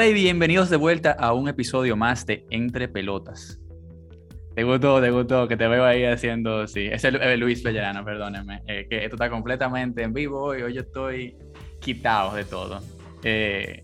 Hola 0.00 0.08
y 0.08 0.14
bienvenidos 0.14 0.70
de 0.70 0.78
vuelta 0.78 1.12
a 1.12 1.34
un 1.34 1.46
episodio 1.46 1.94
más 1.94 2.24
de 2.24 2.46
Entre 2.48 2.88
Pelotas. 2.88 3.60
Te 4.54 4.64
gustó, 4.64 4.98
te 4.98 5.10
gustó, 5.10 5.46
que 5.46 5.58
te 5.58 5.68
veo 5.68 5.84
ahí 5.84 6.04
haciendo, 6.04 6.66
sí, 6.66 6.86
es 6.90 7.04
el, 7.04 7.16
el 7.16 7.38
Luis 7.38 7.60
Pellerano, 7.60 8.02
perdóneme, 8.02 8.62
eh, 8.66 8.86
que 8.88 9.04
esto 9.04 9.16
está 9.16 9.28
completamente 9.28 10.02
en 10.02 10.14
vivo 10.14 10.56
y 10.56 10.62
hoy 10.62 10.72
yo 10.72 10.80
estoy 10.80 11.36
quitado 11.80 12.34
de 12.34 12.46
todo. 12.46 12.80
Eh, 13.22 13.82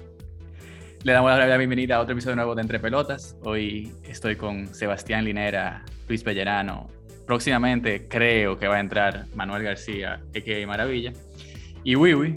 le 1.02 1.12
damos 1.12 1.38
la 1.38 1.56
bienvenida 1.58 1.96
a 1.96 2.00
otro 2.00 2.14
episodio 2.14 2.36
nuevo 2.36 2.54
de 2.54 2.62
Entre 2.62 2.80
Pelotas. 2.80 3.36
Hoy 3.42 3.92
estoy 4.02 4.36
con 4.36 4.74
Sebastián 4.74 5.22
Linera, 5.22 5.84
Luis 6.08 6.22
Pellerano. 6.22 6.88
Próximamente 7.26 8.08
creo 8.08 8.58
que 8.58 8.68
va 8.68 8.76
a 8.76 8.80
entrar 8.80 9.26
Manuel 9.34 9.64
García, 9.64 10.22
que 10.32 10.66
Maravilla. 10.66 11.12
Y 11.84 11.94
Wiwi. 11.94 12.32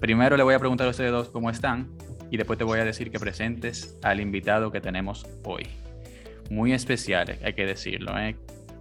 Primero 0.00 0.38
le 0.38 0.42
voy 0.42 0.54
a 0.54 0.58
preguntar 0.58 0.86
a 0.86 0.90
ustedes 0.90 1.10
dos 1.10 1.28
cómo 1.28 1.50
están 1.50 1.96
y 2.30 2.36
después 2.36 2.58
te 2.58 2.64
voy 2.64 2.78
a 2.80 2.84
decir 2.84 3.10
que 3.10 3.18
presentes 3.18 3.96
al 4.02 4.20
invitado 4.20 4.70
que 4.72 4.80
tenemos 4.80 5.26
hoy. 5.44 5.66
Muy 6.50 6.72
especial, 6.72 7.38
hay 7.42 7.52
que 7.54 7.66
decirlo, 7.66 8.18
¿eh? 8.18 8.36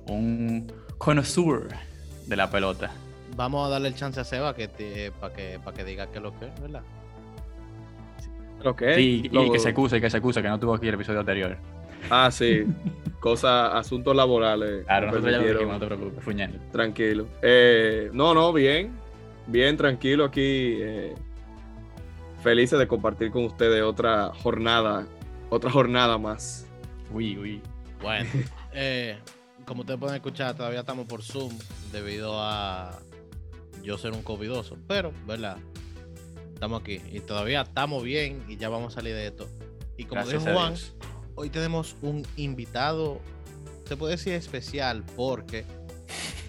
un 0.08 0.72
connoisseur 0.98 1.70
de 2.28 2.36
la 2.36 2.50
pelota. 2.50 2.92
Vamos 3.36 3.68
a 3.68 3.70
darle 3.70 3.90
el 3.90 3.96
chance 3.96 4.20
a 4.20 4.24
Seba 4.24 4.56
que 4.56 5.12
para 5.20 5.34
que, 5.34 5.60
para 5.64 5.76
que 5.76 5.84
diga 5.84 6.12
que 6.12 6.20
lo 6.20 6.38
que 6.40 6.46
es, 6.46 6.62
¿verdad? 6.62 6.84
Ok. 8.64 8.82
Sí, 8.96 9.30
y 9.32 9.52
que 9.52 9.60
se 9.60 9.70
acuse, 9.70 10.00
que 10.00 10.10
se 10.10 10.18
acuse, 10.18 10.42
que 10.42 10.48
no 10.48 10.60
tuvo 10.60 10.74
aquí 10.76 10.88
el 10.88 10.96
episodio 10.96 11.20
anterior. 11.20 11.58
Ah, 12.10 12.30
sí. 12.32 12.66
Cosa, 13.20 13.78
asuntos 13.78 14.16
laborales. 14.16 14.86
Claro, 14.86 15.08
nosotros 15.08 15.32
ya 15.32 15.38
lo 15.40 15.48
dijimos, 15.48 15.74
no 15.74 15.80
te 15.80 15.86
preocupes, 15.88 16.24
fuñendo. 16.24 16.60
Tranquilo. 16.72 17.28
Eh, 17.42 18.10
no, 18.14 18.34
no, 18.34 18.54
bien. 18.54 18.92
Bien, 19.48 19.76
tranquilo 19.76 20.26
aquí. 20.26 20.78
eh, 20.80 21.14
felices 22.46 22.78
de 22.78 22.88
compartir 22.88 23.32
con 23.32 23.44
ustedes 23.44 23.82
otra 23.82 24.32
jornada. 24.44 25.08
Otra 25.50 25.72
jornada 25.72 26.18
más. 26.20 26.68
Uy, 27.12 27.36
uy. 27.38 27.62
Bueno, 28.04 28.30
eh, 28.74 29.18
como 29.66 29.82
ustedes 29.82 30.00
pueden 30.00 30.16
escuchar, 30.16 30.56
todavía 30.56 30.82
estamos 30.82 31.08
por 31.08 31.24
Zoom 31.24 31.52
debido 31.92 32.40
a 32.40 33.00
yo 33.82 33.98
ser 33.98 34.12
un 34.12 34.22
covidoso, 34.22 34.78
pero, 34.88 35.12
¿verdad? 35.26 35.58
Estamos 36.54 36.82
aquí 36.82 37.02
y 37.12 37.20
todavía 37.20 37.62
estamos 37.62 38.04
bien 38.04 38.44
y 38.48 38.58
ya 38.58 38.70
vamos 38.70 38.94
a 38.94 38.96
salir 39.00 39.16
de 39.16 39.26
esto. 39.28 39.48
Y 39.98 40.06
como 40.06 40.22
Gracias 40.22 40.46
dijo 40.46 40.56
Juan, 40.56 40.76
hoy 41.34 41.50
tenemos 41.50 41.96
un 42.04 42.26
invitado, 42.38 43.20
se 43.86 43.98
puede 43.98 44.14
decir 44.18 44.34
especial, 44.34 45.04
porque 45.16 45.66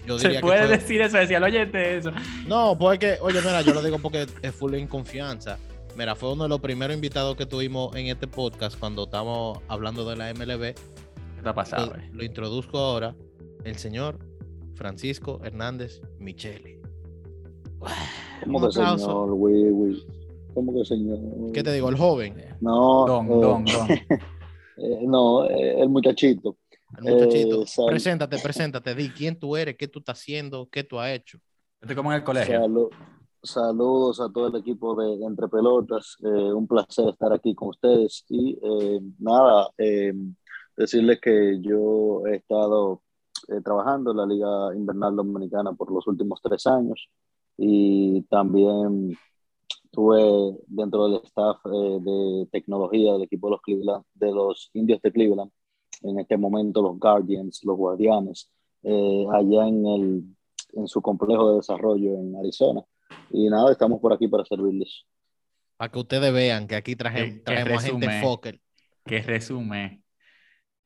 yo 0.05 0.19
Se 0.19 0.39
puede 0.41 0.61
que 0.61 0.67
fue- 0.67 0.77
decir 0.77 1.01
especial, 1.01 1.41
óyete 1.43 1.97
eso. 1.97 2.11
No, 2.45 2.77
porque, 2.77 3.17
oye, 3.21 3.41
mira, 3.41 3.61
yo 3.61 3.73
lo 3.73 3.81
digo 3.81 3.97
porque 3.99 4.27
es 4.43 4.53
full 4.53 4.75
en 4.75 4.87
confianza. 4.87 5.57
Mira, 5.97 6.15
fue 6.15 6.31
uno 6.31 6.43
de 6.43 6.49
los 6.49 6.59
primeros 6.59 6.95
invitados 6.95 7.35
que 7.35 7.47
tuvimos 7.47 7.95
en 7.95 8.05
este 8.05 8.27
podcast 8.27 8.79
cuando 8.79 9.05
estamos 9.05 9.57
hablando 9.67 10.07
de 10.07 10.15
la 10.15 10.31
MLB. 10.31 10.75
¿Qué 10.75 11.37
está 11.37 11.55
pasando? 11.55 11.95
Lo, 11.95 12.17
lo 12.17 12.23
introduzco 12.23 12.77
ahora, 12.77 13.15
el 13.63 13.77
señor 13.77 14.19
Francisco 14.75 15.41
Hernández 15.43 15.99
Micheli. 16.19 16.79
¿Cómo 18.43 18.67
que 18.67 18.73
señor, 18.73 19.33
güey, 19.33 19.71
güey? 19.71 20.05
¿Cómo 20.53 20.71
que 20.75 20.85
señor? 20.85 21.17
¿Qué 21.51 21.63
te 21.63 21.73
digo? 21.73 21.89
El 21.89 21.97
joven, 21.97 22.45
No, 22.61 23.07
Don, 23.07 23.25
eh, 23.25 23.29
don, 23.29 23.65
don. 23.65 23.89
eh, 24.77 24.99
no, 25.01 25.45
eh, 25.49 25.81
el 25.81 25.89
muchachito. 25.89 26.57
el 26.99 27.11
muchachito. 27.11 27.63
Eh, 27.63 27.87
preséntate, 27.87 28.37
preséntate, 28.37 28.93
di 28.93 29.09
quién 29.09 29.39
tú 29.39 29.57
eres, 29.57 29.75
qué 29.75 29.87
tú 29.87 29.97
estás 29.97 30.19
haciendo, 30.19 30.69
qué 30.71 30.83
tú 30.83 30.99
has 30.99 31.09
hecho. 31.09 31.39
Estoy 31.81 31.95
como 31.95 32.11
en 32.11 32.17
el 32.17 32.23
colegio. 32.23 32.91
Saludos 33.43 34.19
a 34.21 34.29
todo 34.31 34.47
el 34.47 34.55
equipo 34.55 34.95
de 34.95 35.23
Entre 35.25 35.47
Pelotas. 35.47 36.17
eh, 36.23 36.53
un 36.53 36.67
placer 36.67 37.09
estar 37.09 37.33
aquí 37.33 37.53
con 37.55 37.69
ustedes. 37.69 38.25
Y 38.29 38.57
eh, 38.61 38.99
nada, 39.19 39.69
eh, 39.77 40.13
decirles 40.75 41.19
que 41.21 41.59
yo 41.61 42.25
he 42.27 42.37
estado 42.37 43.01
eh, 43.49 43.61
trabajando 43.61 44.11
en 44.11 44.17
la 44.17 44.25
Liga 44.25 44.75
Invernal 44.75 45.15
Dominicana 45.15 45.73
por 45.73 45.91
los 45.91 46.05
últimos 46.07 46.41
tres 46.41 46.67
años 46.67 47.09
y 47.57 48.21
también 48.23 49.17
estuve 49.85 50.57
dentro 50.67 51.07
del 51.07 51.21
staff 51.23 51.57
eh, 51.65 51.99
de 52.01 52.47
tecnología 52.51 53.13
del 53.13 53.23
equipo 53.23 53.47
de 53.47 53.51
los, 53.51 53.61
Cleveland, 53.61 54.03
de 54.13 54.31
los 54.31 54.69
indios 54.73 55.01
de 55.01 55.11
Cleveland, 55.11 55.51
en 56.03 56.19
este 56.19 56.37
momento 56.37 56.81
los 56.81 56.99
Guardians, 56.99 57.61
los 57.63 57.77
Guardianes, 57.77 58.49
eh, 58.83 59.25
allá 59.33 59.67
en, 59.67 59.85
el, 59.85 60.23
en 60.73 60.87
su 60.87 61.01
complejo 61.01 61.51
de 61.51 61.55
desarrollo 61.57 62.13
en 62.19 62.35
Arizona. 62.35 62.83
Y 63.31 63.49
nada, 63.49 63.71
estamos 63.71 63.99
por 64.01 64.13
aquí 64.13 64.27
para 64.27 64.45
servirles. 64.45 65.05
Para 65.77 65.91
que 65.91 65.99
ustedes 65.99 66.33
vean 66.33 66.67
que 66.67 66.75
aquí 66.75 66.95
traje- 66.95 67.41
traemos 67.43 67.83
a 67.83 67.87
gente 67.87 68.05
resumen. 68.07 68.21
Fokker. 68.23 68.59
Que 69.05 69.21
resume. 69.21 70.01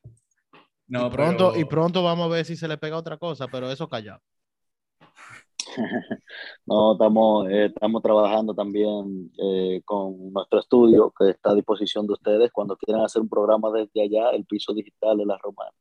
y, 0.04 0.58
No, 0.88 1.10
pronto, 1.10 1.50
pero- 1.52 1.60
y 1.60 1.64
pronto 1.64 2.02
vamos 2.02 2.26
a 2.26 2.28
ver 2.34 2.44
si 2.44 2.56
se 2.56 2.68
le 2.68 2.76
pega 2.78 2.96
otra 2.98 3.16
cosa, 3.16 3.48
pero 3.48 3.70
eso 3.70 3.88
callado. 3.88 4.20
No, 6.66 6.92
estamos, 6.92 7.48
eh, 7.50 7.66
estamos 7.66 8.02
trabajando 8.02 8.54
también 8.54 9.30
eh, 9.38 9.80
con 9.84 10.32
nuestro 10.32 10.60
estudio 10.60 11.12
que 11.18 11.30
está 11.30 11.50
a 11.50 11.54
disposición 11.54 12.06
de 12.06 12.12
ustedes 12.14 12.50
cuando 12.52 12.76
quieran 12.76 13.04
hacer 13.04 13.22
un 13.22 13.28
programa 13.28 13.70
desde 13.70 14.02
allá, 14.02 14.30
el 14.30 14.44
piso 14.44 14.72
digital 14.74 15.16
de 15.18 15.26
la 15.26 15.38
Romana. 15.38 15.72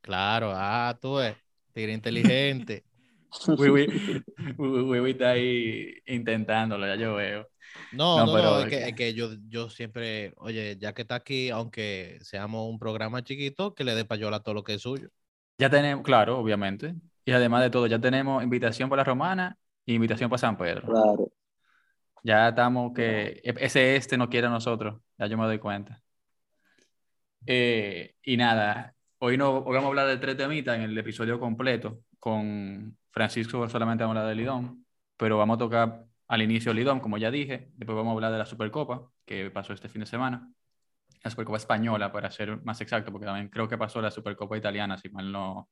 Claro, 0.00 0.52
ah, 0.54 0.96
tú 1.00 1.14
ves, 1.16 1.36
tigre 1.72 1.92
inteligente. 1.92 2.84
Uy, 3.58 3.68
uy, 3.70 4.24
uy, 4.58 4.68
uy, 4.68 5.00
uy, 5.00 5.10
está 5.10 5.30
ahí 5.30 5.94
intentándolo, 6.06 6.86
ya 6.86 6.96
yo 6.96 7.14
veo. 7.14 7.48
No, 7.92 8.18
No, 8.18 8.26
no, 8.26 8.32
pero 8.32 8.50
no, 8.50 8.60
es 8.60 8.66
que, 8.66 8.88
es 8.88 8.94
que 8.94 9.14
yo, 9.14 9.30
yo 9.48 9.70
siempre, 9.70 10.32
oye, 10.36 10.76
ya 10.78 10.92
que 10.92 11.02
está 11.02 11.16
aquí, 11.16 11.50
aunque 11.50 12.18
seamos 12.22 12.68
un 12.68 12.78
programa 12.78 13.22
chiquito, 13.22 13.74
que 13.74 13.84
le 13.84 13.94
dé 13.94 14.04
payola 14.04 14.38
a 14.38 14.42
todo 14.42 14.54
lo 14.54 14.64
que 14.64 14.74
es 14.74 14.82
suyo. 14.82 15.08
Ya 15.58 15.70
tenemos, 15.70 16.04
claro, 16.04 16.38
obviamente. 16.38 16.94
Y 17.24 17.32
además 17.32 17.62
de 17.62 17.70
todo, 17.70 17.86
ya 17.86 17.98
tenemos 17.98 18.42
invitación 18.42 18.88
para 18.88 19.00
la 19.00 19.04
Romana 19.04 19.58
y 19.84 19.94
invitación 19.94 20.30
para 20.30 20.38
San 20.38 20.56
Pedro. 20.56 20.86
Claro. 20.86 21.32
Ya 22.22 22.48
estamos 22.48 22.92
que 22.92 23.40
ese 23.44 23.96
este 23.96 24.18
no 24.18 24.28
quiere 24.28 24.48
a 24.48 24.50
nosotros, 24.50 25.00
ya 25.18 25.26
yo 25.26 25.38
me 25.38 25.44
doy 25.44 25.58
cuenta. 25.58 26.02
Eh, 27.46 28.14
y 28.22 28.36
nada, 28.36 28.94
hoy, 29.18 29.36
no, 29.36 29.58
hoy 29.58 29.74
vamos 29.74 29.84
a 29.84 29.88
hablar 29.88 30.08
de 30.08 30.16
tres 30.18 30.36
temitas 30.36 30.76
en 30.76 30.82
el 30.82 30.98
episodio 30.98 31.38
completo. 31.38 32.00
Con 32.26 32.98
Francisco 33.12 33.68
solamente 33.68 34.02
vamos 34.02 34.16
a 34.16 34.20
hablar 34.22 34.34
de 34.36 34.42
Lidón, 34.42 34.84
pero 35.16 35.38
vamos 35.38 35.54
a 35.56 35.58
tocar 35.58 36.04
al 36.26 36.42
inicio 36.42 36.74
Lidón, 36.74 36.98
como 37.00 37.18
ya 37.18 37.30
dije. 37.30 37.70
Después 37.76 37.94
vamos 37.96 38.10
a 38.10 38.14
hablar 38.14 38.32
de 38.32 38.38
la 38.38 38.46
Supercopa, 38.46 39.08
que 39.24 39.48
pasó 39.52 39.72
este 39.72 39.88
fin 39.88 40.00
de 40.00 40.06
semana. 40.06 40.52
La 41.24 41.30
Supercopa 41.30 41.58
española, 41.58 42.12
para 42.12 42.30
ser 42.32 42.62
más 42.64 42.80
exacto, 42.80 43.12
porque 43.12 43.26
también 43.26 43.48
creo 43.48 43.68
que 43.68 43.78
pasó 43.78 44.00
la 44.02 44.10
Supercopa 44.10 44.56
italiana, 44.58 44.98
si 44.98 45.08
mal 45.10 45.30
no, 45.32 45.70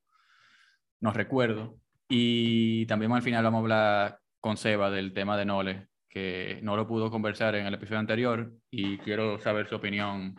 no 1.00 1.12
recuerdo. 1.12 1.78
Y 2.08 2.86
también 2.86 3.12
al 3.12 3.22
final 3.22 3.44
vamos 3.44 3.58
a 3.58 3.62
hablar 3.62 4.20
con 4.40 4.56
Seba 4.56 4.90
del 4.90 5.12
tema 5.12 5.36
de 5.36 5.44
Nole, 5.46 5.88
que 6.08 6.60
no 6.62 6.76
lo 6.76 6.86
pudo 6.86 7.10
conversar 7.10 7.54
en 7.56 7.66
el 7.66 7.74
episodio 7.74 7.98
anterior 7.98 8.52
y 8.70 8.98
quiero 8.98 9.38
saber 9.40 9.66
su 9.68 9.76
opinión 9.76 10.36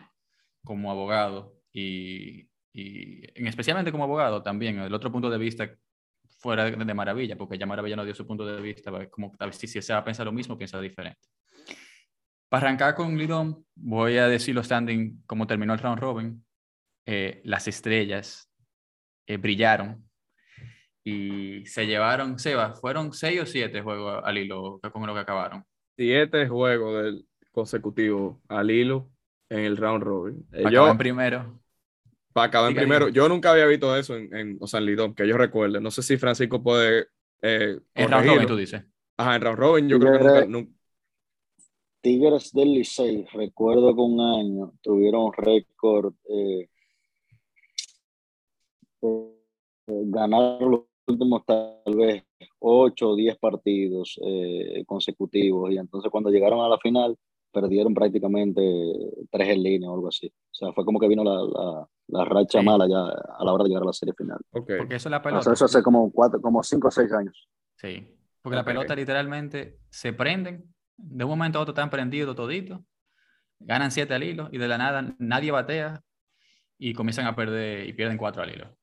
como 0.64 0.90
abogado 0.90 1.54
y, 1.72 2.48
y 2.72 3.22
en- 3.38 3.46
especialmente 3.48 3.92
como 3.92 4.04
abogado 4.04 4.42
también, 4.42 4.78
el 4.80 4.94
otro 4.94 5.12
punto 5.12 5.30
de 5.30 5.38
vista 5.38 5.70
fuera 6.46 6.70
de, 6.70 6.94
Maravilla, 6.94 7.36
porque 7.36 7.58
ya 7.58 7.66
Maravilla 7.66 7.96
no 7.96 8.04
dio 8.04 8.14
su 8.14 8.24
punto 8.24 8.46
de 8.46 8.62
vista, 8.62 8.92
va, 8.92 9.04
como 9.06 9.34
a 9.36 9.46
ver 9.46 9.54
si, 9.54 9.66
si 9.66 9.82
se 9.82 9.92
va 9.92 9.98
a 9.98 10.04
pensar 10.04 10.24
lo 10.24 10.30
mismo, 10.30 10.56
piensa 10.56 10.80
diferente. 10.80 11.28
Para 12.48 12.68
arrancar 12.68 12.94
con 12.94 13.18
Lidón, 13.18 13.66
voy 13.74 14.16
a 14.18 14.28
decir 14.28 14.54
los 14.54 14.66
standing 14.66 15.24
como 15.26 15.48
terminó 15.48 15.72
el 15.72 15.80
round 15.80 15.98
robin. 15.98 16.44
Eh, 17.04 17.40
las 17.44 17.66
estrellas 17.66 18.48
eh, 19.26 19.38
brillaron 19.38 20.08
y 21.04 21.66
se 21.66 21.84
llevaron, 21.84 22.38
Seba, 22.38 22.74
fueron 22.74 23.12
seis 23.12 23.40
o 23.40 23.46
siete 23.46 23.82
juegos 23.82 24.22
al 24.24 24.38
hilo 24.38 24.78
con 24.92 25.04
lo 25.04 25.14
que 25.14 25.20
acabaron. 25.20 25.64
Siete 25.96 26.46
juegos 26.46 27.02
del 27.02 27.26
consecutivo 27.50 28.40
al 28.46 28.70
hilo 28.70 29.10
en 29.48 29.60
el 29.60 29.76
round 29.76 30.04
robin. 30.04 30.46
En 30.52 30.98
primero. 30.98 31.60
Para 32.36 32.48
acabar 32.48 32.68
en 32.70 32.74
Diga, 32.74 32.76
primero, 32.76 33.08
diga. 33.08 33.08
yo 33.08 33.28
nunca 33.30 33.52
había 33.52 33.66
visto 33.66 33.96
eso 33.96 34.14
en, 34.16 34.34
en 34.36 34.58
o 34.60 34.66
sea, 34.66 34.80
en 34.80 34.86
Lidón, 34.86 35.14
que 35.14 35.26
yo 35.26 35.38
recuerde. 35.38 35.80
No 35.80 35.90
sé 35.90 36.02
si 36.02 36.18
Francisco 36.18 36.62
puede. 36.62 37.08
Eh, 37.42 37.80
En 37.94 38.08
round 38.10 38.26
robin, 38.26 38.46
tú 38.46 38.56
dices. 38.56 38.82
Ajá, 39.16 39.36
en 39.36 39.42
round 39.42 39.58
robin, 39.58 39.88
yo 39.88 39.98
creo 39.98 40.12
que 40.12 40.18
nunca. 40.18 40.44
nun- 40.46 40.76
Tigres 42.00 42.52
del 42.54 42.72
Licey, 42.72 43.26
recuerdo 43.34 43.94
que 43.94 44.00
un 44.00 44.18
año 44.18 44.72
tuvieron 44.80 45.30
récord, 45.34 46.14
eh, 46.26 46.70
eh, 49.02 49.32
ganaron 49.86 50.70
los 50.70 50.80
últimos 51.08 51.44
tal 51.46 51.82
vez 51.96 52.24
8 52.58 53.10
o 53.10 53.16
10 53.16 53.36
partidos 53.38 54.18
eh, 54.24 54.84
consecutivos 54.86 55.70
y 55.72 55.78
entonces 55.78 56.10
cuando 56.10 56.30
llegaron 56.30 56.60
a 56.60 56.68
la 56.68 56.78
final 56.78 57.16
perdieron 57.52 57.94
prácticamente 57.94 58.60
tres 59.30 59.48
en 59.48 59.62
línea 59.62 59.90
o 59.90 59.94
algo 59.94 60.08
así. 60.08 60.26
O 60.28 60.54
sea, 60.54 60.72
fue 60.72 60.84
como 60.84 60.98
que 61.00 61.08
vino 61.08 61.24
la, 61.24 61.34
la, 61.42 61.88
la 62.08 62.24
racha 62.24 62.60
Sí. 62.60 62.64
mala 62.64 62.86
ya 62.88 62.98
a 63.00 63.44
la 63.44 63.52
hora 63.52 63.64
de 63.64 63.68
llegar 63.70 63.82
a 63.82 63.86
la 63.86 63.92
serie 63.92 64.14
final. 64.16 64.38
Ok. 64.50 64.70
Porque 64.78 64.94
eso 64.96 65.08
es 65.08 65.10
la 65.10 65.18
O 65.18 65.22
pelota. 65.22 65.42
sea, 65.42 65.52
eso 65.54 65.64
hace 65.64 65.82
como, 65.82 66.10
cuatro, 66.12 66.40
como 66.40 66.62
cinco 66.62 66.88
o 66.88 66.90
seis 66.90 67.12
años. 67.12 67.48
Sí. 67.76 68.16
Porque 68.42 68.56
Ok. 68.56 68.60
la 68.60 68.64
pelota 68.64 68.94
literalmente 68.94 69.78
se 69.90 70.12
prenden, 70.12 70.72
de 70.96 71.24
un 71.24 71.30
momento 71.30 71.58
a 71.58 71.62
otro 71.62 71.72
están 71.72 71.90
prendidos 71.90 72.34
toditos, 72.36 72.80
ganan 73.58 73.90
7 73.90 74.14
al 74.14 74.22
hilo 74.22 74.48
y 74.52 74.58
de 74.58 74.68
la 74.68 74.78
nada 74.78 75.14
nadie 75.18 75.50
batea 75.50 76.00
y 76.78 76.92
comienzan 76.94 77.26
a 77.26 77.34
perder 77.34 77.88
y 77.88 77.92
pierden 77.92 78.18
4 78.18 78.42
al 78.42 78.50
hilo. 78.54 78.76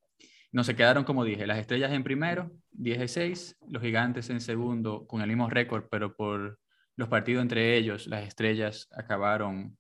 No 0.52 0.64
se 0.64 0.76
quedaron, 0.76 1.04
como 1.04 1.24
dije, 1.24 1.48
las 1.48 1.58
estrellas 1.60 1.92
en 1.92 2.04
primero, 2.04 2.52
10 2.72 3.02
y 3.04 3.08
6, 3.08 3.58
los 3.70 3.82
gigantes 3.82 4.30
en 4.30 4.42
segundo 4.42 5.08
con 5.08 5.22
el 5.22 5.28
mismo 5.28 5.50
récord, 5.50 5.86
pero 5.90 6.16
por 6.16 6.60
los 6.96 7.08
partidos 7.08 7.42
entre 7.42 7.76
ellos, 7.78 8.06
las 8.08 8.28
estrellas 8.28 8.88
acabaron 8.96 9.78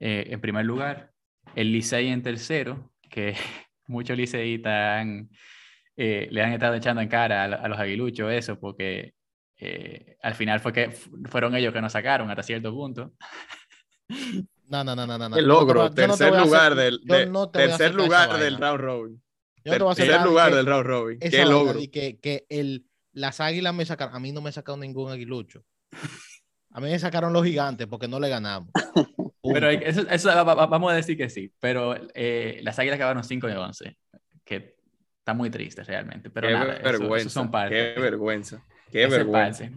eh, 0.00 0.26
en 0.30 0.40
primer 0.40 0.64
lugar. 0.64 1.10
El 1.54 1.72
Licey 1.72 2.08
en 2.08 2.22
tercero, 2.22 2.92
que 3.10 3.34
muchos 3.86 4.16
liceístas 4.16 5.06
eh, 5.96 6.28
le 6.30 6.42
han 6.42 6.52
estado 6.52 6.74
echando 6.74 7.02
en 7.02 7.08
cara 7.08 7.44
a, 7.44 7.68
los 7.68 7.78
aguiluchos 7.78 8.32
eso, 8.32 8.58
porque 8.58 9.14
eh, 9.58 10.16
al 10.22 10.34
final 10.34 10.60
fue 10.60 10.72
que 10.72 10.90
fueron 11.28 11.54
ellos 11.54 11.72
que 11.72 11.80
nos 11.80 11.92
sacaron 11.92 12.30
hasta 12.30 12.42
cierto 12.42 12.72
punto. 12.72 13.12
No, 14.66 14.82
no, 14.82 14.96
no, 14.96 15.06
no, 15.06 15.18
no. 15.18 15.36
El 15.36 15.44
logro, 15.44 15.90
tercer 15.90 16.34
lugar 16.34 16.74
del, 16.74 16.98
tercer 17.52 17.94
lugar 17.94 18.38
del 18.38 18.56
round 18.56 18.80
robin. 18.80 19.22
tercer 19.62 20.22
lugar 20.22 20.54
del 20.54 20.64
round 20.64 20.86
robin. 20.86 21.18
Qué 21.18 21.44
logro. 21.44 21.78
Y 21.78 21.88
que, 21.88 22.18
que 22.18 22.46
el, 22.48 22.86
las 23.12 23.40
águilas 23.40 23.74
me 23.74 23.84
sacaron, 23.84 24.14
a 24.14 24.18
mí 24.18 24.32
no 24.32 24.40
me 24.40 24.52
sacaron 24.52 24.80
ningún 24.80 25.12
aguilucho. 25.12 25.64
A 26.74 26.80
mí 26.80 26.90
me 26.90 26.98
sacaron 26.98 27.32
los 27.32 27.44
gigantes 27.44 27.86
porque 27.86 28.08
no 28.08 28.18
le 28.18 28.28
ganamos. 28.28 28.68
pero 29.42 29.70
eso, 29.70 30.04
vamos 30.44 30.92
a 30.92 30.96
decir 30.96 31.16
que 31.16 31.30
sí, 31.30 31.52
pero 31.60 31.94
eh, 32.14 32.58
las 32.62 32.76
águilas 32.80 32.96
acabaron 32.96 33.22
5 33.22 33.48
y 33.48 33.52
11, 33.52 33.96
que 34.44 34.76
está 35.18 35.34
muy 35.34 35.50
triste 35.50 35.84
realmente. 35.84 36.30
Pero 36.30 36.48
qué 36.48 36.52
nada, 36.54 36.78
vergüenza, 36.82 37.30
son 37.30 37.50
Qué 37.50 37.94
vergüenza. 37.96 38.64
Qué 38.90 39.06
vergüenza. 39.06 39.70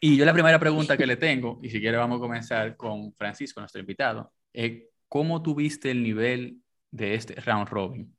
Y 0.00 0.16
yo 0.16 0.24
la 0.24 0.32
primera 0.32 0.58
pregunta 0.58 0.96
que 0.96 1.06
le 1.06 1.16
tengo, 1.16 1.60
y 1.62 1.70
si 1.70 1.80
quiere 1.80 1.96
vamos 1.96 2.18
a 2.18 2.20
comenzar 2.20 2.76
con 2.76 3.14
Francisco, 3.14 3.60
nuestro 3.60 3.80
invitado, 3.80 4.32
es 4.52 4.82
¿cómo 5.08 5.40
tuviste 5.40 5.92
el 5.92 6.02
nivel 6.02 6.58
de 6.90 7.14
este 7.14 7.36
round 7.36 7.68
robin? 7.68 8.12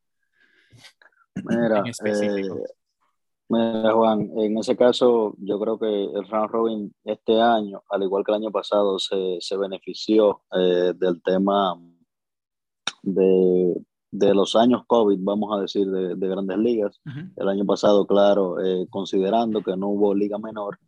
Mira, 1.44 1.84
eh, 2.06 2.44
mira, 3.50 3.94
Juan, 3.94 4.30
en 4.38 4.58
ese 4.58 4.76
caso 4.76 5.36
yo 5.40 5.60
creo 5.60 5.78
que 5.80 5.86
el 5.86 6.28
round 6.28 6.50
robin 6.50 6.96
este 7.04 7.40
año, 7.42 7.82
al 7.90 8.04
igual 8.04 8.24
que 8.24 8.32
el 8.32 8.38
año 8.38 8.52
pasado, 8.52 9.00
se, 9.00 9.38
se 9.40 9.58
benefició 9.58 10.42
eh, 10.52 10.94
del 10.96 11.22
tema 11.22 11.80
de, 13.04 13.76
de, 14.12 14.34
los 14.34 14.56
años 14.56 14.84
COVID, 14.88 15.20
vamos 15.22 15.58
a 15.58 15.62
decir, 15.62 15.90
de, 15.90 16.16
de 16.16 16.28
grandes 16.28 16.58
ligas. 16.58 17.00
El 17.36 17.50
año 17.50 17.66
pasado, 17.66 18.08
claro, 18.08 18.64
eh, 18.64 18.88
considerando 18.90 19.62
que 19.62 19.78
no 19.78 19.90
hubo 19.90 20.14
liga 20.16 20.38
menor, 20.38 20.80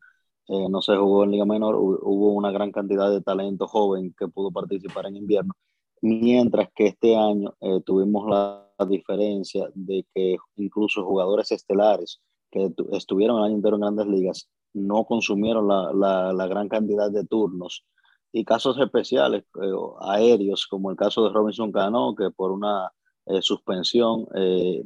eh, 0.48 0.70
no 0.70 0.82
se 0.82 0.96
jugó 0.96 1.26
en 1.26 1.32
Liga 1.32 1.46
Menor, 1.46 1.76
hubo 1.76 2.32
una 2.32 2.52
gran 2.52 2.72
cantidad 2.72 3.12
de 3.12 3.22
talento 3.22 3.68
joven 3.68 4.16
que 4.18 4.30
pudo 4.30 4.50
participar 4.50 5.06
en 5.08 5.18
invierno, 5.18 5.54
mientras 6.02 6.70
que 6.74 6.88
este 6.88 7.18
año 7.18 7.54
tuvimos 7.86 8.30
la, 8.30 8.64
diferencia 8.88 9.68
de 9.74 10.06
que 10.14 10.38
incluso 10.56 11.04
jugadores 11.04 11.52
estelares 11.52 12.22
que 12.52 12.72
estuvieron 12.94 13.40
el 13.40 13.46
año 13.46 13.56
entero 13.56 13.76
en 13.76 13.82
grandes 13.82 14.08
ligas 14.08 14.50
no 14.74 15.06
consumieron 15.06 15.68
la, 15.68 16.34
la, 16.34 16.48
gran 16.48 16.70
cantidad 16.70 17.10
de 17.10 17.26
turnos 17.26 17.86
y 18.32 18.46
casos 18.46 18.78
especiales 18.80 19.44
eh, 19.62 19.72
aéreos, 20.02 20.68
como 20.68 20.92
el 20.92 20.98
caso 20.98 21.24
de 21.24 21.34
Robinson 21.34 21.72
Cano, 21.72 22.16
que 22.16 22.30
por 22.32 22.52
una 22.52 22.92
suspensión 23.42 24.26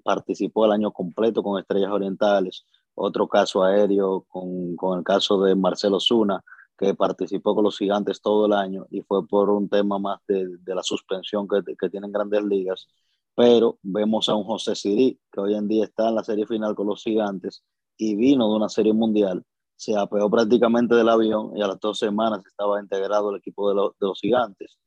participó 0.03 0.65
el 0.65 0.71
año 0.71 0.91
completo 0.91 1.43
con 1.43 1.59
Estrellas 1.59 1.91
Orientales, 1.91 2.65
otro 2.95 3.27
caso 3.27 3.63
aéreo 3.63 4.25
con, 4.27 4.75
con 4.75 4.97
el 4.97 5.03
caso 5.03 5.41
de 5.43 5.55
Marcelo 5.55 5.99
Zuna, 5.99 6.43
que 6.81 6.95
participó 6.95 7.53
con 7.53 7.63
los 7.63 7.77
gigantes 7.77 8.21
todo 8.21 8.47
el 8.47 8.53
año 8.53 8.87
y 8.89 9.01
fue 9.01 9.27
por 9.27 9.51
un 9.51 9.69
tema 9.69 9.99
más 9.99 10.19
de, 10.27 10.57
de 10.57 10.75
la 10.75 10.81
suspensión 10.81 11.47
que, 11.47 11.61
que, 11.79 11.89
tienen 11.89 12.11
grandes 12.11 12.43
ligas. 12.43 12.87
Pero 13.35 13.79
vemos 13.81 14.29
a 14.29 14.35
un 14.35 14.43
José 14.43 14.75
Siri, 14.75 15.19
que 15.31 15.39
hoy 15.39 15.55
en 15.55 15.67
día 15.67 15.85
está 15.85 16.09
en 16.09 16.15
la 16.15 16.23
serie 16.23 16.45
final 16.45 16.75
con 16.75 16.87
los 16.87 17.03
gigantes 17.03 17.63
y 17.97 18.15
vino 18.15 18.49
de 18.49 18.55
una 18.55 18.69
serie 18.69 18.93
mundial. 18.93 19.43
Se 19.75 19.95
apeó 19.95 20.29
prácticamente 20.29 20.95
del 20.95 21.09
avión 21.09 21.55
y 21.55 21.61
a 21.61 21.67
las 21.67 21.79
dos 21.79 21.97
semanas 21.97 22.45
estaba 22.45 22.79
integrado 22.79 23.31
el 23.31 23.37
equipo 23.37 23.69
de, 23.69 23.91
los 23.99 24.19
gigantes. 24.19 24.77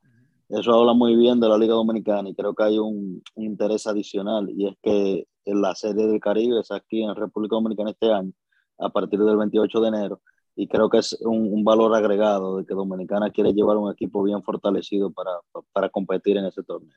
Eso 0.49 0.75
habla 0.75 0.93
muy 0.93 1.17
bien 1.17 1.41
de 1.41 1.49
la 1.49 1.59
Liga 1.59 1.75
Dominicana 1.75 2.29
y 2.29 2.35
creo 2.35 2.55
que 2.55 2.63
hay 2.63 2.79
un, 2.79 3.23
un 3.35 3.45
interés 3.45 3.87
adicional 3.87 4.51
y 4.51 4.69
es 4.69 4.77
que 4.83 5.27
en 5.45 5.61
la 5.61 5.75
Serie 5.75 6.07
del 6.07 6.21
Caribe 6.21 6.61
es 6.61 6.71
aquí 6.71 7.03
en 7.03 7.15
República 7.15 7.57
Dominicana 7.57 7.91
este 7.91 8.13
año, 8.13 8.33
a 8.79 8.89
partir 8.91 9.19
del 9.21 9.37
28 9.37 9.81
de 9.81 9.89
enero. 9.89 10.21
Y 10.57 10.69
creo 10.69 10.89
que 10.89 10.99
es 10.99 11.17
un, 11.21 11.65
valor 11.65 11.95
agregado 11.95 12.59
de 12.59 12.65
que 12.65 12.75
Dominicana 12.75 13.31
quiere 13.31 13.53
llevar 13.53 13.77
un 13.77 13.91
equipo 13.91 14.23
bien 14.23 14.43
fortalecido 14.43 15.11
para, 15.11 15.33
para 15.73 15.89
competir 15.89 16.37
en 16.37 16.45
ese 16.45 16.63
torneo. 16.63 16.97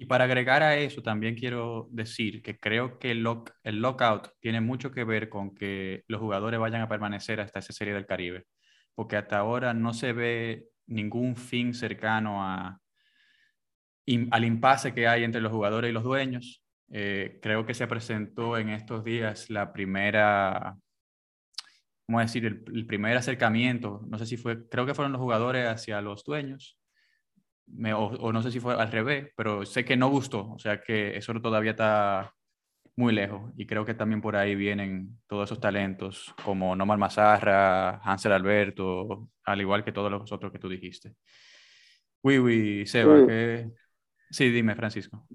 Y 0.00 0.06
para 0.06 0.24
agregar 0.24 0.62
a 0.62 0.76
eso, 0.76 1.02
también 1.02 1.34
quiero 1.34 1.88
decir 1.90 2.40
que 2.40 2.56
creo 2.58 3.00
que 3.00 3.10
el, 3.10 3.24
lock, 3.24 3.50
el 3.64 3.80
lockout 3.80 4.28
tiene 4.40 4.60
mucho 4.60 4.92
que 4.92 5.02
ver 5.02 5.28
con 5.28 5.56
que 5.56 6.04
los 6.06 6.20
jugadores 6.20 6.60
vayan 6.60 6.82
a 6.82 6.88
permanecer 6.88 7.40
hasta 7.40 7.58
esa 7.58 7.72
serie 7.72 7.94
del 7.94 8.06
Caribe, 8.06 8.46
porque 8.94 9.16
hasta 9.16 9.38
ahora 9.38 9.74
no 9.74 9.92
se 9.92 10.12
ve 10.12 10.68
ningún 10.86 11.36
fin 11.36 11.74
cercano 11.74 12.44
a, 12.44 12.80
al 14.30 14.44
impasse 14.44 14.94
que 14.94 15.08
hay 15.08 15.24
entre 15.24 15.40
los 15.40 15.50
jugadores 15.50 15.90
y 15.90 15.92
los 15.92 16.04
dueños. 16.04 16.62
Eh, 16.90 17.40
creo 17.42 17.66
que 17.66 17.74
se 17.74 17.88
presentó 17.88 18.56
en 18.56 18.70
estos 18.70 19.02
días 19.02 19.50
la 19.50 19.72
primera, 19.72 20.76
¿cómo 22.06 22.20
decir? 22.20 22.44
El, 22.44 22.86
primer 22.86 23.16
acercamiento, 23.16 24.00
no 24.08 24.16
sé 24.16 24.26
si 24.26 24.36
fue, 24.36 24.68
creo 24.68 24.86
que 24.86 24.94
fueron 24.94 25.12
los 25.12 25.20
jugadores 25.20 25.66
hacia 25.66 26.00
los 26.00 26.22
dueños, 26.24 26.77
o, 27.96 28.32
no 28.32 28.42
sé 28.42 28.50
si 28.50 28.60
fue 28.60 28.74
al 28.74 28.90
revés, 28.90 29.30
pero 29.36 29.64
sé 29.64 29.84
que 29.84 29.96
no 29.96 30.08
gustó, 30.08 30.52
o 30.52 30.58
sea 30.58 30.80
que 30.80 31.16
eso 31.16 31.32
todavía 31.40 31.72
está 31.72 32.34
muy 32.96 33.12
lejos 33.12 33.52
y 33.56 33.66
creo 33.66 33.84
que 33.84 33.94
también 33.94 34.20
por 34.20 34.34
ahí 34.34 34.54
vienen 34.54 35.20
todos 35.28 35.48
esos 35.48 35.60
talentos 35.60 36.34
como 36.44 36.74
Nomar 36.74 36.98
Mazarra, 36.98 38.00
Hansel 38.02 38.32
Alberto, 38.32 39.28
al 39.44 39.60
igual 39.60 39.84
que 39.84 39.92
todos 39.92 40.10
los 40.10 40.32
otros 40.32 40.50
que 40.50 40.58
tú 40.58 40.68
dijiste. 40.68 41.14
Uy, 42.22 42.38
uy, 42.38 42.86
Seba, 42.86 43.26
que... 43.26 43.70
Sí, 44.30 44.50
dime, 44.50 44.74
Francisco. 44.74 45.26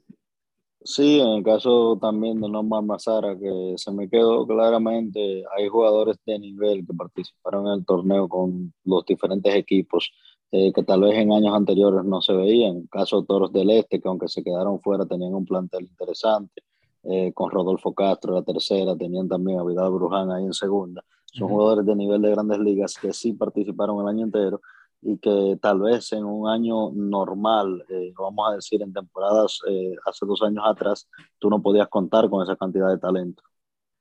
Sí, 0.86 1.20
en 1.22 1.38
el 1.38 1.44
caso 1.44 1.98
también 2.02 2.42
de 2.42 2.50
Norman 2.50 2.86
Mazara, 2.86 3.38
que 3.40 3.74
se 3.78 3.92
me 3.92 4.10
quedó 4.10 4.46
claramente, 4.46 5.44
hay 5.58 5.70
jugadores 5.70 6.18
de 6.26 6.38
nivel 6.38 6.86
que 6.86 6.94
participaron 6.94 7.68
en 7.68 7.74
el 7.76 7.86
torneo 7.86 8.28
con 8.28 8.74
los 8.84 9.06
diferentes 9.06 9.56
equipos 9.56 10.12
eh, 10.56 10.72
que 10.72 10.84
tal 10.84 11.02
vez 11.02 11.18
en 11.18 11.34
años 11.34 11.56
anteriores 11.56 12.06
no 12.06 12.22
se 12.22 12.32
veían. 12.32 12.86
Caso 12.86 13.22
de 13.22 13.26
Toros 13.26 13.52
del 13.52 13.72
Este, 13.72 14.00
que 14.00 14.08
aunque 14.08 14.28
se 14.28 14.44
quedaron 14.44 14.80
fuera 14.80 15.04
tenían 15.08 15.34
un 15.34 15.46
plantel 15.46 15.86
interesante, 15.86 16.62
eh, 17.06 17.34
con 17.34 17.50
Rodolfo 17.50 17.92
Castro 17.96 18.34
en 18.34 18.36
la 18.36 18.44
tercera, 18.44 18.96
tenían 18.96 19.28
también 19.28 19.58
a 19.58 19.64
Vidal 19.64 19.90
Bruján 19.90 20.32
ahí 20.32 20.46
en 20.46 20.54
segunda. 20.54 21.04
Son 21.26 21.50
jugadores 21.50 21.88
de 21.88 21.96
nivel 21.96 22.22
de 22.22 22.30
grandes 22.30 22.60
ligas 22.60 22.94
que 23.02 23.12
sí 23.14 23.34
participaron 23.34 24.00
el 24.02 24.08
año 24.08 24.26
entero 24.26 24.62
y 25.02 25.18
que 25.18 25.58
tal 25.60 25.82
vez 25.82 26.14
en 26.14 26.24
un 26.24 26.48
año 26.48 26.92
normal, 26.92 27.84
eh, 27.90 28.14
vamos 28.16 28.52
a 28.52 28.56
decir 28.56 28.84
en 28.84 28.94
temporadas 28.94 29.60
eh, 29.68 29.96
hace 30.06 30.24
dos 30.28 30.44
años 30.44 30.64
atrás, 30.68 31.10
tú 31.40 31.50
no 31.50 31.64
podías 31.64 31.88
contar 31.88 32.30
con 32.30 32.44
esa 32.44 32.56
cantidad 32.56 32.90
de 32.90 33.00
talento. 33.00 33.42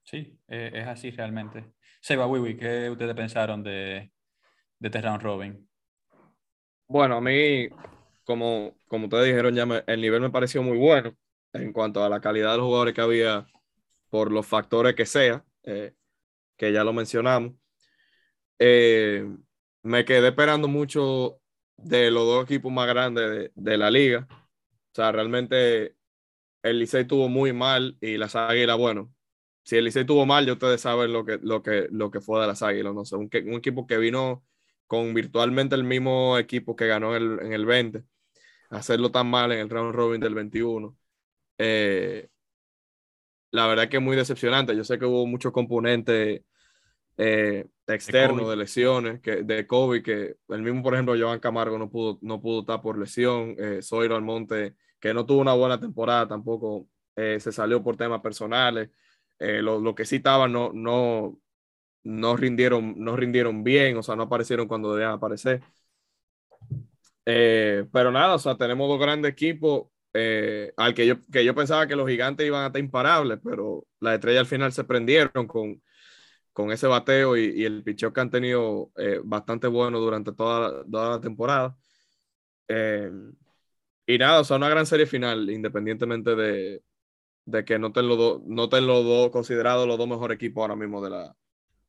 Sí, 0.02 0.38
eh, 0.49 0.71
es 0.75 0.87
así 0.87 1.11
realmente. 1.12 1.73
Seba 2.02 2.26
Wiwi, 2.26 2.59
¿qué 2.59 2.90
ustedes 2.90 3.14
pensaron 3.14 3.62
de, 3.62 4.12
de 4.78 4.88
este 4.88 5.00
robin? 5.00 5.66
Bueno, 6.92 7.16
a 7.16 7.20
mí, 7.22 7.70
como, 8.25 8.76
como 8.87 9.06
ustedes 9.06 9.25
dijeron, 9.26 9.54
ya 9.54 9.64
el 9.87 10.00
nivel 10.02 10.20
me 10.20 10.28
pareció 10.28 10.62
muy 10.62 10.76
bueno 10.76 11.16
en 11.54 11.72
cuanto 11.72 12.04
a 12.04 12.08
la 12.11 12.20
calidad 12.20 12.50
de 12.52 12.58
los 12.58 12.66
jugadores 12.66 12.94
que 12.94 13.00
había 13.00 13.46
por 14.11 14.30
los 14.30 14.46
factores 14.46 14.94
que 14.94 15.06
sea, 15.06 15.42
que 15.62 16.72
ya 16.72 16.84
lo 16.84 16.92
mencionamos. 16.92 17.54
Eh, 18.58 19.26
me 19.82 20.04
quedé 20.04 20.28
esperando 20.28 20.68
mucho 20.68 21.40
de 21.78 22.11
los 22.11 22.26
dos 22.26 22.44
equipos 22.44 22.70
más 22.70 22.87
grandes 22.87 23.50
de, 23.54 23.78
la 23.78 23.90
liga. 23.90 24.28
O 24.30 24.94
sea, 24.94 25.12
realmente 25.12 25.96
el 26.62 26.78
Licey 26.78 27.06
tuvo 27.06 27.30
muy 27.30 27.54
mal 27.54 27.96
y 28.02 28.18
las 28.18 28.37
Águilas, 28.37 28.76
bueno, 28.76 29.14
si 29.64 29.76
el 29.76 29.84
Licey 29.87 30.04
tuvo 30.04 30.26
mal, 30.26 30.44
ya 30.44 30.52
ustedes 30.52 30.82
saben 30.82 31.11
lo 31.11 31.25
que, 31.25 31.38
lo 31.42 31.62
que, 31.62 31.88
lo 31.90 32.11
que 32.11 32.20
fue 32.20 32.42
de 32.42 32.49
las 32.49 32.62
Águilas. 32.62 32.92
No 32.94 33.06
sé, 33.06 33.16
un, 33.16 33.30
equipo 33.32 33.87
que 33.87 33.96
vino 33.96 34.44
con 34.92 35.14
virtualmente 35.14 35.75
el 35.75 35.84
mismo 35.84 36.37
equipo 36.37 36.76
que 36.76 36.87
ganó 36.87 37.16
en 37.16 37.50
el 37.50 37.64
20, 37.64 38.04
hacerlo 38.68 39.11
tan 39.11 39.26
mal 39.26 39.50
en 39.50 39.61
el 39.61 39.70
round 39.70 39.94
robin 39.94 40.20
del 40.20 40.34
21. 40.34 40.94
Eh, 41.56 42.28
la 43.52 43.66
verdad 43.68 43.88
que 43.88 43.96
es 43.96 44.02
muy 44.02 44.16
decepcionante. 44.16 44.76
Yo 44.76 44.84
sé 44.84 44.99
que 44.99 45.06
hubo 45.06 45.26
muchos 45.26 45.50
componentes 45.50 46.42
eh, 47.16 47.66
externo 47.87 48.50
de, 48.50 48.56
lesiones, 48.56 49.22
que, 49.22 49.44
de 49.44 49.66
COVID, 49.66 50.02
que 50.02 50.37
el 50.50 50.61
mismo, 50.61 50.82
por 50.82 50.92
ejemplo, 50.92 51.14
Joan 51.18 51.40
Camargo 51.40 51.78
no 51.78 51.88
pudo, 51.88 52.18
no 52.20 52.42
pudo 52.42 52.61
estar 52.61 52.82
por 52.82 52.99
lesión, 52.99 53.56
eh, 53.58 53.80
Zoiro 53.82 54.14
Almonte, 54.14 54.76
que 55.00 55.14
no 55.14 55.25
tuvo 55.25 55.40
una 55.40 55.54
buena 55.54 55.80
temporada, 55.80 56.28
tampoco 56.28 56.87
eh, 57.16 57.40
se 57.40 57.50
salió 57.50 57.82
por 57.82 57.96
temas 57.96 58.20
personales, 58.20 58.90
eh, 59.38 59.62
lo, 59.62 59.94
que 59.94 60.04
sí 60.04 60.16
estaban 60.16 60.52
no, 60.52 60.70
no, 60.75 61.40
no, 62.04 62.37
rindieron, 62.37 62.94
no 62.99 63.16
rindieron 63.16 63.64
bien, 63.64 63.97
o 63.97 64.02
sea, 64.02 64.16
no 64.16 64.25
aparecieron 64.25 64.68
cuando 64.68 64.92
debían 64.94 65.12
aparecer. 65.12 65.62
Eh, 67.25 67.87
pero 67.92 68.11
nada, 68.11 68.35
o 68.35 68.38
sea, 68.38 68.56
tenemos 68.56 68.88
dos 68.88 69.00
grandes 69.00 69.32
equipos. 69.32 69.88
eh, 70.14 70.73
al 70.76 70.94
que 70.94 71.06
yo, 71.06 71.16
que 71.32 71.44
yo 71.44 71.54
pensaba 71.54 71.87
que 71.87 71.97
los 71.97 72.09
gigantes 72.09 72.47
iban 72.47 72.64
a 72.64 72.66
estar 72.66 72.80
imparables, 72.82 73.38
pero 73.42 73.87
las 74.00 74.14
estrellas 74.14 74.40
al 74.40 74.47
final 74.47 74.73
se 74.73 74.85
prendieron 74.85 75.47
con, 75.47 75.82
con 76.52 76.73
ese 76.73 76.87
bateo 76.87 77.37
y, 77.37 77.64
el 77.64 77.82
picheo 77.85 78.12
que 78.12 78.21
han 78.21 78.30
tenido 78.30 78.92
eh, 78.97 79.21
bastante 79.25 79.68
bueno 79.68 80.00
durante 80.00 80.32
toda, 80.32 80.85
toda 80.90 81.11
la 81.16 81.21
temporada. 81.21 81.76
Eh, 82.68 83.11
y 84.06 84.18
nada, 84.18 84.40
o 84.40 84.44
sea, 84.44 84.56
una 84.56 84.68
gran 84.68 84.87
serie 84.87 85.06
final, 85.06 85.49
independientemente 85.50 86.35
de, 86.35 86.82
de 87.47 87.64
que 87.64 87.78
no 87.78 87.88
estén 87.88 88.09
los 88.09 88.18
dos, 88.18 88.42
no 88.47 89.30
considerados 89.30 89.87
los 89.88 89.99
dos 89.99 90.09
mejores 90.09 90.37
equipos 90.37 90.62
ahora 90.62 90.76
mismo 90.76 91.02
de 91.02 91.11
la, 91.11 91.37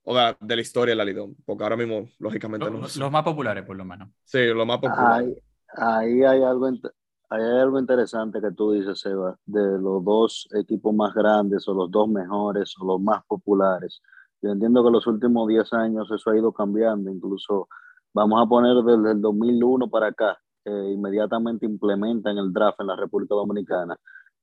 o 0.04 0.16
de 0.16 0.22
la, 0.22 0.38
de 0.40 0.56
la 0.56 0.62
historia 0.62 0.92
de 0.92 0.98
la 0.98 1.06
Lidón, 1.06 1.36
porque 1.46 1.64
ahora 1.64 1.78
mismo, 1.78 2.10
lógicamente, 2.20 2.70
no. 2.70 2.80
Los, 2.80 2.98
los 2.98 3.12
más 3.12 3.24
populares, 3.24 3.64
por 3.64 3.76
lo 3.76 3.86
menos. 3.86 4.10
Sí, 4.24 4.46
lo 4.48 4.66
más 4.66 4.78
popular. 4.80 5.22
Ahí, 5.22 5.36
ahí 5.76 6.24
hay 6.24 6.44
algo, 6.44 6.68
ahí 6.68 7.42
hay 7.42 7.60
algo 7.60 7.80
interesante 7.80 8.42
que 8.42 8.52
tú 8.52 8.72
dices, 8.72 9.00
Seba, 9.00 9.38
de 9.46 9.80
los 9.80 10.04
dos 10.04 10.50
equipos 10.54 10.94
más 10.94 11.14
grandes 11.14 11.68
o 11.68 11.74
los 11.74 11.90
dos 11.90 12.10
mejores 12.10 12.74
o 12.80 12.86
los 12.86 13.02
más 13.02 13.24
populares. 13.26 14.02
Yo 14.42 14.52
entiendo 14.52 14.84
que 14.84 14.92
los 14.92 15.08
últimos 15.08 15.48
10 15.48 15.72
años 15.74 16.12
eso 16.12 16.30
ha 16.30 16.38
ido 16.38 16.52
cambiando, 16.52 17.10
incluso 17.10 17.70
vamos 18.14 18.46
a 18.46 18.50
poner 18.50 18.76
desde 18.84 19.12
el 19.14 19.22
2001 19.22 19.90
para 19.90 20.08
acá, 20.08 20.38
eh, 20.66 20.92
inmediatamente 20.94 21.66
implementan 21.66 22.38
el 22.38 22.52
draft 22.52 22.82
en 22.82 22.88
la 22.88 22.98
República 22.98 23.36
Dominicana. 23.36 23.98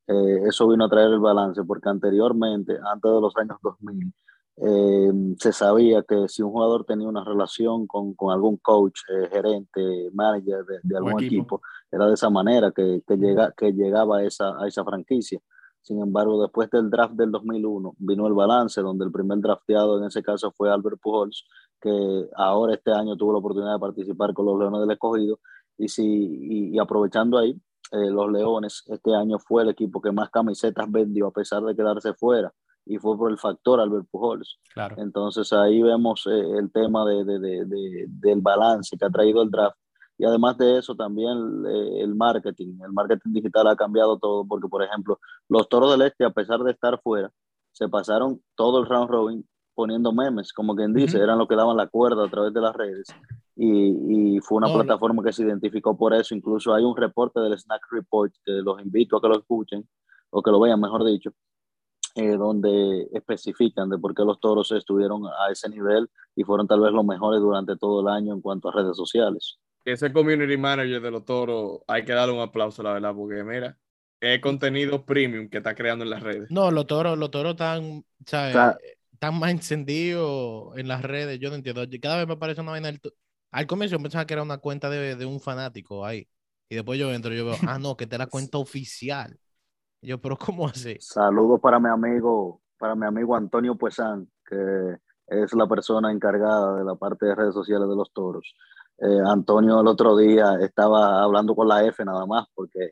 Eh, 0.06 0.40
eso 0.48 0.68
vino 0.68 0.86
a 0.86 0.88
traer 0.88 1.10
el 1.10 1.20
balance, 1.20 1.62
porque 1.64 1.90
anteriormente, 1.90 2.78
antes 2.82 3.12
de 3.12 3.20
los 3.20 3.36
años 3.36 3.58
2000, 3.62 4.10
eh, 4.56 5.10
se 5.38 5.52
sabía 5.52 6.02
que 6.02 6.28
si 6.28 6.42
un 6.42 6.50
jugador 6.50 6.84
tenía 6.84 7.08
una 7.08 7.24
relación 7.24 7.86
con, 7.86 8.14
con 8.14 8.32
algún 8.32 8.58
coach, 8.58 9.00
eh, 9.08 9.28
gerente, 9.30 10.10
manager 10.12 10.64
de, 10.64 10.80
de 10.82 10.96
algún 10.96 11.12
equipo. 11.22 11.56
equipo. 11.56 11.62
era 11.90 12.06
de 12.06 12.14
esa 12.14 12.28
manera 12.28 12.70
que, 12.70 13.02
que, 13.06 13.16
llega, 13.16 13.52
que 13.56 13.72
llegaba 13.72 14.18
a 14.18 14.24
esa, 14.24 14.62
a 14.62 14.66
esa 14.68 14.84
franquicia. 14.84 15.40
Sin 15.82 16.00
embargo, 16.02 16.42
después 16.42 16.68
del 16.70 16.90
draft 16.90 17.14
del 17.14 17.30
2001 17.30 17.94
vino 17.98 18.26
el 18.26 18.34
balance, 18.34 18.82
donde 18.82 19.06
el 19.06 19.12
primer 19.12 19.38
drafteado 19.38 19.98
en 19.98 20.04
ese 20.04 20.22
caso 20.22 20.52
fue 20.52 20.70
Albert 20.70 21.00
Pujols, 21.00 21.46
que 21.80 22.28
ahora 22.36 22.74
este 22.74 22.92
año 22.92 23.16
tuvo 23.16 23.32
la 23.32 23.38
oportunidad 23.38 23.72
de 23.74 23.80
participar 23.80 24.34
con 24.34 24.44
los 24.44 24.58
Leones 24.58 24.80
del 24.80 24.90
Escogido. 24.90 25.40
Y, 25.78 25.88
si, 25.88 26.04
y, 26.04 26.76
y 26.76 26.78
aprovechando 26.78 27.38
ahí, 27.38 27.58
eh, 27.92 28.10
los 28.10 28.30
Leones 28.30 28.84
este 28.88 29.14
año 29.14 29.38
fue 29.38 29.62
el 29.62 29.70
equipo 29.70 30.02
que 30.02 30.12
más 30.12 30.28
camisetas 30.28 30.90
vendió 30.90 31.28
a 31.28 31.32
pesar 31.32 31.62
de 31.62 31.74
quedarse 31.74 32.12
fuera 32.12 32.52
y 32.90 32.98
fue 32.98 33.16
por 33.16 33.30
el 33.30 33.38
factor 33.38 33.78
Albert 33.80 34.08
Pujols. 34.10 34.58
Claro. 34.74 34.96
Entonces 34.98 35.52
ahí 35.52 35.80
vemos 35.80 36.26
eh, 36.26 36.58
el 36.58 36.72
tema 36.72 37.04
de, 37.04 37.24
de, 37.24 37.38
de, 37.38 37.64
de, 37.64 38.06
del 38.08 38.40
balance 38.40 38.96
que 38.98 39.04
ha 39.04 39.10
traído 39.10 39.42
el 39.42 39.50
draft. 39.50 39.76
Y 40.18 40.24
además 40.24 40.58
de 40.58 40.78
eso 40.78 40.96
también 40.96 41.36
eh, 41.66 42.02
el 42.02 42.16
marketing, 42.16 42.78
el 42.84 42.92
marketing 42.92 43.32
digital 43.32 43.68
ha 43.68 43.76
cambiado 43.76 44.18
todo 44.18 44.44
porque 44.44 44.66
por 44.66 44.82
ejemplo 44.82 45.20
los 45.48 45.68
Toros 45.68 45.92
del 45.92 46.02
Este 46.02 46.24
a 46.24 46.30
pesar 46.30 46.58
de 46.60 46.72
estar 46.72 47.00
fuera, 47.00 47.30
se 47.70 47.88
pasaron 47.88 48.42
todo 48.56 48.80
el 48.80 48.86
round 48.86 49.08
robin 49.08 49.48
poniendo 49.72 50.12
memes, 50.12 50.52
como 50.52 50.74
quien 50.74 50.92
dice, 50.92 51.16
Ujú. 51.16 51.24
eran 51.24 51.38
los 51.38 51.46
que 51.46 51.54
daban 51.54 51.76
la 51.76 51.86
cuerda 51.86 52.24
a 52.24 52.28
través 52.28 52.52
de 52.52 52.60
las 52.60 52.74
redes. 52.74 53.06
Y, 53.54 54.34
y 54.36 54.40
fue 54.40 54.58
una 54.58 54.66
no. 54.66 54.74
plataforma 54.74 55.22
que 55.22 55.32
se 55.32 55.44
identificó 55.44 55.96
por 55.96 56.12
eso. 56.12 56.34
Incluso 56.34 56.74
hay 56.74 56.82
un 56.82 56.96
reporte 56.96 57.38
del 57.40 57.56
Snack 57.56 57.82
Report 57.92 58.32
que 58.44 58.52
los 58.52 58.82
invito 58.82 59.16
a 59.16 59.20
que 59.20 59.28
lo 59.28 59.38
escuchen 59.38 59.88
o 60.30 60.42
que 60.42 60.50
lo 60.50 60.58
vean, 60.60 60.80
mejor 60.80 61.04
dicho, 61.04 61.30
eh, 62.14 62.36
donde 62.36 63.08
especifican 63.12 63.88
de 63.90 63.98
por 63.98 64.14
qué 64.14 64.24
los 64.24 64.40
toros 64.40 64.70
estuvieron 64.72 65.22
a 65.26 65.50
ese 65.52 65.68
nivel 65.68 66.08
y 66.36 66.44
fueron 66.44 66.66
tal 66.66 66.80
vez 66.80 66.92
los 66.92 67.04
mejores 67.04 67.40
durante 67.40 67.76
todo 67.76 68.00
el 68.02 68.08
año 68.08 68.34
en 68.34 68.40
cuanto 68.40 68.68
a 68.68 68.72
redes 68.72 68.96
sociales. 68.96 69.58
Ese 69.84 70.12
community 70.12 70.56
manager 70.56 71.00
de 71.00 71.10
los 71.10 71.24
toros, 71.24 71.80
hay 71.86 72.04
que 72.04 72.12
darle 72.12 72.34
un 72.34 72.40
aplauso, 72.40 72.82
la 72.82 72.92
verdad, 72.92 73.14
porque 73.14 73.42
mira, 73.42 73.78
es 74.20 74.40
contenido 74.40 75.04
premium 75.04 75.48
que 75.48 75.58
está 75.58 75.74
creando 75.74 76.04
en 76.04 76.10
las 76.10 76.22
redes. 76.22 76.48
No, 76.48 76.70
los 76.70 76.86
toros, 76.86 77.16
los 77.18 77.30
toros 77.30 77.52
están, 77.52 78.04
¿sabes? 78.26 78.58
O 78.58 78.58
sea- 78.58 78.78
Están 79.12 79.38
más 79.38 79.50
encendidos 79.50 80.76
en 80.78 80.88
las 80.88 81.02
redes. 81.02 81.38
Yo 81.38 81.50
no 81.50 81.56
entiendo. 81.56 81.82
Cada 82.00 82.16
vez 82.18 82.26
me 82.26 82.34
aparece 82.34 82.60
una 82.62 82.70
vaina. 82.72 82.88
del 82.90 83.00
Al 83.50 83.66
comienzo 83.66 83.96
yo 83.96 84.02
pensaba 84.02 84.24
que 84.26 84.32
era 84.34 84.42
una 84.42 84.58
cuenta 84.58 84.88
de, 84.90 85.14
de 85.16 85.26
un 85.26 85.40
fanático 85.40 86.04
ahí. 86.06 86.26
Y 86.68 86.74
después 86.76 86.98
yo 86.98 87.12
entro 87.12 87.32
y 87.34 87.36
yo 87.36 87.44
veo, 87.46 87.62
ah, 87.64 87.78
no, 87.78 87.96
que 87.96 88.04
es 88.04 88.18
la 88.18 88.26
cuenta 88.28 88.58
oficial. 88.58 89.38
Yo, 90.02 90.18
pero 90.20 90.36
¿cómo 90.36 90.66
así? 90.66 90.96
Saludos 91.00 91.60
para 91.60 91.78
mi 91.78 91.88
amigo, 91.88 92.60
para 92.78 92.94
mi 92.94 93.06
amigo 93.06 93.36
Antonio 93.36 93.74
Puesan, 93.74 94.28
que 94.48 94.96
es 95.28 95.52
la 95.54 95.66
persona 95.66 96.10
encargada 96.10 96.76
de 96.78 96.84
la 96.84 96.94
parte 96.94 97.26
de 97.26 97.34
redes 97.34 97.54
sociales 97.54 97.88
de 97.88 97.96
los 97.96 98.12
toros. 98.12 98.56
Eh, 98.98 99.18
Antonio 99.26 99.80
el 99.80 99.86
otro 99.86 100.16
día 100.16 100.56
estaba 100.60 101.22
hablando 101.22 101.54
con 101.54 101.68
la 101.68 101.84
F 101.84 102.04
nada 102.04 102.26
más 102.26 102.46
porque 102.54 102.90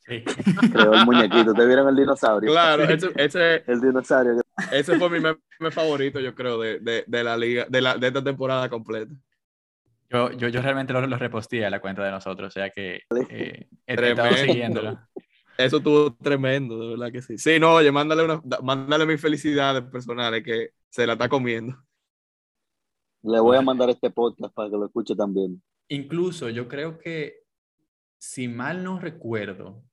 Sí. 0.00 0.22
creó 0.72 0.92
el 0.92 1.06
muñequito. 1.06 1.54
¿Te 1.54 1.64
vieron 1.66 1.88
el 1.88 1.96
dinosaurio? 1.96 2.50
Claro, 2.52 2.84
ese, 2.84 3.10
ese, 3.16 3.64
El 3.66 3.80
dinosaurio. 3.80 4.40
ese 4.72 4.98
fue 4.98 5.08
mi 5.08 5.20
meme 5.20 5.38
favorito, 5.70 6.20
yo 6.20 6.34
creo, 6.34 6.58
de, 6.60 6.80
de, 6.80 7.04
de 7.06 7.24
la 7.24 7.36
liga, 7.36 7.66
de, 7.68 7.80
la, 7.80 7.96
de 7.96 8.08
esta 8.08 8.22
temporada 8.22 8.68
completa. 8.68 9.12
Yo, 10.10 10.32
yo, 10.32 10.48
yo 10.48 10.60
realmente 10.60 10.92
lo, 10.92 11.06
lo 11.06 11.16
reposteé 11.16 11.64
a 11.64 11.70
la 11.70 11.80
cuenta 11.80 12.02
de 12.04 12.10
nosotros, 12.10 12.48
o 12.48 12.50
sea 12.50 12.70
que 12.70 13.02
eh, 13.30 13.68
he 13.86 14.10
estado 14.10 14.32
siguiéndolo. 14.36 14.98
Eso 15.64 15.76
estuvo 15.78 16.14
tremendo, 16.14 16.78
de 16.78 16.88
verdad 16.90 17.12
que 17.12 17.22
sí. 17.22 17.36
Sí, 17.38 17.58
no, 17.58 17.74
oye, 17.74 17.92
mándale, 17.92 18.24
una, 18.24 18.42
mándale 18.62 19.06
mis 19.06 19.20
felicidades 19.20 19.82
personales 19.84 20.42
que 20.42 20.70
se 20.88 21.06
la 21.06 21.14
está 21.14 21.28
comiendo. 21.28 21.76
Le 23.22 23.38
voy 23.40 23.56
a 23.56 23.62
mandar 23.62 23.90
este 23.90 24.10
podcast 24.10 24.54
para 24.54 24.70
que 24.70 24.76
lo 24.76 24.86
escuche 24.86 25.14
también. 25.14 25.62
Incluso 25.88 26.48
yo 26.48 26.68
creo 26.68 26.98
que, 26.98 27.40
si 28.18 28.48
mal 28.48 28.82
no 28.82 28.98
recuerdo, 28.98 29.84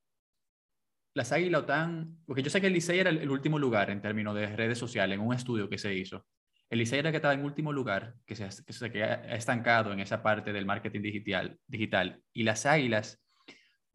las 1.13 1.31
Águilas 1.31 1.61
están, 1.61 2.19
porque 2.25 2.43
yo 2.43 2.49
sé 2.49 2.61
que 2.61 2.67
el 2.67 2.73
Licey 2.73 2.99
era 2.99 3.09
el, 3.09 3.29
último 3.29 3.59
lugar 3.59 3.89
en 3.89 4.01
términos 4.01 4.35
de 4.35 4.55
redes 4.55 4.77
sociales, 4.77 5.17
en 5.17 5.25
un 5.25 5.33
estudio 5.33 5.67
que 5.67 5.77
se 5.77 5.93
hizo. 5.93 6.25
El 6.69 6.79
Licey 6.79 6.99
era 6.99 7.09
el 7.09 7.13
que 7.13 7.17
estaba 7.17 7.33
en 7.33 7.43
último 7.43 7.73
lugar, 7.73 8.15
que 8.25 8.35
se, 8.35 8.47
que 8.63 8.73
se 8.73 8.91
queda 8.91 9.15
estancado 9.35 9.91
en 9.91 9.99
esa 9.99 10.21
parte 10.21 10.53
del 10.53 10.65
marketing 10.65 11.01
digital, 11.01 11.59
digital. 11.65 12.21
Y 12.33 12.43
las 12.43 12.65
Águilas, 12.65 13.19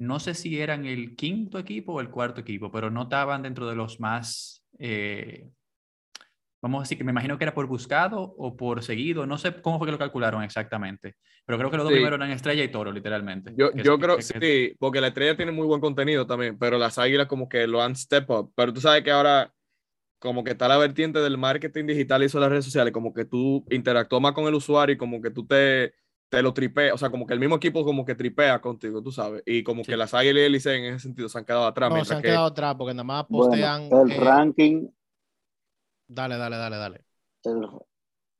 no 0.02 0.18
sé 0.18 0.35
si 0.35 0.61
eran 0.61 0.85
el 0.85 1.14
quinto 1.16 1.59
equipo 1.59 1.92
o 1.94 2.00
el 2.00 2.11
cuarto 2.11 2.40
equipo, 2.40 2.71
pero 2.73 2.90
no 2.90 3.04
estaban 3.04 3.42
dentro 3.42 3.68
de 3.68 3.76
los 3.76 4.00
más, 4.00 4.64
eh, 4.78 5.49
vamos 6.61 6.80
a 6.80 6.82
decir 6.82 6.99
que 6.99 7.04
me 7.04 7.12
imagino 7.12 7.38
que 7.38 7.44
era 7.44 7.54
por 7.54 7.66
buscado 7.66 8.21
o 8.21 8.56
por 8.56 8.82
seguido, 8.82 9.26
no 9.26 9.38
sé 9.38 9.61
cómo 9.62 9.78
fue 9.78 9.87
que 9.87 9.92
lo 9.92 9.99
calcularon 9.99 10.42
exactamente, 10.42 11.14
pero 11.47 11.56
creo 11.59 11.71
que 11.71 11.76
los 11.76 11.85
dos 11.85 11.92
Sí. 11.92 11.97
primeros 11.97 12.18
eran 12.18 12.30
Estrella 12.30 12.64
y 12.64 12.68
Toro, 12.68 12.90
literalmente. 12.92 13.52
Yo, 13.56 13.71
yo 13.75 13.99
creo 13.99 14.16
que- 14.16 14.25
que 14.25 14.40
sí, 14.40 14.76
porque 14.78 15.00
la 15.00 15.09
estrella 15.09 15.37
tiene 15.37 15.52
muy 15.52 15.66
buen 15.66 15.80
contenido 15.80 16.26
también, 16.26 16.59
pero 16.59 16.78
las 16.78 16.99
águilas 16.99 17.26
como 17.28 17.49
que 17.49 17.66
lo 17.66 17.80
han 17.82 17.94
step 17.97 18.28
up. 18.30 18.52
Pero 18.56 18.73
tú 18.73 18.80
sabes 18.80 19.02
que 19.02 19.11
ahora 19.11 19.52
como 20.18 20.44
que 20.44 20.52
está 20.52 20.68
la 20.68 20.78
vertiente 20.78 21.18
del 21.18 21.37
marketing 21.37 21.87
digital 21.87 22.23
y 22.23 22.26
eso 22.26 22.38
de 22.38 22.42
las 22.42 22.50
redes 22.50 22.64
sociales, 22.64 22.92
como 22.92 23.12
que 23.12 23.25
tú 23.25 23.64
interactúas 23.71 24.23
más 24.23 24.32
con 24.32 24.47
el 24.47 24.54
usuario 24.54 24.94
y 24.94 24.99
como 24.99 25.21
que 25.21 25.30
tú 25.30 25.44
te, 25.47 25.94
te 26.32 26.42
lo 26.42 26.54
tripeas, 26.54 26.94
o 26.94 26.96
sea, 26.96 27.10
como 27.10 27.26
que 27.26 27.34
el 27.34 27.40
mismo 27.40 27.56
equipo 27.56 27.84
como 27.84 28.06
que 28.06 28.14
tripea 28.14 28.58
contigo, 28.58 29.02
tú 29.02 29.12
sabes, 29.12 29.42
y 29.44 29.62
como 29.62 29.84
Sí. 29.84 29.90
que 29.90 29.98
las 29.98 30.14
águilas 30.14 30.40
y 30.40 30.44
el 30.46 30.52
Licey 30.52 30.78
en 30.78 30.84
ese 30.94 31.00
sentido 31.00 31.28
se 31.28 31.36
han 31.36 31.44
quedado 31.44 31.66
atrás. 31.66 31.90
No, 31.90 32.02
se 32.06 32.14
han 32.14 32.22
que- 32.22 32.28
quedado 32.28 32.46
atrás 32.46 32.74
porque 32.78 32.94
nada 32.94 33.04
más 33.04 33.26
postean. 33.26 33.90
Bueno, 33.90 34.04
el 34.06 34.12
eh, 34.12 34.20
ranking, 34.20 34.88
Dale, 36.08 36.38
dale, 36.38 36.56
dale, 36.56 36.76
dale. 36.76 37.04
el, 37.44 37.68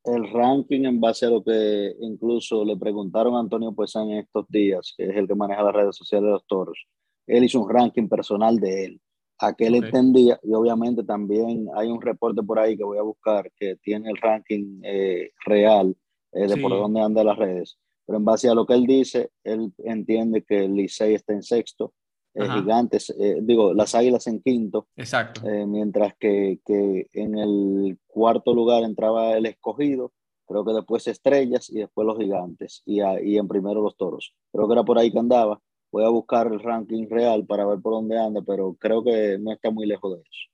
el 0.05 0.33
ranking 0.33 0.85
en 0.85 0.99
base 0.99 1.27
a 1.27 1.29
lo 1.29 1.43
que 1.43 1.93
incluso 1.99 2.65
le 2.65 2.77
preguntaron 2.77 3.35
a 3.35 3.39
Antonio 3.41 3.71
Puesan 3.73 4.09
en 4.09 4.17
estos 4.19 4.47
días, 4.49 4.93
que 4.97 5.05
es 5.09 5.15
el 5.15 5.27
que 5.27 5.35
maneja 5.35 5.61
las 5.61 5.73
redes 5.75 5.95
sociales 5.95 6.25
de 6.25 6.31
los 6.31 6.47
toros. 6.47 6.87
Él 7.27 7.43
hizo 7.43 7.61
un 7.61 7.69
ranking 7.69 8.07
personal 8.09 8.59
de 8.59 8.85
él, 8.85 9.01
a 9.39 9.53
que 9.53 9.67
él 9.67 9.75
Ok. 9.75 9.83
entendía, 9.85 10.39
y 10.41 10.51
obviamente 10.53 11.03
también 11.03 11.67
hay 11.75 11.89
un 11.89 12.01
reporte 12.01 12.41
por 12.41 12.57
ahí 12.57 12.75
que 12.75 12.83
voy 12.83 12.97
a 12.97 13.03
buscar 13.03 13.51
que 13.55 13.75
tiene 13.77 14.09
el 14.09 14.17
ranking 14.17 14.81
eh, 14.83 15.29
real 15.45 15.95
eh, 16.31 16.47
de 16.47 16.55
Sí. 16.55 16.59
por 16.61 16.71
dónde 16.71 16.99
anda 16.99 17.23
las 17.23 17.37
redes. 17.37 17.77
Pero 18.05 18.17
en 18.17 18.25
base 18.25 18.49
a 18.49 18.53
lo 18.53 18.65
que 18.65 18.73
él 18.73 18.85
dice, 18.85 19.31
él 19.43 19.71
entiende 19.79 20.43
que 20.43 20.65
el 20.65 20.73
Licey 20.75 21.13
está 21.15 21.33
en 21.33 21.43
sexto, 21.43 21.93
eh. 22.35 22.47
Gigantes, 22.49 23.11
eh, 23.19 23.37
digo, 23.41 23.73
las 23.73 23.93
Águilas 23.95 24.25
en 24.27 24.41
quinto, 24.41 24.87
Exacto. 24.95 25.47
eh, 25.47 25.65
mientras 25.67 26.15
que, 26.19 26.59
que 26.65 27.07
en 27.13 27.37
el 27.37 27.97
cuarto 28.07 28.53
lugar 28.55 28.83
entraba 28.83 29.37
el 29.37 29.45
escogido, 29.45 30.11
creo 30.47 30.65
que 30.65 30.73
después 30.73 31.07
Estrellas 31.07 31.69
y 31.69 31.79
después 31.79 32.05
los 32.07 32.17
Gigantes, 32.17 32.81
y, 32.85 32.99
a- 33.01 33.21
y 33.21 33.37
en 33.37 33.47
primero 33.47 33.81
los 33.81 33.95
Toros. 33.95 34.33
Creo 34.51 34.67
que 34.67 34.73
era 34.73 34.83
por 34.83 34.97
ahí 34.97 35.11
que 35.11 35.19
andaba. 35.19 35.61
Voy 35.91 36.03
a 36.05 36.09
buscar 36.09 36.47
el 36.47 36.59
ranking 36.59 37.07
real 37.07 37.45
para 37.45 37.65
ver 37.67 37.79
por 37.79 37.93
dónde 37.93 38.17
anda, 38.17 38.41
pero 38.41 38.73
creo 38.79 39.03
que 39.03 39.37
no 39.39 39.51
está 39.51 39.69
muy 39.69 39.85
lejos 39.85 40.15
de 40.15 40.21
eso. 40.23 40.49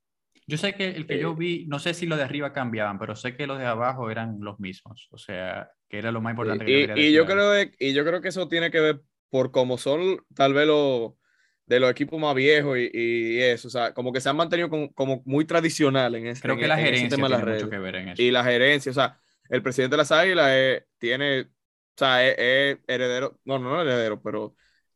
Yo 0.49 0.57
sé 0.57 0.73
que 0.75 0.89
el 0.89 1.07
que 1.07 1.17
Eh, 1.17 1.19
yo 1.19 1.35
vi, 1.35 1.65
no 1.67 1.79
sé 1.79 1.93
si 1.93 2.05
los 2.07 2.17
de 2.17 2.23
arriba 2.25 2.53
cambiaban, 2.53 2.99
pero 2.99 3.15
sé 3.15 3.35
que 3.35 3.47
los 3.47 3.59
de 3.59 3.65
abajo 3.65 4.09
eran 4.11 4.37
los 4.41 4.59
mismos. 4.59 5.07
O 5.11 5.17
sea, 5.17 5.69
que 5.89 5.99
era 5.99 6.11
lo 6.11 6.21
más 6.21 6.31
importante 6.33 6.65
que 6.65 6.71
Y, 6.71 6.91
y 6.93 7.13
yo 7.13 7.25
creo 7.25 7.53
y 7.79 7.93
yo 7.93 8.05
creo 8.05 8.21
que 8.21 8.29
eso 8.29 8.47
tiene 8.47 8.71
que 8.71 8.79
ver 8.79 9.01
por 9.29 9.51
cómo 9.51 9.77
son 9.77 10.25
tal 10.35 10.53
vez 10.53 10.67
los 10.67 11.13
de 11.65 11.79
los 11.79 11.91
equipos 11.91 12.19
más 12.19 12.33
viejos 12.33 12.77
y, 12.77 12.89
y 12.93 13.41
eso, 13.41 13.67
o 13.67 13.71
sea, 13.71 13.93
como 13.93 14.11
que 14.13 14.21
se 14.21 14.29
han 14.29 14.37
mantenido 14.37 14.69
como, 14.69 14.91
como 14.93 15.21
muy 15.25 15.45
tradicional 15.45 16.15
en 16.15 16.27
ese, 16.27 16.43
Creo 16.43 16.57
en- 16.57 16.59
que 16.59 16.67
la 16.67 16.77
ese 16.77 17.07
gerencia 17.07 17.07
tema 17.07 17.29
tiene 17.29 17.45
las 17.45 17.45
mucho 17.45 17.69
que 17.69 17.77
ver 17.77 17.95
en 17.95 18.09
eso. 18.09 18.25
Y 18.25 18.31
la 18.31 18.43
gerencia, 18.43 18.91
o 18.91 18.93
sea, 18.95 19.19
el 19.49 19.61
presidente 19.63 19.93
de 19.95 19.97
las 19.97 20.11
Águilas 20.11 20.47
eh, 20.51 20.87
tiene, 20.97 21.49
sea, 21.95 22.25
es, 22.27 22.35
es 22.39 22.79
heredero, 22.87 23.39
no, 23.45 23.59
no, 23.59 23.69
no 23.71 23.81
heredero, 23.81 24.21
pero 24.21 24.55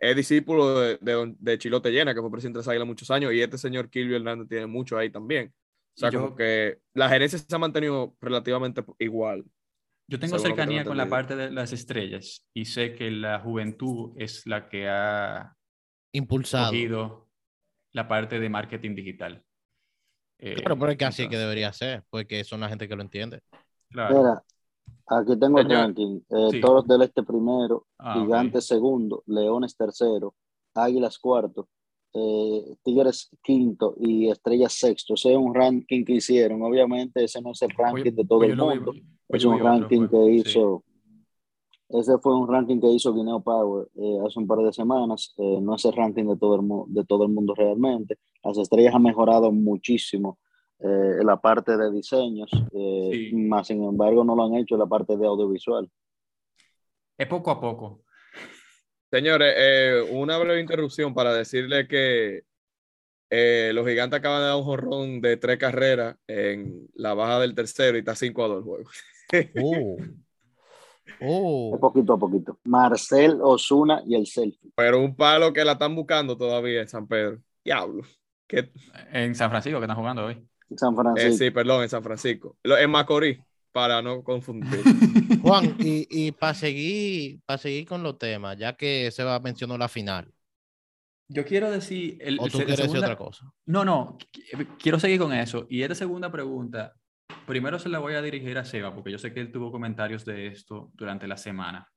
es 0.09 0.15
discípulo 0.15 0.79
de, 0.79 0.97
de, 1.01 1.35
de 1.39 1.57
Chilote 1.57 1.91
Llena, 1.91 2.13
que 2.13 2.21
fue 2.21 2.31
presidente 2.31 2.61
de 2.61 2.69
águila 2.69 2.85
muchos 2.85 3.09
años, 3.11 3.33
y 3.33 3.41
este 3.41 3.57
señor 3.57 3.89
Kilvio 3.89 4.17
Hernández 4.17 4.47
tiene 4.49 4.67
mucho 4.67 4.97
ahí 4.97 5.09
también. 5.09 5.53
O 5.95 5.99
sea, 5.99 6.09
yo- 6.11 6.21
como 6.21 6.35
que 6.35 6.79
la 6.93 7.09
gerencia 7.09 7.39
se 7.39 7.55
ha 7.55 7.59
mantenido 7.59 8.15
relativamente 8.21 8.83
igual. 8.99 9.45
Yo 10.07 10.19
tengo 10.19 10.37
cercanía 10.39 10.79
tengo 10.83 10.89
con 10.89 10.97
la 10.97 11.09
parte 11.09 11.35
de 11.35 11.51
las 11.51 11.71
estrellas 11.71 12.45
y 12.53 12.65
sé 12.65 12.93
que 12.95 13.09
la 13.11 13.39
juventud 13.39 14.11
es 14.17 14.45
la 14.45 14.67
que 14.69 14.87
ha 14.89 15.55
Impulsado. 16.13 16.71
cogido 16.71 17.29
la 17.93 18.07
parte 18.07 18.39
de 18.39 18.49
marketing 18.49 18.95
digital. 18.95 19.43
Eh, 20.39 20.55
Claro, 20.55 20.77
pero 20.77 20.91
es 20.91 20.97
que 20.97 21.05
así 21.05 21.29
que 21.29 21.37
debería 21.37 21.71
ser, 21.73 22.03
porque 22.09 22.43
son 22.43 22.59
la 22.61 22.69
gente 22.69 22.87
que 22.87 22.95
lo 22.95 23.01
entiende. 23.01 23.41
claro. 23.89 24.15
Mira, 24.17 24.43
aquí 25.07 25.37
tengo 25.37 25.59
el 25.59 25.69
ranking. 25.69 26.19
Eh, 26.29 26.47
Sí. 26.51 26.61
Toros 26.61 26.87
del 26.87 27.01
Este 27.03 27.23
primero, 27.23 27.85
Ah. 27.99 28.15
Gigantes 28.19 28.65
segundo, 28.67 29.23
Leones 29.27 29.75
tercero, 29.75 30.33
Águilas 30.75 31.17
cuarto, 31.19 31.67
eh, 32.13 32.75
Tigres 32.83 33.29
quinto 33.43 33.95
y 33.99 34.29
Estrellas 34.29 34.73
sexto. 34.73 35.13
Ese 35.15 35.31
es 35.31 35.37
un 35.37 35.53
ranking 35.53 36.03
que 36.05 36.13
hicieron. 36.13 36.61
Obviamente 36.63 37.23
ese 37.23 37.41
no 37.41 37.51
es 37.51 37.61
el 37.63 37.69
ranking 37.71 38.03
Pues- 38.03 38.15
de 38.15 38.25
todo 38.25 38.43
el 38.43 38.55
mundo. 38.55 38.91
pues 39.27 39.41
Es 39.41 39.45
un 39.45 39.53
otro, 39.55 39.65
ranking 39.65 40.07
fue- 40.07 40.09
que 40.09 40.25
sí. 40.43 40.49
hizo. 40.49 40.83
Ese 41.89 42.17
fue 42.19 42.35
un 42.35 42.47
ranking 42.47 42.79
que 42.79 42.87
hizo 42.91 43.13
Guineo 43.13 43.41
Power 43.41 43.87
eh, 43.95 44.17
hace 44.25 44.39
un 44.39 44.47
par 44.47 44.59
de 44.59 44.73
semanas. 44.73 45.33
Eh, 45.37 45.59
no 45.61 45.75
es 45.75 45.85
el 45.85 45.93
ranking 45.93 46.25
de 46.25 46.37
todo 46.37 46.55
el, 46.55 46.93
de 46.93 47.03
todo 47.05 47.23
el 47.25 47.31
mundo 47.31 47.53
realmente. 47.55 48.17
Las 48.43 48.57
estrellas 48.57 48.95
han 48.95 49.03
mejorado 49.03 49.51
muchísimo 49.51 50.39
eh, 50.79 51.17
en 51.19 51.25
la 51.25 51.39
parte 51.39 51.77
de 51.77 51.91
diseños, 51.91 52.49
eh, 52.73 53.29
Sí. 53.29 53.35
más 53.35 53.67
sin 53.67 53.83
embargo 53.83 54.23
no 54.23 54.35
lo 54.35 54.43
han 54.45 54.55
hecho 54.55 54.75
en 54.75 54.79
la 54.79 54.87
parte 54.87 55.15
de 55.17 55.25
audiovisual. 55.25 55.89
Es 57.17 57.27
poco 57.27 57.51
a 57.51 57.59
poco. 57.61 58.03
Señores, 59.11 59.53
eh, 59.55 60.07
una 60.11 60.37
breve 60.39 60.59
interrupción 60.59 61.13
para 61.13 61.33
decirle 61.33 61.87
que 61.87 62.43
eh, 63.29 63.71
los 63.73 63.87
gigantes 63.87 64.19
acaban 64.19 64.41
de 64.41 64.47
dar 64.47 64.55
un 64.57 64.63
jorrón 64.63 65.21
de 65.21 65.37
tres 65.37 65.57
carreras 65.57 66.15
en 66.27 66.87
la 66.95 67.13
baja 67.13 67.39
del 67.39 67.55
tercero 67.55 67.95
y 67.95 67.99
está 67.99 68.15
5 68.15 68.43
a 68.43 68.47
2 68.47 68.57
el 68.57 68.63
juego. 68.63 68.89
Oh. 69.61 69.97
Oh. 71.21 71.71
Es 71.75 71.79
poquito 71.79 72.13
a 72.13 72.17
poquito. 72.19 72.59
Marcel 72.65 73.39
Osuna 73.41 74.01
y 74.05 74.15
el 74.15 74.25
selfie. 74.25 74.71
Pero 74.75 74.99
un 74.99 75.15
palo 75.15 75.53
que 75.53 75.63
la 75.63 75.73
están 75.73 75.95
buscando 75.95 76.37
todavía 76.37 76.81
en 76.81 76.87
San 76.87 77.07
Pedro. 77.07 77.39
Diablo. 77.63 78.03
En 79.11 79.33
San 79.33 79.49
Francisco 79.49 79.79
que 79.79 79.85
están 79.85 79.97
jugando 79.97 80.25
hoy. 80.25 80.47
San 80.77 80.93
eh, 80.93 80.95
Francisco. 80.95 81.37
sí, 81.37 81.51
perdón, 81.51 81.83
en 81.83 81.89
San 81.89 82.03
Francisco. 82.03 82.57
En 82.63 82.89
Macorís, 82.89 83.39
para 83.71 84.01
no 84.01 84.23
confundir. 84.23 84.81
Juan, 85.41 85.75
y, 85.79 86.07
y 86.09 86.31
para 86.31 86.53
seguir, 86.53 87.39
para 87.45 87.57
seguir 87.57 87.87
con 87.87 88.03
los 88.03 88.17
temas, 88.17 88.57
ya 88.57 88.73
que 88.75 89.09
se 89.11 89.23
va 89.23 89.35
a 89.35 89.39
mencionar 89.39 89.79
la 89.79 89.87
final, 89.89 90.31
Yo 91.27 91.43
quiero 91.45 91.71
decir... 91.71 92.17
El, 92.21 92.37
o 92.39 92.47
tú 92.47 92.59
el- 92.59 92.65
quieres 92.65 92.77
decir 92.77 92.83
segunda- 92.91 93.07
otra 93.07 93.17
cosa. 93.17 93.51
No, 93.65 93.83
no, 93.83 94.17
qu- 94.31 94.77
quiero 94.77 94.99
seguir 94.99 95.19
con 95.19 95.33
eso. 95.33 95.65
Y 95.69 95.81
esta 95.81 95.95
segunda 95.95 96.31
pregunta, 96.31 96.93
primero 97.47 97.79
se 97.79 97.89
la 97.89 97.99
voy 97.99 98.13
a 98.13 98.21
dirigir 98.21 98.57
a 98.57 98.65
Seba, 98.65 98.93
porque 98.93 99.11
yo 99.11 99.17
sé 99.17 99.33
que 99.33 99.39
él 99.39 99.51
tuvo 99.51 99.71
comentarios 99.71 100.23
de 100.25 100.47
esto 100.47 100.91
durante 100.93 101.27
la 101.27 101.37
semana. 101.37 101.89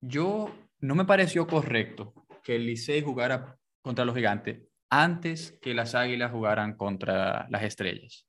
Yo 0.00 0.50
no 0.80 0.94
me 0.94 1.04
pareció 1.04 1.46
correcto 1.46 2.12
que 2.42 2.56
el 2.56 2.66
Licey 2.66 3.00
jugara 3.02 3.56
contra 3.80 4.04
los 4.04 4.14
gigantes 4.14 4.62
antes 5.02 5.58
que 5.60 5.74
las 5.74 5.94
águilas 5.94 6.30
jugaran 6.30 6.76
contra 6.76 7.48
las 7.50 7.62
estrellas. 7.62 8.28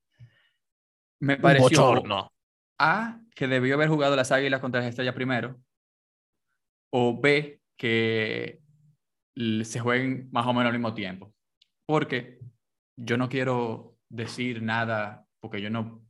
Me 1.19 1.37
pareció 1.37 1.81
bochorno. 1.81 2.31
A, 2.79 3.19
que 3.35 3.47
debió 3.47 3.75
haber 3.75 3.89
jugado 3.89 4.15
las 4.15 4.31
águilas 4.31 4.61
contra 4.61 4.81
las 4.81 4.89
estrellas 4.89 5.15
primero, 5.15 5.59
o 6.91 7.19
B, 7.19 7.61
que 7.77 8.61
se 9.63 9.79
jueguen 9.79 10.29
más 10.31 10.47
o 10.47 10.53
menos 10.53 10.67
al 10.67 10.79
mismo 10.79 10.93
tiempo. 10.93 11.33
Porque 11.85 12.39
yo 12.97 13.17
no 13.17 13.29
quiero 13.29 13.97
decir 14.09 14.61
nada, 14.61 15.25
porque 15.39 15.61
yo 15.61 15.69
no, 15.69 16.05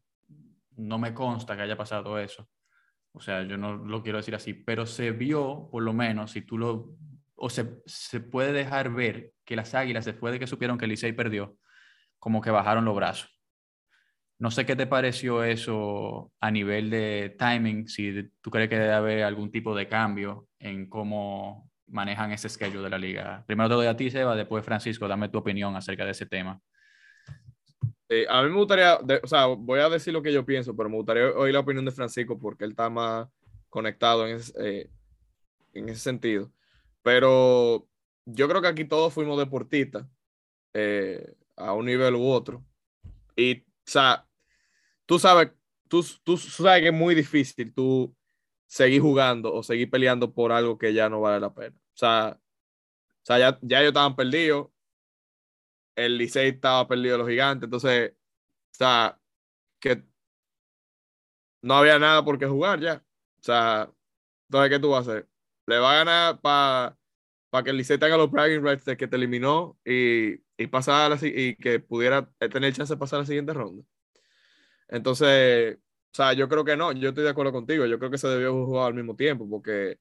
no 0.78 0.98
me 0.98 1.14
consta 1.14 1.56
que 1.56 1.64
haya 1.64 1.78
pasado 1.78 2.18
eso. 2.18 2.48
O 3.14 3.20
sea, 3.20 3.44
yo 3.44 3.58
no 3.58 3.76
lo 3.76 4.02
quiero 4.02 4.18
decir 4.18 4.36
así, 4.36 4.54
pero 4.54 4.86
se 4.86 5.12
vio, 5.12 5.70
por 5.72 5.84
lo 5.84 5.94
menos, 5.94 6.32
si 6.32 6.42
tú 6.42 6.58
lo, 6.58 6.96
o 7.36 7.50
se, 7.50 7.82
se 7.86 8.20
puede 8.22 8.54
dejar 8.54 8.92
ver 8.92 9.35
que 9.46 9.56
las 9.56 9.76
águilas, 9.76 10.06
después 10.06 10.34
de 10.34 10.40
que 10.40 10.48
supieron 10.48 10.78
que 10.78 10.88
Licey 10.88 11.14
perdió, 11.14 11.58
como 12.20 12.42
que 12.42 12.52
bajaron 12.52 12.86
los 12.86 12.96
brazos. 12.96 13.32
No 14.38 14.52
sé 14.52 14.66
qué 14.66 14.76
te 14.76 14.88
pareció 14.88 15.44
eso 15.44 16.34
a 16.42 16.52
nivel 16.52 16.90
de 16.90 17.36
timing, 17.40 17.88
si 17.88 18.30
tú 18.42 18.52
crees 18.52 18.70
que 18.70 18.78
debe 18.78 18.94
haber 18.94 19.24
algún 19.24 19.52
tipo 19.52 19.76
de 19.76 19.88
cambio 19.88 20.48
en 20.60 20.90
cómo 20.90 21.72
manejan 21.88 22.32
ese 22.32 22.50
schedule 22.50 22.84
de 22.84 22.90
la 22.90 22.98
liga. 22.98 23.44
Primero 23.48 23.70
te 23.70 23.76
doy 23.76 23.88
a 23.88 23.96
ti, 23.96 24.10
Seba, 24.12 24.36
después 24.36 24.66
Francisco, 24.66 25.08
dame 25.08 25.30
tu 25.30 25.38
opinión 25.38 25.76
acerca 25.76 26.04
de 26.04 26.12
ese 26.12 26.26
tema. 26.26 26.60
Eh, 28.10 28.26
a 28.30 28.44
mí 28.44 28.50
me 28.50 28.58
gustaría, 28.58 29.00
o 29.24 29.28
sea, 29.28 29.46
voy 29.46 29.80
a 29.80 29.90
decir 29.90 30.14
lo 30.14 30.22
que 30.22 30.34
yo 30.34 30.46
pienso, 30.46 30.76
pero 30.76 30.90
me 30.90 30.98
gustaría 30.98 31.30
oír 31.30 31.54
la 31.54 31.62
opinión 31.62 31.86
de 31.86 31.92
Francisco 31.92 32.38
porque 32.38 32.66
él 32.66 32.72
está 32.72 32.90
más 32.90 33.28
conectado 33.70 34.28
en 34.28 34.40
eh, 34.60 34.90
en 35.76 35.90
ese 35.90 36.00
sentido. 36.00 36.52
Pero 37.04 37.88
yo 38.26 38.48
creo 38.48 38.62
que 38.62 38.68
aquí 38.68 38.86
todos 38.86 39.14
fuimos 39.14 39.38
deportistas 39.38 40.06
eh, 40.74 41.36
a 41.56 41.74
un 41.74 41.86
nivel 41.86 42.16
u 42.16 42.28
otro. 42.28 42.66
Y, 43.36 43.62
o 43.62 43.66
sea, 43.86 44.28
tú 45.06 45.20
sabes, 45.20 45.52
tú, 45.88 46.06
tú 46.24 46.38
sabes 46.38 46.82
que 46.82 46.88
es 46.90 46.94
muy 46.94 47.16
difícil 47.16 47.74
tú 47.74 48.16
seguir 48.68 49.02
jugando 49.02 49.54
o 49.54 49.64
seguir 49.64 49.90
peleando 49.90 50.34
por 50.34 50.52
algo 50.52 50.78
que 50.78 50.94
ya 50.94 51.10
no 51.10 51.22
vale 51.22 51.40
la 51.40 51.54
pena. 51.54 51.76
O 51.78 51.98
sea, 51.98 52.40
o 52.40 53.26
sea 53.26 53.40
ya, 53.40 53.60
ya 53.62 53.80
ellos 53.80 53.90
estaban 53.90 54.16
perdidos, 54.16 54.70
el 55.96 56.18
Licey 56.18 56.50
estaba 56.50 56.88
perdido 56.88 57.18
los 57.18 57.30
gigantes, 57.30 57.68
entonces, 57.68 58.12
o 58.12 58.76
sea, 58.78 59.20
que 59.80 60.04
no 61.62 61.76
había 61.76 62.00
nada 62.00 62.24
por 62.24 62.38
qué 62.38 62.46
jugar 62.46 62.80
ya. 62.80 63.04
O 63.40 63.44
sea, 63.44 63.92
entonces, 64.50 64.70
¿qué 64.70 64.80
tú 64.80 64.90
vas 64.92 65.08
a 65.08 65.12
hacer? 65.12 65.30
Le 65.68 65.80
va 65.80 65.94
a 65.94 66.06
ganar 66.06 66.42
para 66.42 66.98
que 67.64 67.72
el 67.72 67.78
Licey 67.78 67.98
tenga 67.98 68.18
los 68.18 68.32
bragging 68.32 68.64
rights 68.64 68.86
de 68.86 68.98
que 68.98 69.08
te 69.08 69.16
eliminó 69.18 69.78
y, 69.86 70.36
y 70.58 70.68
pasar 70.68 71.12
la 71.12 71.18
y 71.28 71.56
que 71.58 71.80
pudiera 71.80 72.30
tener 72.52 72.74
chance 72.74 72.94
de 72.94 72.98
pasar 73.00 73.18
a 73.20 73.22
la 73.24 73.26
siguiente 73.28 73.54
ronda. 73.54 73.84
Entonces, 74.88 75.78
o 75.78 76.16
sea, 76.16 76.34
yo 76.34 76.48
creo 76.50 76.64
que 76.66 76.78
no, 76.78 76.92
yo 76.92 77.10
estoy 77.10 77.24
de 77.24 77.30
acuerdo 77.32 77.52
contigo, 77.52 77.86
yo 77.86 77.98
creo 78.00 78.12
que 78.12 78.18
se 78.18 78.28
debió 78.28 78.54
jugar 78.66 78.88
al 78.88 78.94
mismo 78.94 79.16
tiempo 79.16 79.50
porque 79.50 80.00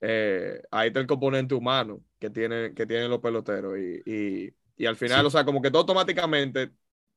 eh, 0.00 0.62
ahí 0.70 0.88
está 0.88 1.00
el 1.00 1.06
componente 1.06 1.54
humano 1.54 2.04
que, 2.20 2.30
tiene, 2.30 2.74
que 2.74 2.86
tienen 2.86 3.10
los 3.10 3.20
peloteros 3.20 3.78
y, 3.78 4.02
y, 4.06 4.54
y 4.76 4.86
al 4.86 4.96
final, 4.96 5.24
Sí. 5.24 5.26
o 5.26 5.30
sea, 5.30 5.44
como 5.46 5.62
que 5.62 5.70
todo 5.70 5.80
automáticamente 5.82 6.72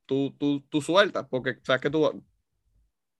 tú, 0.06 0.36
tú, 0.40 0.62
tú 0.70 0.82
sueltas 0.82 1.28
porque 1.30 1.58
sabes 1.64 1.82
que 1.82 1.90
tú 1.92 2.24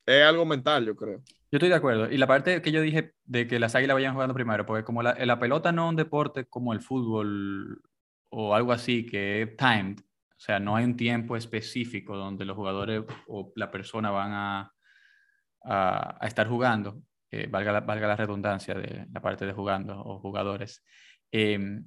es 0.06 0.24
algo 0.24 0.46
mental, 0.46 0.86
yo 0.86 0.96
creo. 0.96 1.24
Yo 1.52 1.58
estoy 1.58 1.70
de 1.70 1.76
acuerdo. 1.76 2.10
Y 2.10 2.18
la 2.18 2.28
parte 2.28 2.62
que 2.62 2.72
yo 2.72 2.82
dije 2.82 3.14
de 3.26 3.46
que 3.46 3.60
las 3.60 3.76
águilas 3.76 3.96
vayan 3.96 4.14
jugando 4.14 4.34
primero, 4.34 4.66
porque 4.66 4.86
como 4.86 5.04
la, 5.04 5.14
la 5.26 5.38
pelota 5.40 5.72
no 5.74 5.86
es 5.86 5.90
un 5.90 5.96
deporte 5.98 6.46
como 6.46 6.72
el 6.72 6.80
fútbol 6.82 7.82
o 8.30 8.56
algo 8.56 8.72
así 8.72 9.06
que 9.06 9.42
es 9.42 9.58
timed, 9.58 10.00
o 10.00 10.40
sea, 10.44 10.60
no 10.60 10.76
hay 10.78 10.86
un 10.86 10.96
tiempo 10.96 11.36
específico 11.36 12.16
donde 12.16 12.46
los 12.46 12.56
jugadores 12.56 13.04
o 13.28 13.52
la 13.56 13.70
persona 13.70 14.12
van 14.12 14.32
a, 14.32 14.72
a, 15.64 16.18
a 16.24 16.28
estar 16.28 16.48
jugando, 16.48 17.04
eh, 17.32 17.48
valga, 17.48 17.74
la, 17.74 17.82
valga 17.82 18.08
la 18.08 18.16
redundancia 18.16 18.74
de 18.74 19.08
la 19.12 19.22
parte 19.22 19.46
de 19.46 19.54
jugando 19.54 20.00
o 20.00 20.20
jugadores. 20.20 20.86
Eh, 21.32 21.82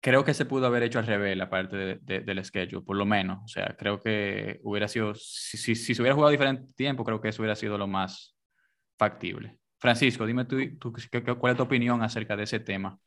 creo 0.00 0.24
que 0.24 0.34
se 0.34 0.46
pudo 0.46 0.66
haber 0.66 0.82
hecho 0.82 0.98
al 0.98 1.06
revés 1.06 1.36
la 1.36 1.50
parte 1.50 1.76
de, 1.76 1.98
de, 2.02 2.20
del 2.20 2.44
schedule, 2.44 2.84
por 2.84 2.96
lo 2.96 3.06
menos. 3.06 3.40
O 3.44 3.48
sea, 3.48 3.76
creo 3.78 4.00
que 4.00 4.60
hubiera 4.64 4.88
sido, 4.88 5.14
si, 5.14 5.56
si, 5.56 5.74
si, 5.74 5.94
se 5.94 6.02
hubiera 6.02 6.14
jugado 6.14 6.30
diferente 6.30 6.72
tiempo, 6.74 7.04
creo 7.04 7.20
que 7.20 7.28
eso 7.28 7.42
hubiera 7.42 7.56
sido 7.56 7.76
lo 7.78 7.86
más 7.86 8.36
factible. 8.98 9.58
Francisco, 9.78 10.26
dime 10.26 10.44
tú, 10.44 10.56
tú 10.78 10.92
cuál 11.38 11.52
es 11.52 11.56
tu 11.56 11.62
opinión 11.62 12.02
acerca 12.02 12.36
de 12.36 12.44
ese 12.44 12.60
tema. 12.60 12.98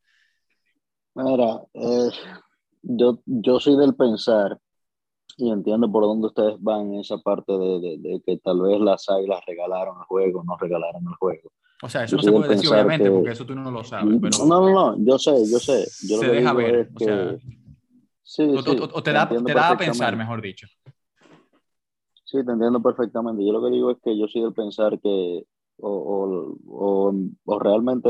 Mira, 1.16 1.62
eh, 1.74 2.10
yo, 2.82 3.20
yo 3.26 3.60
soy 3.60 3.78
del 3.78 3.96
pensar 3.96 4.60
y 5.38 5.52
entiendo 5.52 5.92
por 5.92 6.04
dónde 6.04 6.28
ustedes 6.28 6.56
van 6.60 6.94
en 6.94 7.00
esa 7.00 7.18
parte 7.20 7.54
de, 7.54 7.80
de, 7.80 7.98
de, 8.00 8.22
que 8.26 8.38
tal 8.38 8.62
vez 8.62 8.80
las 8.80 9.08
águilas 9.10 9.44
regalaron 9.46 9.98
el 10.00 10.06
juego, 10.06 10.44
no 10.44 10.58
regalaron 10.58 11.04
el 11.08 11.16
juego. 11.16 11.52
O 11.84 11.90
sea, 11.90 12.06
eso 12.06 12.16
yo 12.16 12.18
no 12.18 12.24
se 12.24 12.32
puede 12.32 12.56
decir, 12.56 12.70
obviamente, 12.72 13.04
que... 13.04 13.12
porque 13.12 13.32
eso 13.32 13.46
tú 13.46 13.56
no 13.56 13.70
lo 13.70 13.84
sabes. 13.84 14.18
Pero 14.22 14.46
no, 14.46 14.62
no, 14.62 14.70
no, 14.72 15.06
yo 15.06 15.20
sé, 15.20 15.32
yo 15.52 15.60
sé. 15.60 15.86
Yo 16.08 16.18
se 16.18 16.28
deja 16.28 16.54
ver. 16.54 16.90
que... 16.98 17.04
o, 17.04 17.08
sea, 17.08 17.38
sí, 18.24 18.44
o, 18.44 18.62
sí, 18.62 18.78
o, 18.80 18.98
o 18.98 19.04
te, 19.04 19.12
da, 19.12 19.28
te 19.28 19.54
da 19.54 19.70
a 19.70 19.78
pensar, 19.78 20.16
mejor 20.16 20.42
dicho. 20.42 20.66
Sí, 22.24 22.44
te 22.46 22.52
entiendo 22.52 22.82
perfectamente. 22.82 23.46
Yo 23.46 23.52
lo 23.52 23.62
que 23.62 23.70
digo 23.70 23.92
es 23.92 23.98
que 24.02 24.18
yo 24.18 24.28
soy 24.30 24.44
del 24.44 24.54
pensar 24.54 24.98
que, 25.02 25.46
o, 25.78 27.14
realmente 27.60 28.10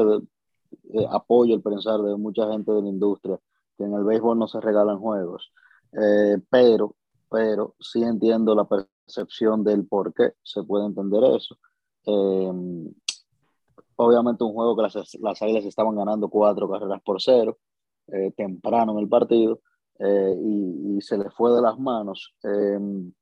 eh, 0.94 1.06
apoyo 1.10 1.56
el 1.56 1.62
pensar 1.62 2.00
de 2.02 2.16
mucha 2.16 2.50
gente 2.52 2.72
de 2.72 2.84
la 2.84 2.90
industria, 2.90 3.40
que 3.76 3.86
en 3.86 3.94
el 3.94 4.04
béisbol 4.04 4.38
no 4.38 4.48
se 4.48 4.62
regalan 4.62 5.00
juegos. 5.00 5.52
Eh, 5.94 6.38
pero, 6.50 6.96
pero 7.30 7.76
sí 7.80 8.04
entiendo 8.04 8.54
la 8.54 8.66
percepción 8.66 9.64
del 9.64 9.88
por 9.88 10.14
qué 10.14 10.34
se 10.44 10.64
puede 10.64 10.86
entender 10.86 11.24
eso. 11.24 11.58
Eh, 12.06 12.52
obviamente 14.06 14.44
un 14.44 14.54
juego 14.54 14.76
que 14.76 14.84
las, 14.84 15.18
las 15.20 15.42
Águilas 15.42 15.66
estaban 15.66 15.96
ganando 15.96 16.30
cuatro 16.30 16.70
carreras 16.70 17.02
por 17.04 17.22
cero, 17.22 17.58
eh, 18.08 18.32
temprano 18.36 18.94
en 18.94 19.00
el 19.00 19.10
partido, 19.10 19.62
eh, 20.00 20.36
y, 20.40 21.02
se 21.02 21.18
le 21.18 21.30
fue 21.32 21.52
de 21.52 21.62
las 21.62 21.78
manos. 21.80 22.34
Eh, 22.44 22.80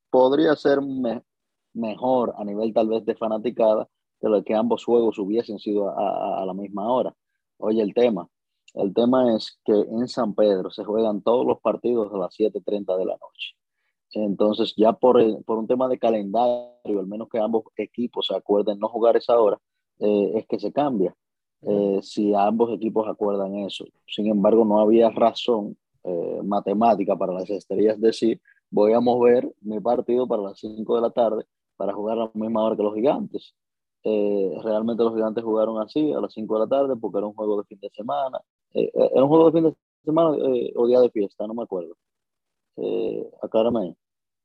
podría 0.10 0.56
ser 0.56 0.82
me, 0.82 1.24
mejor 1.74 2.34
a 2.38 2.44
nivel 2.44 2.74
tal 2.74 2.88
vez 2.90 3.06
de 3.06 3.16
fanaticada 3.16 3.88
de 4.20 4.30
lo 4.30 4.44
que 4.44 4.54
ambos 4.54 4.86
juegos 4.86 5.18
hubiesen 5.18 5.58
sido 5.58 5.90
a 5.90 6.46
la 6.46 6.54
misma 6.54 6.92
hora. 6.92 7.16
Oye, 7.58 7.82
el 7.82 7.94
tema, 7.94 8.28
el 8.74 8.94
tema 8.94 9.36
es 9.36 9.60
que 9.66 9.74
en 9.74 10.08
San 10.08 10.34
Pedro 10.34 10.70
se 10.70 10.84
juegan 10.84 11.22
todos 11.22 11.46
los 11.46 11.60
partidos 11.60 12.14
a 12.14 12.18
las 12.18 12.36
7.30 12.38 12.98
de 12.98 13.06
la 13.06 13.14
noche. 13.14 13.56
Entonces, 14.14 14.74
ya 14.76 14.94
por, 14.94 15.44
por, 15.44 15.58
un 15.58 15.68
tema 15.68 15.88
de 15.88 16.00
calendario, 16.00 17.00
al 17.00 17.08
menos 17.08 17.30
que 17.30 17.40
ambos 17.40 17.64
equipos 17.78 18.28
se 18.28 18.36
acuerden 18.36 18.80
no 18.80 18.90
jugar 18.90 19.18
esa 19.18 19.40
hora, 19.40 19.58
eh, 20.02 20.32
es 20.36 20.48
que 20.48 20.60
se 20.60 20.72
cambia. 20.72 21.16
Eh, 21.62 22.00
si 22.02 22.34
ambos 22.34 22.74
equipos 22.74 23.08
acuerdan 23.08 23.56
eso. 23.56 23.86
Sin 24.08 24.28
embargo, 24.28 24.66
no 24.66 24.80
había 24.80 25.10
razón 25.12 25.78
eh, 26.04 26.40
matemática 26.44 27.16
para 27.16 27.34
las 27.34 27.50
estrellas 27.50 28.00
decir, 28.02 28.42
voy 28.70 28.94
a 28.94 29.00
mover 29.00 29.48
mi 29.62 29.80
partido 29.80 30.28
para 30.28 30.42
las 30.42 30.60
5 30.60 30.96
de 30.96 31.02
la 31.02 31.12
tarde 31.12 31.46
para 31.76 31.94
jugar 31.94 32.18
a 32.18 32.22
la 32.26 32.32
misma 32.34 32.64
hora 32.64 32.76
que 32.76 32.84
los 32.84 32.96
gigantes. 32.96 33.56
Eh, 34.04 34.52
realmente 34.64 35.04
los 35.04 35.14
gigantes 35.14 35.44
jugaron 35.44 35.80
así 35.80 36.12
a 36.12 36.20
las 36.20 36.34
5 36.34 36.56
de 36.56 36.60
la 36.62 36.68
tarde 36.68 36.96
porque 37.00 37.20
era 37.20 37.28
un 37.28 37.34
juego 37.34 37.58
de 37.62 37.68
fin 37.68 37.80
de 37.80 37.90
semana. 37.90 38.40
Eh, 38.74 38.92
era 38.94 39.24
un 39.24 39.30
juego 39.30 39.52
de 39.52 39.52
fin 39.52 39.70
de 39.70 39.76
semana 40.04 40.38
eh, 40.38 40.74
o 40.76 40.88
día 40.88 41.00
de 41.00 41.10
fiesta, 41.12 41.46
no 41.46 41.54
me 41.54 41.64
acuerdo. 41.64 41.96
aclárame. 43.42 43.96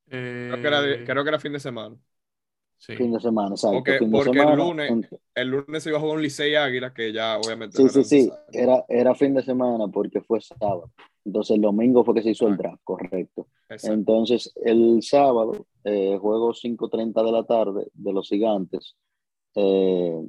Creo 0.08 0.60
que, 0.60 0.68
era, 0.68 1.04
creo, 1.04 1.24
que 1.24 1.28
era, 1.28 1.38
fin 1.38 1.52
de 1.52 1.60
semana. 1.60 1.96
Sí. 2.78 2.94
Fin 2.94 3.12
de 3.12 3.20
semana, 3.20 3.50
exacto. 3.50 3.78
Porque, 3.78 3.98
fin 3.98 4.10
de 4.10 4.16
porque 4.16 4.38
semana, 4.38 4.52
el, 4.52 4.58
lunes, 4.58 5.08
el 5.34 5.48
lunes 5.48 5.82
se 5.82 5.88
iba 5.88 5.98
a 5.98 6.00
jugar 6.00 6.16
un 6.16 6.22
Licey 6.22 6.54
Águila 6.54 6.92
que 6.92 7.12
ya 7.12 7.38
obviamente. 7.38 7.76
Sí, 7.76 7.88
sí, 7.88 8.04
sí. 8.04 8.30
Era, 8.52 8.84
era 8.88 9.14
fin 9.14 9.34
de 9.34 9.42
semana 9.42 9.88
porque 9.88 10.20
fue 10.20 10.40
sábado. 10.40 10.90
Entonces 11.24 11.56
el 11.56 11.62
domingo 11.62 12.04
fue 12.04 12.14
que 12.14 12.22
se 12.22 12.30
hizo 12.30 12.46
el 12.46 12.56
draft, 12.56 12.82
correcto. 12.84 13.48
Exacto. 13.68 13.94
Entonces 13.94 14.52
el 14.64 15.02
sábado, 15.02 15.66
eh, 15.84 16.16
juego 16.20 16.52
5.30 16.52 17.24
de 17.24 17.32
la 17.32 17.44
tarde 17.44 17.88
de 17.92 18.12
los 18.12 18.28
gigantes, 18.28 18.94
eh, 19.56 20.20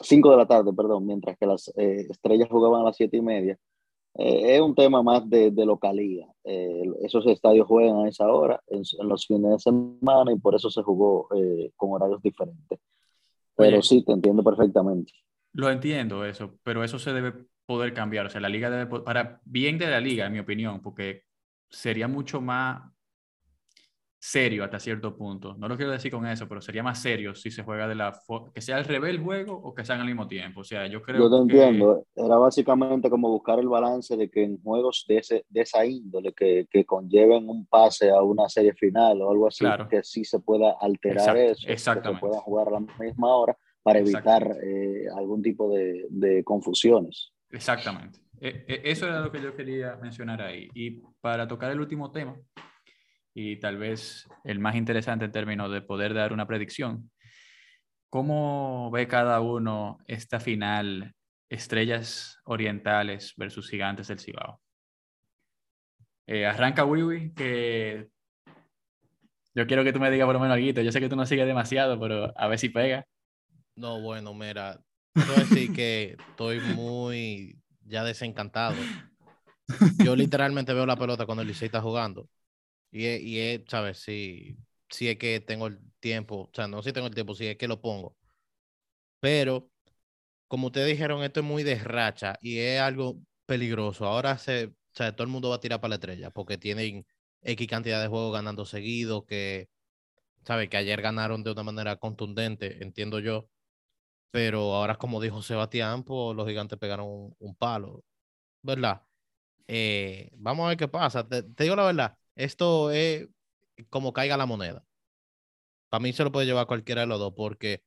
5 0.00 0.30
de 0.30 0.36
la 0.36 0.46
tarde, 0.46 0.72
perdón, 0.72 1.06
mientras 1.06 1.36
que 1.36 1.46
las 1.46 1.68
eh, 1.76 2.06
estrellas 2.08 2.48
jugaban 2.48 2.82
a 2.82 2.84
las 2.84 2.96
7 2.96 3.16
y 3.16 3.22
media. 3.22 3.58
Eh, 4.18 4.56
es 4.56 4.60
un 4.60 4.74
tema 4.74 5.02
más 5.02 5.28
de, 5.28 5.50
de 5.50 5.66
localía. 5.66 6.26
esos 7.02 7.26
estadios 7.26 7.66
juegan 7.66 8.04
a 8.04 8.08
esa 8.08 8.26
hora, 8.30 8.60
en, 8.68 8.82
en, 8.98 9.08
los 9.08 9.26
fines 9.26 9.50
de 9.50 9.58
semana, 9.58 10.32
y 10.32 10.38
por 10.38 10.54
eso 10.54 10.70
se 10.70 10.82
jugó 10.82 11.28
con 11.76 11.92
horarios 11.92 12.22
diferentes. 12.22 12.78
Pero 13.56 13.78
Oye, 13.78 13.82
sí, 13.82 14.04
te 14.04 14.12
entiendo 14.12 14.42
perfectamente. 14.42 15.12
Lo 15.52 15.70
entiendo 15.70 16.24
eso, 16.24 16.58
pero 16.62 16.84
eso 16.84 16.98
se 16.98 17.12
debe 17.12 17.32
poder 17.64 17.94
cambiar. 17.94 18.26
O 18.26 18.30
sea, 18.30 18.40
la 18.40 18.48
liga 18.48 18.70
debe, 18.70 19.00
para 19.00 19.40
bien 19.44 19.78
de 19.78 19.86
la 19.86 20.00
liga, 20.00 20.26
en 20.26 20.32
mi 20.32 20.38
opinión, 20.38 20.80
porque 20.80 21.24
sería 21.70 22.08
mucho 22.08 22.40
más 22.40 22.92
serio 24.26 24.64
hasta 24.64 24.80
cierto 24.80 25.16
punto. 25.16 25.54
No 25.56 25.68
lo 25.68 25.76
quiero 25.76 25.92
decir 25.92 26.10
con 26.10 26.26
eso, 26.26 26.48
pero 26.48 26.60
sería 26.60 26.82
más 26.82 27.00
serio 27.00 27.32
si 27.36 27.52
se 27.52 27.62
juega 27.62 27.86
de 27.86 27.94
la 27.94 28.12
que 28.52 28.60
sea 28.60 28.76
al 28.76 28.84
revés 28.84 29.10
el 29.10 29.20
juego 29.20 29.54
o 29.54 29.72
que 29.72 29.84
sean 29.84 30.00
al 30.00 30.06
mismo 30.06 30.26
tiempo. 30.26 30.62
O 30.62 30.64
sea, 30.64 30.88
yo 30.88 31.00
creo 31.00 31.20
Yo 31.20 31.30
te 31.30 31.36
que... 31.36 31.62
entiendo. 31.62 32.04
Era 32.16 32.36
básicamente 32.36 33.08
como 33.08 33.30
buscar 33.30 33.60
el 33.60 33.68
balance 33.68 34.16
de 34.16 34.28
que 34.28 34.42
en 34.42 34.60
juegos 34.60 35.04
de, 35.06 35.18
ese, 35.18 35.46
de 35.48 35.60
esa 35.60 35.86
índole 35.86 36.32
que, 36.32 36.66
que 36.68 36.84
conlleven 36.84 37.48
un 37.48 37.66
pase 37.66 38.10
a 38.10 38.20
una 38.20 38.48
serie 38.48 38.74
final 38.74 39.22
o 39.22 39.30
algo 39.30 39.46
así, 39.46 39.64
claro. 39.64 39.88
que 39.88 40.02
sí 40.02 40.24
se 40.24 40.40
pueda 40.40 40.74
alterar 40.80 41.36
Exacto, 41.36 41.40
eso, 41.52 41.68
exactamente. 41.68 42.08
que 42.10 42.26
se 42.26 42.28
pueda 42.28 42.42
jugar 42.42 42.68
a 42.68 42.70
la 42.72 42.80
misma 42.98 43.36
hora 43.36 43.56
para 43.84 44.00
evitar 44.00 44.56
eh, 44.60 45.04
algún 45.16 45.40
tipo 45.40 45.72
de, 45.72 46.04
de 46.10 46.42
confusiones. 46.42 47.32
Exactamente. 47.50 48.18
Eso 48.40 49.06
era 49.06 49.20
lo 49.20 49.30
que 49.30 49.40
yo 49.40 49.54
quería 49.54 49.94
mencionar 50.02 50.42
ahí. 50.42 50.68
Y 50.74 51.00
para 51.20 51.46
tocar 51.46 51.70
el 51.70 51.80
último 51.80 52.10
tema, 52.10 52.36
y 53.38 53.56
tal 53.56 53.76
vez 53.76 54.26
el 54.44 54.60
más 54.60 54.76
interesante 54.76 55.26
en 55.26 55.30
términos 55.30 55.70
de 55.70 55.82
poder 55.82 56.14
dar 56.14 56.32
una 56.32 56.46
predicción, 56.46 57.10
¿cómo 58.08 58.90
ve 58.90 59.06
cada 59.06 59.42
uno 59.42 59.98
esta 60.06 60.40
final 60.40 61.14
Estrellas 61.50 62.40
Orientales 62.44 63.34
versus 63.36 63.68
Gigantes 63.68 64.08
del 64.08 64.20
Cibao? 64.20 64.58
Eh, 66.26 66.46
arranca 66.46 66.86
Wiwi, 66.86 67.34
que 67.34 68.08
yo 69.54 69.66
quiero 69.66 69.84
que 69.84 69.92
tú 69.92 70.00
me 70.00 70.10
digas 70.10 70.24
por 70.24 70.34
lo 70.34 70.40
menos 70.40 70.56
algo. 70.56 70.80
Yo 70.80 70.90
sé 70.90 70.98
que 70.98 71.10
tú 71.10 71.16
no 71.16 71.26
sigues 71.26 71.46
demasiado, 71.46 72.00
pero 72.00 72.32
a 72.38 72.48
ver 72.48 72.58
si 72.58 72.70
pega. 72.70 73.06
No, 73.74 74.00
bueno, 74.00 74.32
mira, 74.32 74.80
puedo 75.12 75.34
decir 75.34 75.74
que 75.74 76.16
estoy 76.30 76.60
muy 76.74 77.60
ya 77.82 78.02
desencantado. 78.02 78.76
Yo 80.02 80.16
literalmente 80.16 80.72
veo 80.72 80.86
la 80.86 80.96
pelota 80.96 81.26
cuando 81.26 81.42
el 81.42 81.48
Licey 81.48 81.66
está 81.66 81.82
jugando. 81.82 82.30
Y, 82.90 83.06
y 83.06 83.38
es, 83.40 83.62
¿sabes? 83.68 83.98
Si, 84.00 84.56
si 84.90 85.08
es 85.08 85.18
que 85.18 85.40
tengo 85.40 85.66
el 85.68 85.78
tiempo, 86.00 86.36
o 86.44 86.50
sea, 86.54 86.68
no 86.68 86.82
si 86.82 86.92
tengo 86.92 87.06
el 87.08 87.14
tiempo, 87.14 87.34
si 87.34 87.46
es 87.46 87.56
que 87.58 87.68
lo 87.68 87.80
pongo. 87.80 88.16
Pero, 89.20 89.70
como 90.48 90.68
ustedes 90.68 90.88
dijeron, 90.88 91.24
esto 91.24 91.40
es 91.40 91.46
muy 91.46 91.62
de 91.62 91.76
racha 91.76 92.38
y 92.42 92.58
es 92.60 92.80
algo 92.80 93.18
peligroso. 93.46 94.06
Ahora 94.06 94.38
se, 94.38 94.66
o 94.66 94.72
sea, 94.94 95.12
todo 95.14 95.24
el 95.24 95.30
mundo 95.32 95.50
va 95.50 95.56
a 95.56 95.60
tirar 95.60 95.80
para 95.80 95.90
la 95.90 95.94
estrella 95.96 96.30
porque 96.30 96.58
tienen 96.58 97.06
X 97.42 97.68
cantidad 97.68 98.02
de 98.02 98.08
juegos 98.08 98.32
ganando 98.34 98.64
seguido 98.66 99.26
que, 99.26 99.68
¿sabes? 100.46 100.68
Que 100.70 100.78
ayer 100.78 101.02
ganaron 101.02 101.44
de 101.44 101.52
una 101.52 101.62
manera 101.64 101.96
contundente, 101.98 102.82
entiendo 102.84 103.20
yo 103.20 103.48
pero 104.30 104.74
ahora 104.74 104.96
como 104.96 105.20
dijo 105.20 105.42
Sebastián, 105.42 106.04
pues 106.04 106.36
los 106.36 106.46
gigantes 106.48 106.78
pegaron 106.78 107.06
un, 107.08 107.36
un 107.38 107.54
palo, 107.56 108.04
¿verdad? 108.62 109.02
Eh, 109.68 110.30
vamos 110.36 110.66
a 110.66 110.68
ver 110.70 110.78
qué 110.78 110.88
pasa. 110.88 111.28
Te, 111.28 111.42
te, 111.44 111.64
digo 111.64 111.76
la 111.76 111.84
verdad, 111.86 112.18
esto 112.36 112.90
es 112.90 113.28
como 113.90 114.12
caiga 114.12 114.36
la 114.36 114.46
moneda. 114.46 114.84
Para 115.88 116.02
mí 116.02 116.12
se 116.12 116.24
lo 116.24 116.32
puede 116.32 116.46
llevar 116.46 116.66
cualquiera 116.66 117.02
de 117.02 117.06
los 117.06 117.18
dos, 117.18 117.32
porque 117.36 117.82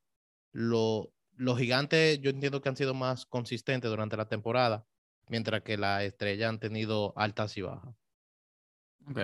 lo, 0.52 1.12
los 1.36 1.58
gigantes 1.58 2.20
yo 2.20 2.30
entiendo 2.30 2.62
que 2.62 2.70
han 2.70 2.76
sido 2.76 2.94
más 2.94 3.26
consistentes 3.26 3.90
durante 3.90 4.18
la 4.18 4.28
temporada, 4.28 4.86
mientras 5.28 5.62
que 5.62 5.78
las 5.78 6.04
estrellas 6.04 6.50
han 6.50 6.60
tenido 6.60 7.14
altas 7.16 7.56
y 7.58 7.62
bajas. 7.62 7.96
Ok. 9.08 9.20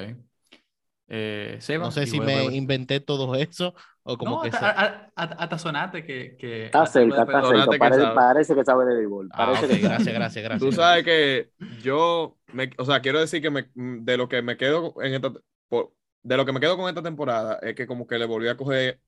Eh, 1.07 1.57
Seba, 1.59 1.85
no 1.85 1.91
sé 1.91 2.07
si 2.07 2.19
me 2.19 2.45
inventé 2.55 2.99
todo 2.99 3.35
eso 3.35 3.75
o 4.07 4.17
como 4.19 4.35
no, 4.35 4.41
que 4.43 4.49
hasta, 4.49 5.11
hasta 5.15 5.57
sonate 5.57 6.03
que, 6.03 6.37
que 6.37 6.65
está 6.65 6.85
cerca, 6.85 7.23
está 7.23 7.41
cerca. 7.41 7.77
Parece, 7.79 8.01
que 8.01 8.11
parece, 8.13 8.55
que 8.55 8.63
sabe 8.63 8.85
de 8.85 8.95
béisbol. 8.97 9.29
Ah, 9.33 9.47
parece 9.47 9.65
okay, 9.65 9.81
que 9.81 9.87
gracias, 9.87 10.13
gracias, 10.13 10.43
gracias. 10.43 10.69
Tú 10.69 10.71
sabes 10.71 11.03
que 11.03 11.49
yo, 11.81 12.37
me, 12.53 12.69
o 12.77 12.85
sea, 12.85 12.99
quiero 12.99 13.19
decir 13.19 13.41
que 13.41 13.49
me, 13.49 13.67
de 13.73 14.17
lo 14.17 14.29
que 14.29 14.43
me 14.43 14.57
quedo 14.57 14.93
en 15.01 15.15
esta, 15.15 15.33
por, 15.67 15.91
de 16.21 16.37
lo 16.37 16.45
que 16.45 16.51
me 16.53 16.59
quedo 16.59 16.77
con 16.77 16.87
esta 16.87 17.01
temporada 17.01 17.57
es 17.63 17.73
que 17.73 17.87
como 17.87 18.05
que 18.05 18.19
le 18.19 18.25
volví 18.25 18.47
a 18.47 18.55
coger 18.55 18.99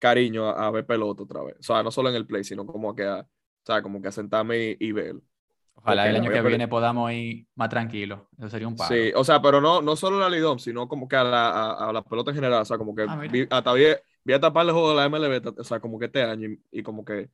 cariño 0.00 0.48
a, 0.48 0.66
a 0.66 0.70
ver 0.72 0.84
pelota 0.84 1.22
otra 1.22 1.44
vez. 1.44 1.54
O 1.60 1.62
sea, 1.62 1.84
no 1.84 1.92
solo 1.92 2.08
en 2.08 2.16
el 2.16 2.26
play, 2.26 2.42
sino 2.42 2.66
como 2.66 2.92
que 2.92 3.04
a, 3.04 3.20
o 3.20 3.26
sea, 3.64 3.82
como 3.82 4.02
que 4.02 4.08
a 4.08 4.12
sentarme 4.12 4.70
y, 4.70 4.76
y 4.80 4.90
ver. 4.90 5.14
Ojalá 5.74 6.02
Porque 6.02 6.16
el 6.16 6.22
año 6.22 6.32
que 6.32 6.48
viene 6.48 6.66
podamos 6.66 7.12
ir 7.12 7.46
más 7.54 7.68
tranquilos. 7.68 8.22
Eso 8.36 8.48
sería 8.50 8.66
un 8.66 8.74
paro. 8.74 8.92
Sí, 8.92 9.12
o 9.14 9.22
sea, 9.22 9.40
pero 9.40 9.60
no, 9.60 9.80
no 9.80 9.94
solo 9.94 10.18
la 10.18 10.28
Lidom, 10.28 10.58
sino 10.58 10.88
como 10.88 11.06
que 11.06 11.14
a 11.14 11.22
la, 11.22 11.50
a, 11.50 11.88
a 11.88 11.92
la 11.92 12.02
pelota 12.02 12.32
en 12.32 12.34
general. 12.34 12.62
O 12.62 12.64
sea, 12.64 12.76
como 12.76 12.94
que 12.94 13.06
ah, 13.08 13.16
vi, 13.30 13.46
hasta 13.48 13.72
vi, 13.72 13.84
vi, 14.24 14.32
a 14.32 14.40
tapar 14.40 14.66
el 14.66 14.72
juego 14.72 14.90
de 14.90 14.96
la 14.96 15.08
MLB, 15.08 15.58
o 15.58 15.64
sea, 15.64 15.80
como 15.80 15.98
que 15.98 16.06
este 16.06 16.22
año 16.22 16.48
y, 16.48 16.60
y 16.70 16.82
como 16.82 17.04
que. 17.04 17.30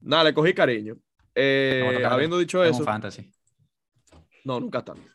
Nada, 0.00 0.24
le 0.24 0.34
cogí 0.34 0.54
cariño. 0.54 0.96
Eh, 1.34 2.04
habiendo 2.08 2.38
dicho 2.38 2.62
eso. 2.64 2.82
fantasy. 2.84 3.32
No, 4.44 4.60
nunca 4.60 4.84
tanto. 4.84 5.08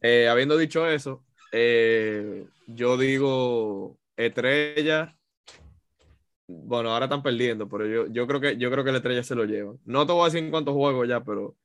eh, 0.00 0.28
habiendo 0.28 0.56
dicho 0.56 0.86
eso, 0.86 1.24
eh, 1.52 2.46
yo 2.66 2.96
digo 2.96 3.98
estrella. 4.16 5.14
Bueno, 6.46 6.90
ahora 6.90 7.06
están 7.06 7.22
perdiendo, 7.22 7.68
pero 7.68 7.86
yo, 7.86 8.06
yo, 8.06 8.26
creo 8.26 8.40
que, 8.40 8.56
yo 8.56 8.70
creo 8.70 8.82
que 8.82 8.90
la 8.90 8.98
estrella 8.98 9.22
se 9.22 9.34
lo 9.34 9.44
lleva. 9.44 9.74
No 9.84 10.06
te 10.06 10.12
voy 10.12 10.22
a 10.22 10.24
decir 10.26 10.42
en 10.42 10.50
cuántos 10.50 10.74
juegos 10.74 11.06
ya, 11.06 11.22
pero 11.22 11.56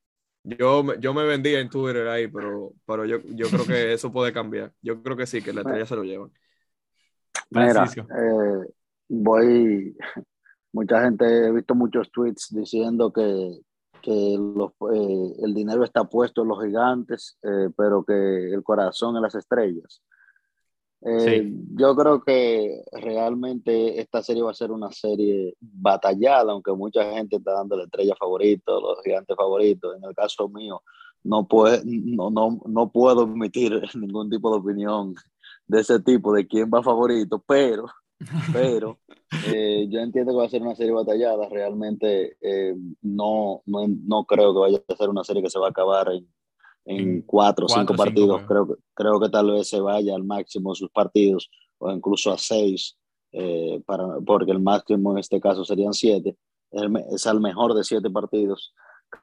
yo, 0.43 0.93
yo 0.99 1.13
me 1.13 1.23
vendía 1.23 1.59
en 1.61 1.69
Twitter 1.69 2.07
ahí, 2.09 2.27
pero, 2.27 2.73
pero 2.85 3.05
yo, 3.05 3.19
yo 3.27 3.49
creo 3.49 3.65
que 3.65 3.93
eso 3.93 4.11
puede 4.11 4.33
cambiar. 4.33 4.73
Yo 4.81 5.01
creo 5.01 5.15
que 5.15 5.25
sí, 5.25 5.41
que 5.41 5.53
la 5.53 5.61
estrella 5.61 5.85
se 5.85 5.95
lo 5.95 6.03
Mira, 7.53 7.85
eh, 7.85 8.73
voy. 9.09 9.97
Mucha 10.73 11.03
gente, 11.03 11.25
he 11.25 11.51
visto 11.51 11.75
muchos 11.75 12.11
tweets 12.11 12.47
diciendo 12.49 13.13
que, 13.13 13.59
que 14.01 14.35
los, 14.39 14.71
eh, 14.91 15.33
el 15.43 15.53
dinero 15.53 15.83
está 15.83 16.03
puesto 16.03 16.41
en 16.41 16.47
los 16.47 16.63
gigantes, 16.63 17.37
eh, 17.43 17.69
pero 17.77 18.03
que 18.03 18.51
el 18.51 18.63
corazón 18.63 19.15
en 19.15 19.21
las 19.21 19.35
estrellas. 19.35 20.01
Eh, 21.05 21.41
sí. 21.43 21.65
Yo 21.75 21.95
creo 21.95 22.23
que 22.23 22.81
realmente 22.91 23.99
esta 23.99 24.23
serie 24.23 24.41
va 24.41 24.51
a 24.51 24.55
ser 24.55 24.71
una 24.71 24.91
serie 24.91 25.53
batallada, 25.59 26.53
aunque 26.53 26.71
mucha 26.71 27.03
gente 27.13 27.35
está 27.35 27.53
dando 27.53 27.77
la 27.77 27.83
estrella 27.83 28.15
favorita, 28.17 28.71
los 28.71 29.01
gigantes 29.03 29.35
favoritos. 29.35 29.95
En 29.95 30.03
el 30.05 30.15
caso 30.15 30.49
mío, 30.49 30.81
no, 31.23 31.47
puede, 31.47 31.81
no, 31.85 32.29
no, 32.29 32.61
no 32.65 32.91
puedo 32.91 33.23
emitir 33.23 33.81
ningún 33.95 34.29
tipo 34.29 34.49
de 34.51 34.57
opinión 34.59 35.13
de 35.67 35.81
ese 35.81 35.99
tipo, 35.99 36.33
de 36.33 36.47
quién 36.47 36.69
va 36.73 36.83
favorito, 36.83 37.43
pero, 37.47 37.85
pero 38.53 38.99
Eh, 39.47 39.87
yo 39.89 39.99
entiendo 39.99 40.31
que 40.31 40.37
va 40.37 40.45
a 40.45 40.49
ser 40.49 40.61
una 40.61 40.75
serie 40.75 40.93
batallada. 40.93 41.47
Realmente 41.49 42.37
eh, 42.41 42.75
no, 43.01 43.61
no, 43.65 43.85
no, 43.87 44.25
creo 44.25 44.53
que 44.53 44.59
vaya 44.59 44.83
a 44.87 44.95
ser 44.95 45.09
una 45.09 45.23
serie 45.23 45.41
que 45.41 45.49
se 45.49 45.59
va 45.59 45.67
a 45.67 45.71
acabar 45.71 46.11
en, 46.11 46.27
en 46.85 47.21
cuatro 47.21 47.65
o 47.65 47.69
cinco 47.69 47.95
partidos. 47.95 48.43
creo, 48.47 48.67
que, 48.67 48.73
creo 48.93 49.19
que 49.19 49.29
tal 49.29 49.51
vez 49.51 49.67
se 49.67 49.79
vaya 49.79 50.15
al 50.15 50.23
máximo 50.23 50.75
sus 50.75 50.89
partidos 50.91 51.49
o 51.79 51.91
incluso 51.91 52.31
a 52.31 52.37
seis, 52.37 52.97
eh, 53.31 53.81
para, 53.85 54.19
porque 54.25 54.51
el 54.51 54.59
máximo 54.59 55.11
en 55.11 55.19
este 55.19 55.39
caso 55.39 55.65
serían 55.65 55.93
siete. 55.93 56.37
Es 57.11 57.25
el 57.25 57.39
mejor 57.39 57.73
de 57.75 57.83
siete 57.83 58.09
partidos. 58.09 58.73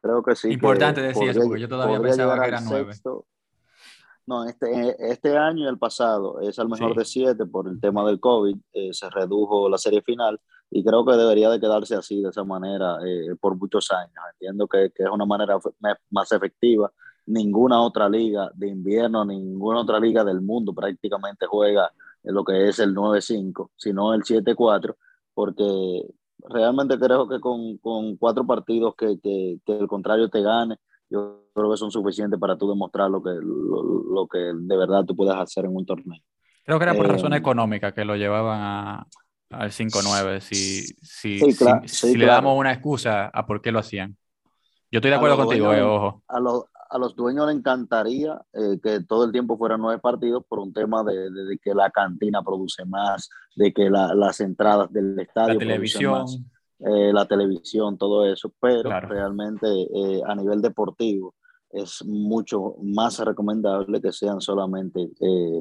Creo 0.00 0.22
que 0.22 0.36
sí. 0.36 0.52
Importante 0.52 1.00
decir 1.00 1.30
eso, 1.30 1.40
porque 1.42 1.60
yo 1.60 1.68
todavía 1.68 2.00
pensaba 2.00 2.40
que 2.40 2.48
eran 2.48 2.64
nueve. 2.68 2.92
No, 4.30 4.44
este, 4.44 4.94
este 5.10 5.36
año 5.36 5.64
y 5.64 5.68
el 5.68 5.76
pasado 5.76 6.38
es 6.40 6.56
el 6.60 6.68
mejor 6.68 6.94
de 6.94 7.04
siete 7.04 7.46
por 7.46 7.66
el 7.66 7.80
tema 7.80 8.06
del 8.06 8.20
COVID. 8.20 8.56
Eh, 8.72 8.90
se 8.92 9.10
redujo 9.10 9.68
la 9.68 9.76
serie 9.76 10.02
final 10.02 10.40
y 10.70 10.84
creo 10.84 11.04
que 11.04 11.16
debería 11.16 11.50
de 11.50 11.58
quedarse 11.58 11.96
así, 11.96 12.22
de 12.22 12.28
esa 12.28 12.44
manera, 12.44 12.98
eh, 13.04 13.34
por 13.40 13.56
muchos 13.56 13.90
años. 13.90 14.14
Entiendo 14.34 14.68
que, 14.68 14.92
que, 14.94 15.02
es 15.02 15.10
una 15.10 15.26
manera 15.26 15.58
más 16.10 16.30
efectiva. 16.30 16.92
Ninguna 17.26 17.82
otra 17.82 18.08
liga 18.08 18.52
de 18.54 18.68
invierno, 18.68 19.24
ninguna 19.24 19.80
otra 19.80 19.98
liga 19.98 20.22
del 20.22 20.40
mundo 20.42 20.72
prácticamente 20.72 21.46
juega 21.46 21.90
en 22.22 22.32
lo 22.32 22.44
que 22.44 22.68
es 22.68 22.78
el 22.78 22.94
9-5, 22.94 23.70
sino 23.76 24.14
el 24.14 24.22
7-4, 24.22 24.94
porque 25.34 26.06
realmente 26.48 27.00
creo 27.00 27.28
que 27.28 27.40
con, 27.40 27.78
con 27.78 28.16
cuatro 28.16 28.46
partidos 28.46 28.94
que, 28.96 29.18
que, 29.18 29.58
que, 29.66 29.76
el 29.76 29.88
contrario 29.88 30.28
te 30.28 30.40
gane, 30.40 30.78
yo 31.10 31.44
creo 31.54 31.70
que 31.70 31.76
son 31.76 31.90
suficientes 31.90 32.38
para 32.38 32.56
tú 32.56 32.68
demostrar 32.68 33.10
lo 33.10 33.22
que, 33.22 33.30
lo, 33.30 34.26
que 34.28 34.38
de 34.38 34.76
verdad 34.76 35.04
tú 35.04 35.16
puedes 35.16 35.34
hacer 35.34 35.64
en 35.64 35.76
un 35.76 35.84
torneo. 35.84 36.22
Creo 36.64 36.78
que 36.78 36.84
era 36.84 36.94
por 36.94 37.08
razón 37.08 37.32
eh, 37.32 37.38
económica 37.38 37.92
que 37.92 38.04
lo 38.04 38.16
llevaban 38.16 38.60
a, 38.60 39.06
al 39.50 39.70
5-9, 39.70 40.40
si, 40.40 40.84
si, 41.02 41.40
si, 41.86 42.16
le 42.16 42.26
damos 42.26 42.56
una 42.56 42.72
excusa 42.72 43.26
a 43.26 43.46
por 43.46 43.60
qué 43.60 43.72
lo 43.72 43.80
hacían. 43.80 44.16
Yo 44.90 44.98
estoy 44.98 45.10
de 45.10 45.16
acuerdo 45.16 45.36
contigo, 45.36 45.72
eh, 45.72 45.82
ojo. 45.82 46.22
A, 46.28 46.38
los, 46.38 46.64
a 46.88 46.98
los 46.98 47.16
dueños 47.16 47.46
les 47.46 47.56
encantaría 47.56 48.40
eh, 48.52 48.78
que 48.82 49.00
todo 49.00 49.24
el 49.24 49.32
tiempo 49.32 49.58
fueran 49.58 49.80
nueve 49.80 50.00
partidos 50.00 50.44
por 50.48 50.60
un 50.60 50.72
tema 50.72 51.02
de, 51.02 51.30
de, 51.30 51.58
que 51.58 51.74
la 51.74 51.90
cantina 51.90 52.42
produce 52.42 52.84
más, 52.84 53.28
de 53.56 53.72
que 53.72 53.90
la, 53.90 54.14
las 54.14 54.40
entradas 54.40 54.92
del 54.92 55.18
estadio 55.18 55.54
la 55.54 55.58
televisión. 55.58 56.12
Más, 56.12 56.40
eh, 56.82 57.12
la 57.12 57.26
televisión, 57.26 57.98
todo 57.98 58.24
eso, 58.24 58.52
pero 58.58 58.84
claro. 58.84 59.08
realmente 59.08 59.66
eh, 59.68 60.22
a 60.26 60.34
nivel 60.34 60.62
deportivo 60.62 61.34
es 61.70 62.02
mucho 62.06 62.76
más 62.82 63.18
recomendable 63.18 64.00
que 64.00 64.12
sean 64.12 64.40
solamente 64.40 65.10
eh, 65.20 65.60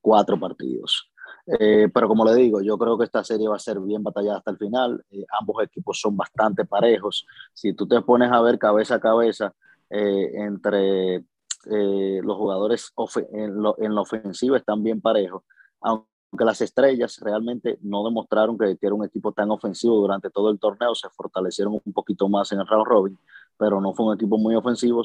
cuatro 0.00 0.38
partidos. 0.38 1.10
Pero 1.46 2.08
como 2.08 2.26
le 2.26 2.34
digo, 2.34 2.60
yo 2.60 2.76
creo 2.76 2.98
que 2.98 3.06
esta 3.06 3.24
serie 3.24 3.48
va 3.48 3.56
a 3.56 3.58
ser 3.58 3.80
bien 3.80 4.02
batallada 4.02 4.36
hasta 4.36 4.50
el 4.50 4.58
final. 4.58 5.02
ambos 5.40 5.62
equipos 5.62 5.98
son 5.98 6.14
bastante 6.14 6.66
parejos. 6.66 7.26
Si 7.54 7.72
tú 7.72 7.88
te 7.88 8.02
pones 8.02 8.30
a 8.30 8.42
ver 8.42 8.58
cabeza 8.58 8.96
a 8.96 9.00
cabeza 9.00 9.54
entre 9.88 11.24
los 11.64 12.36
jugadores 12.36 12.92
en, 13.32 13.62
lo, 13.62 13.76
en 13.78 13.94
la 13.94 14.02
ofensiva 14.02 14.58
están 14.58 14.82
bien 14.82 15.00
parejos, 15.00 15.42
aunque 15.80 16.17
aunque 16.30 16.44
las 16.44 16.60
estrellas 16.60 17.18
realmente 17.22 17.78
no 17.82 18.04
demostraron 18.04 18.58
que, 18.58 18.76
era 18.80 18.94
un 18.94 19.04
equipo 19.04 19.32
tan 19.32 19.50
ofensivo 19.50 19.96
durante 19.96 20.30
todo 20.30 20.50
el 20.50 20.58
torneo, 20.58 20.94
se 20.94 21.08
fortalecieron 21.10 21.80
un 21.82 21.92
poquito 21.92 22.28
más 22.28 22.52
en 22.52 22.60
el 22.60 22.66
round 22.66 22.86
robin, 22.86 23.18
pero 23.56 23.80
no 23.80 23.94
fue 23.94 24.06
un 24.06 24.14
equipo 24.14 24.36
muy 24.36 24.54
ofensivo, 24.54 25.02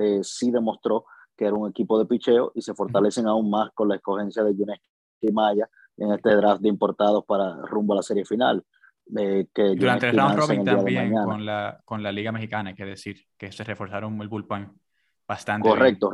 eh, 0.00 0.20
sí 0.22 0.50
demostró 0.50 1.06
que 1.36 1.46
era 1.46 1.54
un 1.54 1.68
equipo 1.68 1.98
de 1.98 2.06
picheo 2.06 2.52
y 2.54 2.62
se 2.62 2.74
fortalecen 2.74 3.26
aún 3.26 3.50
más 3.50 3.70
con 3.72 3.88
la 3.88 3.96
escogencia 3.96 4.44
de 4.44 4.54
Yunes 4.54 4.78
Maya 5.32 5.68
en 5.96 6.12
este 6.12 6.34
draft 6.36 6.60
de 6.60 6.68
importados 6.68 7.24
para 7.24 7.56
rumbo 7.66 7.94
a 7.94 7.96
la 7.96 8.02
serie 8.02 8.24
final. 8.24 8.64
Eh, 9.16 9.48
que 9.52 9.74
Durante 9.74 10.08
el 10.08 10.16
round 10.16 10.36
robin 10.36 10.64
también 10.64 11.12
con 11.12 11.44
la, 11.44 11.80
con 11.84 12.02
la 12.02 12.12
Liga 12.12 12.32
Mexicana, 12.32 12.70
hay 12.70 12.76
que 12.76 12.84
decir 12.84 13.16
que 13.36 13.52
se 13.52 13.64
reforzaron 13.64 14.20
el 14.20 14.28
bullpen 14.28 14.72
bastante. 15.26 15.68
Correcto, 15.68 16.10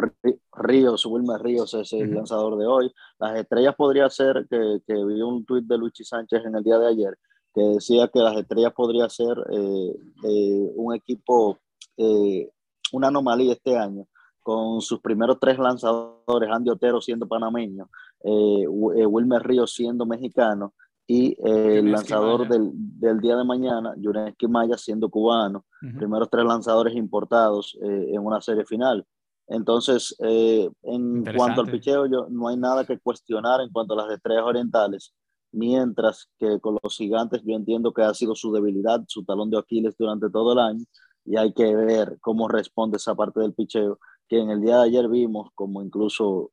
Ríos, 0.61 1.07
Wilmer 1.07 1.41
Ríos 1.41 1.75
es 1.75 1.93
el 1.93 2.15
lanzador 2.15 2.57
de 2.59 2.67
hoy. 2.67 2.93
Las 3.19 3.37
estrellas 3.37 3.75
podría 3.77 4.09
ser 4.11 4.47
que, 4.49 4.81
que 4.87 4.95
vi 5.05 5.21
un 5.23 5.45
tuit 5.45 5.65
de 5.65 5.79
Luchi 5.79 6.05
Sánchez 6.05 6.45
en 6.45 6.55
el 6.55 6.63
día 6.63 6.79
de 6.79 6.89
ayer 6.89 7.19
que 7.55 7.63
decía 7.63 8.09
que 8.09 8.21
las 8.21 8.37
estrellas 8.37 8.73
podría 8.73 9.09
ser 9.09 9.37
eh, 9.51 9.97
eh, 10.25 10.73
un 10.77 10.95
equipo, 10.95 11.59
eh, 11.97 12.49
una 12.93 13.09
anomalía 13.09 13.53
este 13.53 13.77
año, 13.77 14.07
con 14.43 14.81
sus 14.81 15.01
primeros 15.01 15.39
tres 15.41 15.59
lanzadores, 15.59 16.51
Andy 16.51 16.71
Otero 16.71 17.01
siendo 17.01 17.29
panameño, 17.29 17.89
Wilmer 18.23 19.43
Ríos 19.43 19.75
siendo 19.75 20.07
mexicano 20.07 20.73
y 21.07 21.37
el 21.45 21.91
lanzador 21.91 22.49
del, 22.49 22.71
del, 22.73 23.21
día 23.21 23.37
de 23.37 23.45
mañana, 23.45 23.95
Yureski 23.99 24.49
Maya, 24.49 24.79
siendo 24.79 25.09
cubano, 25.09 25.65
uh 25.83 25.87
-huh. 25.87 25.99
primeros 25.99 26.31
tres 26.31 26.45
lanzadores 26.45 26.95
importados 26.97 27.77
en 27.83 28.25
una 28.25 28.41
serie 28.41 28.65
final. 28.65 29.05
Entonces, 29.51 30.15
eh, 30.21 30.71
en 30.83 31.25
cuanto 31.37 31.63
al 31.63 31.71
picheo, 31.71 32.07
yo, 32.07 32.29
no 32.31 32.47
hay 32.49 32.57
nada 32.57 32.85
que 32.85 33.01
cuestionar 33.01 33.61
en 33.61 33.71
cuanto 33.71 33.95
a 33.95 34.05
las 34.05 34.13
estrellas 34.15 34.45
orientales, 34.45 35.13
mientras 35.51 36.29
que 36.39 36.61
con 36.61 36.79
los 36.81 36.97
gigantes 36.97 37.43
yo 37.45 37.57
entiendo 37.57 37.93
que 37.93 38.03
ha 38.03 38.15
sido 38.15 38.37
su 38.37 38.53
debilidad, 38.53 39.03
su 39.09 39.25
talón 39.25 39.51
de 39.51 39.59
Aquiles 39.59 39.97
durante 39.99 40.31
todo 40.31 40.53
el 40.53 40.61
año, 40.61 40.85
y 41.25 41.37
hay 41.37 41.53
que 41.53 41.75
ver 41.75 42.19
cómo 42.21 42.47
responde 42.47 42.99
esa 42.99 43.17
parte 43.17 43.41
del 43.41 43.53
picheo, 43.53 43.99
que 44.29 44.39
en 44.39 44.51
el 44.51 44.61
día 44.61 44.77
de 44.77 44.85
ayer 44.85 45.09
vimos 45.09 45.51
como 45.57 45.83
incluso 45.83 46.53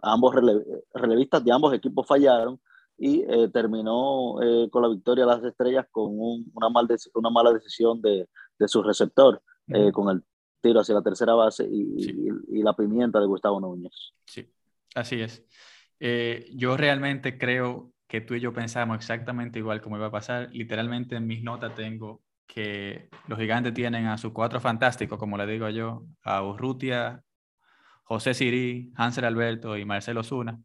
ambos 0.00 0.34
rele 0.34 0.64
relevistas 0.94 1.44
de 1.44 1.52
ambos 1.52 1.74
equipos 1.74 2.06
fallaron, 2.06 2.58
y 2.96 3.24
eh, 3.28 3.48
terminó 3.52 4.42
eh, 4.42 4.70
con 4.70 4.82
la 4.82 4.88
victoria 4.88 5.26
de 5.26 5.30
las 5.32 5.44
estrellas 5.44 5.86
con 5.90 6.18
un, 6.18 6.50
una, 6.54 6.70
mal 6.70 6.88
una, 7.14 7.30
mala 7.30 7.52
decisión 7.52 8.00
de, 8.00 8.26
de 8.58 8.68
su 8.68 8.82
receptor, 8.82 9.42
eh, 9.66 9.92
con 9.92 10.08
el 10.08 10.22
tiro 10.60 10.80
hacia 10.80 10.94
la 10.94 11.02
tercera 11.02 11.34
base 11.34 11.64
y, 11.64 12.02
sí. 12.02 12.16
y, 12.50 12.58
y, 12.58 12.62
la 12.62 12.74
pimienta 12.74 13.20
de 13.20 13.26
Gustavo 13.26 13.60
Núñez. 13.60 14.12
Sí, 14.26 14.50
así 14.94 15.20
es. 15.20 15.44
Eh, 16.00 16.50
yo 16.54 16.76
realmente 16.76 17.38
creo 17.38 17.92
que 18.06 18.20
tú 18.20 18.34
y 18.34 18.40
yo 18.40 18.52
pensamos 18.52 18.96
exactamente 18.96 19.58
igual 19.58 19.80
como 19.80 19.96
iba 19.96 20.06
a 20.06 20.10
pasar. 20.10 20.48
Literalmente 20.52 21.16
en 21.16 21.26
mis 21.26 21.42
notas 21.42 21.74
tengo 21.74 22.22
que 22.46 23.10
los 23.26 23.38
gigantes 23.38 23.74
tienen 23.74 24.06
a 24.06 24.16
sus 24.16 24.32
cuatro 24.32 24.60
fantásticos, 24.60 25.18
como 25.18 25.36
le 25.36 25.46
digo 25.46 25.68
yo, 25.68 26.06
a 26.22 26.42
Urrutia, 26.42 27.22
José 28.04 28.32
Sirí, 28.32 28.92
Hansel 28.96 29.24
Alberto 29.24 29.76
y 29.76 29.84
Marcelo 29.84 30.24
Zuna 30.24 30.58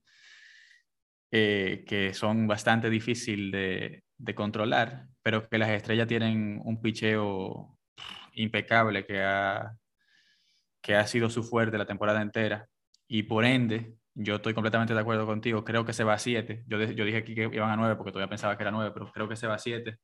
eh, 1.35 1.83
que 1.87 2.13
son 2.13 2.45
bastante 2.45 2.91
difíciles 2.91 3.51
de, 3.51 4.03
de, 4.19 4.35
controlar, 4.35 5.07
pero 5.23 5.49
que 5.49 5.57
las 5.57 5.71
estrellas 5.71 6.07
tienen 6.07 6.61
un 6.63 6.79
picheo 6.79 7.75
impecable 8.33 9.03
que 9.03 9.19
ha, 9.19 9.75
que 10.83 10.95
ha 10.95 11.07
sido 11.07 11.31
su 11.31 11.43
fuerte 11.43 11.79
la 11.79 11.87
temporada 11.87 12.21
entera. 12.21 12.67
Y 13.07 13.23
por 13.23 13.45
ende, 13.45 13.95
yo 14.13 14.35
estoy 14.35 14.53
completamente 14.53 14.93
de 14.93 14.99
acuerdo 14.99 15.25
contigo. 15.25 15.63
Creo 15.63 15.85
que 15.85 15.93
se 15.93 16.03
va 16.03 16.13
a 16.13 16.19
7. 16.19 16.63
Yo, 16.67 16.79
yo 16.83 17.05
dije 17.05 17.17
aquí 17.17 17.33
que 17.33 17.49
iban 17.51 17.71
a 17.71 17.75
9 17.75 17.95
porque 17.95 18.11
todavía 18.11 18.29
pensaba 18.29 18.57
que 18.57 18.63
era 18.63 18.71
9, 18.71 18.91
pero 18.93 19.11
creo 19.11 19.27
que 19.27 19.35
se 19.35 19.47
va 19.47 19.55
a 19.55 19.59
7. 19.59 19.97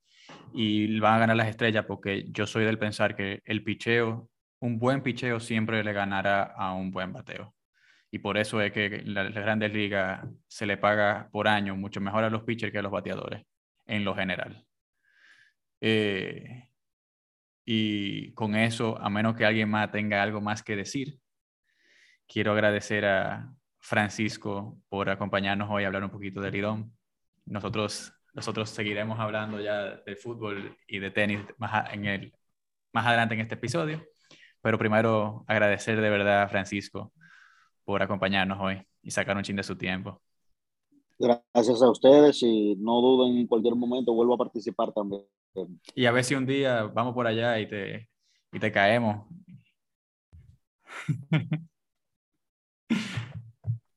Y 0.54 1.00
van 1.00 1.16
a 1.16 1.20
ganar 1.20 1.36
las 1.36 1.50
estrellas 1.50 1.86
porque 1.86 2.26
yo 2.32 2.48
soy 2.48 2.66
del 2.66 2.80
pensar 2.80 3.16
que 3.16 3.42
el 3.46 3.64
picheo, 3.64 4.30
un 4.60 4.80
buen 4.80 5.04
picheo 5.04 5.40
siempre 5.40 5.84
le 5.84 5.94
ganará 5.94 6.44
a 6.44 6.74
un 6.74 6.92
buen 6.92 7.14
bateo 7.14 7.54
y 8.12 8.20
por 8.20 8.38
eso 8.38 8.62
es 8.62 8.72
que 8.72 9.04
las 9.06 9.34
grandes 9.34 9.72
ligas 9.72 10.26
se 10.48 10.66
le 10.66 10.78
paga 10.78 11.30
por 11.32 11.48
año 11.48 11.76
mucho 11.76 12.02
mejor 12.02 12.24
a 12.24 12.30
los 12.30 12.44
pitchers 12.44 12.72
que 12.72 12.80
a 12.80 12.82
los 12.82 12.92
bateadores, 12.92 13.46
en 13.86 14.04
lo 14.04 14.16
general. 14.16 14.66
Eh, 15.82 16.69
y 17.72 18.32
con 18.34 18.56
eso, 18.56 18.98
a 19.00 19.12
menos 19.12 19.36
que 19.36 19.46
alguien 19.46 19.70
más 19.70 19.92
tenga 19.92 20.24
algo 20.24 20.42
más 20.42 20.64
que 20.64 20.76
decir, 20.76 21.20
quiero 22.28 22.54
agradecer 22.54 23.06
a 23.06 23.54
Francisco 23.78 24.82
por 24.90 25.08
acompañarnos 25.08 25.70
hoy 25.70 25.84
a 25.84 25.86
hablar 25.86 26.04
un 26.04 26.10
poquito 26.10 26.42
de 26.42 26.50
Lidón. 26.50 26.92
Nosotros, 27.46 28.12
nosotros 28.34 28.72
seguiremos 28.72 29.20
hablando 29.20 29.62
ya 29.62 29.98
de 29.98 30.16
fútbol 30.16 30.76
y 30.88 30.98
de 30.98 31.12
tenis 31.12 31.42
más, 31.60 31.94
en 31.94 32.06
el, 32.06 32.34
más 32.92 33.06
adelante 33.06 33.36
en 33.36 33.42
este 33.42 33.54
episodio, 33.54 34.04
pero 34.62 34.80
primero 34.80 35.46
agradecer 35.46 36.02
de 36.02 36.10
verdad 36.10 36.42
a 36.42 36.50
Francisco 36.50 37.14
por 37.86 38.02
acompañarnos 38.02 38.58
hoy 38.60 38.82
y 39.04 39.12
sacar 39.12 39.38
un 39.38 39.44
chin 39.44 39.58
de 39.58 39.64
su 39.64 39.78
tiempo. 39.78 40.24
Gracias 41.20 41.84
a 41.84 41.92
ustedes 41.92 42.42
y 42.42 42.76
no 42.78 43.00
duden 43.00 43.38
en 43.38 43.46
cualquier 43.46 43.76
momento, 43.76 44.12
vuelvo 44.12 44.34
a 44.34 44.40
participar 44.40 44.92
también. 44.92 45.28
Y 45.96 46.06
a 46.06 46.12
ver 46.12 46.24
si 46.24 46.36
un 46.36 46.46
día 46.46 46.84
vamos 46.84 47.14
por 47.14 47.28
allá 47.28 47.60
y 47.60 47.68
te, 47.68 48.10
y 48.52 48.60
te 48.60 48.72
caemos. 48.72 49.28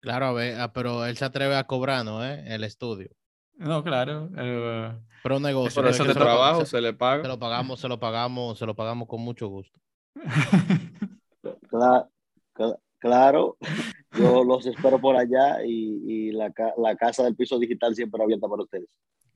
Claro, 0.00 0.26
a 0.26 0.32
ver, 0.32 0.60
ah, 0.60 0.72
pero 0.72 1.06
él 1.06 1.16
se 1.16 1.24
atreve 1.24 1.54
a 1.54 1.68
cobrarnos, 1.68 2.24
¿eh? 2.24 2.42
El 2.48 2.64
estudio. 2.64 3.08
No, 3.54 3.84
claro. 3.84 4.24
Uh... 4.32 5.00
Pero 5.22 5.36
un 5.36 5.42
negocio. 5.42 5.80
Por 5.80 5.88
eso 5.88 6.02
de 6.02 6.12
trabajo 6.12 6.62
se, 6.62 6.72
se, 6.72 6.80
le 6.80 6.92
paga. 6.92 7.22
Se 7.22 7.28
lo 7.28 7.38
pagamos, 7.38 7.78
se 7.78 7.88
lo 7.88 8.00
pagamos, 8.00 8.58
se 8.58 8.66
lo 8.66 8.74
pagamos 8.74 9.06
con 9.06 9.20
mucho 9.20 9.46
gusto. 9.46 9.78
claro, 11.68 12.10
Claro, 13.02 13.56
yo 14.12 14.44
los 14.44 14.64
espero 14.64 15.00
por 15.00 15.16
allá 15.16 15.64
y, 15.64 16.28
y 16.28 16.30
la, 16.30 16.52
la, 16.76 16.94
casa 16.94 17.24
del 17.24 17.34
piso 17.34 17.58
digital 17.58 17.96
siempre 17.96 18.22
abierta 18.22 18.46
para 18.46 18.62
ustedes. 18.62 18.88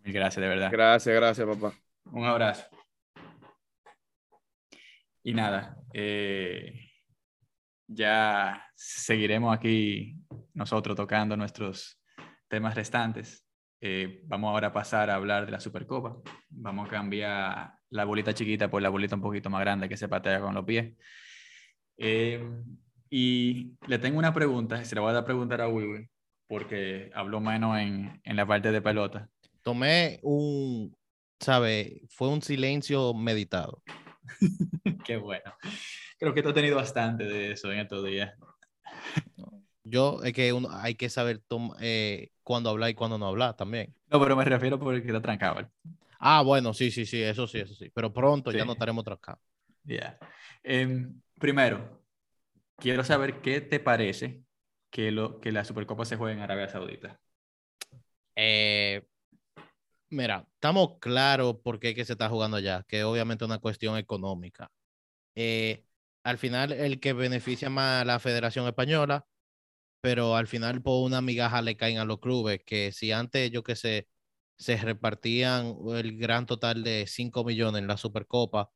Mil 0.05 0.14
gracias, 0.14 0.40
de 0.40 0.48
verdad. 0.48 0.70
Gracias, 0.70 1.12
gracias, 1.12 1.48
papá. 1.48 1.74
Un 2.12 2.24
abrazo. 2.24 2.64
Y 5.22 5.34
nada, 5.34 5.76
eh, 5.92 6.72
ya 7.88 8.64
seguiremos 8.74 9.54
aquí 9.54 10.16
nosotros 10.54 10.96
tocando 10.96 11.36
nuestros 11.36 12.00
temas 12.48 12.74
restantes. 12.74 13.44
Eh, 13.80 14.22
vamos 14.24 14.50
ahora 14.50 14.68
a 14.68 14.72
pasar 14.72 15.10
a 15.10 15.16
hablar 15.16 15.46
de 15.46 15.52
la 15.52 15.60
Supercopa. 15.60 16.16
Vamos 16.48 16.88
a 16.88 16.90
cambiar 16.90 17.72
la 17.90 18.04
bolita 18.04 18.32
chiquita 18.32 18.70
por 18.70 18.82
la 18.82 18.88
bolita 18.88 19.16
un 19.16 19.22
poquito 19.22 19.50
más 19.50 19.60
grande 19.60 19.88
que 19.88 19.96
se 19.96 20.08
patea 20.08 20.40
con 20.40 20.54
los 20.54 20.64
pies. 20.64 20.96
Eh, 21.98 22.48
y 23.10 23.76
le 23.86 23.98
tengo 23.98 24.18
una 24.18 24.32
pregunta, 24.32 24.84
se 24.84 24.94
la 24.94 25.00
voy 25.00 25.14
a 25.14 25.24
preguntar 25.24 25.60
a 25.60 25.68
Wiwi, 25.68 26.08
porque 26.46 27.10
habló 27.14 27.40
menos 27.40 27.78
en, 27.78 28.20
en 28.24 28.36
la 28.36 28.46
parte 28.46 28.72
de 28.72 28.80
pelota. 28.80 29.28
Tomé 29.62 30.20
un, 30.22 30.95
¿sabe? 31.40 32.03
Fue 32.09 32.29
un 32.29 32.42
silencio 32.42 33.14
meditado. 33.14 33.83
Qué 35.05 35.16
bueno. 35.16 35.55
Creo 36.18 36.35
que 36.35 36.42
tú 36.42 36.49
has 36.49 36.55
tenido 36.55 36.77
bastante 36.77 37.25
de 37.25 37.53
eso 37.53 37.70
en 37.70 37.81
estos 37.81 38.05
días. 38.05 38.35
Yo, 39.85 40.20
es 40.25 40.33
que 40.33 40.53
uno, 40.53 40.68
hay 40.72 40.96
que 40.96 41.09
saber 41.09 41.42
eh, 41.81 42.31
cuándo 42.42 42.70
hablar 42.70 42.90
y 42.90 42.94
cuándo 42.94 43.18
no 43.18 43.27
hablar 43.27 43.57
también. 43.57 43.94
No, 44.11 44.20
pero 44.20 44.35
me 44.35 44.44
refiero 44.44 44.79
porque 44.79 45.07
está 45.07 45.22
trancado. 45.22 45.70
Ah, 46.18 46.42
bueno, 46.42 46.75
sí, 46.75 46.90
sí, 46.90 47.07
sí, 47.07 47.22
eso 47.22 47.46
sí, 47.46 47.59
eso 47.59 47.75
sí. 47.75 47.90
Pero 47.94 48.12
pronto 48.12 48.51
ya 48.51 48.64
no 48.64 48.72
estaremos 48.72 49.05
trancados. 49.05 49.40
Ya. 49.85 50.18
Em, 50.64 51.20
primero, 51.38 52.03
quiero 52.77 53.05
saber 53.05 53.40
qué 53.40 53.61
te 53.61 53.79
parece 53.79 54.42
que, 54.90 55.12
lo, 55.12 55.40
que 55.40 55.53
la 55.53 55.64
Supercopa 55.64 56.05
se 56.05 56.16
juegue 56.16 56.35
en 56.35 56.42
Arabia 56.42 56.68
Saudita. 56.68 57.20
Eh, 58.35 59.07
mira, 60.10 60.46
estamos 60.54 60.98
claros 61.00 61.56
por 61.62 61.78
qué 61.80 61.94
que 61.94 62.04
se 62.04 62.12
está 62.12 62.28
jugando 62.28 62.56
allá, 62.56 62.84
que 62.88 63.04
obviamente 63.04 63.44
es 63.44 63.46
una 63.48 63.58
cuestión 63.58 63.96
económica. 63.96 64.70
Eh, 65.36 65.84
al 66.24 66.38
final, 66.38 66.72
el 66.72 67.00
que 67.00 67.12
beneficia 67.14 67.70
más 67.70 68.02
a 68.02 68.04
la 68.04 68.20
Federación 68.20 68.66
Española, 68.66 69.26
pero 70.00 70.36
al 70.36 70.48
final 70.48 70.82
por 70.82 71.04
una 71.04 71.22
migaja 71.22 71.62
le 71.62 71.76
caen 71.76 71.98
a 71.98 72.04
los 72.04 72.20
clubes, 72.20 72.60
que 72.64 72.92
si 72.92 73.12
antes, 73.12 73.50
yo 73.50 73.62
que 73.64 73.76
sé, 73.76 74.08
se 74.58 74.76
repartían 74.78 75.76
el 75.94 76.18
gran 76.18 76.46
total 76.46 76.84
de 76.84 77.06
5 77.08 77.44
millones 77.44 77.82
en 77.82 77.88
la 77.88 77.96
Supercopa, 77.96 78.70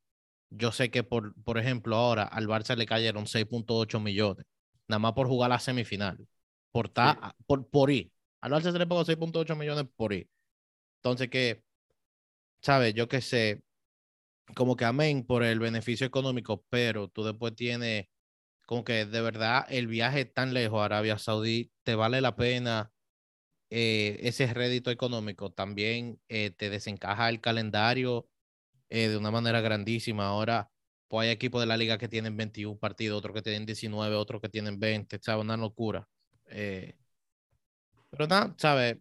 yo 0.49 0.71
sé 0.71 0.91
que, 0.91 1.03
por, 1.03 1.35
por 1.43 1.57
ejemplo, 1.57 1.95
ahora 1.95 2.23
al 2.23 2.47
Barça 2.47 2.75
le 2.75 2.85
cayeron 2.85 3.27
6.8 3.27 3.99
millones, 4.01 4.45
nada 4.87 4.99
más 4.99 5.13
por 5.13 5.27
jugar 5.27 5.49
la 5.51 5.59
semifinal, 5.59 6.27
por, 6.71 6.89
ta, 6.89 7.35
por, 7.47 7.69
por 7.69 7.91
ir. 7.91 8.11
Al 8.41 8.51
Barça 8.53 8.71
se 8.71 8.79
le 8.79 8.87
pagó 8.87 9.05
6.8 9.05 9.55
millones 9.55 9.85
por 9.95 10.13
ir. 10.13 10.29
Entonces, 11.01 11.29
que, 11.29 11.63
¿sabes? 12.61 12.93
Yo 12.93 13.07
que 13.07 13.21
sé, 13.21 13.63
como 14.55 14.75
que 14.75 14.85
amén 14.85 15.25
por 15.25 15.43
el 15.43 15.59
beneficio 15.59 16.07
económico, 16.07 16.65
pero 16.69 17.07
tú 17.09 17.23
después 17.23 17.55
tienes 17.55 18.07
como 18.67 18.83
que 18.85 19.05
de 19.05 19.21
verdad 19.21 19.65
el 19.69 19.87
viaje 19.87 20.25
tan 20.25 20.53
lejos 20.53 20.81
a 20.81 20.85
Arabia 20.85 21.17
Saudí 21.19 21.71
te 21.83 21.95
vale 21.95 22.21
la 22.21 22.35
pena 22.35 22.91
eh, 23.69 24.19
ese 24.23 24.53
rédito 24.53 24.91
económico. 24.91 25.51
También 25.51 26.19
eh, 26.29 26.51
te 26.51 26.69
desencaja 26.69 27.29
el 27.29 27.41
calendario 27.41 28.29
eh, 28.89 29.09
de 29.09 29.17
una 29.17 29.31
manera 29.31 29.61
grandísima. 29.61 30.27
Ahora, 30.27 30.71
pues 31.09 31.25
hay 31.27 31.31
equipos 31.33 31.61
de 31.61 31.67
la 31.67 31.77
liga 31.77 31.97
que 31.97 32.07
tienen 32.09 32.37
21 32.37 32.79
partidos, 32.79 33.19
otros 33.19 33.35
que 33.35 33.41
tienen 33.43 33.65
19, 33.65 34.15
otros 34.15 34.41
que 34.41 34.49
tienen 34.49 34.79
20, 34.79 35.19
¿sabes? 35.21 35.43
Una 35.43 35.57
locura. 35.57 36.07
pero 38.09 38.27
nada, 38.27 38.53
¿sabes? 38.57 38.97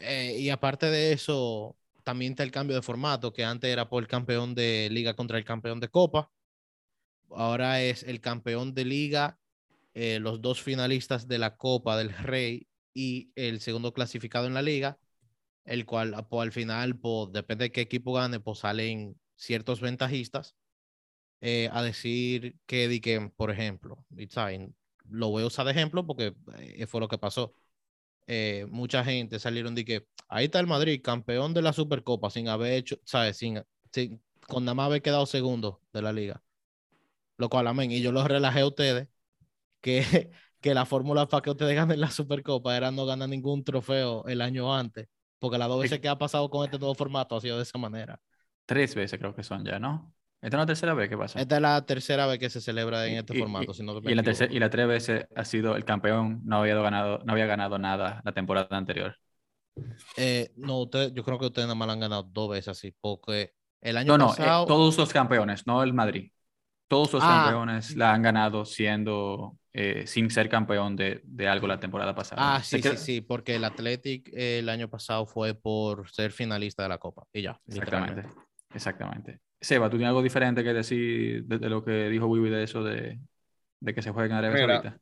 Eh, 0.00 0.36
y 0.38 0.50
aparte 0.50 0.86
de 0.86 1.12
eso, 1.12 1.76
también 2.04 2.32
está 2.32 2.42
el 2.42 2.50
cambio 2.50 2.76
de 2.76 2.82
formato, 2.82 3.32
que 3.32 3.44
antes 3.44 3.70
era 3.70 3.88
por 3.88 4.02
el 4.02 4.08
campeón 4.08 4.54
de 4.54 4.88
liga 4.90 5.14
contra 5.14 5.38
el 5.38 5.44
campeón 5.44 5.80
de 5.80 5.88
copa. 5.88 6.30
Ahora 7.30 7.82
es 7.82 8.02
el 8.02 8.20
campeón 8.20 8.74
de 8.74 8.84
liga, 8.84 9.38
eh, 9.94 10.18
los 10.20 10.40
dos 10.40 10.62
finalistas 10.62 11.28
de 11.28 11.38
la 11.38 11.56
Copa 11.56 11.96
del 11.96 12.12
Rey 12.12 12.66
y 12.94 13.30
el 13.36 13.60
segundo 13.60 13.92
clasificado 13.92 14.46
en 14.46 14.54
la 14.54 14.62
liga, 14.62 14.98
el 15.64 15.86
cual 15.86 16.26
pues, 16.28 16.42
al 16.42 16.52
final, 16.52 16.98
pues, 16.98 17.32
depende 17.32 17.66
de 17.66 17.72
qué 17.72 17.82
equipo 17.82 18.14
gane, 18.14 18.40
pues 18.40 18.60
salen 18.60 19.18
ciertos 19.36 19.80
ventajistas 19.80 20.56
eh, 21.40 21.70
a 21.72 21.82
decir 21.82 22.56
que, 22.66 23.00
que, 23.00 23.30
por 23.36 23.50
ejemplo, 23.50 24.04
lo 25.08 25.28
voy 25.28 25.42
a 25.42 25.46
usar 25.46 25.66
de 25.66 25.72
ejemplo 25.72 26.06
porque 26.06 26.34
fue 26.88 27.00
lo 27.00 27.08
que 27.08 27.18
pasó 27.18 27.54
eh, 28.32 28.64
mucha 28.70 29.02
gente 29.02 29.40
salieron 29.40 29.74
de 29.74 29.84
que 29.84 30.06
ahí 30.28 30.44
está 30.44 30.60
el 30.60 30.68
Madrid, 30.68 31.00
campeón 31.02 31.52
de 31.52 31.62
la 31.62 31.72
Supercopa, 31.72 32.30
sin 32.30 32.46
haber 32.48 32.74
hecho, 32.74 32.96
¿sabes? 33.04 33.36
Sin, 33.38 33.60
sin, 33.92 34.22
con 34.46 34.64
nada 34.64 34.76
más 34.76 34.86
haber 34.86 35.02
quedado 35.02 35.26
segundo 35.26 35.82
de 35.92 36.00
la 36.00 36.12
liga. 36.12 36.40
Lo 37.38 37.48
cual, 37.48 37.66
amén. 37.66 37.90
Y 37.90 38.00
yo 38.02 38.12
los 38.12 38.24
relajé 38.28 38.60
a 38.60 38.68
ustedes 38.68 39.08
que, 39.80 40.30
que 40.60 40.74
la 40.74 40.86
fórmula 40.86 41.26
para 41.26 41.42
que 41.42 41.50
ustedes 41.50 41.74
ganen 41.74 42.00
la 42.00 42.12
Supercopa 42.12 42.76
era 42.76 42.92
no 42.92 43.04
ganar 43.04 43.28
ningún 43.28 43.64
trofeo 43.64 44.24
el 44.28 44.42
año 44.42 44.72
antes. 44.72 45.08
Porque 45.40 45.58
las 45.58 45.66
dos 45.66 45.82
veces 45.82 45.98
que 45.98 46.08
ha 46.08 46.16
pasado 46.16 46.48
con 46.50 46.64
este 46.64 46.78
nuevo 46.78 46.94
formato 46.94 47.34
ha 47.34 47.40
sido 47.40 47.56
de 47.56 47.64
esa 47.64 47.78
manera. 47.78 48.20
Tres 48.64 48.94
veces 48.94 49.18
creo 49.18 49.34
que 49.34 49.42
son 49.42 49.64
ya, 49.64 49.80
¿no? 49.80 50.14
¿Esta 50.42 50.56
es 50.56 50.60
la 50.60 50.66
tercera 50.66 50.94
vez 50.94 51.08
que 51.10 51.18
pasa? 51.18 51.38
Esta 51.38 51.56
es 51.56 51.62
la 51.62 51.84
tercera 51.84 52.26
vez 52.26 52.38
que 52.38 52.48
se 52.48 52.62
celebra 52.62 53.06
en 53.06 53.18
este 53.18 53.38
formato. 53.38 53.72
Y, 53.72 54.12
y, 54.12 54.14
la 54.14 54.48
y 54.50 54.58
la 54.58 54.70
tres 54.70 54.88
veces 54.88 55.26
ha 55.36 55.44
sido 55.44 55.76
el 55.76 55.84
campeón, 55.84 56.40
no 56.44 56.60
había 56.60 56.74
ganado, 56.76 57.20
no 57.24 57.32
había 57.32 57.46
ganado 57.46 57.78
nada 57.78 58.22
la 58.24 58.32
temporada 58.32 58.76
anterior. 58.76 59.16
Eh, 60.16 60.50
no, 60.56 60.80
usted, 60.80 61.12
yo 61.12 61.22
creo 61.24 61.38
que 61.38 61.46
ustedes 61.46 61.66
nada 61.66 61.74
más 61.74 61.90
han 61.90 62.00
ganado 62.00 62.22
dos 62.22 62.50
veces 62.50 62.68
así, 62.68 62.94
porque 63.00 63.52
el 63.82 63.98
año 63.98 64.16
no, 64.16 64.28
pasado... 64.28 64.62
No, 64.62 64.66
todos 64.66 64.96
los 64.96 65.12
campeones, 65.12 65.66
no 65.66 65.82
el 65.82 65.92
Madrid. 65.92 66.32
Todos 66.88 67.12
los 67.12 67.22
ah. 67.24 67.42
campeones 67.44 67.94
la 67.96 68.14
han 68.14 68.22
ganado 68.22 68.64
siendo, 68.64 69.58
eh, 69.74 70.06
sin 70.06 70.30
ser 70.30 70.48
campeón 70.48 70.96
de, 70.96 71.20
de, 71.22 71.48
algo 71.48 71.66
la 71.66 71.78
temporada 71.78 72.14
pasada. 72.14 72.56
Ah, 72.56 72.62
sí, 72.62 72.80
sí, 72.82 72.96
sí, 72.96 73.20
porque 73.20 73.56
el 73.56 73.64
Athletic 73.64 74.30
el 74.32 74.68
año 74.70 74.88
pasado 74.88 75.26
fue 75.26 75.54
por 75.54 76.10
ser 76.10 76.32
finalista 76.32 76.82
de 76.82 76.88
la 76.88 76.98
Copa 76.98 77.24
y 77.32 77.42
ya. 77.42 77.60
Exactamente, 77.68 78.28
exactamente. 78.74 79.40
Seba, 79.60 79.90
¿tú 79.90 79.96
tienes 79.96 80.08
algo 80.08 80.22
diferente 80.22 80.64
que 80.64 80.72
decir 80.72 81.44
de, 81.44 81.68
lo 81.68 81.84
que 81.84 82.08
dijo 82.08 82.26
Wiwi 82.26 82.48
de 82.48 82.62
eso 82.62 82.82
de, 82.82 83.20
de, 83.80 83.94
que 83.94 84.02
se 84.02 84.10
juegue 84.10 84.30
en 84.30 84.36
Arabia 84.36 84.66
Saudita? 84.66 85.00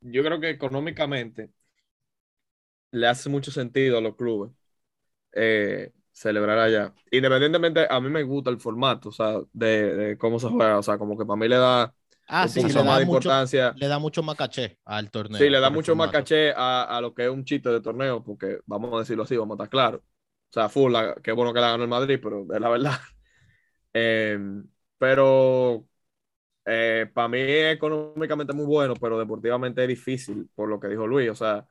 Yo 0.00 0.22
creo 0.22 0.38
que 0.38 0.50
económicamente 0.50 1.50
le 2.90 3.06
hace 3.06 3.28
mucho 3.28 3.50
sentido 3.50 3.98
a 3.98 4.00
los 4.00 4.14
clubes 4.16 4.52
eh, 5.32 5.92
celebrar 6.12 6.58
allá. 6.58 6.92
Independientemente, 7.10 7.86
a 7.88 8.00
mí 8.00 8.08
me 8.08 8.22
gusta 8.22 8.50
el 8.50 8.58
formato, 8.58 9.08
o 9.08 9.12
sea, 9.12 9.40
de, 9.52 10.16
cómo 10.18 10.38
se 10.38 10.48
juega, 10.48 10.78
o 10.78 10.82
sea, 10.82 10.98
como 10.98 11.16
que 11.16 11.24
para 11.24 11.38
mí 11.38 11.48
le 11.48 11.56
da 11.56 11.94
ah, 12.26 12.48
sí, 12.48 12.62
le 12.62 12.82
más 12.82 13.02
importancia. 13.02 13.74
le 13.76 13.88
da 13.88 13.98
mucho 13.98 14.22
más 14.22 14.36
caché 14.36 14.78
al 14.84 15.10
torneo. 15.10 15.38
Sí, 15.38 15.48
le 15.48 15.60
da 15.60 15.70
mucho 15.70 15.96
más 15.96 16.10
caché 16.10 16.52
a, 16.52 16.84
a, 16.84 17.00
lo 17.00 17.14
que 17.14 17.24
es 17.24 17.30
un 17.30 17.44
chiste 17.44 17.70
de 17.70 17.80
torneo, 17.80 18.22
porque 18.22 18.60
vamos 18.66 18.94
a 18.94 18.98
decirlo 18.98 19.22
así, 19.24 19.36
vamos 19.36 19.54
a 19.54 19.64
estar 19.64 19.70
claros. 19.70 20.00
O 20.00 20.52
sea, 20.52 20.68
full, 20.68 20.94
qué 21.22 21.32
bueno 21.32 21.52
que 21.52 21.60
la 21.60 21.70
ganó 21.70 21.82
el 21.82 21.90
Madrid, 21.90 22.18
pero 22.22 22.46
es 22.50 22.60
la 22.60 22.68
verdad. 22.68 22.98
Em, 23.98 24.68
pero 24.98 25.88
eh, 26.66 27.10
para 27.14 27.28
mí 27.28 27.38
es 27.40 27.74
económicamente 27.74 28.52
muy 28.52 28.66
bueno, 28.66 28.94
pero 28.94 29.18
deportivamente 29.18 29.82
es 29.82 29.88
difícil, 29.88 30.50
por 30.54 30.68
lo 30.68 30.78
que 30.78 30.88
dijo 30.88 31.06
Luis. 31.06 31.30
O 31.30 31.34
sea, 31.34 31.66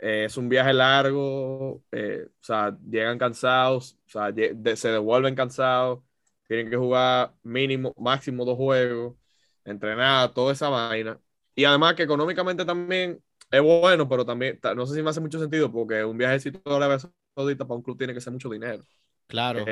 eh, 0.00 0.24
es 0.26 0.36
un 0.38 0.48
viaje 0.48 0.72
largo, 0.72 1.82
eh, 1.92 2.26
o 2.28 2.44
sea, 2.44 2.76
llegan 2.88 3.18
cansados, 3.18 3.98
o 4.06 4.10
sea, 4.10 4.32
se 4.76 4.88
devuelven 4.88 5.34
cansados, 5.34 6.00
tienen 6.46 6.70
que 6.70 6.76
jugar 6.76 7.34
mínimo, 7.42 7.94
máximo 7.98 8.44
dos 8.46 8.56
juegos, 8.56 9.16
entrenar, 9.64 10.32
toda 10.32 10.52
esa 10.52 10.70
vaina. 10.70 11.20
Y 11.54 11.64
además 11.64 11.94
que 11.94 12.04
económicamente 12.04 12.64
también 12.64 13.22
es 13.50 13.60
bueno, 13.60 14.08
pero 14.08 14.24
también, 14.24 14.58
no 14.76 14.86
sé 14.86 14.94
si 14.94 15.02
me 15.02 15.10
hace 15.10 15.20
mucho 15.20 15.38
sentido, 15.38 15.70
porque 15.70 16.04
un 16.04 16.16
viajecito 16.16 16.60
de 16.64 16.80
la 16.80 16.98
Saudita 17.34 17.66
para 17.66 17.76
un 17.76 17.82
club 17.82 17.98
tiene 17.98 18.14
que 18.14 18.20
ser 18.20 18.32
mucho 18.32 18.48
dinero. 18.48 18.82
Claro. 19.26 19.66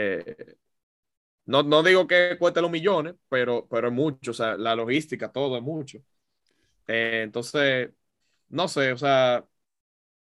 No, 1.47 1.63
no 1.63 1.83
digo 1.83 2.07
que 2.07 2.37
cueste 2.39 2.61
los 2.61 2.71
millones, 2.71 3.15
pero, 3.29 3.67
pero 3.69 3.89
es 3.89 3.95
mucho, 3.95 4.33
o 4.33 4.35
sea, 4.35 4.57
la 4.57 4.75
logística, 4.75 5.31
todo 5.31 5.57
es 5.57 5.63
mucho. 5.63 5.99
Eh, 6.89 7.23
entonces, 7.25 7.91
no 8.49 8.69
sé, 8.69 8.93
o 8.93 8.99
sea, 8.99 9.45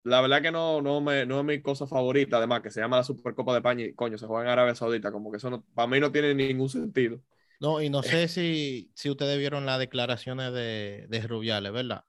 la 0.03 0.21
verdad 0.21 0.41
que 0.41 0.51
no, 0.51 0.81
no, 0.81 1.01
me, 1.01 1.25
no 1.25 1.39
es 1.39 1.45
mi 1.45 1.61
cosa 1.61 1.87
favorita, 1.87 2.37
además 2.37 2.61
que 2.61 2.71
se 2.71 2.81
llama 2.81 2.97
la 2.97 3.03
Supercopa 3.03 3.53
de 3.53 3.59
España 3.59 3.85
y 3.85 3.93
coño, 3.93 4.17
se 4.17 4.27
juega 4.27 4.43
en 4.43 4.49
Arabia 4.49 4.75
Saudita, 4.75 5.11
como 5.11 5.31
que 5.31 5.37
eso 5.37 5.49
no, 5.49 5.63
para 5.73 5.87
mí 5.87 5.99
no 5.99 6.11
tiene 6.11 6.33
ningún 6.35 6.69
sentido. 6.69 7.19
No, 7.59 7.81
y 7.81 7.89
no 7.89 8.03
sé 8.03 8.27
si, 8.27 8.91
si 8.93 9.09
ustedes 9.09 9.37
vieron 9.39 9.65
las 9.65 9.79
declaraciones 9.79 10.51
de, 10.53 11.05
de 11.09 11.21
Rubiales, 11.21 11.71
¿verdad? 11.71 12.03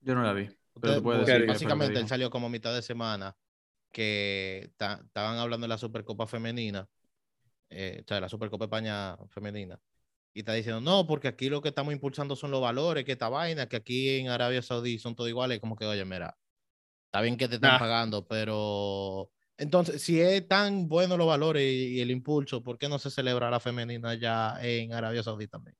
Yo 0.00 0.14
no 0.14 0.22
la 0.22 0.32
vi. 0.32 0.48
básicamente 1.46 1.98
él 1.98 2.08
salió 2.08 2.30
como 2.30 2.48
mitad 2.48 2.72
de 2.74 2.82
semana 2.82 3.36
que 3.90 4.70
estaban 4.70 5.38
hablando 5.38 5.64
de 5.64 5.68
la 5.68 5.78
Supercopa 5.78 6.26
Femenina 6.26 6.88
eh, 7.70 8.02
o 8.04 8.08
sea, 8.08 8.20
la 8.20 8.28
Supercopa 8.28 8.64
España 8.66 9.16
femenina, 9.30 9.80
y 10.34 10.40
está 10.40 10.52
diciendo, 10.54 10.80
no, 10.80 11.06
porque 11.06 11.28
aquí 11.28 11.48
lo 11.50 11.62
que 11.62 11.70
estamos 11.70 11.92
impulsando 11.94 12.36
son 12.36 12.50
los 12.52 12.60
valores, 12.62 13.04
que 13.04 13.12
esta 13.12 13.28
vaina, 13.28 13.68
que 13.68 13.76
aquí 13.76 14.18
en 14.18 14.28
Arabia 14.30 14.62
Saudí 14.62 14.98
son 14.98 15.16
todos 15.16 15.30
iguales, 15.30 15.60
como 15.60 15.76
que, 15.76 15.86
oye, 15.86 16.04
mira, 16.04 16.36
está 17.06 17.20
bien 17.22 17.36
que 17.36 17.48
te 17.48 17.56
están 17.56 17.78
pagando, 17.78 18.26
pero 18.26 19.30
Entonces, 19.58 20.02
si 20.02 20.20
es 20.20 20.46
tan 20.48 20.88
bueno 20.88 21.16
los 21.16 21.26
valores 21.26 21.62
y, 21.64 21.98
y 21.98 22.00
el 22.00 22.10
impulso, 22.10 22.62
¿por 22.62 22.78
qué 22.78 22.88
no 22.88 22.98
se 22.98 23.10
celebra 23.10 23.50
la 23.50 23.60
femenina 23.60 24.14
ya 24.14 24.56
en 24.62 24.92
Arabia 24.92 25.22
Saudita 25.22 25.52
también? 25.58 25.76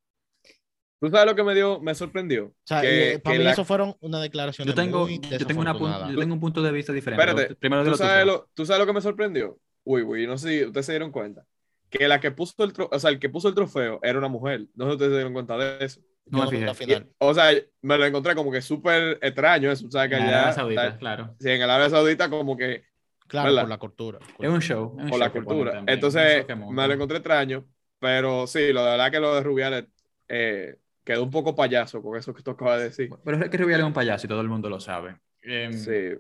¿Tú 1.01 1.09
sabes 1.11 1.26
lo 1.26 1.36
que 1.36 1.45
me 1.45 1.55
dio, 1.55 1.80
me 1.80 1.95
sorprendió? 1.95 2.47
O 2.47 2.53
sea, 2.64 2.82
Que- 2.82 3.14
y, 3.14 3.18
para 3.18 3.34
que 3.34 3.39
mí 3.39 3.45
la- 3.45 3.53
eso 3.53 3.64
fueron 3.64 3.97
una 4.01 4.20
declaración 4.20 4.66
Yo 4.66 4.74
tengo, 4.74 5.07
muy 5.07 5.20
yo, 5.30 5.47
tengo 5.47 5.61
una 5.62 5.72
yo 6.11 6.18
tengo 6.18 6.34
un 6.34 6.41
punto 6.41 6.62
de 6.62 6.72
vista 6.72 6.93
diferente. 6.93 7.22
Espérate, 7.30 7.55
Primero 7.57 7.84
¿tú 7.84 7.95
sabes, 7.95 8.26
lo, 8.26 8.51
¿tú 8.55 8.66
sabes 8.66 8.80
lo 8.80 8.86
que 8.86 8.93
me 8.93 9.01
sorprendió? 9.01 9.59
Uy, 9.84 10.03
uy, 10.03 10.26
no 10.26 10.36
sé 10.36 10.49
si 10.59 10.64
ustedes 10.66 10.86
se 10.86 10.93
dieron 10.93 11.12
cuenta. 11.12 11.47
Que 11.91 12.07
la 12.09 12.20
que 12.20 12.30
puso 12.30 12.62
el, 12.64 12.72
tro- 12.72 12.89
o 12.93 12.99
sea, 12.99 13.11
el 13.11 13.18
que 13.18 13.28
puso 13.28 13.49
el 13.49 13.55
trofeo 13.55 13.99
era 14.03 14.18
una 14.18 14.28
mujer. 14.28 14.66
No 14.74 14.84
sé 14.84 14.91
si 14.91 14.95
ustedes 14.95 15.11
se 15.11 15.16
dieron 15.16 15.32
cuenta 15.32 15.57
de 15.57 15.84
eso. 15.84 16.01
No 16.26 16.45
me 16.45 16.51
fijé. 16.51 16.74
final. 16.74 17.09
o 17.18 17.32
sea, 17.32 17.51
me 17.80 17.97
lo 17.97 18.05
encontré 18.05 18.34
como 18.34 18.53
que 18.53 18.61
súper 18.61 19.18
extraño 19.22 19.70
eso. 19.72 19.91
¿sabes? 19.91 20.11
Que 20.11 20.16
En 20.16 20.22
allá, 20.24 20.36
Arabia 20.36 20.53
Saudita, 20.53 20.86
está- 20.86 20.99
claro. 20.99 21.34
sí, 21.41 21.49
en 21.51 21.62
Arabia 21.62 21.89
Saudita 21.91 22.28
como 22.28 22.57
que 22.57 22.84
Claro, 23.26 23.49
¿verdad? 23.49 23.62
por 23.62 23.68
la 23.70 23.78
cultura. 23.78 24.18
Es 24.39 24.49
un 24.51 24.61
show. 24.61 24.95
es 24.99 25.05
un 25.05 25.11
por 25.11 25.18
la 25.18 25.26
show 25.30 25.34
cultura. 25.45 25.82
Entonces, 25.86 26.47
me 26.70 26.86
lo 26.86 26.93
encontré 26.93 27.16
extraño. 27.18 27.64
Pero 28.01 28.47
sí, 28.47 28.72
lo 28.72 28.84
de 28.84 28.91
verdad 28.93 29.11
que 29.11 29.18
lo 29.20 29.34
de 29.34 29.43
Rubiales 29.43 29.84
eh, 30.28 30.76
quedó 31.03 31.24
un 31.24 31.30
poco 31.30 31.57
payaso 31.57 32.01
con 32.03 32.16
eso 32.18 32.32
que 32.34 32.43
tú 32.43 32.51
acabas 32.53 32.78
de 32.78 32.84
decir. 32.84 33.11
Pero 33.24 33.43
es 33.43 33.49
que 33.51 33.57
Rubiales 33.57 33.82
es 33.84 33.86
un 33.89 33.93
payaso 33.95 34.26
y 34.26 34.28
todo 34.28 34.41
el 34.43 34.49
mundo 34.49 34.68
lo 34.68 34.78
sabe. 34.80 35.16
Em, 35.43 35.72
Sí. 35.72 36.11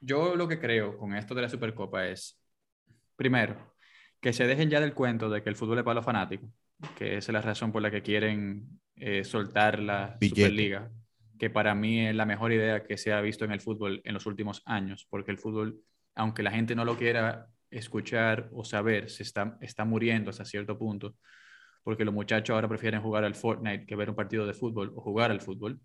Yo 0.00 0.34
lo 0.34 0.48
que 0.48 0.58
creo 0.58 0.96
con 0.98 1.14
esto 1.14 1.32
de 1.34 1.42
la 1.42 1.48
Supercopa 1.48 2.08
es, 2.08 2.36
primero, 3.14 3.54
que 4.22 4.32
se 4.32 4.46
dejen 4.46 4.70
ya 4.70 4.80
del 4.80 4.94
cuento 4.94 5.28
de 5.28 5.42
que 5.42 5.48
el 5.48 5.56
fútbol 5.56 5.78
es 5.78 5.84
para 5.84 5.96
los 5.96 6.04
fanáticos, 6.04 6.48
que 6.96 7.16
esa 7.16 7.32
es 7.32 7.34
la 7.34 7.42
razón 7.42 7.72
por 7.72 7.82
la 7.82 7.90
que 7.90 8.02
quieren 8.02 8.80
eh, 8.94 9.24
soltar 9.24 9.80
la 9.80 10.16
Billete. 10.20 10.42
Superliga, 10.42 10.90
que 11.40 11.50
para 11.50 11.74
mí 11.74 12.06
es 12.06 12.14
la 12.14 12.24
mejor 12.24 12.52
idea 12.52 12.84
que 12.84 12.96
se 12.96 13.12
ha 13.12 13.20
visto 13.20 13.44
en 13.44 13.50
el 13.50 13.60
fútbol 13.60 14.00
en 14.04 14.14
los 14.14 14.24
últimos 14.26 14.62
años, 14.64 15.08
porque 15.10 15.32
el 15.32 15.38
fútbol, 15.38 15.80
aunque 16.14 16.44
la 16.44 16.52
gente 16.52 16.76
no 16.76 16.84
lo 16.84 16.96
quiera 16.96 17.48
escuchar 17.68 18.48
o 18.52 18.64
saber, 18.64 19.10
se 19.10 19.24
está, 19.24 19.58
está 19.60 19.84
muriendo 19.84 20.30
hasta 20.30 20.44
cierto 20.44 20.78
punto, 20.78 21.16
porque 21.82 22.04
los 22.04 22.14
muchachos 22.14 22.54
ahora 22.54 22.68
prefieren 22.68 23.02
jugar 23.02 23.24
al 23.24 23.34
Fortnite 23.34 23.86
que 23.86 23.96
ver 23.96 24.08
un 24.08 24.14
partido 24.14 24.46
de 24.46 24.54
fútbol 24.54 24.92
o 24.94 25.00
jugar 25.00 25.32
al 25.32 25.40
fútbol. 25.40 25.80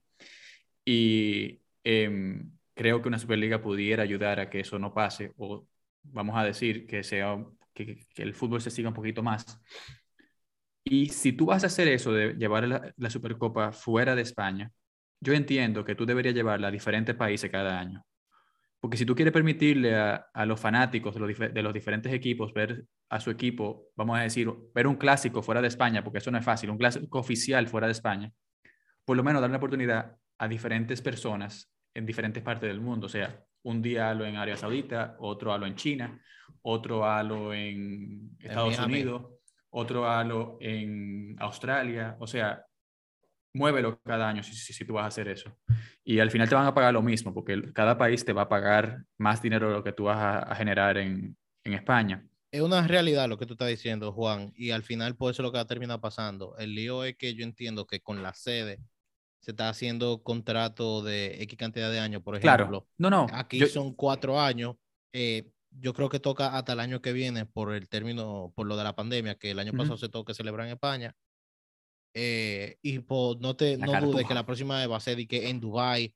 Y 0.86 1.60
em, 1.84 2.52
creo 2.76 3.02
que 3.02 3.08
una 3.08 3.18
Superliga 3.18 3.64
pudiera 3.64 4.04
ayudar 4.04 4.40
a 4.40 4.48
que 4.48 4.60
eso 4.60 4.78
no 4.78 4.94
pase, 4.94 5.34
o 5.38 5.66
vamos 6.04 6.38
a 6.38 6.44
decir 6.44 6.86
que, 6.86 7.04
sea, 7.04 7.44
que, 7.86 8.24
el 8.24 8.34
fútbol 8.34 8.62
se 8.62 8.72
siga 8.72 8.90
un 8.90 8.96
poquito 8.96 9.24
más. 9.24 9.60
Y 10.84 11.10
si 11.10 11.34
tú 11.34 11.48
vas 11.48 11.64
a 11.64 11.68
hacer 11.68 11.88
eso 11.90 12.12
de 12.14 12.34
llevar 12.34 12.94
la, 12.96 13.10
Supercopa 13.10 13.72
fuera 13.72 14.16
de 14.16 14.22
España, 14.22 14.72
yo 15.20 15.34
entiendo 15.34 15.84
que 15.84 15.96
tú 15.96 16.06
deberías 16.06 16.36
llevarla 16.36 16.70
a 16.70 16.72
diferentes 16.72 17.16
países 17.16 17.52
cada 17.52 17.80
año. 17.80 18.04
Porque 18.80 18.98
si 18.98 19.06
tú 19.06 19.16
quieres 19.16 19.34
permitirle 19.34 19.96
a, 19.96 20.46
los 20.46 20.60
fanáticos 20.60 21.16
de 21.16 21.20
los, 21.20 21.54
de 21.54 21.64
los 21.64 21.74
diferentes 21.74 22.14
equipos 22.14 22.54
ver 22.54 22.86
a 23.10 23.20
su 23.20 23.32
equipo, 23.32 23.90
vamos 23.96 24.18
a 24.18 24.22
decir, 24.22 24.50
ver 24.74 24.88
un 24.88 24.96
clásico 24.96 25.42
fuera 25.42 25.62
de 25.62 25.68
España, 25.68 26.04
porque 26.04 26.20
eso 26.20 26.32
no 26.32 26.38
es 26.38 26.46
fácil, 26.46 26.70
un 26.70 26.78
clásico 26.78 27.20
oficial 27.20 27.68
fuera 27.68 27.88
de 27.88 27.94
España, 27.94 28.32
por 29.04 29.18
lo 29.18 29.24
menos 29.24 29.42
darle 29.42 29.54
la 29.54 29.58
oportunidad 29.58 30.18
a 30.38 30.48
diferentes 30.48 31.02
personas 31.02 31.72
en 31.94 32.06
diferentes 32.06 32.44
partes 32.44 32.70
del 32.70 32.80
mundo. 32.80 33.08
O 33.08 33.10
sea, 33.10 33.44
un 33.68 33.82
día 33.82 34.10
halo 34.10 34.26
en 34.26 34.38
Arabia 34.38 34.56
Saudita, 34.56 35.18
otro 35.20 35.52
halo 35.52 35.66
en 35.66 35.76
China, 35.76 36.22
otro 36.62 37.04
halo 37.04 37.54
en 37.54 38.32
Estados. 38.40 38.80
Unidos, 38.80 39.26
otro 39.70 40.10
halo 40.10 40.58
en 40.62 41.36
Australia. 41.40 42.16
O 42.20 42.26
sea, 42.26 42.64
muévelo 43.54 44.00
cada 44.02 44.30
año 44.30 44.42
si, 44.42 44.54
si, 44.54 44.72
si 44.72 44.86
tú 44.86 44.94
vas 44.94 45.04
a 45.04 45.08
hacer 45.08 45.28
eso. 45.28 45.54
Y 46.06 46.20
al 46.20 46.32
final 46.32 46.48
te 46.48 46.56
van 46.56 46.66
a 46.66 46.74
pagar 46.74 46.94
lo 46.94 47.02
mismo, 47.02 47.34
porque 47.34 47.74
cada 47.74 47.98
país 47.98 48.24
te 48.24 48.32
va 48.32 48.44
a 48.44 48.50
pagar 48.50 49.04
más 49.18 49.42
dinero 49.42 49.68
de 49.68 49.74
lo 49.74 49.84
que 49.84 49.92
tú 49.92 50.06
vas 50.06 50.18
a, 50.18 50.40
a 50.40 50.56
generar 50.56 50.98
en, 50.98 51.36
en 51.66 51.74
España. 51.74 52.26
Es 52.50 52.62
una 52.62 52.88
realidad 52.88 53.28
lo 53.28 53.38
que 53.38 53.46
tú 53.46 53.56
estás 53.56 53.68
diciendo, 53.68 54.14
Juan, 54.14 54.54
y 54.56 54.72
al 54.72 54.84
final 54.84 55.18
por 55.18 55.32
eso 55.32 55.42
es 55.42 55.44
lo 55.44 55.52
que 55.52 55.58
va 55.58 55.64
a 55.64 55.68
terminar 55.68 56.00
pasando. 56.00 56.56
El 56.58 56.74
lío 56.74 57.04
es 57.04 57.18
que 57.18 57.36
yo 57.36 57.44
entiendo 57.44 57.86
que 57.86 58.00
con 58.00 58.24
la 58.24 58.34
sede 58.34 58.80
se 59.48 59.52
está 59.52 59.70
haciendo 59.70 60.24
contrato 60.24 61.02
de 61.02 61.42
X 61.44 61.58
cantidad 61.58 61.90
de 61.90 62.00
años, 62.02 62.22
por 62.22 62.36
ejemplo. 62.36 62.66
Claro, 62.66 62.88
no, 62.98 63.10
no. 63.10 63.28
Aquí 63.34 63.60
yo- 63.62 63.68
son 63.68 63.94
cuatro 63.94 64.42
años. 64.42 64.76
eh, 65.14 65.50
yo 65.72 65.94
creo 65.94 66.10
que 66.10 66.20
toca 66.20 66.58
hasta 66.58 66.74
el 66.74 66.80
año 66.82 67.02
que 67.02 67.14
viene 67.14 67.46
por 67.46 67.74
el 67.74 67.88
término, 67.88 68.52
por 68.56 68.68
lo 68.68 68.76
de 68.78 68.84
la 68.84 68.96
pandemia, 68.96 69.36
que 69.36 69.52
el 69.52 69.60
año 69.60 69.72
pasado 69.74 69.98
se 69.98 70.10
tuvo 70.10 70.26
que 70.26 70.34
celebrar 70.34 70.68
en 70.68 70.74
España. 70.74 71.16
Eh, 72.14 72.78
y 72.82 73.00
por, 73.00 73.40
no 73.42 73.56
te 73.56 73.78
La 73.78 73.86
no 73.86 73.96
dudes 73.96 74.26
que 74.28 74.34
la 74.34 74.46
próxima 74.46 74.86
va 74.88 74.98
a 74.98 75.00
ser 75.00 75.18
de 75.18 75.28
que 75.28 75.50
en 75.50 75.60
Dubai, 75.60 76.16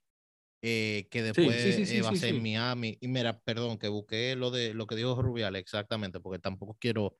eh, 0.64 1.08
que 1.12 1.24
después 1.24 1.62
sí, 1.62 1.74
sí, 1.74 1.86
sí, 1.86 1.98
eh, 1.98 2.02
va 2.02 2.10
a 2.12 2.16
ser 2.16 2.36
en 2.36 2.42
Miami. 2.44 2.98
Y 3.02 3.08
mira, 3.10 3.40
perdón, 3.42 3.78
que 3.78 3.88
busqué 3.90 4.36
lo 4.36 4.52
de 4.52 4.74
lo 4.74 4.88
que 4.88 4.96
dijo 4.96 5.22
Rubiales 5.22 5.62
exactamente, 5.62 6.20
porque 6.20 6.40
tampoco 6.40 6.78
quiero 6.80 7.18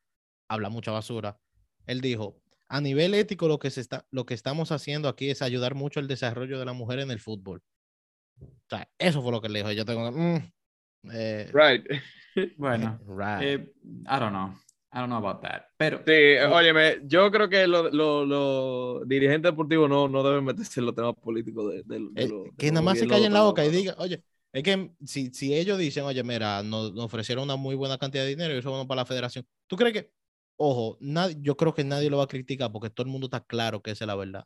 hablar 0.50 0.72
mucha 0.72 0.92
basura. 0.92 1.40
Él 1.88 2.02
dijo, 2.02 2.42
a 2.72 2.80
nivel 2.80 3.14
ético 3.14 3.48
lo 3.50 3.60
que 3.60 3.70
se 3.70 3.82
está, 3.82 4.06
lo 4.12 4.26
que 4.26 4.34
estamos 4.34 4.72
haciendo 4.72 5.10
aquí 5.10 5.30
es 5.30 5.42
ayudar 5.42 5.76
mucho 5.76 6.00
al 6.00 6.08
desarrollo 6.08 6.58
de 6.58 6.66
la 6.66 6.74
mujer 6.74 7.00
en 7.00 7.12
el 7.12 7.20
fútbol. 7.20 7.62
O 8.40 8.46
sea, 8.70 8.90
eso 8.98 9.22
fue 9.22 9.32
lo 9.34 9.42
que 9.42 9.50
le 9.50 9.60
dijo. 9.60 9.72
Yo 9.74 9.86
tengo, 9.86 10.10
mm, 10.12 10.38
eh, 11.12 11.52
Right. 11.54 11.86
Bueno, 12.58 12.98
right. 13.08 13.44
eh, 13.44 13.74
I 14.08 14.20
don't 14.20 14.32
know. 14.32 14.56
I 14.94 15.00
don't 15.00 15.08
know 15.10 15.18
about 15.18 15.42
that. 15.42 15.64
Pero 15.78 15.98
Sí, 16.00 16.12
eh, 16.12 16.46
óyeme, 16.46 17.02
yo 17.06 17.30
creo 17.30 17.50
que 17.50 17.68
los 17.68 17.94
lo, 17.94 18.26
lo 18.26 19.06
dirigentes 19.06 19.52
deportivos 19.52 19.90
no, 19.90 20.08
no 20.08 20.24
deben 20.24 20.46
meterse 20.46 20.80
en 20.80 20.86
los 20.86 20.96
temas 20.96 21.14
políticos 21.16 21.72
de, 21.74 21.84
de- 21.84 22.08
de 22.12 22.24
Eh, 22.24 22.28
lo- 22.28 22.44
de 22.44 22.52
que 22.58 22.72
nada 22.72 22.82
más 22.82 23.00
se 23.00 23.08
callen 23.08 23.34
la 23.34 23.42
boca 23.44 23.66
y 23.66 23.70
digan, 23.70 23.96
oye, 23.98 24.24
es 24.54 24.64
que 24.64 24.92
si, 25.06 25.30
si 25.34 25.54
ellos 25.54 25.78
dicen, 25.78 26.04
oye, 26.06 26.24
mira, 26.24 26.64
nos, 26.64 26.94
nos 26.94 27.06
ofrecieron 27.06 27.44
una 27.46 27.56
muy 27.58 27.76
buena 27.76 27.98
cantidad 27.98 28.24
de 28.24 28.30
dinero 28.30 28.54
y 28.54 28.58
eso 28.60 28.70
es 28.70 28.72
bueno 28.72 28.88
para 28.88 29.02
la 29.02 29.06
federación, 29.06 29.46
¿tú 29.68 29.76
crees 29.76 29.94
que, 29.94 30.12
ojo, 30.62 30.98
nadie, 31.02 31.38
yo 31.42 31.58
creo 31.58 31.74
que 31.74 31.84
nadie 31.84 32.10
lo 32.10 32.18
va 32.18 32.26
a 32.26 32.28
criticar 32.28 32.72
porque 32.72 32.90
todo 32.90 33.06
el 33.06 33.12
mundo 33.12 33.28
está 33.28 33.42
claro 33.46 33.82
que 33.82 33.92
esa 33.92 34.06
es 34.06 34.08
la 34.08 34.16
verdad? 34.16 34.46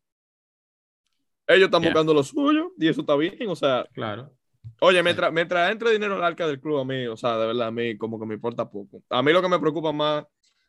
Ellos 1.48 1.66
están 1.66 1.82
Yeah. 1.82 1.90
buscando 1.90 2.14
lo 2.14 2.24
suyo 2.24 2.74
y 2.78 2.88
eso 2.88 3.02
está 3.02 3.16
bien, 3.16 3.38
o 3.50 3.56
sea, 3.56 3.86
claro. 3.94 4.36
oye, 4.80 5.02
mientras, 5.04 5.32
mientras 5.34 5.72
entre 5.72 5.92
dinero 5.92 6.16
al 6.16 6.24
arca 6.24 6.48
del 6.48 6.60
club 6.62 6.80
a 6.80 6.86
mí, 6.86 7.06
o 7.08 7.18
sea, 7.18 7.38
de 7.38 7.48
verdad, 7.48 7.68
a 7.68 7.72
mí 7.72 7.98
como 7.98 8.20
que 8.20 8.26
me 8.26 8.36
importa 8.36 8.70
poco. 8.70 9.04
A 9.10 9.22
mí 9.24 9.32
lo 9.34 9.42
que 9.42 9.50
me 9.50 9.60
preocupa 9.60 9.92
más 9.92 10.26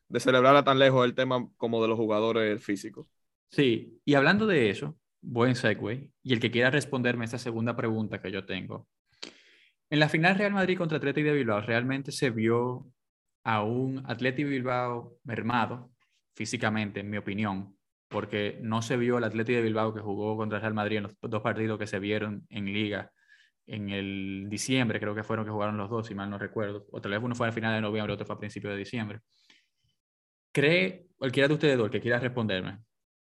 de 0.09 0.21
celebrarla 0.21 0.65
tan 0.65 0.79
lejos 0.79 1.05
es 1.05 1.11
el 1.11 1.15
tema 1.15 1.49
como 1.57 1.83
de 1.83 1.89
los 1.89 1.99
jugadores 1.99 2.63
físicos. 2.65 3.07
Sí, 3.51 4.01
y 4.05 4.15
hablando 4.15 4.47
de 4.47 4.71
eso, 4.71 4.97
buen 5.21 5.55
segue, 5.57 6.11
y 6.23 6.33
el 6.33 6.41
que 6.41 6.51
quiera 6.51 6.71
responderme 6.71 7.25
esta 7.25 7.39
segunda 7.39 7.77
pregunta 7.77 8.21
que 8.21 8.31
yo 8.31 8.45
tengo. 8.45 8.89
En 9.91 10.01
la 10.01 10.09
final 10.09 10.37
Real 10.37 10.53
Madrid 10.53 10.79
contra 10.79 10.99
Atlético 10.99 11.29
de 11.29 11.35
Bilbao, 11.35 11.61
¿realmente 11.61 12.13
se 12.13 12.31
vio 12.31 12.87
a 13.49 13.63
un 13.63 14.03
Atlético 14.07 14.49
de 14.49 14.57
Bilbao 14.57 15.19
mermado 15.23 15.93
físicamente, 16.35 17.01
en 17.01 17.09
mi 17.11 17.17
opinión? 17.17 17.77
Porque 18.09 18.59
no 18.61 18.83
se 18.83 18.97
vio 18.97 19.19
el 19.19 19.25
Atlético 19.25 19.57
de 19.59 19.63
Bilbao 19.63 19.95
que 19.95 20.01
jugó 20.01 20.37
contra 20.37 20.59
Real 20.59 20.75
Madrid 20.75 20.97
en 20.99 21.05
los 21.05 21.17
dos 21.21 21.43
partidos 21.43 21.79
que 21.79 21.87
se 21.87 22.01
vieron 22.01 22.45
en 22.51 22.67
Liga 22.67 23.13
en 23.69 23.91
el 23.91 24.47
diciembre, 24.49 24.99
creo 25.01 25.15
que 25.15 25.23
fueron 25.25 25.45
que 25.45 25.51
jugaron 25.53 25.77
los 25.77 25.91
dos, 25.91 26.07
si 26.07 26.15
mal 26.15 26.29
no 26.31 26.39
recuerdo. 26.39 26.87
O 26.93 27.01
tal 27.01 27.13
vez 27.13 27.21
uno 27.23 27.35
fue 27.35 27.49
a 27.49 27.53
final 27.53 27.75
de 27.75 27.81
noviembre, 27.81 28.13
otro 28.15 28.27
fue 28.27 28.37
a 28.37 28.39
principios 28.39 28.73
de 28.73 28.79
diciembre. 28.79 29.21
¿Cree, 30.53 31.07
cualquiera 31.17 31.49
de 31.49 31.55
ustedes 31.55 31.79
dos 31.79 31.91
que 31.91 32.01
quiera 32.01 32.19
responderme, 32.19 32.79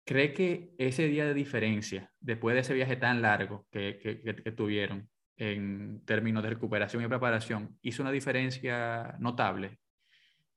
cree 0.04 0.32
que 0.34 0.70
ese 0.78 1.06
día 1.08 1.26
de 1.26 1.34
diferencia, 1.34 2.10
después 2.20 2.54
de 2.54 2.60
ese 2.60 2.74
viaje 2.74 2.96
tan 2.96 3.22
largo 3.22 3.66
que, 3.70 3.98
que- 3.98 4.20
que 4.20 4.52
tuvieron 4.52 5.08
en 5.36 6.04
términos 6.04 6.42
de 6.42 6.50
recuperación 6.50 7.02
y 7.04 7.08
preparación, 7.08 7.78
hizo 7.82 8.02
una 8.02 8.10
diferencia 8.12 9.16
notable 9.18 9.78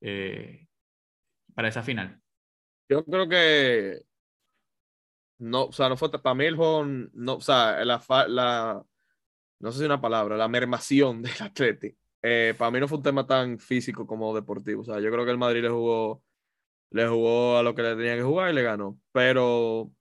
eh, 0.05 0.67
para 1.53 1.69
esa 1.69 1.83
final? 1.83 2.21
Yo 2.87 3.03
creo 3.05 3.27
que 3.27 4.01
no, 5.39 5.65
o 5.65 5.71
sea, 5.71 5.89
no 5.89 5.97
fue 5.97 6.11
para 6.11 6.33
mí 6.35 6.45
el 6.45 6.55
juego, 6.55 6.85
no, 6.85 7.35
o 7.35 7.41
sea, 7.41 7.83
la, 7.83 8.01
la 8.27 8.85
no 9.59 9.71
sé 9.71 9.79
si 9.79 9.85
una 9.85 10.01
palabra, 10.01 10.37
la 10.37 10.47
mermación 10.47 11.21
del 11.23 11.33
Atleti. 11.41 11.95
Eh, 12.21 12.55
para 12.57 12.71
mí 12.71 12.79
no 12.79 12.87
fue 12.87 12.97
un 12.97 13.03
tema 13.03 13.27
tan 13.27 13.59
físico 13.59 14.07
como 14.07 14.33
deportivo. 14.33 14.81
O 14.81 14.85
sea, 14.85 14.99
yo 14.99 15.11
creo 15.11 15.25
que 15.25 15.31
el 15.31 15.37
Madrid 15.37 15.61
le 15.61 15.69
jugó, 15.69 16.23
le 16.91 17.07
jugó 17.07 17.57
a 17.57 17.63
lo 17.63 17.75
que 17.75 17.83
le 17.83 17.95
tenía 17.95 18.15
que 18.15 18.23
jugar 18.23 18.51
y 18.51 18.55
le 18.55 18.63
ganó. 18.63 18.99
Pero, 19.11 19.91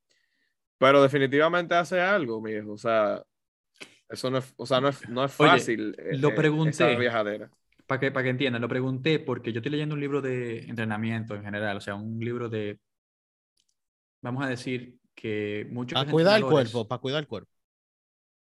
pero 0.78 1.02
definitivamente 1.02 1.74
hace 1.74 2.00
algo, 2.00 2.40
mi 2.40 2.52
viejo. 2.52 2.72
O 2.72 2.78
sea, 2.78 3.22
eso 4.09 4.30
no 4.30 4.38
es, 4.38 4.55
o 4.57 4.66
sea, 4.66 4.80
no 4.80 4.88
es, 4.88 5.09
no 5.09 5.24
es 5.24 5.38
Oye, 5.40 5.50
fácil. 5.50 5.96
eh, 5.98 6.16
lo 6.18 6.28
eh, 6.28 6.34
pregunté. 6.34 6.70
Esa 6.70 6.88
viajadera. 6.98 7.50
Para 7.87 8.01
que, 8.01 8.11
para 8.11 8.24
que 8.24 8.30
entiendan, 8.30 8.62
lo 8.62 8.68
pregunté 8.68 9.18
porque 9.18 9.53
yo 9.53 9.59
estoy 9.59 9.72
leyendo 9.72 9.95
un 9.95 10.01
libro 10.01 10.22
de 10.22 10.64
entrenamiento 10.64 11.35
en 11.35 11.43
general, 11.45 11.76
o 11.76 11.80
sea, 11.80 11.95
un 11.95 12.18
libro 12.18 12.49
de, 12.49 12.78
vamos 14.22 14.45
a 14.45 14.49
decir 14.49 14.99
que 15.14 15.66
muchos 15.70 15.99
Para 15.99 16.11
cuidar 16.11 16.39
el 16.39 16.47
cuerpo, 16.47 16.89
para 16.89 17.01
cuidar 17.01 17.20
el 17.20 17.28
cuerpo. 17.28 17.51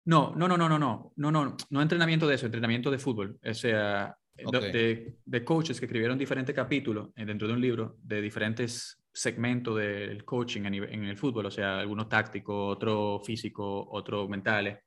No, 0.05 0.35
no, 0.37 0.49
no, 0.49 0.57
no, 0.57 0.69
no, 0.69 0.79
no, 0.79 1.13
no, 1.17 1.31
no, 1.31 1.57
no 1.71 1.83
entrenamiento 1.83 2.27
de 2.27 2.35
eso, 2.35 2.47
entrenamiento 2.47 2.91
de 2.91 2.99
fútbol. 2.99 3.39
O 3.45 3.55
sea, 3.55 4.17
de- 4.35 4.45
Ok. 4.45 4.53
de, 4.73 5.17
de 5.25 5.45
coaches 5.45 5.79
que 5.79 5.87
escribieron 5.87 6.19
diferentes 6.19 6.55
capítulos 6.55 7.11
eh, 7.17 7.25
dentro 7.25 7.47
de 7.47 7.55
un 7.55 7.61
libro 7.61 7.97
de 8.03 8.21
diferentes 8.23 8.99
segmentos 9.13 9.77
del 9.77 10.25
coaching 10.25 10.63
nivel- 10.63 10.93
en 10.93 11.05
el 11.05 11.17
fútbol, 11.17 11.47
o 11.47 11.51
sea, 11.51 11.81
algunos 11.81 12.09
tácticos, 12.09 12.77
otro 12.77 13.21
físico, 13.25 13.89
otro 13.91 14.29
mentales. 14.29 14.79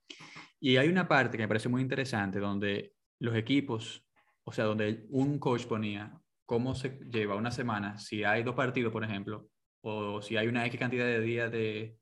Y 0.60 0.78
hay 0.78 0.88
una 0.88 1.08
parte 1.08 1.38
que 1.38 1.44
me 1.44 1.48
parece 1.48 1.70
muy 1.70 1.82
interesante 1.82 2.40
donde 2.40 2.94
los 3.20 3.36
equipos 3.36 4.04
o 4.46 4.52
sea, 4.52 4.66
donde 4.66 5.06
un 5.10 5.40
coach 5.40 5.66
ponía 5.66 6.20
cómo 6.46 6.76
se 6.76 7.00
lleva 7.10 7.36
una 7.36 7.52
semana, 7.52 7.98
si 7.98 8.24
hay 8.24 8.44
dos 8.44 8.56
partidos, 8.56 8.92
por 8.92 9.04
ejemplo, 9.04 9.50
o 9.82 10.22
si 10.22 10.38
hay 10.38 10.48
una 10.48 10.66
X 10.66 10.80
cantidad 10.80 11.06
de 11.06 11.22
días 11.22 11.52
de, 11.52 11.98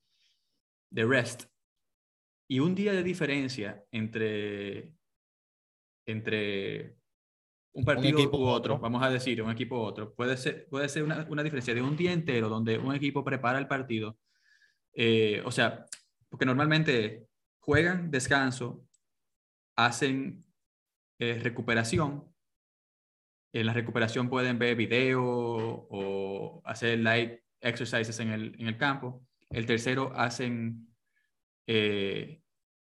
de 0.90 1.06
rest, 1.06 1.46
y 2.48 2.60
un 2.60 2.76
día 2.76 2.92
de 2.92 3.04
diferencia 3.04 3.86
entre, 3.92 4.94
entre 6.06 6.98
un 7.74 7.86
partido 7.86 8.20
equipo 8.20 8.38
u 8.38 8.42
u 8.42 8.48
otro, 8.48 8.76
otro. 8.76 8.80
vamos 8.80 9.02
a 9.04 9.10
decir, 9.10 9.42
un 9.42 9.52
equipo 9.52 9.78
u 9.78 9.84
otro, 9.84 10.14
puede 10.14 10.36
ser, 10.36 10.68
puede 10.70 10.90
ser 10.90 11.04
una, 11.04 11.26
una 11.30 11.44
diferencia 11.44 11.74
de 11.74 11.82
un 11.82 11.96
día 11.96 12.12
entero 12.12 12.50
donde 12.50 12.78
un 12.78 12.94
equipo 12.94 13.24
prepara 13.24 13.60
el 13.60 13.68
partido. 13.68 14.18
eh, 14.94 15.42
o 15.46 15.52
sea, 15.52 15.86
porque 16.30 16.46
normalmente 16.46 17.28
juegan, 17.60 18.12
descanso, 18.12 18.86
hacen 19.78 20.44
eh, 21.20 21.40
recuperación. 21.42 22.31
En 23.54 23.66
la 23.66 23.74
recuperación 23.74 24.30
pueden 24.30 24.58
ver 24.58 24.76
video 24.76 25.22
o 25.24 26.62
hacer 26.66 27.00
light 27.00 27.40
exercises 27.60 28.20
en 28.20 28.30
el, 28.30 28.56
en 28.60 28.68
el 28.68 28.78
campo. 28.78 29.24
El 29.50 29.66
tercero 29.66 30.14
hacen, 30.16 30.88
eh, 31.68 32.42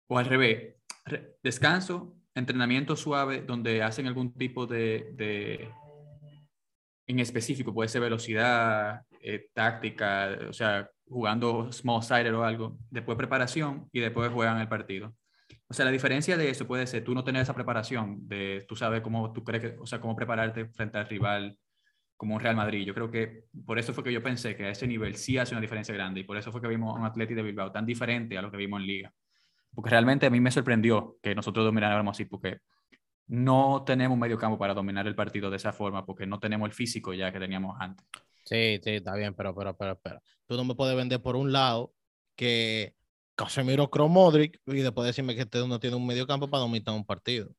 o 0.07 0.17
al 0.17 0.25
revés, 0.25 0.75
re- 1.05 1.35
descanso, 1.43 2.15
entrenamiento 2.33 2.95
suave, 2.95 3.41
donde 3.41 3.83
hacen 3.83 4.07
algún 4.07 4.33
tipo 4.33 4.65
de, 4.65 5.11
de 5.15 5.69
en 7.07 7.19
específico, 7.19 7.73
puede 7.73 7.89
ser 7.89 8.01
velocidad, 8.01 9.01
eh, 9.19 9.49
táctica, 9.53 10.37
o 10.49 10.53
sea, 10.53 10.89
jugando 11.05 11.71
small 11.73 12.01
sided 12.01 12.33
o 12.33 12.43
algo, 12.43 12.77
después 12.89 13.17
preparación 13.17 13.89
y 13.91 13.99
después 13.99 14.31
juegan 14.31 14.61
el 14.61 14.69
partido. 14.69 15.13
O 15.73 15.75
sea, 15.75 15.85
la 15.85 15.91
diferencia 15.91 16.37
de 16.37 16.51
eso 16.51 16.67
puede 16.67 16.85
ser 16.85 17.03
tú 17.03 17.15
no 17.15 17.23
tener 17.23 17.41
esa 17.41 17.55
preparación 17.55 18.27
de 18.27 18.63
tú 18.67 18.75
sabes 18.75 19.01
cómo 19.01 19.33
tú 19.33 19.43
crees 19.43 19.63
que, 19.63 19.79
o 19.79 19.87
sea, 19.87 19.99
cómo 19.99 20.15
prepararte 20.15 20.67
frente 20.67 20.99
al 20.99 21.09
rival 21.09 21.57
como 22.15 22.35
un 22.35 22.41
Real 22.41 22.55
Madrid. 22.55 22.85
Yo 22.85 22.93
creo 22.93 23.09
que 23.09 23.45
por 23.65 23.79
eso 23.79 23.91
fue 23.91 24.03
que 24.03 24.13
yo 24.13 24.21
pensé 24.21 24.55
que 24.55 24.65
a 24.65 24.69
ese 24.69 24.85
nivel 24.85 25.15
sí 25.15 25.39
hace 25.39 25.55
una 25.55 25.61
diferencia 25.61 25.91
grande 25.95 26.19
y 26.19 26.25
por 26.25 26.37
eso 26.37 26.51
fue 26.51 26.61
que 26.61 26.67
vimos 26.67 26.95
a 26.95 26.99
un 26.99 27.05
Atleti 27.07 27.33
de 27.33 27.41
Bilbao 27.41 27.71
tan 27.71 27.87
diferente 27.87 28.37
a 28.37 28.43
lo 28.43 28.51
que 28.51 28.57
vimos 28.57 28.81
en 28.81 28.85
Liga. 28.85 29.13
Porque 29.73 29.89
realmente 29.89 30.27
a 30.27 30.29
mí 30.29 30.39
me 30.39 30.51
sorprendió 30.51 31.17
que 31.23 31.33
nosotros 31.33 31.65
domináramos 31.65 32.15
así, 32.15 32.25
porque 32.25 32.59
no 33.25 33.83
tenemos 33.83 34.15
medio 34.15 34.37
campo 34.37 34.59
para 34.59 34.75
dominar 34.75 35.07
el 35.07 35.15
partido 35.15 35.49
de 35.49 35.57
esa 35.57 35.73
forma, 35.73 36.05
porque 36.05 36.27
no 36.27 36.39
tenemos 36.39 36.67
el 36.67 36.73
físico 36.75 37.15
ya 37.15 37.33
que 37.33 37.39
teníamos 37.39 37.77
antes. 37.79 38.05
Sí, 38.43 38.79
sí, 38.83 38.91
está 38.91 39.15
bien, 39.15 39.33
pero, 39.33 39.55
pero, 39.55 39.75
pero, 39.75 39.99
pero. 40.03 40.21
Tú 40.45 40.55
no 40.55 40.65
me 40.65 40.75
puedes 40.75 40.95
vender 40.95 41.19
por 41.19 41.35
un 41.35 41.51
lado 41.51 41.95
que 42.35 42.93
Casemiro 43.43 43.89
Kroos, 43.89 44.09
Modric 44.11 44.59
y 44.67 44.75
después 44.81 45.05
decirme 45.07 45.35
que 45.35 45.43
usted 45.43 45.65
no 45.65 45.79
tiene 45.79 45.95
un 45.95 46.05
medio 46.05 46.25
campo 46.27 46.49
para 46.49 46.61
dominar 46.61 46.93
un 46.95 47.05
partido. 47.05 47.49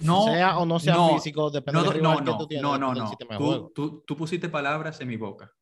No, 0.00 0.24
sea 0.24 0.56
o 0.58 0.64
no 0.64 0.78
sea 0.80 0.94
no, 0.94 1.14
físico, 1.14 1.50
depende 1.50 1.78
No, 1.82 1.90
del 1.90 2.02
no, 2.02 2.10
rival 2.12 2.24
que 2.24 2.30
no, 2.30 2.38
tú 2.38 2.46
tienes. 2.46 2.62
no, 2.62 2.78
no, 2.78 2.94
no. 2.94 3.10
Tú, 3.36 3.72
tú, 3.74 4.04
tú 4.06 4.16
pusiste 4.16 4.48
palabras 4.48 5.00
en 5.00 5.08
mi 5.08 5.16
boca. 5.16 5.52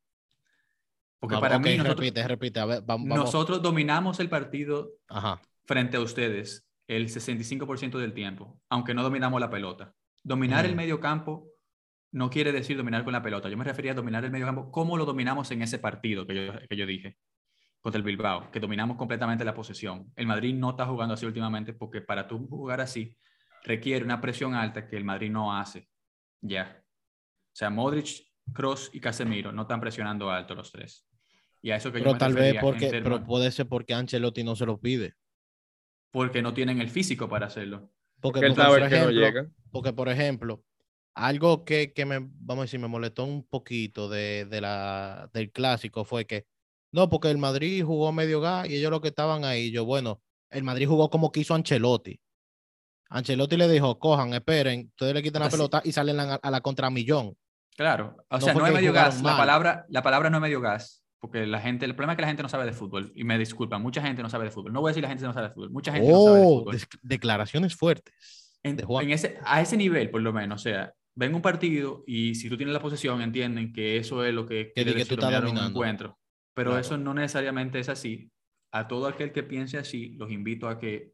Porque 1.19 1.35
No, 1.37 1.41
para 1.41 1.57
ok, 1.57 1.65
mí 1.65 1.77
nosotros, 1.77 1.97
repite, 1.99 2.29
repite, 2.29 2.61
a 2.61 2.65
ver, 2.67 2.83
vamos. 2.85 3.09
vamos. 3.09 3.25
nosotros 3.27 3.63
dominamos 3.63 4.21
el 4.21 4.29
partido 4.29 4.91
Ajá. 5.09 5.41
frente 5.65 5.97
a 5.97 6.01
ustedes 6.01 6.67
el 6.89 7.09
65% 7.09 7.99
del 7.99 8.13
tiempo, 8.13 8.61
aunque 8.69 8.95
no 8.95 9.03
dominamos 9.03 9.41
la 9.41 9.51
pelota. 9.51 9.95
Dominar 10.25 10.67
el 10.67 10.73
Mm. 10.75 10.77
medio 10.77 11.01
campo 11.01 11.49
no 12.13 12.29
quiere 12.31 12.53
decir 12.53 12.77
dominar 12.77 13.05
con 13.05 13.13
la 13.13 13.23
pelota. 13.23 13.49
Yo 13.49 13.57
me 13.57 13.65
refería 13.65 13.93
a 13.93 13.95
dominar 13.95 14.25
el 14.25 14.31
medio 14.31 14.47
campo 14.47 14.71
como 14.71 14.97
lo 14.97 15.05
dominamos 15.05 15.51
en 15.51 15.63
ese 15.63 15.79
partido 15.79 16.27
que 16.27 16.35
yo, 16.47 16.53
que 16.69 16.77
yo 16.77 16.87
dije 16.87 17.17
contra 17.83 17.99
el 17.99 18.05
Bilbao, 18.05 18.51
que 18.51 18.61
dominamos 18.61 18.97
completamente 18.97 19.45
la 19.45 19.55
posesión. 19.55 20.11
El 20.17 20.27
Madrid 20.27 20.55
no 20.55 20.71
está 20.71 20.87
jugando 20.87 21.15
así 21.15 21.27
últimamente 21.27 21.75
porque 21.75 22.01
para 22.01 22.27
tú 22.27 22.47
jugar 22.49 22.81
así 22.81 23.19
requiere 23.65 24.05
una 24.05 24.21
presión 24.21 24.55
alta 24.55 24.87
que 24.87 24.97
el 24.97 25.05
Madrid 25.05 25.31
no 25.31 25.55
hace. 25.55 25.89
Ya. 26.41 26.81
O 26.81 27.55
sea, 27.55 27.69
Modric, 27.71 28.25
Cross 28.53 28.91
y 28.95 29.01
Casemiro 29.01 29.53
no 29.53 29.63
están 29.63 29.81
presionando 29.81 30.31
alto 30.31 30.55
los 30.55 30.73
tres. 30.73 31.07
Y 31.61 31.71
a 31.71 31.77
eso 31.77 31.93
que 31.93 31.99
yo 31.99 32.05
Pero 32.05 32.13
me 32.15 32.19
tal 32.19 32.35
vez 32.35 32.57
porque, 32.61 32.89
pero 32.91 33.23
puede 33.25 33.51
ser 33.51 33.69
porque 33.69 33.95
Ancelotti 33.95 34.43
no 34.43 34.57
se 34.57 34.67
lo 34.67 34.81
pide. 34.81 35.15
porque 36.11 36.43
no 36.43 36.55
tienen 36.55 36.81
el 36.81 36.91
físico 36.91 37.29
para 37.29 37.47
hacerlo. 37.47 37.93
Porque, 38.21 38.41
porque, 38.41 38.55
por 38.55 38.75
que 38.77 38.81
no 38.81 38.87
ejemplo, 38.87 39.11
llega. 39.11 39.51
porque, 39.71 39.93
por 39.93 40.09
ejemplo, 40.09 40.65
algo 41.15 41.65
que, 41.65 41.93
que 41.93 42.05
me, 42.05 42.19
vamos 42.21 42.63
a 42.63 42.65
decir, 42.67 42.81
me 42.81 42.89
molestó 42.89 43.25
un 43.25 43.45
poquito 43.47 44.09
de, 44.09 44.45
de 44.47 44.61
la, 44.61 45.31
del 45.33 45.51
clásico 45.51 46.05
fue 46.05 46.27
que, 46.27 46.47
no, 46.93 47.09
porque 47.09 47.31
el 47.31 47.39
Madrid 47.39 47.85
jugó 47.85 48.13
medio 48.13 48.41
gas 48.41 48.69
y 48.69 48.77
ellos 48.77 48.91
lo 48.91 49.01
que 49.01 49.09
estaban 49.09 49.45
ahí, 49.45 49.71
yo, 49.71 49.85
bueno, 49.85 50.21
el 50.51 50.63
Madrid 50.63 50.87
jugó 50.87 51.11
como 51.11 51.33
quiso 51.33 51.55
Ancelotti. 51.55 52.21
Ancelotti 53.11 53.57
le 53.57 53.69
dijo, 53.69 53.99
cojan, 53.99 54.33
esperen, 54.33 54.87
ustedes 54.91 55.15
le 55.15 55.23
quitan 55.23 55.43
la 55.43 55.51
pelota 55.51 55.83
y 55.85 55.93
salen 55.93 56.19
a, 56.21 56.25
la- 56.27 56.35
a 56.37 56.51
la 56.51 56.61
contramillón. 56.61 57.37
Claro, 57.77 58.17
o 58.29 58.37
No 58.37 58.41
sea, 58.41 58.55
no 58.55 58.65
es 58.67 58.71
que 58.73 58.77
medio 58.79 58.93
gas. 58.93 59.23
La 59.23 59.37
palabra, 59.37 59.85
la 59.89 60.03
palabra 60.03 60.31
no 60.31 60.39
es 60.39 60.43
medio 60.43 60.61
gas, 60.61 61.03
porque 61.19 61.47
la 61.47 61.61
gente, 61.61 61.85
el 61.85 61.95
problema 61.95 62.13
es 62.13 62.17
que 62.17 62.23
la 62.23 62.29
gente 62.29 62.43
no 62.43 62.49
sabe 62.49 62.65
de 62.67 62.73
fútbol. 62.73 63.13
Y 63.15 63.25
me 63.25 63.39
disculpan, 63.39 63.83
mucha 63.83 64.03
gente 64.03 64.23
no 64.23 64.31
sabe 64.31 64.45
de 64.47 64.51
fútbol. 64.51 64.73
No 64.73 64.81
voy 64.81 64.89
a 64.89 64.93
decir 64.93 65.03
la 65.03 65.09
gente 65.09 65.25
no 65.25 65.33
sabe 65.33 65.49
de 65.49 65.55
fútbol, 65.55 65.71
mucha 65.71 65.93
gente 65.93 66.09
no 66.11 66.25
sabe 66.25 66.39
de 66.41 66.47
Oh, 66.47 66.59
fútbol. 66.61 66.73
des- 66.75 66.89
declaraciones 67.03 67.75
fuertes. 67.77 68.59
En, 68.63 68.77
de 68.77 68.85
Juan. 68.85 69.05
en 69.07 69.11
ese, 69.13 69.39
a 69.45 69.61
ese 69.61 69.77
nivel, 69.77 70.11
por 70.11 70.21
lo 70.23 70.33
menos, 70.33 70.61
o 70.61 70.63
sea, 70.63 70.93
ven 71.15 71.35
un 71.35 71.43
partido 71.43 72.05
y 72.07 72.35
si 72.35 72.49
tú 72.49 72.57
tienes 72.57 72.73
la 72.73 72.81
posesión, 72.81 73.21
entienden 73.21 73.73
que 73.73 73.97
eso 73.99 74.25
es 74.25 74.33
lo 74.33 74.47
que 74.47 74.73
que 74.75 74.85
decir 74.85 75.07
tú 75.09 75.15
estás 75.15 75.31
dominar 75.31 75.41
un 75.43 75.47
dominando. 75.49 75.71
encuentro. 75.71 76.19
Pero 76.55 76.71
Claro. 76.71 76.81
eso 76.81 76.99
no 76.99 77.15
necesariamente 77.15 77.79
es 77.79 77.89
así. 77.89 78.31
A 78.73 78.89
todo 78.89 79.07
aquel 79.07 79.33
que 79.33 79.43
piense 79.43 79.79
así, 79.79 80.15
los 80.17 80.31
invito 80.31 80.69
a 80.69 80.79
que 80.79 81.13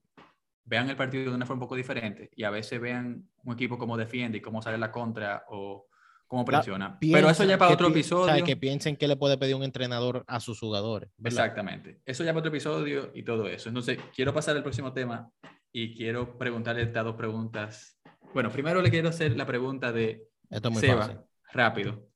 vean 0.65 0.91
el 0.91 0.97
partido 0.97 1.31
de 1.31 1.37
una 1.37 1.47
forma 1.47 1.63
un 1.63 1.67
poco 1.67 1.77
diferente 1.77 2.31
y 2.37 2.45
a 2.45 2.51
veces 2.51 2.81
vean 2.81 3.29
un 3.45 3.55
equipo 3.55 3.79
cómo 3.79 3.97
defiende 3.97 4.39
y 4.39 4.41
cómo 4.41 4.61
sale 4.63 4.77
la 4.79 4.93
contra 4.93 5.45
o 5.49 5.87
cómo 6.27 6.43
La- 6.43 6.59
presiona. 6.59 6.99
Pero 7.01 7.31
eso 7.31 7.43
ya 7.45 7.57
para 7.57 7.73
otro 7.73 7.87
pi- 7.89 7.93
episodio. 7.95 8.33
o 8.33 8.37
sea, 8.37 8.45
que 8.45 8.57
piensen 8.57 8.97
que 8.97 9.09
le 9.09 9.17
puede 9.17 9.39
pedir 9.39 9.55
un 9.55 9.63
entrenador 9.63 10.25
a 10.27 10.41
sus 10.41 10.61
jugadores. 10.61 11.11
¿verdad? 11.17 11.45
Exactamente. 11.47 12.01
Eso 12.05 12.23
ya 12.23 12.33
para 12.33 12.41
otro 12.41 12.51
episodio 12.51 13.11
y 13.15 13.23
todo 13.23 13.49
eso. 13.49 13.69
Entonces, 13.71 13.99
quiero 14.15 14.35
pasar 14.35 14.57
al 14.57 14.63
próximo 14.63 14.93
tema 14.93 15.31
y 15.73 15.97
quiero 15.97 16.37
preguntarle 16.37 16.83
estas 16.83 17.05
dos 17.05 17.17
preguntas. 17.17 17.99
Bueno, 18.35 18.51
primero 18.51 18.83
le 18.83 18.91
quiero 18.91 19.09
hacer 19.09 19.35
la 19.37 19.47
pregunta 19.47 19.91
de 19.91 20.29
Esto 20.51 20.69
es 20.69 20.73
muy 20.75 20.81
Seba, 20.83 21.03
fácil. 21.03 21.19
rápido. 21.53 22.09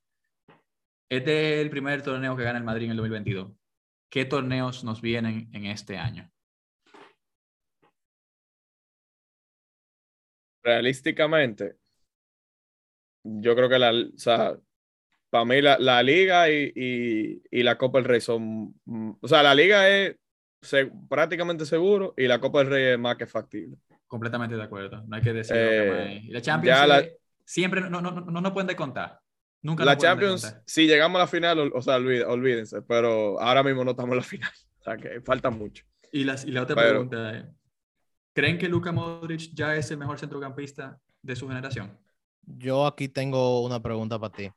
Este 1.12 1.56
es 1.56 1.60
el 1.60 1.68
primer 1.68 2.00
torneo 2.00 2.34
que 2.34 2.42
gana 2.42 2.56
el 2.56 2.64
Madrid 2.64 2.86
en 2.86 2.92
el 2.92 2.96
2022. 2.96 3.52
¿Qué 4.08 4.24
torneos 4.24 4.82
nos 4.82 5.02
vienen 5.02 5.50
en 5.52 5.66
este 5.66 5.98
año? 5.98 6.30
realísticamente, 10.62 11.76
yo 13.24 13.54
creo 13.54 13.68
que 13.68 13.78
la, 13.78 13.90
o 13.90 14.16
sea, 14.18 14.56
para 15.28 15.44
mí 15.44 15.60
la, 15.60 15.78
la 15.78 16.02
liga 16.02 16.48
y, 16.50 16.72
y, 16.74 17.42
y 17.50 17.62
la 17.62 17.76
Copa 17.76 17.98
del 17.98 18.06
Rey 18.06 18.20
son, 18.20 18.74
o 19.20 19.28
sea, 19.28 19.42
la 19.42 19.54
liga 19.54 19.88
es 19.88 20.16
se- 20.60 20.90
prácticamente 21.08 21.66
seguro 21.66 22.14
y 22.16 22.26
la 22.26 22.40
Copa 22.40 22.60
del 22.60 22.68
Rey 22.68 22.84
es 22.92 22.98
más 22.98 23.16
que 23.16 23.26
factible. 23.26 23.76
Completamente 24.06 24.56
de 24.56 24.62
acuerdo. 24.62 25.02
No 25.06 25.16
hay 25.16 25.22
que 25.22 25.32
decir 25.32 25.56
Eh, 25.56 25.64
lo 25.64 25.70
que 25.70 25.90
más 25.90 25.98
hay. 26.08 26.16
Y 26.28 26.30
la 26.32 26.40
Champions 26.42 26.88
la- 26.88 27.04
siempre 27.44 27.80
no, 27.80 28.00
no, 28.00 28.12
no, 28.12 28.40
no 28.40 28.52
pueden 28.52 28.68
descontar. 28.68 29.21
Nunca 29.62 29.84
La 29.84 29.96
Champions, 29.96 30.56
si 30.66 30.86
llegamos 30.86 31.16
a 31.16 31.20
la 31.20 31.26
final, 31.28 31.58
o, 31.58 31.78
o 31.78 31.82
sea, 31.82 31.96
olvídense, 31.96 32.82
pero 32.82 33.40
ahora 33.40 33.62
mismo 33.62 33.84
no 33.84 33.92
estamos 33.92 34.10
en 34.12 34.16
la 34.18 34.22
final, 34.24 34.52
o 34.80 34.82
sea, 34.84 34.96
que 34.96 35.20
falta 35.20 35.50
mucho. 35.50 35.84
Y, 36.10 36.24
las- 36.24 36.44
y 36.44 36.50
la 36.50 36.62
otra 36.62 36.74
Pero- 36.76 36.88
pregunta 36.90 37.38
es, 37.38 37.44
¿creen 38.34 38.58
que 38.58 38.68
Luka 38.68 38.90
Modric 38.92 39.54
ya 39.54 39.76
es 39.76 39.90
el 39.90 39.98
mejor 39.98 40.18
centrocampista 40.18 40.98
de 41.22 41.36
su 41.36 41.46
generación? 41.48 41.96
Yo 42.44 42.86
aquí 42.86 43.08
tengo 43.08 43.62
una 43.64 43.80
pregunta 43.80 44.18
para 44.18 44.32
ti. 44.34 44.50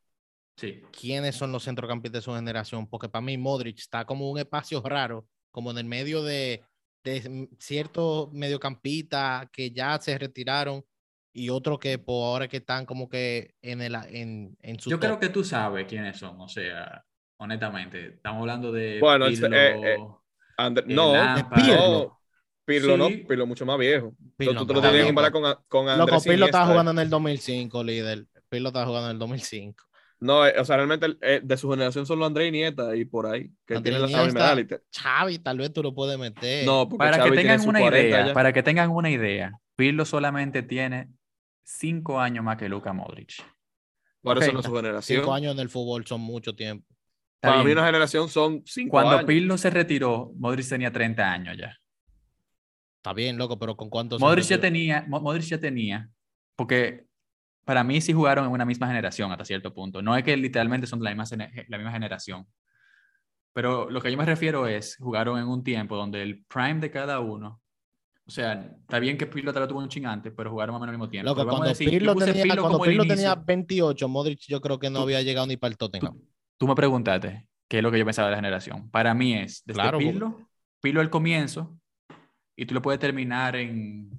Sí. 0.58 0.82
¿Quiénes 0.92 1.36
son 1.36 1.52
los 1.52 1.64
centrocampistas 1.66 2.22
de 2.22 2.24
su 2.26 2.34
generación? 2.34 2.88
Porque 2.88 3.08
para 3.10 3.22
mí 3.24 3.38
Modric 3.38 3.78
está 3.78 4.06
como 4.06 4.32
un 4.32 4.40
espacio 4.40 4.82
raro, 4.82 5.28
como 5.52 5.70
en 5.72 5.78
el 5.78 5.86
medio 5.86 6.24
de, 6.24 6.64
de 7.04 7.48
ciertos 7.60 8.32
mediocampistas 8.34 9.48
que 9.52 9.70
ya 9.72 10.00
se 10.02 10.18
retiraron 10.18 10.84
y 11.38 11.50
otros 11.50 11.80
que 11.80 11.98
por 12.00 12.24
ahora 12.24 12.48
que 12.48 12.58
están 12.58 12.86
como 12.86 13.10
que 13.10 13.56
en, 13.62 13.82
el, 13.82 13.94
en, 14.10 14.58
en 14.62 14.80
su 14.80 14.90
Yo 14.90 14.96
top. 14.98 15.06
creo 15.06 15.20
que 15.20 15.30
tú 15.30 15.44
sabes 15.44 15.86
quiénes 15.86 16.18
son, 16.18 16.40
o 16.40 16.48
sea, 16.48 17.04
honestamente. 17.38 18.08
Estamos 18.16 18.42
hablando 18.42 18.72
de 18.72 19.00
Bueno, 19.00 19.28
este, 19.28 19.42
Pirlo, 19.48 19.58
eh, 19.58 19.94
eh, 19.96 19.98
Andre- 20.58 20.86
eh, 20.88 20.94
no, 20.96 21.14
Lampard. 21.14 21.64
no, 21.68 22.20
Pirlo 22.64 22.98
no, 22.98 23.08
Sí. 23.10 23.26
Pirlo 23.28 23.46
mucho 23.46 23.66
más 23.66 23.78
viejo. 23.78 24.16
Pirlo 24.38 24.66
tú 24.66 24.74
no, 24.74 24.74
lo 24.76 24.82
tienes 24.82 24.92
que 24.92 24.98
loco. 25.00 25.08
comparar 25.10 25.32
con, 25.32 25.44
con 25.68 25.86
Loco, 25.86 26.02
Andrés 26.16 26.24
Pirlo 26.24 26.46
estaba 26.46 26.68
jugando 26.68 26.92
en 26.92 27.00
el 27.00 27.10
2005, 27.10 27.84
líder. 27.84 28.26
Pirlo 28.50 28.70
estaba 28.70 28.86
jugando 28.86 29.10
en 29.10 29.14
el 29.16 29.20
2005. 29.20 29.84
No, 30.22 30.48
eh, 30.48 30.54
o 30.58 30.64
sea, 30.64 30.78
realmente 30.78 31.08
eh, 31.22 31.42
de 31.44 31.58
su 31.58 31.70
generación 31.70 32.06
solo 32.06 32.26
Andrés 32.26 32.50
Nieta 32.52 32.96
y 32.96 33.04
por 33.04 33.28
ahí, 33.28 33.52
que 33.68 33.82
tienen 33.82 34.02
la 34.02 34.60
y 34.62 34.66
te- 34.66 34.82
Xavi, 34.98 35.40
tal 35.40 35.58
vez 35.58 35.74
tú 35.74 35.84
lo 35.84 35.94
puedes 35.94 36.18
meter. 36.18 36.66
No, 36.66 36.88
porque 36.88 36.98
Para 37.00 37.18
Xavi 37.18 37.30
que 37.32 37.36
tiene 37.36 37.50
tengan 37.58 37.68
una 37.70 37.80
40 37.82 38.08
idea, 38.08 38.28
ya. 38.28 38.34
para 38.34 38.54
que 38.54 38.64
tengan 38.64 38.90
una 38.92 39.10
idea, 39.12 39.52
Pirlo 39.76 40.06
solamente 40.06 40.64
tiene 40.64 41.10
cinco 41.66 42.20
años 42.20 42.44
más 42.46 42.58
que 42.58 42.70
Luka 42.70 42.94
Modric. 42.94 43.34
Por 44.22 44.38
eso 44.38 44.52
no 44.54 44.60
es 44.60 44.66
su 44.66 44.74
generación. 44.74 45.20
Cinco 45.20 45.34
años 45.34 45.54
en 45.54 45.60
el 45.60 45.70
fútbol 45.70 46.06
son 46.06 46.22
mucho 46.22 46.56
tiempo. 46.56 46.86
Está 47.36 47.50
Para 47.50 47.58
mí 47.60 47.66
bien. 47.66 47.78
una 47.78 47.86
generación 47.88 48.30
son 48.30 48.64
cinco 48.66 48.92
Cuando 48.92 49.12
años. 49.18 49.26
Pirlo 49.26 49.58
se 49.58 49.70
retiró, 49.70 50.32
Modric 50.38 50.68
tenía 50.68 50.92
30 50.92 51.32
años 51.32 51.58
ya. 51.58 51.76
Está 52.98 53.14
bien, 53.14 53.38
loco, 53.38 53.60
pero 53.60 53.76
¿con 53.76 53.90
cuántos? 53.90 54.20
Modric 54.20 54.46
ya 54.46 54.60
tenía, 54.60 55.06
Mo- 55.08 55.22
Modric 55.22 55.44
ya 55.46 55.60
tenía, 55.60 56.10
porque 56.56 57.06
para 57.64 57.84
mí 57.84 58.02
sí 58.02 58.14
jugaron 58.14 58.46
en 58.46 58.52
una 58.52 58.66
misma 58.66 58.88
generación 58.88 59.32
hasta 59.32 59.46
cierto 59.46 59.74
punto. 59.74 60.02
No 60.02 60.16
es 60.16 60.24
que 60.24 60.36
literalmente 60.38 60.88
son 60.88 61.00
de 61.00 61.06
la 61.06 61.16
misma, 61.16 61.38
la 61.68 61.78
misma 61.78 61.92
generación. 61.92 62.48
Pero 63.54 63.90
lo 63.90 64.02
que 64.02 64.12
yo 64.12 64.18
me 64.18 64.26
refiero 64.26 64.68
es, 64.68 64.98
jugaron 64.98 65.40
en 65.40 65.48
un 65.48 65.64
tiempo 65.64 65.96
donde 65.96 66.22
el 66.24 66.44
prime 66.46 66.80
de 66.80 66.92
cada 66.92 67.20
uno, 67.20 67.62
o 68.28 68.32
sea, 68.32 68.54
está 68.82 69.00
bien 69.00 69.18
que 69.18 69.28
Pirlo 69.28 69.54
te 69.54 69.60
lo 69.60 69.68
tuvo 69.68 69.80
un 69.80 69.90
chingante, 69.90 70.32
pero 70.32 70.50
jugaron 70.52 70.74
más 70.74 70.80
o 70.80 70.82
menos 70.82 70.94
al 70.94 70.98
mismo 71.00 71.10
tiempo. 71.10 71.30
Loco, 71.30 71.42
Pero 71.42 71.46
vamos 71.48 71.60
a 71.60 71.60
cuando 71.60 71.70
decir, 71.70 71.90
Pirlo 71.90 72.16
tenía, 72.16 72.44
Pirlo 72.44 72.62
cuando 72.62 72.82
Pirlo 72.82 73.06
tenía 73.06 73.36
28, 73.36 74.08
Modric 74.10 74.40
yo 74.48 74.60
creo 74.62 74.80
que 74.80 74.90
no 74.90 75.00
Tú- 75.00 75.04
había 75.04 75.22
llegado 75.22 75.46
ni 75.48 75.58
para 75.58 75.72
el 75.72 75.78
Tottenham. 75.78 76.14
Tú, 76.18 76.26
tú 76.58 76.68
me 76.68 76.76
preguntaste 76.76 77.48
qué 77.68 77.78
es 77.78 77.84
lo 77.84 77.92
que 77.92 78.00
yo 78.00 78.06
pensaba 78.06 78.28
de 78.30 78.32
la 78.32 78.38
generación. 78.38 78.90
Para 78.90 79.14
mí 79.14 79.34
es 79.36 79.64
desde 79.66 79.80
Claro, 79.80 79.98
porque- 79.98 80.12
Pirlo, 80.12 80.50
Pirlo 80.82 81.02
al 81.02 81.10
comienzo, 81.10 81.78
y 82.56 82.66
tú 82.66 82.74
lo 82.74 82.82
puedes 82.82 83.00
terminar 83.00 83.56
en. 83.56 84.10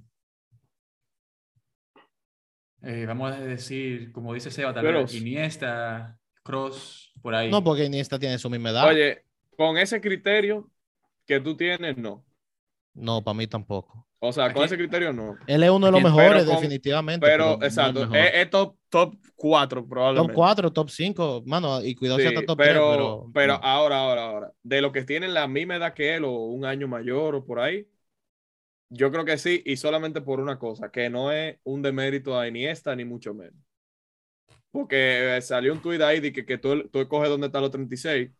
eh, 2.83 3.05
vamos 3.07 3.31
a 3.33 3.39
decir, 3.39 4.11
como 4.11 4.33
dice 4.33 4.51
Seba, 4.51 4.73
tal 4.73 4.85
vez. 4.85 5.13
Iniesta, 5.15 6.17
Cross, 6.43 7.11
por 7.21 7.35
ahí. 7.35 7.49
No, 7.51 7.63
porque 7.63 7.85
Iniesta 7.85 8.17
tiene 8.19 8.37
su 8.37 8.49
misma 8.49 8.69
edad. 8.69 8.87
Oye, 8.87 9.23
con 9.57 9.77
ese 9.77 9.99
criterio 9.99 10.69
que 11.25 11.39
tú 11.39 11.57
tienes, 11.57 11.97
no. 11.97 12.23
No, 12.97 13.23
para 13.23 13.35
mí 13.37 13.47
tampoco. 13.47 14.07
O 14.19 14.33
sea, 14.33 14.51
con 14.51 14.63
Aquí- 14.63 14.65
ese 14.65 14.77
criterio 14.77 15.13
no. 15.13 15.37
Él 15.45 15.63
es 15.63 15.69
uno 15.69 15.85
de 15.85 15.91
los 15.91 16.01
Pero 16.01 16.11
mejores, 16.11 16.45
con- 16.45 16.55
definitivamente. 16.55 17.27
Pero, 17.27 17.45
no 17.57 17.57
el 17.61 17.61
exacto, 17.63 17.99
mejor. 18.01 18.17
es, 18.17 18.31
es 18.35 18.49
top, 18.49 18.77
top 18.89 19.15
4 19.35 19.81
Top 19.81 19.89
probablemente. 19.89 20.33
4, 20.33 20.71
top 20.73 20.89
5, 20.89 21.43
mano, 21.45 21.81
y 21.83 21.95
cuidado 21.95 22.19
si 22.19 22.23
Sí, 22.23 22.27
hasta 22.27 22.43
top 22.45 22.57
pero, 22.57 22.81
3, 22.81 22.81
pero, 22.87 23.31
pero 23.33 23.53
no. 23.53 23.59
ahora, 23.63 23.97
ahora, 23.99 24.23
ahora, 24.25 24.53
de 24.63 24.81
los 24.81 24.91
que 24.91 25.03
tienen 25.03 25.33
la 25.33 25.47
misma 25.47 25.75
edad 25.75 25.93
que 25.93 26.15
él 26.15 26.23
o 26.25 26.31
un 26.47 26.65
año 26.65 26.87
mayor 26.87 27.35
o 27.35 27.45
por 27.45 27.59
ahí, 27.59 27.87
yo 28.89 29.11
creo 29.11 29.25
que 29.25 29.37
sí, 29.37 29.61
y 29.65 29.77
solamente 29.77 30.21
por 30.21 30.39
una 30.39 30.57
cosa, 30.59 30.91
que 30.91 31.09
no 31.09 31.31
es 31.31 31.57
un 31.63 31.81
demérito 31.81 32.37
a 32.39 32.47
Iniesta 32.47 32.95
ni 32.95 33.05
mucho 33.05 33.33
menos. 33.33 33.55
Porque 34.71 35.37
eh, 35.37 35.41
salió 35.41 35.73
un 35.73 35.81
tuit 35.81 36.01
ahí 36.01 36.19
de 36.19 36.31
que, 36.31 36.45
que 36.45 36.57
tú, 36.57 36.87
tú 36.89 36.99
escoges 37.01 37.29
dónde 37.29 37.47
está 37.47 37.61
los 37.61 37.71
36 37.71 38.31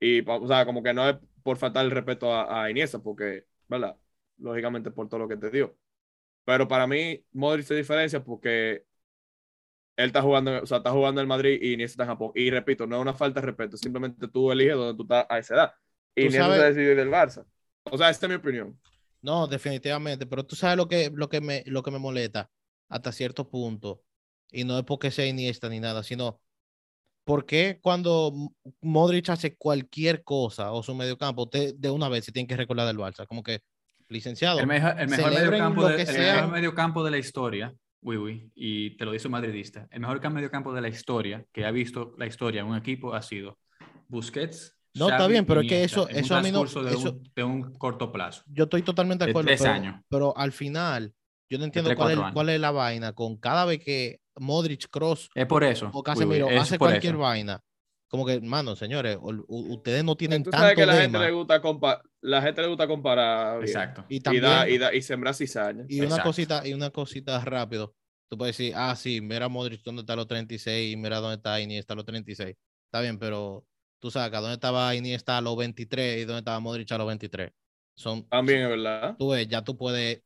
y, 0.00 0.28
o 0.28 0.48
sea, 0.48 0.66
como 0.66 0.82
que 0.82 0.94
no 0.94 1.08
es 1.08 1.16
por 1.42 1.58
faltar 1.58 1.84
el 1.84 1.90
respeto 1.92 2.32
a, 2.34 2.64
a 2.64 2.70
Iniesta, 2.70 3.00
porque, 3.00 3.46
¿verdad? 3.68 3.96
Lógicamente 4.38 4.90
por 4.90 5.08
todo 5.08 5.20
lo 5.20 5.28
que 5.28 5.36
te 5.36 5.50
dio. 5.50 5.76
Pero 6.44 6.68
para 6.68 6.86
mí, 6.86 7.24
Modric 7.32 7.66
se 7.66 7.74
diferencia 7.74 8.22
porque 8.22 8.84
él 9.96 10.06
está 10.06 10.22
jugando, 10.22 10.62
o 10.62 10.66
sea, 10.66 10.78
está 10.78 10.90
jugando 10.90 11.20
en 11.20 11.28
Madrid 11.28 11.58
y 11.60 11.74
Iniesta 11.74 11.94
está 11.94 12.02
en 12.04 12.08
Japón. 12.10 12.32
Y 12.34 12.50
repito, 12.50 12.86
no 12.86 12.96
es 12.96 13.02
una 13.02 13.14
falta 13.14 13.40
de 13.40 13.46
respeto, 13.46 13.76
simplemente 13.76 14.28
tú 14.28 14.50
eliges 14.52 14.74
donde 14.76 14.96
tú 14.96 15.02
estás 15.02 15.26
a 15.28 15.38
esa 15.38 15.54
edad. 15.54 15.74
Y 16.14 16.26
Iniesta 16.26 16.56
se 16.56 16.62
decidió 16.64 16.96
del 16.96 17.10
Barça. 17.10 17.46
O 17.84 17.96
sea, 17.96 18.10
esta 18.10 18.26
es 18.26 18.30
mi 18.30 18.36
opinión. 18.36 18.78
No, 19.22 19.46
definitivamente, 19.46 20.26
pero 20.26 20.44
tú 20.44 20.56
sabes 20.56 20.76
lo 20.76 20.88
que, 20.88 21.10
lo 21.14 21.28
que, 21.28 21.40
me, 21.40 21.62
lo 21.66 21.82
que 21.82 21.90
me 21.90 21.98
molesta 21.98 22.50
hasta 22.88 23.12
cierto 23.12 23.48
punto, 23.48 24.02
y 24.50 24.64
no 24.64 24.78
es 24.78 24.84
porque 24.84 25.10
sea 25.10 25.26
Iniesta 25.26 25.68
ni 25.68 25.80
nada, 25.80 26.02
sino 26.02 26.40
porque 27.24 27.78
cuando 27.82 28.32
M- 28.34 28.48
Modric 28.82 29.28
hace 29.30 29.56
cualquier 29.56 30.22
cosa 30.22 30.72
o 30.72 30.82
su 30.82 30.94
mediocampo, 30.94 31.44
usted 31.44 31.74
de 31.74 31.90
una 31.90 32.08
vez 32.08 32.24
se 32.24 32.32
tiene 32.32 32.46
que 32.46 32.56
recordar 32.56 32.86
del 32.86 32.98
Barça, 32.98 33.26
como 33.26 33.42
que 33.42 33.60
licenciado. 34.08 34.60
El 34.60 34.66
mejor, 34.66 34.94
el 35.00 35.08
mejor 35.08 35.32
mediocampo 35.32 35.88
de, 35.88 36.06
sea. 36.06 36.34
mejor 36.36 36.50
mediocampo 36.52 37.04
de 37.04 37.10
la 37.10 37.18
historia, 37.18 37.74
uy, 38.02 38.16
uy, 38.18 38.50
y 38.54 38.96
te 38.96 39.04
lo 39.06 39.12
dice 39.12 39.28
un 39.28 39.32
madridista, 39.32 39.88
el 39.90 40.00
mejor 40.00 40.20
cam- 40.20 40.32
mediocampo 40.34 40.72
de 40.74 40.80
la 40.82 40.88
historia 40.88 41.44
que 41.52 41.64
ha 41.64 41.70
visto 41.70 42.14
la 42.18 42.26
historia 42.26 42.60
en 42.60 42.66
un 42.66 42.76
equipo 42.76 43.14
ha 43.14 43.22
sido 43.22 43.58
Busquets. 44.08 44.76
No, 44.96 45.06
está 45.06 45.18
Xavi, 45.18 45.32
bien, 45.32 45.44
pero 45.46 45.60
es 45.62 45.68
que 45.68 45.82
eso- 45.82 46.08
eso 46.08 46.36
a 46.36 46.42
mí 46.42 46.52
no- 46.52 46.60
de, 46.64 46.90
eso- 46.92 47.10
un, 47.12 47.22
de 47.34 47.42
un 47.44 47.72
corto 47.74 48.12
plazo. 48.12 48.42
Yo 48.46 48.64
estoy 48.64 48.82
totalmente 48.82 49.24
de 49.24 49.28
de 49.28 49.32
acuerdo, 49.32 49.48
tres 49.48 49.60
pero, 49.62 49.72
años. 49.72 50.00
pero 50.08 50.36
al 50.36 50.52
final 50.52 51.12
yo 51.54 51.58
no 51.58 51.64
entiendo 51.64 51.94
cuál 51.94 52.12
es, 52.12 52.18
cuál 52.32 52.60
la 52.60 52.70
vaina 52.72 53.12
con 53.12 53.36
cada 53.36 53.64
vez 53.64 53.78
que 53.82 54.20
Modric, 54.36 54.88
Cross 54.90 55.30
Es 55.34 55.46
por 55.46 55.62
eso. 55.64 55.90
o 55.92 56.02
Casemiro 56.02 56.48
es 56.50 56.60
hace 56.62 56.78
cualquier 56.78 57.14
eso. 57.14 57.22
vaina. 57.22 57.60
Como 58.08 58.26
que, 58.26 58.40
mano, 58.40 58.76
señores, 58.76 59.18
ustedes 59.20 60.04
no 60.04 60.16
tienen 60.16 60.42
Tú 60.44 60.50
tanto 60.50 60.62
sabes 60.62 60.76
que 60.76 60.86
la 60.86 60.94
gente 60.94 61.18
le 61.18 61.30
gusta 61.32 61.60
compa- 61.62 62.00
la 62.20 62.42
gente 62.42 62.62
le 62.62 62.68
gusta 62.68 62.86
comparar. 62.86 63.58
bien. 63.58 63.68
Exacto. 63.68 64.04
Y 64.08 64.16
Y, 64.16 64.20
también, 64.20 64.44
da, 64.44 64.68
y, 64.68 64.78
da- 64.78 64.94
y 64.94 65.02
sembrar 65.02 65.34
cizaña. 65.34 65.84
y 65.88 66.00
una 66.00 66.22
cosita, 66.22 66.66
y 66.66 66.74
una 66.74 66.90
cosita 66.90 67.40
rápido. 67.44 67.94
Tú 68.30 68.38
puedes 68.38 68.56
decir, 68.56 68.72
ah, 68.76 68.94
sí, 68.96 69.20
mira 69.20 69.48
Modric 69.48 69.82
dónde 69.84 70.00
está 70.02 70.16
los 70.16 70.26
36 70.26 70.92
y 70.92 70.96
mira 70.96 71.18
dónde 71.20 71.36
está 71.36 71.60
Iniesta 71.60 71.92
a 71.94 71.96
los 71.96 72.04
36. 72.04 72.56
Está 72.86 73.00
bien, 73.00 73.18
pero 73.18 73.64
tú 74.00 74.10
sabes 74.10 74.30
dónde 74.32 74.54
estaba 74.54 74.94
Iniesta 74.94 75.38
a 75.38 75.40
los 75.40 75.56
23 75.56 76.18
y 76.22 76.24
dónde 76.24 76.38
estaba 76.40 76.60
Modric 76.60 76.90
a 76.92 76.98
los 76.98 77.06
23. 77.06 77.50
Son, 77.96 78.28
También 78.28 78.62
es 78.62 78.68
verdad. 78.68 79.16
tú 79.18 79.30
ves, 79.30 79.46
ya 79.48 79.62
tú 79.62 79.76
puedes, 79.76 80.22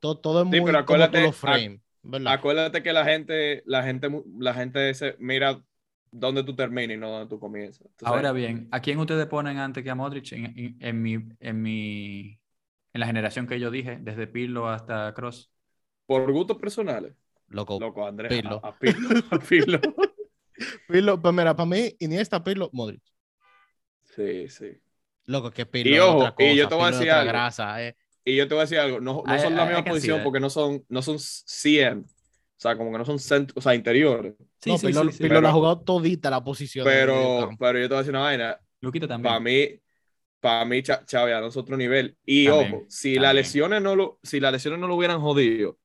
todo, 0.00 0.18
todo 0.18 0.42
es 0.42 0.48
Sí, 0.50 0.60
muy 0.60 0.72
pero 0.72 0.84
como 0.86 0.98
tú 0.98 1.18
acuérdate- 1.18 1.22
los 1.22 1.36
frames, 1.36 1.80
¿verdad? 2.02 2.32
Acuérdate 2.34 2.82
que 2.82 2.92
la 2.92 3.04
gente, 3.04 3.62
la 3.66 3.82
gente, 3.82 4.08
la 4.38 4.54
gente 4.54 4.94
se 4.94 5.16
mira 5.18 5.62
dónde 6.10 6.42
tú 6.44 6.54
terminas 6.56 6.96
y 6.96 7.00
no 7.00 7.10
dónde 7.10 7.28
tú 7.28 7.38
comienzas. 7.38 7.86
Ahora 8.02 8.32
bien, 8.32 8.68
¿a 8.70 8.80
quién 8.80 8.98
ustedes 8.98 9.26
ponen 9.26 9.58
antes 9.58 9.84
que 9.84 9.90
a 9.90 9.94
Modric 9.94 10.32
en, 10.32 10.46
en- 10.58 10.76
en 10.80 11.02
mi, 11.02 11.14
en 11.40 11.62
mi 11.62 12.40
en 12.94 13.00
la 13.00 13.06
generación 13.06 13.46
que 13.46 13.60
yo 13.60 13.70
dije, 13.70 13.98
desde 14.00 14.26
Pirlo 14.26 14.68
hasta 14.68 15.12
Cross? 15.14 15.50
por 16.06 16.30
gustos 16.32 16.56
personales, 16.56 17.14
Loco, 17.48 17.78
loco, 17.80 18.06
Andrés. 18.06 18.30
Pirlo. 18.30 18.60
A, 18.64 18.68
a 18.68 18.78
Pirlo. 18.78 19.08
a 19.30 19.38
Pirlo. 19.48 19.80
Pirlo, 20.88 21.20
pues 21.20 21.34
mira, 21.34 21.54
para 21.54 21.68
mí, 21.68 21.94
Iniesta, 21.98 22.42
Pirlo, 22.42 22.70
Modric. 22.72 23.02
Sí, 24.04 24.48
sí. 24.48 24.80
Loco, 25.26 25.50
que 25.50 25.66
Pirlo 25.66 25.90
Y 25.90 25.94
es 25.94 26.00
ojo, 26.00 26.18
otra 26.18 26.34
y 26.38 26.56
yo 26.56 26.62
cosa, 26.64 26.68
te 26.68 26.74
voy 26.74 26.84
a 26.84 26.90
decir 26.92 27.10
algo. 27.10 27.30
grasa, 27.32 27.82
eh. 27.84 27.96
Y 28.28 28.36
yo 28.36 28.46
te 28.48 28.54
voy 28.54 28.60
a 28.60 28.64
decir 28.64 28.78
algo, 28.78 29.00
no, 29.00 29.22
no 29.26 29.38
son 29.38 29.54
la 29.54 29.62
hay- 29.62 29.68
misma 29.68 29.84
que 29.84 29.90
posición 29.90 30.22
porque 30.22 30.40
no 30.40 30.50
son, 30.50 30.84
no 30.88 31.02
son 31.02 31.18
CM, 31.18 32.02
o 32.02 32.06
sea, 32.56 32.76
como 32.76 32.92
que 32.92 32.98
no 32.98 33.04
son 33.04 33.16
cent- 33.18 33.52
o 33.54 33.60
sea, 33.60 33.74
interiores. 33.74 34.34
Sí, 34.60 34.70
no, 34.70 34.78
sí, 34.78 34.86
Pirlo, 34.88 35.02
sí. 35.12 35.18
Pirlo 35.18 35.28
Pero- 35.28 35.40
la 35.40 35.48
ha 35.48 35.52
jugado 35.52 35.80
todita 35.80 36.30
la 36.30 36.42
posición. 36.44 36.84
Pero, 36.84 37.50
pero 37.58 37.78
yo 37.78 37.84
te 37.84 37.88
voy 37.88 37.96
a 37.96 38.00
decir 38.00 38.10
una 38.12 38.20
vaina, 38.22 38.58
Luquita 38.80 39.08
también. 39.08 39.30
para 39.30 39.40
mí, 39.40 39.68
para 40.40 40.64
mí, 40.64 40.82
Xavi 40.82 41.32
Alonso 41.32 41.60
es 41.60 41.62
otro 41.64 41.76
nivel. 41.76 42.16
Y 42.24 42.46
También, 42.46 42.74
ojo, 42.74 42.84
si 42.88 43.08
también. 43.14 43.22
las 43.22 43.34
lesiones 43.34 43.82
no 43.82 43.96
lo, 43.96 44.18
si 44.22 44.40
las 44.40 44.52
lesiones 44.52 44.78
no 44.80 44.86
lo 44.86 44.94
hubieran 44.96 45.20
jodido, 45.20 45.78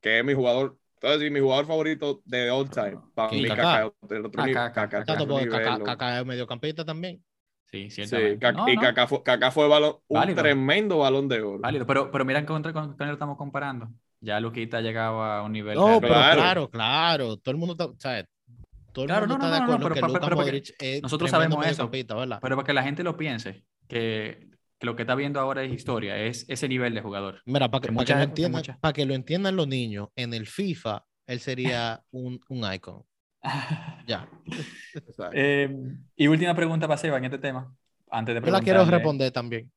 que 0.00 0.18
es 0.20 0.24
mi 0.24 0.34
jugador, 0.34 0.78
entonces 1.00 1.30
mi 1.30 1.40
jugador 1.40 1.66
favorito 1.66 2.22
de 2.24 2.50
all 2.50 2.70
time, 2.70 2.98
para 3.14 3.32
mí 3.32 3.46
Kaká. 3.46 3.86
Otro 3.86 4.30
Kaká, 4.30 5.44
nivel. 5.44 5.82
Kaká 5.84 6.20
es 6.20 6.26
mediocampista 6.26 6.84
también. 6.84 7.22
Sí, 7.70 7.90
Sí, 7.90 8.06
ciertamente. 8.06 8.46
Kaká- 8.46 8.56
No, 8.56 8.68
y 8.68 8.76
no, 8.76 8.80
Kaká 8.82 9.06
fue, 9.06 9.22
Kaká 9.22 9.50
fue 9.50 9.68
balón, 9.68 9.96
un 10.08 10.18
Válido. 10.20 10.42
tremendo 10.42 10.98
balón 10.98 11.28
de 11.28 11.42
oro. 11.42 11.58
válido. 11.60 11.86
Pero, 11.86 12.10
pero 12.10 12.24
mira 12.24 12.44
contra 12.46 12.72
con 12.72 12.94
quién 12.96 13.08
lo 13.08 13.12
estamos 13.14 13.36
comparando. 13.36 13.88
Ya 14.20 14.40
Luquita 14.40 14.78
ha 14.78 14.80
llegado 14.80 15.22
a 15.22 15.42
un 15.42 15.52
nivel. 15.52 15.74
No, 15.76 16.00
realmente- 16.00 16.08
pero 16.08 16.14
Claro. 16.20 16.40
claro, 16.40 16.70
claro. 16.70 17.36
Todo 17.36 17.52
el 17.52 17.56
mundo 17.58 17.72
está, 17.78 17.88
¿sabes? 17.98 18.24
Todo 18.92 19.04
el 19.04 19.08
Claro, 19.10 19.26
mundo 19.28 19.38
no, 19.38 19.44
está 19.44 19.48
no, 19.48 19.52
de 19.52 19.62
acuerdo 19.62 19.82
pero- 19.84 19.94
que 19.94 20.00
pero- 20.00 20.06
Luka 20.08 20.20
pero 20.26 20.36
porque 20.36 20.50
Modric 20.52 20.74
es 20.80 21.02
nosotros 21.02 21.30
sabemos 21.30 21.66
eso. 21.66 21.90
Pero 21.90 22.40
para 22.40 22.64
que 22.64 22.72
la 22.72 22.82
gente 22.82 23.04
lo 23.04 23.16
piense, 23.16 23.64
que, 23.86 24.48
que 24.78 24.86
lo 24.86 24.96
que 24.96 25.02
está 25.02 25.14
viendo 25.14 25.38
ahora 25.38 25.62
es 25.62 25.72
historia, 25.72 26.16
es 26.16 26.46
ese 26.48 26.68
nivel 26.68 26.94
de 26.94 27.02
jugador. 27.02 27.42
Mira, 27.44 27.70
para 27.70 27.82
que, 27.82 27.88
que 27.88 27.94
para 27.94 28.04
que 28.06 28.12
mucha 28.12 28.16
lo 28.16 28.22
entiendan, 28.22 28.62
para 28.80 28.92
que 28.94 29.04
lo 29.06 29.14
entiendan 29.14 29.56
los 29.56 29.68
niños, 29.68 30.08
en 30.16 30.32
el 30.34 30.46
FIFA 30.46 31.04
él 31.26 31.40
sería 31.40 32.02
un, 32.10 32.40
un 32.48 32.72
icon. 32.72 33.02
Ya. 34.06 34.28
Eh, 35.32 35.68
y 36.16 36.26
última 36.26 36.54
pregunta 36.54 36.86
para 36.88 36.98
Seba 36.98 37.18
en 37.18 37.24
este 37.26 37.38
tema. 37.38 37.74
Antes 38.10 38.34
de 38.34 38.40
Yo 38.46 38.52
la 38.52 38.60
quiero 38.60 38.84
responder 38.84 39.32
también. 39.32 39.70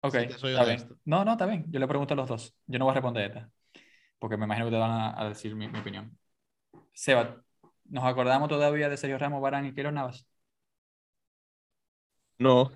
Ok, 0.00 0.14
si 0.14 0.38
soy 0.38 0.50
está 0.52 0.64
bien. 0.64 0.88
No, 1.04 1.24
no, 1.24 1.32
está 1.32 1.46
bien. 1.46 1.64
Yo 1.70 1.80
le 1.80 1.88
pregunto 1.88 2.14
a 2.14 2.16
los 2.16 2.28
dos. 2.28 2.54
Yo 2.66 2.78
no 2.78 2.84
voy 2.84 2.92
a 2.92 2.94
responder 2.94 3.26
esta. 3.30 3.50
Porque 4.18 4.36
me 4.36 4.44
imagino 4.44 4.66
que 4.66 4.72
te 4.72 4.78
van 4.78 4.90
a, 4.90 5.20
a 5.20 5.28
decir 5.28 5.54
mi, 5.56 5.68
mi 5.68 5.78
opinión. 5.78 6.16
Seba, 6.92 7.42
¿nos 7.86 8.04
acordamos 8.04 8.48
todavía 8.48 8.88
de 8.88 8.96
Sergio 8.96 9.18
Ramos, 9.18 9.42
Barán 9.42 9.66
y 9.66 9.74
Keylor 9.74 9.92
Navas? 9.92 10.26
No. 12.38 12.70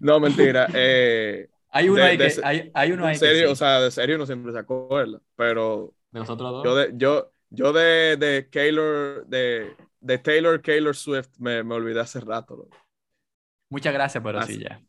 no, 0.00 0.20
mentira. 0.20 0.68
Eh, 0.74 1.48
Hay 1.70 1.88
uno 1.88 2.02
De- 2.02 2.08
ahí 2.10 2.16
de 2.16 2.28
que, 2.28 2.40
hay, 2.42 2.70
hay 2.74 2.92
uno 2.92 3.06
ahí 3.06 3.14
en 3.14 3.20
que 3.20 3.26
serio, 3.26 3.46
sí. 3.46 3.52
o 3.52 3.56
sea, 3.56 3.80
de 3.80 3.90
serio 3.90 4.18
no 4.18 4.26
siempre 4.26 4.52
se 4.52 4.58
acuerda, 4.58 5.20
pero 5.36 5.94
de 6.10 6.20
los 6.20 6.30
otros 6.30 6.50
dos. 6.52 6.64
yo 6.64 6.74
de, 6.76 6.92
yo, 6.96 7.31
yo 7.52 7.72
de, 7.72 8.16
de 8.16 8.42
Taylor, 8.44 9.26
de, 9.26 9.76
de 10.00 10.18
Taylor 10.18 10.60
Taylor 10.62 10.96
Swift 10.96 11.30
me, 11.38 11.62
me 11.64 11.74
olvidé 11.74 12.00
hace 12.00 12.20
rato, 12.20 12.56
loco. 12.56 12.76
Muchas 13.70 13.92
gracias, 13.94 14.22
pero 14.24 14.40
Así- 14.40 14.58
sí, 14.58 14.60
ya. 14.60 14.80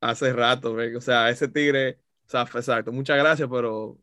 hace 0.00 0.32
rato, 0.32 0.74
man. 0.74 0.96
o 0.96 1.00
sea, 1.00 1.30
ese 1.30 1.48
tigre, 1.48 2.00
o 2.26 2.30
sea, 2.30 2.42
exacto, 2.42 2.92
muchas 2.92 3.18
gracias, 3.18 3.48
pero 3.50 3.98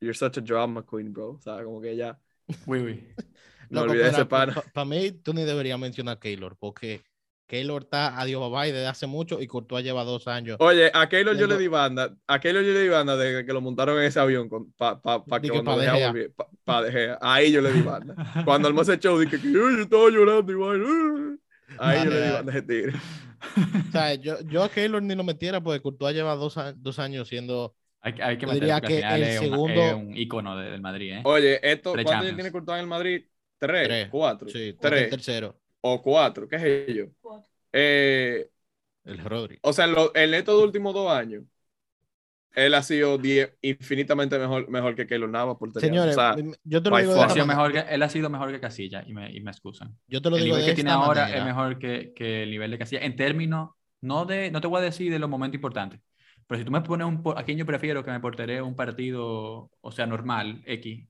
you're 0.00 0.14
such 0.14 0.38
a 0.38 0.42
drama 0.42 0.84
queen, 0.86 1.12
bro, 1.12 1.32
o 1.32 1.40
sea, 1.40 1.64
como 1.64 1.80
que 1.82 1.96
ya 1.96 2.20
Uy, 2.66 2.80
uy. 2.80 3.14
me 3.70 3.80
olvidé 3.80 4.04
de 4.04 4.10
ese 4.10 4.26
pana. 4.26 4.62
Para 4.72 4.84
mí, 4.84 5.12
tú 5.12 5.32
ni 5.34 5.44
deberías 5.44 5.78
mencionar 5.78 6.16
a 6.16 6.20
Keylor, 6.20 6.56
porque 6.58 7.04
Keylor 7.46 7.82
está 7.82 8.18
a 8.18 8.24
Dios 8.24 8.40
bye 8.40 8.50
bye 8.50 8.72
desde 8.72 8.86
hace 8.86 9.06
mucho 9.06 9.40
y 9.40 9.46
Courtois 9.46 9.84
lleva 9.84 10.04
dos 10.04 10.26
años. 10.26 10.56
Oye, 10.60 10.90
a 10.94 11.08
Keylor 11.08 11.36
yo 11.36 11.46
le 11.46 11.58
di 11.58 11.68
banda, 11.68 12.14
a 12.26 12.40
Keylor 12.40 12.62
yo 12.64 12.72
le 12.72 12.80
di 12.82 12.88
banda 12.88 13.16
de 13.16 13.44
que 13.44 13.52
lo 13.52 13.60
montaron 13.60 13.98
en 13.98 14.04
ese 14.04 14.20
avión 14.20 14.48
para 14.76 15.00
pa, 15.00 15.24
pa 15.24 15.40
que 15.40 15.48
que 15.48 15.62
cuando 15.62 15.82
pa, 16.64 16.82
ahí 17.20 17.52
yo 17.52 17.60
le 17.60 17.72
di 17.72 17.82
banda. 17.82 18.14
Cuando 18.44 18.68
armó 18.68 18.82
ese 18.82 18.98
show 18.98 19.18
dije 19.18 19.40
que 19.40 19.52
yo, 19.52 19.70
yo 19.70 19.82
estaba 19.82 20.08
llorando 20.10 20.50
igual. 20.52 21.38
Ahí 21.78 22.04
yo 22.04 22.10
le 22.10 22.22
di 22.26 22.32
banda 22.32 22.52
a 22.52 22.56
ese 22.56 22.66
tigre. 22.66 22.92
O 23.88 23.90
sea, 23.90 24.14
yo, 24.14 24.40
yo 24.42 24.62
a 24.62 24.68
Keylor 24.70 25.02
ni 25.02 25.16
lo 25.16 25.24
metiera 25.24 25.60
porque 25.60 25.80
Courtois 25.80 26.14
lleva 26.14 26.36
dos, 26.36 26.54
dos 26.76 26.98
años 27.00 27.26
siendo 27.26 27.74
Hay, 28.00 28.14
hay 28.22 28.38
que 28.38 28.46
meter 28.46 28.80
que 28.82 28.98
el 29.00 29.22
es, 29.24 29.40
segundo- 29.40 29.72
es 29.82 29.94
un 29.94 30.16
ícono 30.16 30.56
de- 30.56 30.70
del 30.70 30.80
Madrid, 30.80 31.14
¿eh? 31.14 31.22
Oye, 31.24 31.58
esto, 31.60 31.92
¿cuántos 31.92 32.12
años 32.14 32.34
tiene 32.36 32.52
Courtois 32.52 32.76
en 32.76 32.82
el 32.82 32.86
Madrid? 32.88 33.24
¿Tres? 33.58 33.88
Tres. 33.88 34.08
¿Cuatro? 34.10 34.48
Sí, 34.48 34.74
¿cuál 34.78 34.92
es 34.94 35.00
el 35.02 35.08
¿Tres? 35.08 35.10
tercero. 35.10 35.60
¿O 35.82 36.02
cuatro? 36.02 36.48
¿Qué 36.48 36.56
es 36.56 36.62
ello? 36.88 37.10
Eh, 37.72 38.50
El 39.04 39.18
Rodri. 39.24 39.58
o 39.62 39.72
sea, 39.72 39.86
en, 39.86 39.92
lo- 39.94 40.14
en 40.16 40.34
estos 40.34 40.62
últimos 40.62 40.94
dos 40.94 41.10
años, 41.10 41.44
él 42.54 42.74
ha 42.74 42.82
sido 42.82 43.18
die- 43.18 43.50
infinitamente 43.62 44.38
mejor, 44.38 44.68
mejor 44.68 44.94
que 44.94 45.06
Keylor 45.06 45.28
Navas 45.30 45.56
por 45.58 45.72
tener. 45.72 45.90
Señores, 45.90 46.16
o 46.16 46.20
sea, 46.20 46.36
yo 46.64 46.82
te 46.82 46.90
lo 46.90 46.96
digo 46.98 47.14
de 47.14 47.20
esta 47.26 47.44
mejor 47.46 47.72
que- 47.72 47.80
él 47.94 48.02
ha 48.02 48.08
sido 48.08 48.28
mejor 48.30 48.52
que 48.52 48.60
Casilla 48.60 49.04
y 49.06 49.12
me, 49.14 49.32
y 49.32 49.40
me 49.40 49.50
excusan. 49.50 49.96
Yo 50.06 50.20
te 50.20 50.30
lo 50.30 50.36
el 50.36 50.44
digo 50.44 50.56
nivel 50.56 50.66
de 50.66 50.70
que 50.70 50.74
tiene 50.74 50.90
ahora 50.90 51.32
es 51.34 51.42
mejor 51.42 51.78
que, 51.78 52.12
que 52.14 52.42
el 52.42 52.50
nivel 52.50 52.70
de 52.70 52.78
Casilla 52.78 53.02
en 53.04 53.16
términos, 53.16 53.70
no, 54.00 54.24
de, 54.26 54.50
no 54.50 54.60
te 54.60 54.66
voy 54.68 54.80
a 54.80 54.84
decir 54.84 55.10
de 55.12 55.18
los 55.18 55.30
momentos 55.30 55.56
importantes, 55.56 56.00
pero 56.46 56.58
si 56.58 56.64
tú 56.64 56.70
me 56.72 56.80
pones 56.82 57.06
un, 57.06 57.22
a 57.36 57.44
quién 57.44 57.56
yo 57.58 57.64
prefiero 57.66 58.04
que 58.04 58.10
me 58.10 58.20
porteré 58.20 58.60
un 58.60 58.76
partido, 58.76 59.70
o 59.80 59.92
sea, 59.92 60.06
normal, 60.06 60.62
X, 60.66 61.08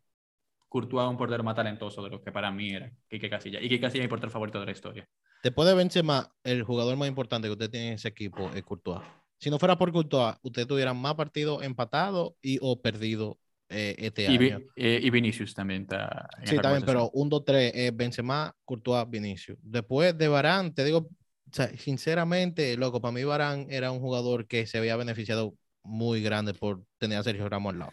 Courtois 0.73 1.07
un 1.07 1.19
portero 1.19 1.45
más 1.45 1.55
talentoso 1.55 2.03
de 2.03 2.09
lo 2.09 2.23
que 2.23 2.33
para 2.33 2.51
mí 2.51 2.71
era 2.71 2.91
Quique 3.07 3.29
Casilla. 3.29 3.59
Y 3.61 3.65
Quique 3.69 3.81
Casilla 3.83 4.05
es 4.05 4.07
mi 4.07 4.11
portero 4.11 4.31
favorito 4.33 4.59
de 4.59 4.65
la 4.65 4.73
historia. 4.73 5.07
Después 5.43 5.69
de 5.69 5.75
Benzema, 5.75 6.33
el 6.45 6.63
jugador 6.63 6.97
más 6.97 7.09
importante 7.09 7.47
que 7.47 7.53
usted 7.53 7.69
tiene 7.69 7.89
en 7.89 7.93
ese 7.95 8.09
equipo 8.09 8.49
es 8.55 8.63
Courtois. 8.63 9.03
Si 9.39 9.51
no 9.51 9.59
fuera 9.59 9.77
por 9.77 9.93
Courtois, 9.93 10.37
usted 10.43 10.67
tuviera 10.67 10.95
más 10.95 11.15
partidos 11.15 11.63
empatados 11.63 12.33
y 12.41 12.59
o 12.63 12.81
perdido 12.81 13.39
eh, 13.69 13.97
este 13.99 14.23
Y, 14.23 14.27
año. 14.29 14.61
eh, 14.77 15.01
y 15.03 15.11
Vinicius 15.11 15.53
también 15.53 15.83
está. 15.83 16.31
en 16.41 16.47
Sí, 16.47 16.57
también, 16.57 16.85
pero 16.87 17.11
conversación. 17.11 17.11
1, 17.13 17.29
2, 17.31 17.45
3 17.45 17.73
es 17.75 17.97
Benzema, 17.97 18.57
Courtois, 18.65 19.11
Vinicius. 19.11 19.59
Después 19.63 20.17
de 20.17 20.29
Barán, 20.29 20.75
te 20.75 20.85
digo, 20.85 20.99
o 20.99 21.09
sea, 21.55 21.69
sinceramente, 21.77 22.79
loco, 22.79 23.03
para 23.03 23.13
mí 23.13 23.25
Barán 23.25 23.67
era 23.69 23.91
un 23.91 24.01
jugador 24.01 24.47
que 24.47 24.67
se 24.67 24.79
había 24.79 24.97
beneficiado 24.97 25.55
muy 25.83 26.23
grande 26.23 26.55
por 26.55 26.83
tener 26.97 27.19
a 27.19 27.23
Sergio 27.23 27.47
Ramos 27.49 27.75
al 27.75 27.79
lado. 27.81 27.93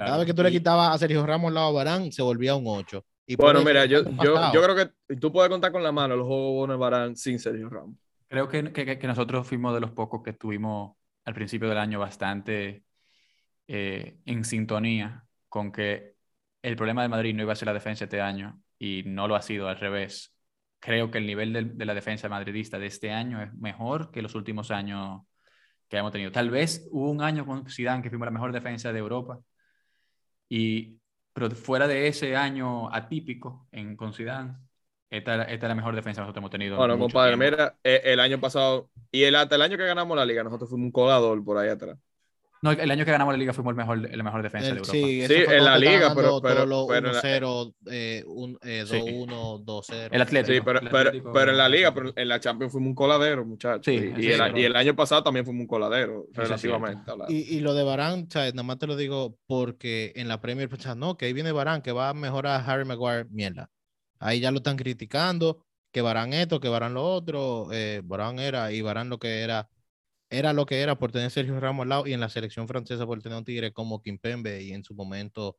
Cada 0.00 0.12
Claro. 0.12 0.20
vez 0.20 0.26
que 0.28 0.34
tú 0.34 0.42
le 0.42 0.50
quitabas 0.50 0.94
a 0.94 0.98
Sergio 0.98 1.26
Ramos 1.26 1.48
al 1.48 1.54
lado 1.56 1.66
a 1.68 1.72
Barán, 1.72 2.10
se 2.10 2.22
volvía 2.22 2.54
un 2.54 2.64
8. 2.66 3.04
Y 3.26 3.36
bueno, 3.36 3.58
eso, 3.58 3.68
mira, 3.68 3.84
yo, 3.84 4.02
yo, 4.22 4.50
yo 4.50 4.62
creo 4.62 4.74
que 4.74 5.16
tú 5.16 5.30
puedes 5.30 5.50
contar 5.50 5.70
con 5.72 5.82
la 5.82 5.92
mano 5.92 6.16
los 6.16 6.26
juegos 6.26 6.70
de 6.70 6.76
Barán 6.76 7.16
sin 7.16 7.38
Sergio 7.38 7.68
Ramos. 7.68 7.96
Creo 8.26 8.48
que, 8.48 8.72
que- 8.72 8.98
que 8.98 9.06
nosotros 9.06 9.46
fuimos 9.46 9.74
de 9.74 9.80
los 9.80 9.90
pocos 9.90 10.22
que 10.22 10.30
estuvimos 10.30 10.96
al 11.26 11.34
principio 11.34 11.68
del 11.68 11.76
año 11.76 11.98
bastante 12.00 12.82
eh, 13.68 14.16
en 14.24 14.42
sintonía 14.44 15.22
con 15.50 15.70
que 15.70 16.14
el 16.62 16.76
problema 16.76 17.02
de 17.02 17.08
Madrid 17.08 17.34
no 17.34 17.42
iba 17.42 17.52
a 17.52 17.56
ser 17.56 17.66
la 17.66 17.74
defensa 17.74 18.04
este 18.04 18.22
año 18.22 18.58
y 18.78 19.02
no 19.04 19.28
lo 19.28 19.36
ha 19.36 19.42
sido 19.42 19.68
al 19.68 19.76
revés. 19.78 20.34
Creo 20.78 21.10
que 21.10 21.18
el 21.18 21.26
nivel 21.26 21.52
del- 21.52 21.76
de, 21.76 21.84
la 21.84 21.92
defensa 21.92 22.26
madridista 22.30 22.78
de 22.78 22.86
este 22.86 23.12
año 23.12 23.42
es 23.42 23.52
mejor 23.52 24.10
que 24.10 24.22
los 24.22 24.34
últimos 24.34 24.70
años 24.70 25.20
que 25.90 25.98
hemos 25.98 26.10
tenido. 26.10 26.32
Tal 26.32 26.48
vez 26.48 26.88
hubo 26.90 27.10
un 27.10 27.20
año 27.22 27.44
con 27.44 27.68
Zidane 27.68 28.02
que 28.02 28.08
fuimos 28.08 28.24
la 28.24 28.30
mejor 28.32 28.50
defensa 28.52 28.92
de 28.94 28.98
Europa 28.98 29.38
y 30.50 31.00
pero 31.34 31.50
fuera 31.52 31.88
de 31.88 32.08
ese 32.08 32.36
año 32.36 32.94
atípico 32.94 33.68
en, 33.72 33.96
con 33.96 34.14
Zidane, 34.14 34.58
esta, 35.10 35.44
esta 35.44 35.66
es 35.66 35.70
la 35.70 35.76
mejor 35.76 35.96
defensa 35.96 36.20
que 36.22 36.24
nosotros 36.24 36.42
hemos 36.42 36.52
tenido. 36.52 36.80
en 36.80 36.80
Bueno, 36.80 36.98
compadre, 36.98 37.36
tiempo. 37.36 37.36
mira, 37.36 37.78
eh, 37.84 38.00
el 38.04 38.20
año 38.20 38.40
pasado 38.40 38.90
y 39.10 39.24
el, 39.24 39.34
hasta 39.36 39.56
el 39.56 39.62
año 39.62 39.76
que 39.76 39.84
ganamos 39.86 40.16
la 40.16 40.24
liga, 40.24 40.42
nosotros 40.44 40.70
fuimos 40.70 40.86
un 40.86 40.92
colador 40.92 41.44
por 41.44 41.58
ahí 41.58 41.68
atrás. 41.68 41.98
No, 42.62 42.72
el 42.72 42.90
año 42.90 43.06
que 43.06 43.10
ganamos 43.10 43.32
la 43.32 43.38
liga 43.38 43.54
fuimos 43.54 43.70
el 43.70 43.76
mejor, 43.76 43.98
la 44.14 44.22
mejor 44.22 44.42
defensa 44.42 44.68
El- 44.68 44.74
de 44.74 44.78
Europa. 44.80 44.92
sí, 44.92 45.26
Sí, 45.26 45.34
en 45.48 45.64
la 45.64 45.78
liga, 45.78 46.14
pero- 46.14 46.42
pero- 46.42 46.54
todos 46.56 46.68
los 46.68 46.86
pero 46.88 46.98
en 47.08 47.14
la- 47.14 47.20
1-0, 47.20 47.74
eh, 47.90 48.22
un- 48.26 48.58
eh, 48.62 48.84
Sí. 48.86 48.96
2-1, 48.98 49.58
2-0. 49.64 50.14
El 50.14 50.20
Atlético. 50.20 50.52
Sí, 50.54 50.60
pero, 50.62 50.78
el 50.80 50.88
pero, 50.90 50.98
Atlético- 51.08 51.32
pero 51.32 51.50
en 51.52 51.56
la 51.56 51.68
liga, 51.70 51.94
pero 51.94 52.12
en 52.14 52.28
la 52.28 52.38
Champions 52.38 52.70
fuimos 52.72 52.88
un 52.88 52.94
coladero, 52.94 53.46
muchachos. 53.46 53.82
Sí, 53.86 53.92
y, 53.92 53.98
sí, 53.98 54.28
y 54.28 54.32
el, 54.32 54.38
pero- 54.40 54.58
y 54.58 54.64
el 54.64 54.76
año 54.76 54.94
pasado 54.94 55.22
también 55.22 55.46
fuimos 55.46 55.62
un 55.62 55.66
coladero, 55.68 56.26
relativamente. 56.34 57.10
Y, 57.28 57.56
y 57.56 57.60
lo 57.60 57.72
de 57.72 57.82
Barán, 57.82 58.30
sea, 58.30 58.44
nada 58.50 58.62
más 58.62 58.78
te 58.78 58.86
lo 58.86 58.94
digo 58.96 59.38
porque 59.46 60.12
en 60.16 60.28
la 60.28 60.40
Premier 60.42 60.68
pensaban, 60.68 60.98
no, 60.98 61.16
que 61.16 61.24
ahí 61.24 61.32
viene 61.32 61.52
Barán, 61.52 61.80
que 61.80 61.92
va 61.92 62.10
a 62.10 62.14
mejorar 62.14 62.60
a 62.60 62.64
Harry 62.66 62.84
Maguire, 62.84 63.24
mierda. 63.30 63.70
Ahí 64.18 64.40
ya 64.40 64.50
lo 64.50 64.58
están 64.58 64.76
criticando, 64.76 65.64
que 65.92 66.02
Barán 66.02 66.34
esto, 66.34 66.60
que 66.60 66.68
Barán 66.68 66.92
lo 66.92 67.04
otro, 67.04 67.68
eh, 67.72 68.02
Barán 68.04 68.38
era, 68.38 68.70
y 68.70 68.82
Barán 68.82 69.08
lo 69.08 69.18
que 69.18 69.40
era, 69.40 69.68
era 70.30 70.52
lo 70.52 70.64
que 70.66 70.80
era 70.80 70.96
por 70.96 71.12
tener 71.12 71.30
Sergio 71.30 71.58
Ramos 71.60 71.82
al 71.84 71.88
lado, 71.90 72.06
y 72.06 72.12
en 72.12 72.20
la 72.20 72.28
selección 72.28 72.66
francesa 72.68 73.04
por 73.06 73.20
tener 73.22 73.36
un 73.38 73.44
tigre 73.44 73.72
como 73.72 74.00
Kimpembe, 74.02 74.62
y 74.62 74.72
en 74.72 74.84
su 74.84 74.94
momento 74.94 75.56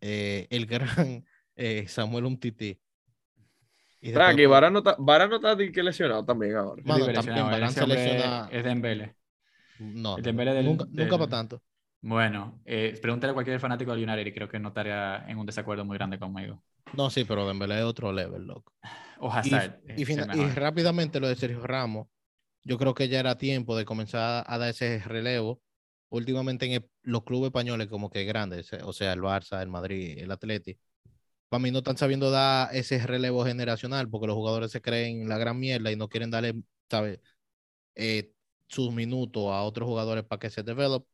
eh, 0.00 0.46
el 0.50 0.66
gran 0.66 1.24
eh, 1.56 1.86
Samuel 1.88 2.24
Umtiti. 2.24 2.78
Y 4.02 4.12
Tranqui, 4.12 4.42
pues, 4.44 4.48
Varane 4.48 4.72
no 4.72 4.78
está, 4.78 4.96
Varane 4.98 5.30
no 5.30 5.36
está 5.36 5.54
di 5.54 5.70
que 5.70 5.82
lesionado 5.82 6.24
también 6.24 6.56
ahora. 6.56 6.82
Mano, 6.84 7.04
también 7.12 7.62
ese 7.64 7.80
se 7.80 7.86
lesiona- 7.86 8.48
Es 8.50 8.64
Dembele. 8.64 9.14
No, 9.78 10.16
el 10.16 10.22
Dembélé 10.22 10.54
del- 10.54 10.64
nunca, 10.64 10.84
del- 10.86 11.04
nunca 11.04 11.18
para 11.18 11.30
tanto. 11.30 11.62
Bueno, 12.02 12.60
eh, 12.64 12.98
pregúntale 13.02 13.32
a 13.32 13.34
cualquier 13.34 13.60
fanático 13.60 13.94
del 13.94 14.08
United 14.08 14.26
y 14.26 14.32
creo 14.32 14.48
que 14.48 14.58
no 14.58 14.68
estaría 14.68 15.22
en 15.28 15.36
un 15.36 15.44
desacuerdo 15.44 15.84
muy 15.84 15.98
grande 15.98 16.18
conmigo. 16.18 16.62
No, 16.94 17.10
sí, 17.10 17.24
pero 17.24 17.46
Dembélé 17.46 17.78
es 17.78 17.84
otro 17.84 18.10
level, 18.12 18.46
loco. 18.46 18.72
O 19.22 19.28
Y, 19.28 19.30
Hazard. 19.54 19.80
y 19.86 20.02
el 20.02 20.10
y 20.10 20.16
mejor. 20.16 20.54
rápidamente 20.54 21.20
lo 21.20 21.28
de 21.28 21.36
Sergio 21.36 21.66
Ramos, 21.66 22.08
yo 22.64 22.78
creo 22.78 22.94
que 22.94 23.08
ya 23.08 23.20
era 23.20 23.38
tiempo 23.38 23.76
de 23.76 23.84
comenzar 23.84 24.44
a 24.46 24.58
dar 24.58 24.70
ese 24.70 24.98
relevo. 25.00 25.62
Últimamente 26.10 26.72
en 26.74 26.86
los 27.02 27.24
clubes 27.24 27.48
españoles 27.48 27.88
como 27.88 28.10
que 28.10 28.24
grandes, 28.24 28.72
eh, 28.72 28.80
o 28.84 28.92
sea, 28.92 29.12
el 29.12 29.20
Barça, 29.20 29.62
el 29.62 29.68
Madrid, 29.68 30.18
el 30.18 30.30
Atleti, 30.32 30.78
para 31.48 31.62
mí 31.62 31.70
no 31.70 31.78
están 31.78 31.96
sabiendo 31.96 32.30
dar 32.30 32.74
ese 32.74 32.98
relevo 33.06 33.44
generacional 33.44 34.08
porque 34.08 34.26
los 34.28 34.36
jugadores 34.36 34.70
se 34.72 34.80
creen 34.82 35.28
la 35.28 35.38
gran 35.38 35.58
mierda 35.58 35.90
y 35.92 35.96
no 35.96 36.08
quieren 36.08 36.30
darle, 36.30 36.54
¿sabes? 36.90 37.20
Eh, 37.94 38.32
sus 38.68 38.92
minutos 38.92 39.44
a 39.52 39.62
otros 39.62 39.88
jugadores 39.88 40.24
para 40.24 40.40
que 40.40 40.50
se 40.50 40.62
develop. 40.62 41.06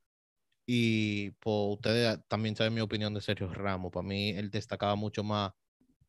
Y 0.66 1.30
pues 1.32 1.56
ustedes 1.76 2.18
también 2.28 2.56
saben 2.56 2.74
mi 2.74 2.80
opinión 2.80 3.14
de 3.14 3.20
Sergio 3.20 3.52
Ramos. 3.52 3.92
Para 3.92 4.06
mí 4.06 4.30
él 4.30 4.50
destacaba 4.50 4.96
mucho 4.96 5.24
más 5.24 5.52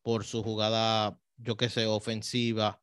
por 0.02 0.24
su 0.24 0.42
jugada, 0.42 1.18
yo 1.36 1.56
qué 1.56 1.68
sé, 1.68 1.86
ofensiva, 1.86 2.82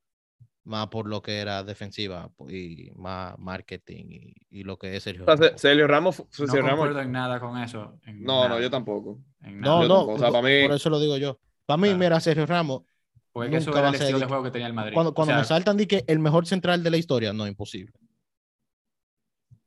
más 0.66 0.88
por 0.88 1.08
lo 1.08 1.22
que 1.22 1.38
era 1.40 1.64
defensiva 1.64 2.30
y 2.50 2.92
más 2.96 3.38
marketing 3.40 4.06
y, 4.10 4.34
y 4.50 4.64
lo 4.64 4.78
que 4.78 4.96
es 4.96 5.04
Sergio 5.04 5.24
O 5.24 5.26
sea, 5.26 5.36
Ramos. 5.36 5.52
Se- 5.52 5.58
Sergio 5.68 5.88
Ramos, 5.88 6.20
No 6.20 6.26
Sergio 6.32 6.62
Ramos- 6.62 6.70
concuerdo 6.72 7.02
en 7.02 7.12
nada 7.12 7.40
con 7.40 7.58
eso. 7.62 8.00
en 8.06 8.24
no, 8.24 8.50
no, 8.50 8.60
yo 8.60 8.70
tampoco. 8.70 9.20
No, 9.42 9.82
yo 9.84 9.88
no, 9.88 9.96
tampoco, 9.96 10.14
o 10.14 10.18
sea, 10.20 10.28
por- 10.30 10.42
para 10.42 10.48
mí- 10.48 10.68
por 10.68 10.76
eso 10.76 10.90
lo 10.90 11.00
digo 11.00 11.18
yo. 11.18 11.40
Para 11.66 11.78
mí, 11.78 11.88
Claro. 11.90 12.00
mira, 12.00 12.20
Sergio 12.20 12.46
Ramos, 12.46 12.82
eso 12.82 13.42
nunca 13.42 13.72
era 13.72 13.82
va 13.82 13.90
el 13.90 13.96
a 13.96 13.98
ser 13.98 14.02
estilo 14.02 14.20
de 14.20 14.26
juego 14.26 14.44
que 14.44 14.52
tenía 14.52 14.68
el 14.68 14.74
Madrid. 14.74 14.94
cuando, 14.94 15.12
O 15.12 15.14
cuando 15.14 15.32
sea, 15.34 15.40
me 15.40 15.46
saltan 15.46 15.78
di 15.78 15.86
que 15.88 16.04
el 16.08 16.20
mejor 16.20 16.46
central 16.48 16.84
de 16.84 16.90
la 16.92 16.98
historia, 16.98 17.32
no, 17.34 17.48
imposible. 17.48 17.94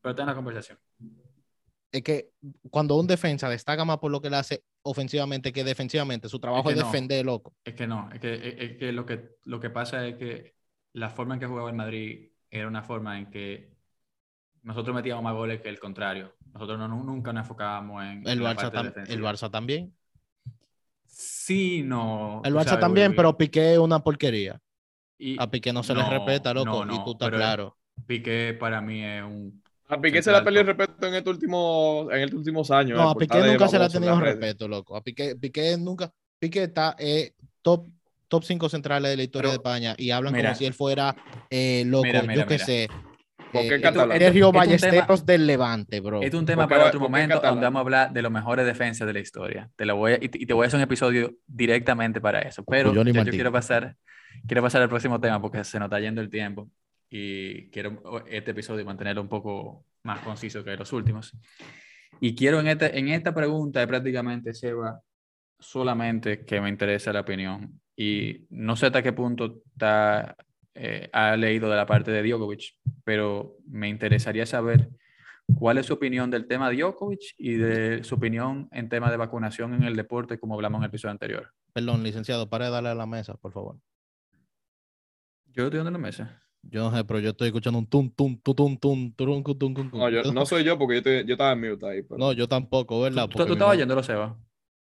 Pero 0.01 0.11
está 0.11 0.23
en 0.23 0.29
la 0.29 0.35
conversación. 0.35 0.79
Es 1.91 2.03
que 2.03 2.31
cuando 2.71 2.97
un 2.97 3.07
defensa 3.07 3.49
destaca 3.49 3.85
más 3.85 3.99
por 3.99 4.11
lo 4.11 4.21
que 4.21 4.29
le 4.31 4.37
hace 4.37 4.63
ofensivamente 4.83 5.53
que 5.53 5.65
defensivamente, 5.65 6.29
su 6.29 6.39
trabajo 6.39 6.65
que 6.69 6.75
es, 6.75 6.79
no. 6.81 6.85
defender, 6.85 7.25
loco. 7.25 7.55
Es 7.65 7.75
que 7.75 7.87
no, 7.87 8.11
es 8.13 8.21
que, 8.21 8.35
es, 8.35 8.55
es 8.59 8.77
que, 8.77 8.93
lo 8.93 9.07
que 9.07 9.37
lo 9.45 9.59
que 9.59 9.71
pasa 9.71 10.07
es 10.07 10.17
que 10.17 10.55
la 10.99 11.11
forma 11.11 11.35
en 11.35 11.41
que 11.41 11.47
jugaba 11.47 11.71
el 11.71 11.77
Madrid 11.77 12.29
era 12.51 12.69
una 12.69 12.83
forma 12.83 13.19
en 13.19 13.31
que 13.31 13.71
nosotros 14.63 14.95
metíamos 14.95 15.23
más 15.25 15.35
goles 15.35 15.61
que 15.61 15.69
el 15.69 15.79
contrario. 15.79 16.35
Nosotros 16.53 16.79
no, 16.79 16.89
nu- 16.89 17.05
nunca 17.05 17.33
nos 17.33 17.43
enfocábamos 17.45 18.03
en, 18.03 18.27
El 18.27 18.39
en 18.39 18.45
la 18.45 18.55
Barça, 18.55 18.71
parte 18.73 19.01
tam- 19.01 19.09
el. 19.09 19.23
Barça 19.23 19.51
también. 19.51 19.95
Sí, 21.07 21.83
no. 21.83 22.43
El 22.45 22.55
Barça 22.55 22.65
sabes, 22.65 22.81
también, 22.81 23.15
pero 23.15 23.37
Piqué 23.37 23.73
es 23.73 23.79
una 23.79 24.01
porquería. 24.01 24.61
Y 25.19 25.37
A 25.41 25.51
Piqué 25.51 25.73
no 25.73 25.83
se 25.83 25.95
le 25.95 26.09
respeta, 26.09 26.55
loco, 26.55 26.85
no, 26.85 26.95
y 26.95 27.05
tú 27.05 27.13
estás 27.13 27.31
claro. 27.31 27.77
Piqué 28.07 28.57
para 28.59 28.81
mí 28.81 29.05
es 29.05 29.23
un... 29.23 29.63
A 29.89 30.01
Piqué 30.01 30.23
se 30.23 30.31
le 30.31 30.37
ha 30.37 30.45
perdido 30.45 30.61
el 30.61 30.67
respeto 30.69 31.07
en 31.07 31.15
estos 31.15 31.35
últimos, 31.35 32.13
en 32.13 32.21
estos 32.21 32.39
últimos 32.39 32.71
años. 32.71 32.99
No, 32.99 33.09
eh, 33.09 33.13
a 33.13 33.15
Piqué 33.17 33.43
nunca 33.43 33.69
se 33.69 33.79
le 33.79 33.85
ha 33.85 33.89
tenido 33.89 34.21
respeto, 34.21 34.69
loco. 34.69 34.97
A 34.97 35.03
Piqué, 35.03 35.35
Piqué 35.37 35.77
nunca. 35.79 36.13
Piqué 36.39 36.65
está 36.65 36.95
eh, 36.99 37.33
top 37.63 37.89
top 38.29 38.45
5 38.45 38.69
centrales 38.69 39.11
de 39.11 39.17
la 39.17 39.23
historia 39.23 39.51
Pero, 39.51 39.63
de 39.63 39.69
España 39.69 39.95
y 39.99 40.11
hablan 40.11 40.33
mira. 40.35 40.51
como 40.51 40.59
si 40.59 40.67
él 40.67 40.75
fuera 40.75 41.17
eh, 41.51 41.85
loco, 41.87 42.05
Mira, 42.05 42.23
mira, 42.23 42.35
yo 42.43 42.47
qué 42.47 42.59
sé. 42.59 42.89
¿Por 43.53 43.63
qué 43.63 43.77
eh, 43.77 43.81
catalán? 43.81 44.19
Sergio 44.19 44.47
Esto- 44.49 44.63
esto 44.63 44.75
es 44.77 44.83
un 44.83 44.89
Ballesteros 44.91 45.27
del 45.27 45.47
Levante, 45.47 46.01
bro. 46.01 46.21
Es 46.23 46.35
un 46.35 46.45
tema 46.45 46.65
Porque 46.65 46.75
para 46.75 46.89
otro 46.89 47.01
momento 47.01 47.41
donde 47.41 47.63
vamos 47.65 47.79
a 47.79 47.81
hablar 47.81 48.13
de 48.13 48.21
los 48.23 48.31
mejores 48.31 48.67
defensas 48.67 49.07
de 49.07 49.13
la 49.15 49.21
historia. 49.21 49.71
Te 49.77 49.87
lo 49.87 49.97
voy 49.97 50.13
a- 50.13 50.19
y, 50.23 50.29
te, 50.29 50.39
y 50.43 50.45
te 50.47 50.53
voy 50.53 50.65
a 50.65 50.67
hacer 50.67 50.77
un 50.77 50.85
episodio 50.85 51.35
directamente 51.47 52.21
para 52.21 52.41
eso. 52.43 52.63
Pero 52.65 52.93
yo 52.93 53.03
Martín. 53.05 53.33
quiero 53.33 53.51
pasar, 53.51 53.97
quiero 54.47 54.63
pasar 54.63 54.83
al 54.83 54.89
próximo 54.91 55.19
tema 55.19 55.41
porque 55.41 55.65
se 55.65 55.79
nos 55.79 55.87
está 55.87 55.99
yendo 55.99 56.21
el 56.21 56.29
tiempo 56.29 56.69
y 57.09 57.71
quiero 57.71 58.23
este 58.29 58.51
episodio 58.51 58.85
mantenerlo 58.85 59.23
un 59.23 59.29
poco 59.29 59.87
más 60.03 60.19
conciso 60.21 60.63
que 60.63 60.77
los 60.77 60.93
últimos. 60.93 61.35
Y 62.21 62.35
quiero 62.35 62.61
en, 62.61 62.67
este, 62.69 62.99
en 62.99 63.09
esta 63.09 63.33
pregunta 63.33 63.87
prácticamente, 63.87 64.53
Seba, 64.53 65.01
solamente 65.59 66.45
que 66.45 66.61
me 66.61 66.69
interesa 66.69 67.13
la 67.13 67.21
opinión. 67.21 67.81
Y 68.01 68.47
no 68.51 68.77
sé 68.77 68.87
hasta 68.87 69.03
qué 69.03 69.13
punto 69.13 69.61
está, 69.73 70.37
eh, 70.75 71.11
ha 71.13 71.37
leído 71.37 71.69
de 71.69 71.75
la 71.77 71.85
parte 71.85 72.13
de 72.13 72.23
Djokovic, 72.23 72.77
pero 73.03 73.57
me 73.67 73.89
interesaría 73.89 74.47
saber 74.47 74.89
cuál 75.59 75.79
es 75.79 75.87
su 75.87 75.95
opinión 75.95 76.31
del 76.31 76.47
tema 76.47 76.71
Djokovic 76.71 77.35
y 77.39 77.55
de 77.55 78.05
su 78.05 78.15
opinión 78.15 78.69
en 78.71 78.89
tema 78.89 79.11
de 79.11 79.17
vacunación 79.17 79.75
en 79.75 79.83
el 79.83 79.97
deporte, 79.97 80.39
como 80.39 80.55
hablamos 80.55 80.79
en 80.79 80.85
el 80.85 80.89
episodio 80.91 81.11
anterior. 81.11 81.53
Perdón, 81.73 82.05
licenciado, 82.05 82.49
para 82.49 82.67
de 82.67 82.71
darle 82.71 82.91
a 82.91 82.95
la 82.95 83.07
mesa, 83.07 83.35
por 83.35 83.51
favor. 83.53 83.77
Yo 85.47 85.65
estoy 85.65 85.79
dando 85.79 85.91
la 85.91 85.99
mesa. 85.99 86.41
Yo 86.63 86.83
no 86.89 86.97
sé, 86.97 87.05
pero 87.05 87.19
yo 87.19 87.31
estoy 87.31 87.49
escuchando 87.49 87.81
un 87.81 87.87
tum, 87.89 88.11
tum, 88.15 88.39
tum, 88.41 88.55
tum, 88.79 89.13
tum, 89.13 89.43
cu, 89.43 89.55
tum, 89.57 89.75
cum, 89.75 89.91
cum. 89.91 89.99
No, 89.99 90.09
yo, 90.09 90.23
no 90.33 90.47
soy 90.47 90.63
yo 90.63 90.79
porque 90.79 90.95
yo, 90.95 90.99
estoy- 90.99 91.25
yo 91.27 91.35
estaba 91.35 91.53
en 91.53 91.61
mute 91.69 91.85
ahí. 91.89 92.03
pero- 92.03 92.19
No, 92.19 92.33
yo 92.33 92.47
tampoco, 92.49 93.01
¿verdad? 93.01 93.25
¿Tú, 93.25 93.31
tú 93.31 93.39
Porque 93.39 93.51
mi 93.51 93.55
estabas 93.55 93.73
mamá- 93.75 93.79
yéndolo, 93.81 94.03
Seba? 94.05 94.39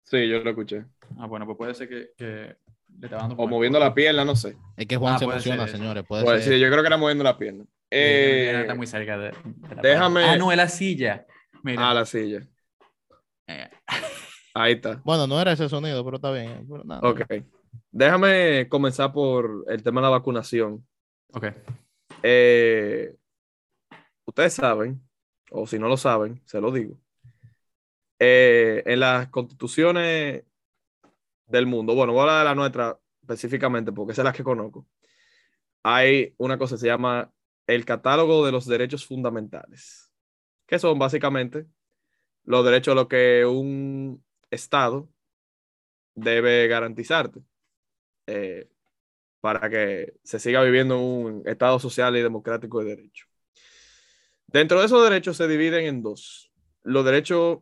Sí, 0.05 0.29
yo 0.29 0.43
lo 0.43 0.51
escuché. 0.51 0.87
Ah, 1.19 1.27
bueno, 1.27 1.45
pues 1.47 1.57
puede 1.59 1.75
ser 1.75 1.89
que, 1.89 2.11
que 2.17 2.57
le 2.99 3.07
estaba 3.07 3.23
dando 3.23 3.37
O 3.37 3.47
moviendo 3.49 3.79
la 3.79 3.93
pierna, 3.95 4.25
no 4.25 4.35
sé. 4.37 4.57
Es 4.77 4.87
que 4.87 4.97
Juan 4.97 5.15
Ah, 5.15 5.19
se 5.19 5.25
puede 5.27 5.41
ser 5.41 5.55
emociona, 5.55 5.79
señores. 5.79 6.05
Puede 6.07 6.25
Pues 6.25 6.45
ser. 6.45 6.55
sí, 6.55 6.61
yo 6.61 6.69
creo 6.71 6.83
que 6.83 6.87
era 6.89 6.97
moviendo 6.97 7.25
la 7.25 7.37
pierna. 7.39 7.65
Eh, 7.91 8.51
Eh, 8.55 8.61
está 8.63 8.75
muy 8.75 8.87
cerca 8.87 9.17
de, 9.19 9.31
de 9.31 9.75
la 9.75 9.83
déjame-. 9.83 10.25
Ah, 10.25 10.37
no, 10.37 10.51
es 10.51 10.57
la 10.57 10.69
silla. 10.69 11.27
Mira. 11.63 11.91
a 11.91 11.95
la 11.95 12.05
silla. 12.05 12.41
Eh, 13.49 13.71
Ahí 14.55 14.73
está. 14.75 15.01
Bueno, 15.05 15.27
no 15.27 15.41
era 15.41 15.53
ese 15.53 15.69
sonido, 15.69 16.05
pero 16.05 16.17
está 16.17 16.31
bien. 16.33 16.67
pero 16.71 16.85
nada. 16.85 17.01
Ok. 17.09 17.21
Déjame 17.91 18.69
comenzar 18.69 19.13
por 19.13 19.65
el 19.69 19.83
tema 19.83 20.01
de 20.01 20.05
la 20.07 20.11
vacunación. 20.11 20.87
ok. 21.33 21.47
Eh, 22.23 23.15
ustedes 24.25 24.55
saben, 24.55 25.01
o 25.51 25.67
si 25.67 25.79
no 25.79 25.89
lo 25.89 25.97
saben, 25.97 26.41
se 26.45 26.61
lo 26.61 26.73
digo. 26.73 26.99
eh, 28.19 28.83
en 28.87 29.01
las 29.01 29.29
constituciones 29.29 30.43
del 31.47 31.67
mundo, 31.67 31.95
bueno, 31.95 32.13
voy 32.13 32.21
a 32.21 32.23
hablar 32.23 32.39
de 32.41 32.45
la 32.45 32.55
nuestra 32.55 33.01
específicamente 33.23 33.93
porque 33.93 34.13
es 34.13 34.19
la 34.19 34.33
que 34.33 34.45
conozco. 34.45 34.87
Hay 35.83 36.35
una 36.39 36.59
cosa 36.59 36.77
que 36.77 36.81
se 36.81 36.87
llama 36.87 37.33
el 37.67 37.85
catálogo 37.85 38.45
de 38.47 38.53
los 38.53 38.67
derechos 38.67 39.07
fundamentales, 39.07 40.13
que 40.67 40.79
son 40.79 40.99
básicamente 40.99 41.67
los 42.45 42.65
derechos 42.65 42.93
a 42.93 42.95
los 42.95 43.09
que 43.09 43.45
un 43.45 44.25
Estado 44.51 45.09
debe 46.15 46.69
garantizarte 46.69 47.41
eh, 48.27 48.69
para 49.41 49.69
que 49.69 50.15
se 50.25 50.39
siga 50.39 50.63
viviendo 50.63 50.99
un 50.99 51.43
Estado 51.47 51.79
social 51.79 52.17
y 52.17 52.23
democrático 52.23 52.81
de 52.81 52.97
derecho. 52.97 53.27
Dentro 54.47 54.79
de 54.81 54.87
esos 54.87 55.03
derechos 55.03 55.37
se 55.37 55.49
dividen 55.49 55.87
en 55.87 56.03
dos. 56.03 56.53
Los 56.83 57.05
derechos 57.05 57.59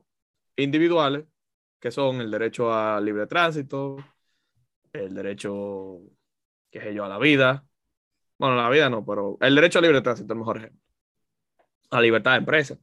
individuales, 0.56 1.24
que 1.84 1.90
son 1.90 2.18
el 2.22 2.30
derecho 2.30 2.72
a 2.72 2.98
libre 2.98 3.26
tránsito, 3.26 3.98
el 4.90 5.12
derecho, 5.12 6.00
qué 6.70 6.80
sé 6.80 6.94
yo, 6.94 7.04
a 7.04 7.08
la 7.10 7.18
vida. 7.18 7.62
Bueno, 8.38 8.56
la 8.56 8.70
vida 8.70 8.88
no, 8.88 9.04
pero 9.04 9.36
el 9.38 9.54
derecho 9.54 9.80
a 9.80 9.82
libre 9.82 10.00
tránsito 10.00 10.32
es 10.32 10.34
el 10.34 10.38
mejor 10.38 10.56
ejemplo. 10.56 10.80
A 11.90 12.00
libertad 12.00 12.30
de 12.30 12.38
empresa. 12.38 12.78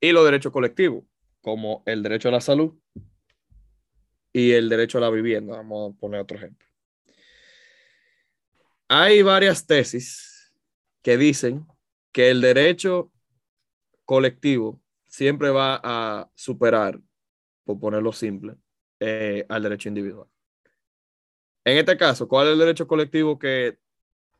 Y 0.00 0.10
los 0.10 0.24
derechos 0.24 0.52
colectivos, 0.52 1.04
como 1.40 1.84
el 1.86 2.02
derecho 2.02 2.28
a 2.30 2.32
la 2.32 2.40
salud 2.40 2.76
y 4.32 4.50
el 4.50 4.68
derecho 4.68 4.98
a 4.98 5.02
la 5.02 5.10
vivienda. 5.10 5.58
Vamos 5.58 5.94
a 5.94 6.00
poner 6.00 6.22
otro 6.22 6.38
ejemplo. 6.38 6.66
Hay 8.88 9.22
varias 9.22 9.64
tesis 9.64 10.52
que 11.02 11.16
dicen 11.16 11.68
que 12.10 12.30
el 12.30 12.40
derecho 12.40 13.12
colectivo 14.04 14.82
siempre 15.06 15.50
va 15.50 15.80
a 15.84 16.28
superar, 16.34 17.00
ponerlo 17.78 18.12
simple, 18.12 18.54
eh, 18.98 19.44
al 19.48 19.62
derecho 19.62 19.88
individual. 19.88 20.28
En 21.64 21.76
este 21.76 21.96
caso, 21.96 22.26
¿cuál 22.26 22.48
es 22.48 22.52
el 22.54 22.58
derecho 22.58 22.86
colectivo 22.86 23.38
que 23.38 23.78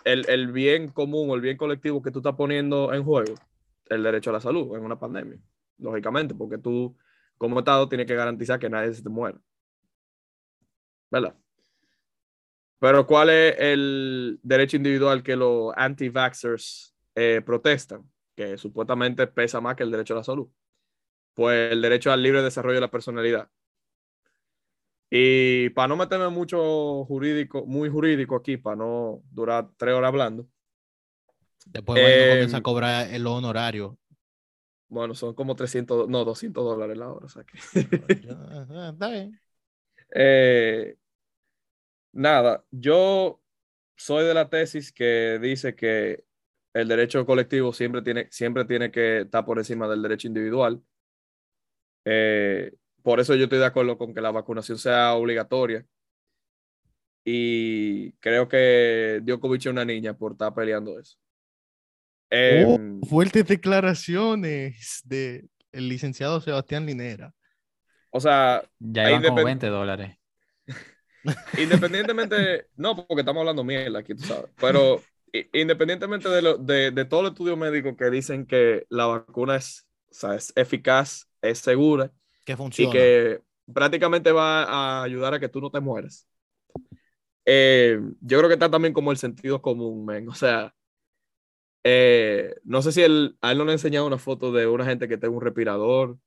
el, 0.05 0.29
el 0.29 0.53
bien 0.53 0.89
común 0.89 1.31
o 1.31 1.35
el 1.35 1.41
bien 1.41 1.57
colectivo 1.57 2.03
que 2.03 2.11
tú 2.11 2.21
estás 2.21 2.35
poniendo 2.35 2.93
en 2.95 3.05
juego? 3.05 3.35
El 3.87 4.03
derecho 4.03 4.31
a 4.31 4.35
la 4.35 4.41
salud 4.41 4.75
en 4.77 4.85
una 4.85 4.99
pandemia, 4.99 5.39
lógicamente, 5.79 6.35
porque 6.35 6.59
tú 6.59 6.97
como 7.37 7.59
Estado 7.59 7.89
tienes 7.89 8.07
que 8.07 8.15
garantizar 8.15 8.59
que 8.59 8.69
nadie 8.69 8.93
se 8.93 9.03
te 9.03 9.09
muera. 9.09 9.41
¿Verdad? 11.11 11.35
Pero 12.79 13.07
¿cuál 13.07 13.31
es 13.31 13.57
el 13.59 14.41
derecho 14.43 14.77
individual 14.77 15.23
que 15.23 15.37
los 15.37 15.73
anti-vaxxers 15.77 16.95
eh, 17.15 17.43
protestan? 17.45 18.03
Que 18.35 18.57
supuestamente 18.57 19.27
pesa 19.27 19.61
más 19.61 19.77
que 19.77 19.83
el 19.83 19.91
derecho 19.91 20.15
a 20.15 20.19
la 20.19 20.25
salud. 20.25 20.49
Pues 21.41 21.73
el 21.73 21.81
derecho 21.83 22.13
al 22.13 22.23
libre 22.23 22.43
desarrollo 22.43 22.75
de 22.77 22.81
la 22.83 22.91
personalidad. 22.91 23.51
Y 25.11 25.71
para 25.71 25.89
no 25.89 25.97
meterme 25.97 26.29
mucho 26.29 27.05
jurídico, 27.05 27.67
muy 27.67 27.89
jurídico 27.89 28.37
aquí, 28.37 28.57
para 28.57 28.77
no 28.77 29.23
durar 29.33 29.69
tres 29.77 29.95
horas 29.95 30.09
hablando, 30.09 30.49
Después 31.67 31.99
Eh, 32.01 32.29
comienza 32.31 32.59
a 32.59 32.63
cobrar 32.63 33.13
el 33.13 33.27
honorario. 33.27 33.99
bueno, 34.89 35.15
son 35.15 35.35
como 35.35 35.55
300, 35.57 36.09
no, 36.09 36.25
200 36.25 36.65
dólares 36.65 36.99
la 36.99 37.11
hora. 37.13 37.27
O 37.27 37.29
sea 37.29 37.45
que... 37.45 37.59
Está 37.59 39.09
bien. 39.11 39.41
Eh, 40.15 40.97
nada, 42.13 42.65
yo 42.71 43.41
soy 43.97 44.25
de 44.27 44.35
la 44.35 44.49
tesis 44.51 44.93
que 44.93 45.39
dice 45.41 45.75
que 45.75 46.25
el 46.75 46.89
derecho 46.89 47.27
colectivo 47.27 47.73
siempre 47.73 48.03
tiene, 48.03 48.29
siempre 48.31 48.65
tiene 48.65 48.91
que 48.91 49.21
estar 49.23 49.45
por 49.45 49.59
encima 49.59 49.89
del 49.89 50.03
derecho 50.03 50.29
individual. 50.29 50.83
Eh, 52.05 52.73
por 53.03 53.21
eso 53.21 53.35
yo 53.35 53.45
estoy 53.45 53.59
de 53.59 53.67
acuerdo 53.67 53.97
con 53.99 54.15
que 54.15 54.21
la 54.21 54.31
vacunación 54.31 54.79
sea 54.79 55.15
obligatoria. 55.15 55.85
Y 57.25 58.13
creo 58.15 58.49
que 58.49 59.21
Djokovic 59.23 59.61
es 59.61 59.67
una 59.67 59.85
niña 59.85 60.15
por 60.17 60.33
estar 60.33 60.55
peleando 60.55 60.99
eso. 60.99 61.17
Eh, 62.31 62.65
Oh, 62.67 63.07
fuertes 63.07 63.47
declaraciones 63.47 65.01
de 65.05 65.49
el 65.73 65.89
licenciado 65.89 66.41
Sebastián 66.41 66.87
Linera. 66.87 67.35
o 68.11 68.21
sea, 68.21 68.63
Ya 68.79 69.09
iban 69.11 69.23
como 69.23 69.37
depende- 69.39 69.45
20 69.45 69.67
dólares. 69.69 70.17
Independientemente, 71.59 72.67
no, 72.77 72.97
porque 72.97 73.21
estamos 73.21 73.41
hablando 73.41 73.63
mierda 73.65 73.99
aquí, 74.01 74.15
tú 74.15 74.25
sabes, 74.25 74.51
pero 74.59 75.03
independientemente 75.53 76.29
de, 76.29 76.43
lo, 76.43 76.57
de, 76.59 76.91
de 76.91 77.05
todo 77.05 77.21
el 77.21 77.27
estudio 77.29 77.57
médico 77.57 77.97
que 77.97 78.11
dicen 78.11 78.47
que 78.47 78.87
la 78.89 79.07
vacuna 79.07 79.57
es, 79.57 79.87
o 80.11 80.15
sea, 80.15 80.35
es 80.35 80.53
eficaz, 80.57 81.30
es 81.43 81.59
segura 81.61 82.13
Que 82.45 82.57
y 82.77 82.89
funciona. 82.89 82.91
que 82.91 83.43
prácticamente 83.73 84.33
va 84.33 84.65
a 84.65 85.05
ayudar 85.05 85.35
a 85.35 85.41
que 85.41 85.49
tú 85.51 85.61
no 85.61 85.71
te 85.71 85.81
mueras. 85.81 86.29
Eh, 87.45 87.99
yo 88.21 88.39
creo 88.39 88.49
que 88.49 88.55
está 88.55 88.71
también 88.71 88.95
como 88.95 89.11
el 89.11 89.17
sentido 89.19 89.61
común, 89.63 90.05
men. 90.05 90.29
O 90.29 90.35
sea, 90.35 90.75
eh, 91.85 92.55
no 92.65 92.83
sé 92.83 92.93
si 92.93 93.03
él, 93.03 93.37
a 93.41 93.53
él 93.53 93.59
no 93.59 93.65
le 93.65 93.73
enseñado 93.73 94.07
una 94.07 94.19
foto 94.19 94.53
de 94.53 94.67
una 94.67 94.85
gente 94.85 95.09
que 95.09 95.17
tenga 95.19 95.35
un 95.37 95.43
respirador, 95.43 96.19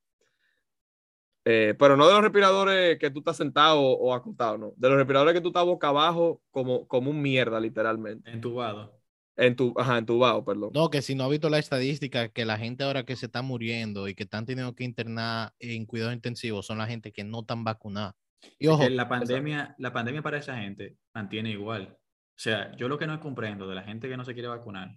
eh, 1.46 1.76
pero 1.78 1.98
no 1.98 2.08
de 2.08 2.14
los 2.14 2.22
respiradores 2.24 2.98
que 3.00 3.10
tú 3.12 3.20
estás 3.20 3.38
sentado 3.38 3.82
o, 3.82 3.94
o 4.10 4.14
acostado, 4.14 4.58
no. 4.58 4.74
De 4.78 4.90
los 4.90 4.98
respiradores 4.98 5.34
que 5.34 5.42
tú 5.42 5.50
estás 5.50 5.66
boca 5.66 5.90
abajo 5.90 6.42
como, 6.52 6.88
como 6.88 7.12
un 7.12 7.22
mierda, 7.22 7.60
literalmente. 7.60 8.32
Entubado. 8.32 9.03
En 9.36 9.56
tu, 9.56 9.74
ajá, 9.78 9.98
entubado, 9.98 10.46
perdón. 10.46 10.70
No, 10.74 10.90
que 10.90 11.02
si 11.02 11.16
no 11.16 11.24
ha 11.24 11.28
visto 11.30 11.50
la 11.50 11.58
estadística, 11.58 12.30
que 12.30 12.46
la 12.46 12.58
gente 12.58 12.84
ahora 12.84 13.04
que 13.04 13.16
se 13.16 13.26
está 13.26 13.42
muriendo 13.42 14.08
y 14.08 14.14
que 14.14 14.24
están 14.24 14.46
teniendo 14.46 14.76
que 14.76 14.84
internar 14.84 15.54
en 15.60 15.86
cuidados 15.88 16.14
intensivos 16.14 16.66
son 16.68 16.78
la 16.78 16.86
gente 16.88 17.12
que 17.12 17.24
no 17.24 17.40
están 17.42 17.64
vacunadas. 17.64 18.14
Y 18.60 18.68
ojo, 18.68 18.88
la 18.90 19.08
pandemia, 19.10 19.74
la 19.80 19.92
pandemia 19.94 20.22
para 20.22 20.38
esa 20.38 20.58
gente 20.58 20.98
mantiene 21.16 21.50
igual. 21.50 21.98
O 21.98 22.40
sea, 22.40 22.76
yo 22.76 22.88
lo 22.88 23.00
que 23.00 23.08
no 23.08 23.20
comprendo 23.20 23.68
de 23.68 23.76
la 23.76 23.84
gente 23.84 24.08
que 24.10 24.18
no 24.18 24.26
se 24.26 24.34
quiere 24.34 24.50
vacunar, 24.50 24.92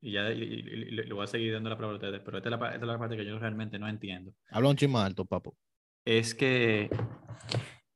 y 0.00 0.12
ya 0.12 0.30
y- 0.32 0.42
y- 0.42 0.54
y- 0.60 0.90
le 0.92 1.12
voy 1.12 1.24
a 1.24 1.26
seguir 1.26 1.52
dando 1.52 1.68
la 1.70 1.76
palabra 1.76 1.94
a 1.94 1.98
ustedes, 1.98 2.20
pero 2.24 2.38
esta 2.38 2.48
es 2.48 2.58
la, 2.58 2.66
esta 2.68 2.80
es 2.80 2.86
la 2.86 2.98
parte 2.98 3.16
que 3.16 3.26
yo 3.26 3.38
realmente 3.38 3.78
no 3.78 3.88
entiendo. 3.88 4.32
habla 4.50 4.70
un 4.70 4.76
chisme 4.76 4.98
alto, 4.98 5.24
papo. 5.24 5.56
es 6.04 6.34
que, 6.34 6.88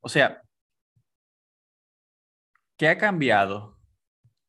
o 0.01 0.09
sea, 0.09 0.43
¿qué 2.76 2.89
ha 2.89 2.99
cambiado 2.99 3.78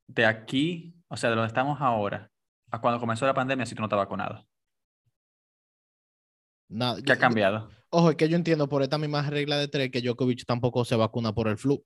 de 0.08 0.26
aquí, 0.26 0.96
o 1.14 1.18
sea, 1.18 1.30
de 1.30 1.36
donde 1.36 1.48
estamos 1.48 1.80
ahora, 1.80 2.32
a 2.72 2.82
cuando 2.82 3.00
comenzó 3.00 3.28
la 3.28 3.36
pandemia 3.36 3.68
si 3.68 3.76
tú 3.76 3.82
no 3.82 3.86
estás 3.86 3.98
vacunado? 4.00 4.48
Nada, 6.70 7.00
¿Qué 7.06 7.12
ha 7.12 7.18
cambiado? 7.18 7.70
Ojo, 7.90 8.10
es 8.10 8.16
que 8.16 8.28
yo 8.28 8.36
entiendo 8.36 8.68
por 8.68 8.82
esta 8.82 8.98
misma 8.98 9.22
regla 9.30 9.58
de 9.60 9.68
tres 9.68 9.92
que 9.92 10.02
Djokovic 10.02 10.44
tampoco 10.46 10.84
se 10.84 10.96
vacuna 10.96 11.32
por 11.36 11.48
el 11.48 11.58
flu, 11.58 11.86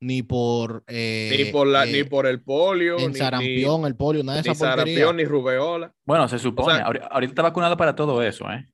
ni 0.00 0.22
por, 0.22 0.84
eh, 0.86 1.34
ni, 1.46 1.50
por 1.50 1.66
la, 1.66 1.86
eh, 1.86 1.92
ni 1.92 2.04
por 2.04 2.26
el 2.26 2.42
polio, 2.42 2.96
ni, 3.08 3.14
sarampión, 3.14 3.86
el 3.86 3.96
polio, 3.96 4.22
nada 4.22 4.42
de 4.42 4.48
ni, 4.48 4.50
esa 4.50 4.66
ni 4.66 4.70
porquería. 4.70 4.94
sarampión, 4.98 5.16
ni 5.16 5.24
rubeola. 5.24 5.94
Bueno, 6.04 6.28
se 6.28 6.38
supone, 6.38 6.74
sea- 6.76 6.84
ahorita 6.84 7.30
está 7.30 7.42
vacunado 7.42 7.74
para 7.78 7.94
todo 7.94 8.22
eso, 8.22 8.50
¿eh? 8.50 8.66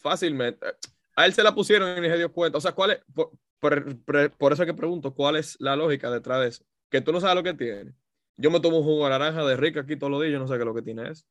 Fácilmente. 0.00 0.66
A 1.14 1.24
él 1.26 1.32
se 1.32 1.44
la 1.44 1.54
pusieron 1.54 1.96
y 1.96 2.00
ni 2.00 2.08
se 2.08 2.18
dio 2.18 2.32
cuenta. 2.32 2.58
O 2.58 2.60
sea, 2.60 2.72
¿cuál 2.72 2.90
es? 2.90 3.00
Por, 3.14 3.30
por- 3.60 3.96
por- 4.04 4.30
por 4.32 4.52
eso 4.52 4.64
es 4.64 4.66
que 4.66 4.74
pregunto, 4.74 5.14
¿cuál 5.14 5.36
es 5.36 5.56
la 5.60 5.76
lógica 5.76 6.10
detrás 6.10 6.40
de 6.40 6.48
eso? 6.48 6.64
Que 6.90 7.00
tú 7.00 7.12
no 7.12 7.20
sabes 7.20 7.36
lo 7.36 7.42
que 7.44 7.54
tiene. 7.54 7.92
Yo 8.36 8.50
me 8.50 8.60
tomo 8.60 8.78
un 8.78 8.84
jugo 8.84 9.04
de 9.04 9.10
naranja 9.10 9.44
de 9.44 9.56
rica 9.56 9.80
aquí 9.80 9.96
todos 9.96 10.10
los 10.10 10.20
días, 10.20 10.32
yo 10.32 10.38
no 10.38 10.46
sé 10.46 10.54
qué 10.54 10.60
es 10.60 10.66
lo 10.66 10.74
que 10.74 10.82
tiene 10.82 11.08
eso. 11.10 11.24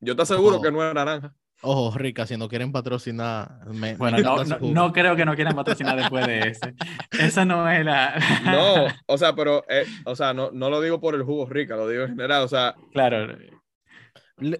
Yo 0.00 0.16
te 0.16 0.22
aseguro 0.22 0.56
Oh. 0.56 0.62
que 0.62 0.70
no 0.72 0.86
es 0.86 0.94
naranja. 0.94 1.34
Ojo, 1.62 1.96
Rica, 1.98 2.26
si 2.26 2.38
no 2.38 2.48
quieren 2.48 2.72
patrocinar. 2.72 3.66
me- 3.66 3.94
Bueno, 3.96 4.16
me 4.16 4.72
no, 4.72 4.92
creo 4.94 5.14
que 5.14 5.26
no 5.26 5.34
quieran 5.34 5.54
patrocinar 5.54 5.94
después 5.98 6.26
de 6.26 6.38
ese. 6.48 6.74
Esa 7.10 7.44
no 7.44 7.68
es 7.70 7.84
la... 7.84 8.18
No, 8.44 8.86
o 9.06 9.18
sea, 9.18 9.34
pero, 9.34 9.62
eh, 9.68 9.84
o 10.06 10.16
sea, 10.16 10.32
no, 10.32 10.50
no 10.52 10.70
lo 10.70 10.80
digo 10.80 11.00
por 11.02 11.14
el 11.14 11.22
jugo 11.22 11.44
rica, 11.44 11.76
lo 11.76 11.86
digo 11.86 12.04
en 12.04 12.10
general. 12.10 12.44
O 12.44 12.48
sea, 12.48 12.74
Claro, 12.92 13.36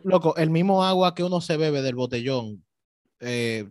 Loco, 0.05 0.37
el 0.37 0.51
mismo 0.51 0.85
agua 0.85 1.15
que 1.15 1.25
uno 1.25 1.41
se 1.41 1.57
bebe 1.57 1.81
del 1.81 1.95
botellón. 1.95 2.63
eh, 3.21 3.67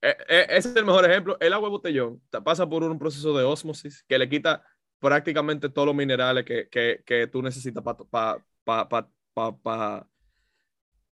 eh, 0.00 0.16
eh, 0.28 0.46
ese 0.48 0.70
es 0.70 0.76
el 0.76 0.86
mejor 0.86 1.04
ejemplo. 1.08 1.36
El 1.40 1.52
agua 1.52 1.68
de 1.68 1.72
botellón 1.72 2.22
pasa 2.42 2.66
por 2.66 2.82
un 2.82 2.98
proceso 2.98 3.36
de 3.36 3.44
ósmosis 3.44 4.02
que 4.08 4.18
le 4.18 4.28
quita 4.30 4.64
prácticamente 5.02 5.68
todos 5.68 5.86
los 5.86 5.96
minerales 5.96 6.44
que, 6.44 6.68
que, 6.68 7.02
que 7.04 7.26
tú 7.26 7.42
necesitas 7.42 7.82
para 7.82 7.98
pa, 7.98 8.38
pa, 8.62 8.88
pa, 8.88 9.08
pa, 9.34 9.56
pa, 9.56 10.06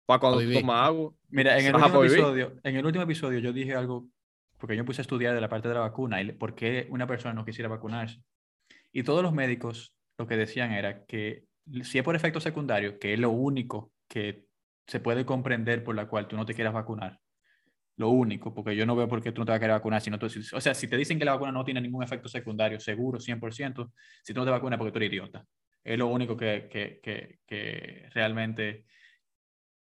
pa 0.06 0.18
cuando 0.18 0.40
tomas 0.40 0.88
agua. 0.88 1.12
Mira, 1.28 1.58
en 1.58 1.66
el, 1.66 1.74
último 1.74 2.02
episodio, 2.02 2.56
en 2.62 2.76
el 2.76 2.86
último 2.86 3.04
episodio 3.04 3.38
yo 3.40 3.52
dije 3.52 3.74
algo, 3.74 4.08
porque 4.56 4.74
yo 4.74 4.86
puse 4.86 5.02
a 5.02 5.02
estudiar 5.02 5.34
de 5.34 5.40
la 5.42 5.50
parte 5.50 5.68
de 5.68 5.74
la 5.74 5.80
vacuna 5.80 6.22
y 6.22 6.32
por 6.32 6.54
qué 6.54 6.86
una 6.88 7.06
persona 7.06 7.34
no 7.34 7.44
quisiera 7.44 7.68
vacunarse. 7.68 8.22
Y 8.90 9.02
todos 9.02 9.22
los 9.22 9.34
médicos 9.34 9.94
lo 10.16 10.26
que 10.26 10.38
decían 10.38 10.72
era 10.72 11.04
que 11.04 11.44
si 11.82 11.98
es 11.98 12.04
por 12.04 12.16
efecto 12.16 12.40
secundario, 12.40 12.98
que 12.98 13.12
es 13.12 13.20
lo 13.20 13.30
único 13.30 13.92
que 14.08 14.46
se 14.86 14.98
puede 14.98 15.26
comprender 15.26 15.84
por 15.84 15.94
la 15.94 16.08
cual 16.08 16.26
tú 16.26 16.36
no 16.36 16.46
te 16.46 16.54
quieras 16.54 16.72
vacunar, 16.72 17.20
lo 17.96 18.08
único, 18.08 18.52
porque 18.52 18.74
yo 18.74 18.86
no 18.86 18.96
veo 18.96 19.06
por 19.06 19.22
qué 19.22 19.30
tú 19.32 19.40
no 19.42 19.44
te 19.46 19.52
vas 19.52 19.56
a 19.58 19.60
querer 19.60 19.74
vacunar. 19.76 20.00
Si 20.00 20.10
no 20.10 20.18
tú- 20.18 20.28
si- 20.28 20.54
o 20.54 20.60
sea, 20.60 20.74
si 20.74 20.88
te 20.88 20.96
dicen 20.96 21.18
que 21.18 21.24
la 21.24 21.32
vacuna 21.32 21.52
no 21.52 21.64
tiene 21.64 21.80
ningún 21.80 22.02
efecto 22.02 22.28
secundario, 22.28 22.80
seguro, 22.80 23.20
100%, 23.20 23.92
si 24.22 24.32
tú 24.34 24.40
no 24.40 24.44
te 24.44 24.50
vacunas 24.50 24.76
es 24.76 24.78
porque 24.78 24.92
tú 24.92 24.98
eres 24.98 25.10
idiota. 25.12 25.44
Es 25.84 25.98
lo 25.98 26.06
único 26.08 26.36
que, 26.36 26.68
que, 26.70 26.98
que, 27.02 27.38
que 27.46 28.08
realmente 28.14 28.84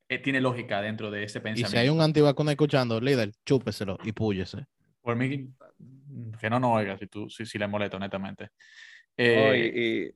eh, 0.09 0.19
tiene 0.19 0.41
lógica 0.41 0.83
dentro 0.83 1.11
de 1.11 1.25
ese 1.25 1.39
Y 1.39 1.43
pensamiento. 1.43 1.71
si 1.71 1.77
hay 1.79 1.89
un 1.89 2.01
antivacuna 2.01 2.51
escuchando, 2.53 3.01
líder, 3.01 3.33
chúpeselo 3.47 3.99
y 4.05 4.13
púyese. 4.13 4.67
Por 5.01 5.17
mí, 5.17 5.49
que 6.41 6.51
no 6.51 6.61
nos 6.61 6.77
oiga 6.77 6.99
si, 6.99 7.07
tú, 7.07 7.29
si, 7.31 7.47
si 7.47 7.59
le 7.59 7.67
molesta, 7.67 7.97
honestamente. 7.97 8.51
Eh, 9.17 9.73
Y, 9.75 9.81
y, 10.09 10.15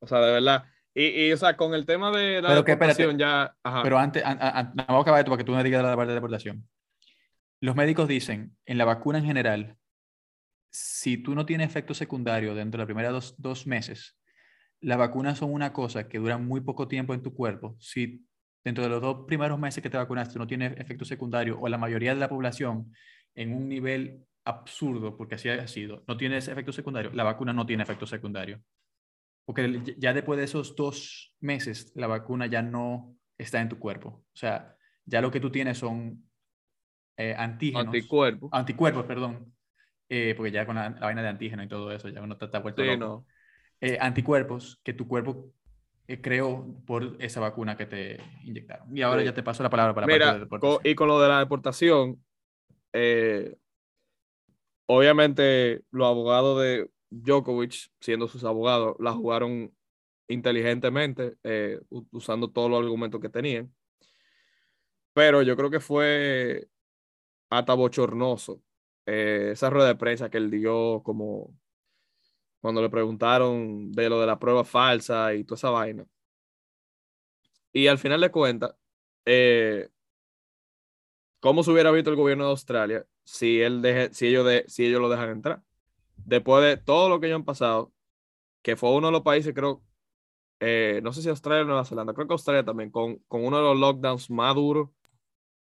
o 0.00 0.06
sea, 0.06 0.20
de 0.20 0.32
verdad. 0.32 0.64
Y, 0.94 1.26
y, 1.28 1.32
o 1.32 1.36
sea, 1.36 1.56
con 1.56 1.74
el 1.74 1.86
tema 1.86 2.10
de 2.10 2.42
la 2.42 2.48
Pero 2.48 2.64
que, 2.64 2.72
espérate, 2.72 3.02
deportación 3.02 3.18
ya. 3.18 3.54
Ajá. 3.62 3.82
Pero 3.82 3.98
antes, 3.98 4.24
an- 4.24 4.38
an- 4.40 4.56
an- 4.56 4.72
vamos 4.74 4.98
a 4.98 5.02
acabar 5.02 5.20
esto 5.20 5.30
para 5.30 5.38
que 5.38 5.44
tú 5.44 5.52
me 5.52 5.62
digas 5.64 5.82
la 5.82 5.94
parte 5.96 6.08
de 6.10 6.14
deportación. 6.14 6.68
Los 7.60 7.74
médicos 7.74 8.08
dicen, 8.08 8.56
en 8.66 8.78
la 8.78 8.84
vacuna 8.84 9.18
en 9.18 9.24
general, 9.24 9.76
si 10.70 11.18
tú 11.18 11.34
no 11.34 11.44
tienes 11.44 11.68
efecto 11.68 11.94
secundario 11.94 12.54
dentro 12.54 12.78
de 12.78 12.82
los 12.82 12.86
primeros 12.86 13.12
dos, 13.12 13.34
dos 13.38 13.66
meses, 13.66 14.16
las 14.80 14.98
vacunas 14.98 15.38
son 15.38 15.52
una 15.52 15.72
cosa 15.72 16.08
que 16.08 16.18
duran 16.18 16.46
muy 16.46 16.60
poco 16.60 16.86
tiempo 16.86 17.14
en 17.14 17.22
tu 17.22 17.34
cuerpo. 17.34 17.76
Si 17.80 18.24
dentro 18.64 18.84
de 18.84 18.90
los 18.90 19.02
dos 19.02 19.24
primeros 19.26 19.58
meses 19.58 19.82
que 19.82 19.90
te 19.90 19.96
vacunaste 19.96 20.38
no 20.38 20.46
tienes 20.46 20.78
efecto 20.78 21.04
secundario 21.04 21.58
o 21.60 21.68
la 21.68 21.78
mayoría 21.78 22.14
de 22.14 22.20
la 22.20 22.28
población 22.28 22.92
en 23.34 23.54
un 23.54 23.68
nivel 23.68 24.24
absurdo, 24.44 25.16
porque 25.16 25.34
así 25.34 25.48
ha 25.48 25.66
sido, 25.66 26.04
no 26.06 26.16
tienes 26.16 26.48
efecto 26.48 26.72
secundario, 26.72 27.10
la 27.12 27.24
vacuna 27.24 27.52
no 27.52 27.66
tiene 27.66 27.82
efecto 27.82 28.06
secundario. 28.06 28.62
Porque 29.44 29.94
ya 29.96 30.12
después 30.12 30.38
de 30.38 30.44
esos 30.44 30.76
dos 30.76 31.34
meses, 31.40 31.92
la 31.94 32.06
vacuna 32.06 32.46
ya 32.46 32.62
no 32.62 33.16
está 33.36 33.60
en 33.60 33.68
tu 33.68 33.78
cuerpo. 33.78 34.08
O 34.08 34.36
sea, 34.36 34.76
ya 35.06 35.20
lo 35.22 35.30
que 35.30 35.40
tú 35.40 35.50
tienes 35.50 35.78
son 35.78 36.27
eh, 37.18 37.34
antígenos. 37.36 37.86
Anticuerpo. 37.86 38.48
Anticuerpos, 38.52 39.04
perdón. 39.04 39.54
Eh, 40.08 40.34
porque 40.36 40.50
ya 40.50 40.64
con 40.64 40.76
la, 40.76 40.88
la 40.90 41.00
vaina 41.00 41.22
de 41.22 41.28
antígeno 41.28 41.62
y 41.62 41.68
todo 41.68 41.92
eso, 41.92 42.08
ya 42.08 42.22
uno 42.22 42.32
está, 42.32 42.46
está 42.46 42.60
vuelto 42.60 42.82
Sí, 42.82 42.88
loco. 42.88 42.98
no. 43.04 43.26
Eh, 43.80 43.98
anticuerpos 44.00 44.80
que 44.82 44.92
tu 44.94 45.06
cuerpo 45.06 45.52
eh, 46.06 46.20
creó 46.20 46.66
por 46.86 47.16
esa 47.20 47.40
vacuna 47.40 47.76
que 47.76 47.86
te 47.86 48.20
inyectaron. 48.44 48.96
Y 48.96 49.02
ahora 49.02 49.20
Sí. 49.20 49.26
ya 49.26 49.34
te 49.34 49.42
paso 49.42 49.62
la 49.62 49.70
palabra 49.70 49.94
para 49.94 50.06
la 50.06 50.12
parte 50.12 50.48
Mira, 50.58 50.78
de 50.82 50.90
y 50.90 50.94
con 50.94 51.08
lo 51.08 51.20
de 51.20 51.28
la 51.28 51.38
deportación, 51.40 52.24
eh, 52.94 53.54
obviamente 54.86 55.82
los 55.90 56.06
abogados 56.06 56.60
de 56.62 56.90
Djokovic, 57.10 57.90
siendo 58.00 58.28
sus 58.28 58.44
abogados, 58.44 58.96
la 58.98 59.12
jugaron 59.12 59.72
inteligentemente, 60.28 61.36
eh, 61.42 61.80
usando 62.10 62.50
todos 62.50 62.70
los 62.70 62.80
argumentos 62.80 63.20
que 63.20 63.28
tenían. 63.28 63.72
Pero 65.12 65.42
yo 65.42 65.56
creo 65.56 65.70
que 65.70 65.80
fue 65.80 66.68
hasta 67.50 67.74
bochornoso 67.74 68.62
eh, 69.06 69.50
esa 69.52 69.70
rueda 69.70 69.88
de 69.88 69.96
prensa 69.96 70.30
que 70.30 70.38
él 70.38 70.50
dio 70.50 71.02
como 71.02 71.54
cuando 72.60 72.82
le 72.82 72.90
preguntaron 72.90 73.90
de 73.92 74.08
lo 74.10 74.20
de 74.20 74.26
la 74.26 74.38
prueba 74.38 74.64
falsa 74.64 75.34
y 75.34 75.44
toda 75.44 75.56
esa 75.56 75.70
vaina. 75.70 76.06
Y 77.72 77.86
al 77.86 77.98
final 77.98 78.20
de 78.20 78.30
cuentas, 78.30 78.74
eh, 79.24 79.88
¿cómo 81.40 81.62
se 81.62 81.70
hubiera 81.70 81.90
visto 81.90 82.10
el 82.10 82.16
gobierno 82.16 82.44
de 82.44 82.50
Australia 82.50 83.06
si, 83.24 83.60
él 83.60 83.82
deje, 83.82 84.12
si, 84.12 84.26
ellos 84.26 84.46
de, 84.46 84.64
si 84.68 84.86
ellos 84.86 85.00
lo 85.00 85.08
dejan 85.08 85.30
entrar? 85.30 85.62
Después 86.16 86.64
de 86.64 86.76
todo 86.76 87.08
lo 87.08 87.20
que 87.20 87.26
ellos 87.28 87.36
han 87.36 87.44
pasado, 87.44 87.92
que 88.62 88.76
fue 88.76 88.92
uno 88.92 89.08
de 89.08 89.12
los 89.12 89.22
países, 89.22 89.54
creo, 89.54 89.82
eh, 90.60 91.00
no 91.02 91.12
sé 91.12 91.22
si 91.22 91.28
Australia 91.28 91.62
o 91.62 91.66
Nueva 91.66 91.84
Zelanda, 91.84 92.14
creo 92.14 92.26
que 92.26 92.34
Australia 92.34 92.64
también, 92.64 92.90
con, 92.90 93.18
con 93.28 93.44
uno 93.44 93.58
de 93.58 93.62
los 93.62 93.78
lockdowns 93.78 94.30
más 94.30 94.54
duros 94.54 94.90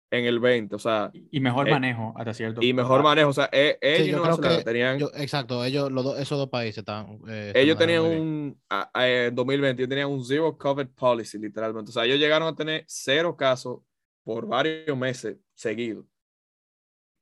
en 0.10 0.26
el 0.26 0.40
20, 0.40 0.74
o 0.76 0.80
sea, 0.80 1.12
Y 1.32 1.40
mejor 1.42 1.68
eh, 1.68 1.72
manejo 1.72 2.14
hasta 2.16 2.34
cierto 2.34 2.62
y 2.62 2.74
mejor 2.74 2.98
punto. 3.00 3.10
manejo, 3.10 3.30
o 3.30 3.34
sea, 3.34 3.50
eh, 3.52 3.78
ellos 3.82 4.08
y 4.08 4.12
yo 4.12 4.22
creo 4.24 4.40
que 4.58 4.64
tenían, 4.64 5.00
Yo- 5.00 5.12
exacto, 5.16 5.64
ellos, 5.66 5.92
los 5.92 6.04
dos- 6.04 6.20
esos 6.20 6.38
dos 6.38 6.50
países 6.50 6.78
estaban. 6.78 7.20
eh, 7.28 7.52
ellos 7.56 7.78
tenían 7.78 8.04
un, 8.04 8.62
a- 8.70 8.90
a- 8.94 9.08
en 9.10 9.36
2020, 9.36 9.82
ellos 9.82 9.90
tenían 9.90 10.10
un 10.10 10.24
zero 10.24 10.58
COVID 10.58 10.88
policy, 10.96 11.38
literalmente, 11.38 11.90
o 11.90 11.94
sea, 11.94 12.06
ellos 12.06 12.20
llegaron 12.20 12.48
a 12.48 12.56
tener 12.56 12.86
cero 12.88 13.36
casos 13.36 13.80
por 14.24 14.48
varios 14.48 14.98
meses 14.98 15.38
seguidos. 15.54 16.06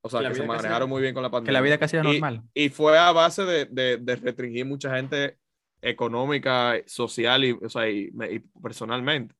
O 0.03 0.09
sea, 0.09 0.19
Que 0.19 0.27
que 0.27 0.33
se 0.35 0.39
casi 0.41 0.47
manejaron 0.47 0.87
muy 0.87 1.01
bien 1.01 1.15
con 1.15 1.23
la 1.23 1.31
pandemia. 1.31 1.47
Que 1.49 1.53
la 1.53 1.61
vida 1.61 1.77
casi 1.79 1.97
era 1.97 2.07
Y- 2.07 2.19
normal. 2.19 2.43
Y 2.53 2.69
fue 2.69 2.95
a 2.99 3.11
base 3.11 3.43
de, 3.43 3.65
de, 3.65 3.97
de 3.97 4.15
restringir 4.17 4.63
mucha 4.65 4.95
gente 4.95 5.39
económica, 5.81 6.75
social 6.85 7.43
y, 7.43 7.51
o 7.53 7.69
sea, 7.69 7.89
y, 7.89 8.11
me- 8.11 8.31
y 8.33 8.39
personalmente. 8.39 9.33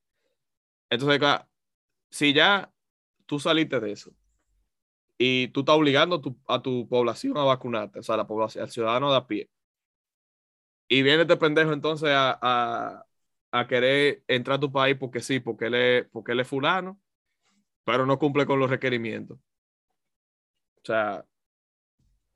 Entonces, 0.90 1.20
claro, 1.20 1.48
si 2.10 2.34
ya 2.34 2.72
tú 3.26 3.40
saliste 3.40 3.80
de 3.80 3.92
eso 3.92 4.12
y 5.18 5.48
tú 5.50 5.62
estás 5.62 5.76
obligando 5.76 6.22
a 6.48 6.62
tu, 6.62 6.88
población 6.88 7.38
a 7.38 7.44
vacunarte, 7.44 8.00
o 8.00 8.04
sea, 8.04 8.18
la 8.18 8.28
población, 8.28 8.64
al 8.64 8.72
ciudadano 8.72 9.12
de 9.12 9.18
a 9.18 9.28
pie, 9.28 9.50
y 10.88 11.02
viene 11.02 11.24
este 11.24 11.38
pendejo 11.38 11.74
entonces 11.74 12.10
a, 12.12 13.06
a, 13.52 13.68
querer 13.68 14.24
entrar 14.28 14.58
a 14.58 14.60
tu 14.60 14.72
país 14.72 14.98
porque 15.00 15.22
sí, 15.22 15.40
porque 15.40 15.66
él 15.68 16.10
porque 16.12 16.34
él 16.34 16.42
es 16.42 16.48
fulano, 16.48 17.00
pero 17.86 18.06
no 18.06 18.20
cumple 18.20 18.46
con 18.46 18.60
los 18.60 18.70
requerimientos. 18.70 19.40
O 20.78 20.86
sea, 20.86 21.26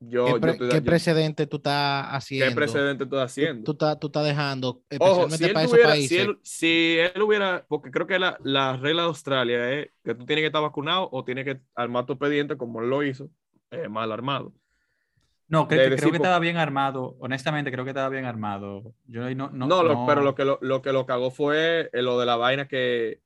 yo, 0.02 0.26
¿Qué, 0.26 0.32
yo 0.32 0.40
pre- 0.42 0.52
estoy 0.52 0.68
de- 0.68 0.74
qué 0.74 0.80
yo- 0.80 0.86
precedente 0.86 1.48
tú 1.48 1.58
estás 1.58 2.06
haciendo? 2.10 2.48
¿Qué 2.50 2.56
precedente 2.56 3.04
estoy 3.04 3.20
haciendo? 3.20 3.64
Tú, 3.66 3.72
estás, 3.74 4.00
tú 4.00 4.08
estás 4.08 4.26
dejando, 4.26 4.82
Ojo, 5.00 5.28
especialmente 5.28 5.38
si 5.38 5.44
él, 5.46 5.54
para 5.54 5.64
esos 5.66 5.72
tuviera- 5.72 5.90
países. 5.90 6.10
si, 6.10 6.18
él, 6.18 6.40
si 6.44 6.98
él 7.16 7.22
hubiera, 7.22 7.66
porque 7.68 7.92
creo 7.92 8.08
que 8.08 8.18
la, 8.20 8.38
la 8.44 8.78
regla 8.78 9.02
de 9.04 9.08
Australia 9.10 9.72
es 9.74 9.90
que 10.04 10.16
tú 10.16 10.26
tienes 10.26 10.44
que 10.44 10.48
estar 10.48 10.62
vacunado 10.62 11.10
o 11.12 11.24
tienes 11.24 11.46
que 11.46 11.60
armar 11.76 12.06
tu 12.06 12.14
expediente 12.14 12.56
como 12.58 12.82
él 12.82 12.90
lo 12.90 13.04
hizo, 13.04 13.30
eh, 13.72 13.90
mal 13.90 14.12
armado. 14.12 14.54
No, 15.48 15.68
creo, 15.68 15.96
creo 15.98 16.12
que 16.12 16.18
estaba 16.18 16.38
bien 16.38 16.58
armado. 16.58 17.16
Honestamente, 17.20 17.72
creo 17.72 17.84
que 17.84 17.90
estaba 17.90 18.10
bien 18.10 18.26
armado. 18.26 18.94
Yo 19.08 19.22
no, 19.34 19.50
no, 19.50 19.66
No, 19.68 19.84
lo- 19.84 19.94
no- 19.96 20.06
pero 20.08 20.22
lo 20.22 20.36
que 20.36 20.46
lo, 20.46 20.60
lo 20.62 20.82
que 20.84 20.94
lo 20.94 21.08
cagó 21.08 21.32
fue 21.32 21.90
eh, 21.92 22.02
lo 22.04 22.20
de 22.20 22.26
la 22.28 22.36
vaina 22.36 22.68
que 22.68 23.20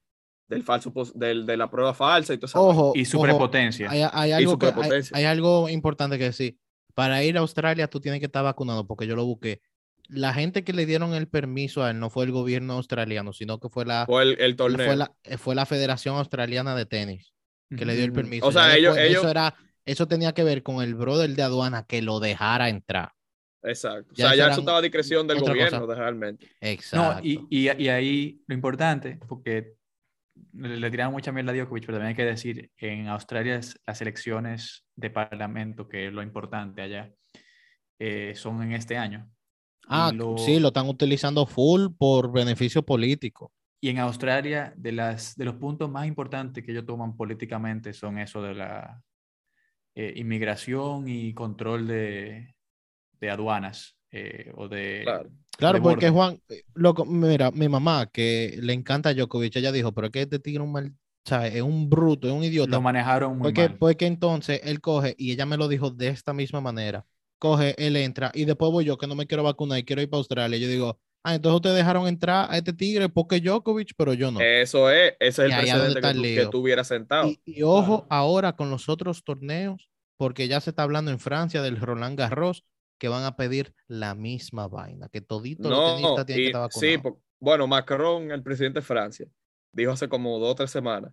del 0.48 0.64
falso 0.64 0.94
del, 1.16 1.46
de 1.46 1.58
la 1.58 1.70
prueba 1.70 1.94
falsa 1.94 2.34
y 2.34 2.38
todo 2.38 2.46
eso. 2.46 2.62
Ojo, 2.62 2.92
Y 2.96 3.04
su 3.06 3.18
ojo, 3.18 3.26
prepotencia. 3.26 3.90
hay, 3.92 4.04
hay 4.10 4.32
algo 4.32 4.58
que, 4.58 4.68
hay, 4.68 4.72
superpotencia. 4.72 5.18
hay 5.18 5.26
algo 5.26 5.68
importante 5.68 6.18
que 6.18 6.26
decir. 6.26 6.58
Para 6.94 7.24
ir 7.24 7.38
a 7.38 7.42
Australia 7.42 7.88
tú 7.88 8.00
tienes 8.00 8.20
que 8.20 8.28
estar 8.28 8.44
vacunado 8.44 8.86
porque 8.88 9.08
yo 9.08 9.16
lo 9.16 9.26
busqué. 9.26 9.62
La 10.10 10.34
gente 10.34 10.64
que 10.64 10.74
le 10.74 10.86
dieron 10.86 11.14
el 11.14 11.28
permiso 11.28 11.84
a 11.84 11.92
él 11.92 12.00
no 12.00 12.10
fue 12.10 12.26
el 12.26 12.32
gobierno 12.32 12.74
australiano, 12.74 13.34
sino 13.34 13.60
que 13.60 13.70
fue 13.70 13.86
la, 13.86 14.06
Fue 14.06 14.24
el, 14.24 14.40
el 14.40 14.56
torneo. 14.56 14.86
fue 14.86 14.96
la, 14.96 15.12
eh, 15.24 15.38
fue 15.38 15.56
la 15.56 15.66
Federación 15.66 16.16
Australiana 16.18 16.76
de 16.76 16.86
Tenis 16.86 17.34
que 17.76 17.86
le 17.86 17.96
dio 17.96 18.06
el 18.06 18.12
Mm, 18.12 18.16
permiso. 18.16 18.46
O 18.48 18.52
sea, 18.52 18.76
ellos- 18.76 18.94
después, 18.96 19.10
ellos- 19.10 19.22
Eso, 19.24 19.32
era, 19.32 19.56
eso 19.86 20.08
tenía 20.08 20.34
que 20.34 20.44
ver 20.44 20.62
con 20.62 20.84
el 20.84 20.94
brother 20.94 21.30
de 21.32 21.42
aduana 21.42 21.86
que 21.88 22.02
lo 22.04 22.20
dejara 22.20 22.70
entrar. 22.70 23.14
Exacto. 23.64 24.12
O 24.12 24.16
Ya 24.16 24.26
sea, 24.26 24.34
eso 24.34 24.38
ya 24.38 24.52
eso 24.52 24.60
estaba 24.60 24.78
a 24.78 24.82
discreción 24.82 25.26
del 25.26 25.40
gobierno, 25.40 25.80
cosa. 25.80 25.94
de- 25.94 26.00
realmente. 26.00 26.48
Exacto. 26.60 27.16
No, 27.22 27.26
y, 27.26 27.48
y, 27.50 27.84
y 27.84 27.88
ahí 27.90 28.42
lo 28.46 28.54
importante, 28.56 29.20
porque 29.28 29.74
le, 30.54 30.78
le 30.78 30.92
tiraron 30.92 31.14
mucha 31.14 31.32
mierda 31.32 31.52
a 31.52 31.56
Djokovic, 31.56 31.86
pero 31.86 31.98
también 31.98 32.10
hay 32.10 32.16
que 32.16 32.26
decir, 32.26 32.72
en 32.78 33.08
Australia 33.08 33.56
es- 33.58 33.80
las 33.86 34.02
elecciones 34.02 34.86
de 34.96 35.10
parlamento, 35.10 35.88
que 35.88 36.08
es 36.08 36.14
lo 36.14 36.22
importante 36.24 36.82
allá, 36.82 37.12
eh, 38.00 38.34
son 38.36 38.62
en 38.64 38.74
este 38.74 38.98
año. 38.98 39.30
Ah, 39.88 40.12
lo- 40.14 40.38
sí, 40.38 40.60
lo 40.60 40.70
están 40.70 40.88
utilizando 40.88 41.46
full 41.46 41.88
por 41.98 42.32
beneficio 42.32 42.84
político. 42.84 43.52
Y 43.82 43.90
en 43.90 44.00
Australia, 44.00 44.74
de, 44.78 44.94
las, 44.94 45.36
de 45.36 45.44
los 45.46 45.56
puntos 45.56 45.90
más 45.90 46.08
importantes 46.08 46.64
que 46.64 46.72
ellos 46.72 46.86
toman 46.86 47.18
políticamente 47.18 47.92
son 47.92 48.18
eso 48.18 48.42
de 48.42 48.54
la 48.56 49.02
eh, 49.96 50.14
inmigración 50.16 51.08
y 51.10 51.34
control 51.34 51.88
de, 51.88 52.56
de 53.20 53.30
aduanas 53.30 53.98
eh, 54.12 54.52
o 54.56 54.68
de... 54.70 55.02
Claro. 55.04 55.30
Claro, 55.58 55.80
de 55.80 55.82
porque. 55.82 56.10
Juan, 56.10 56.40
eh, 56.50 56.64
loco, 56.74 57.06
mira, 57.06 57.52
mi 57.52 57.70
mamá 57.70 58.08
que 58.12 58.58
le 58.62 58.74
encanta 58.74 59.10
a 59.10 59.14
Djokovic, 59.14 59.56
ella 59.56 59.72
dijo, 59.72 59.92
pero 59.94 60.08
es 60.08 60.12
que 60.12 60.22
este 60.24 60.40
tigre 60.40 60.62
es 60.64 60.66
un 60.68 60.72
mal, 60.74 60.94
¿sabes? 61.26 61.56
Es 61.56 61.62
un 61.62 61.90
bruto, 61.90 62.28
es 62.28 62.34
un 62.34 62.44
idiota. 62.44 62.72
Lo 62.72 62.82
manejaron 62.82 63.38
muy 63.38 63.44
Porque, 63.44 63.62
mal. 63.70 63.78
porque 63.78 64.06
entonces 64.08 64.62
él 64.64 64.82
coge, 64.82 65.16
y 65.18 65.32
ella 65.32 65.46
me 65.46 65.58
lo 65.58 65.68
dijo 65.68 65.90
de 65.92 66.08
esta 66.10 66.34
misma 66.34 66.60
manera, 66.62 67.06
coge, 67.40 67.76
él 67.78 67.96
entra, 67.98 68.32
y 68.34 68.46
después 68.46 68.72
voy 68.72 68.86
yo 68.86 68.98
que 68.98 69.08
no 69.08 69.16
me 69.16 69.28
quiero 69.28 69.44
vacunar 69.44 69.78
y 69.80 69.84
quiero 69.86 70.02
ir 70.02 70.10
para 70.10 70.20
Australia. 70.20 70.58
Yo 70.58 70.68
digo, 70.68 71.00
ah, 71.24 71.36
entonces 71.36 71.56
ustedes 71.58 71.76
dejaron 71.78 72.08
entrar 72.08 72.50
a 72.52 72.58
este 72.58 72.74
tigre 72.74 73.10
porque 73.10 73.40
Djokovic, 73.40 73.92
pero 73.96 74.14
yo 74.14 74.32
no. 74.32 74.40
Eso 74.42 74.90
es, 74.90 75.14
ese 75.20 75.44
es 75.44 75.50
Y 75.50 75.52
el 75.52 75.60
precedente 75.60 76.02
que 76.02 76.14
tú, 76.14 76.22
lío. 76.22 76.44
que 76.46 76.52
tú 76.52 76.60
hubieras 76.60 76.88
sentado. 76.88 77.28
Y, 77.30 77.42
y 77.46 77.62
ojo 77.64 78.00
Claro. 78.00 78.08
ahora 78.10 78.54
con 78.56 78.70
los 78.70 78.90
otros 78.90 79.24
torneos, 79.24 79.90
porque 80.18 80.48
ya 80.48 80.62
se 80.62 80.70
está 80.72 80.84
hablando 80.84 81.12
en 81.12 81.20
Francia 81.20 81.62
del 81.62 81.80
Roland 81.80 82.18
Garros, 82.18 82.64
que 83.04 83.10
van 83.10 83.26
a 83.26 83.36
pedir 83.36 83.74
la 83.90 84.16
misma 84.16 84.70
vaina, 84.70 85.10
que 85.10 85.20
todito 85.20 85.70
los 85.70 85.78
No, 85.78 85.96
tenistas 85.96 86.26
tienen 86.26 86.40
que 86.40 86.44
y- 86.46 86.48
estar 86.48 86.62
sí, 86.72 86.96
vacunados. 86.96 87.02
po- 87.04 87.22
bueno, 87.38 87.68
Macron, 87.68 88.32
el 88.32 88.42
presidente 88.42 88.80
de 88.80 88.86
Francia, 88.86 89.28
dijo 89.74 89.92
hace 89.92 90.08
como 90.08 90.40
dos 90.40 90.52
o 90.52 90.56
tres 90.56 90.72
semanas 90.72 91.12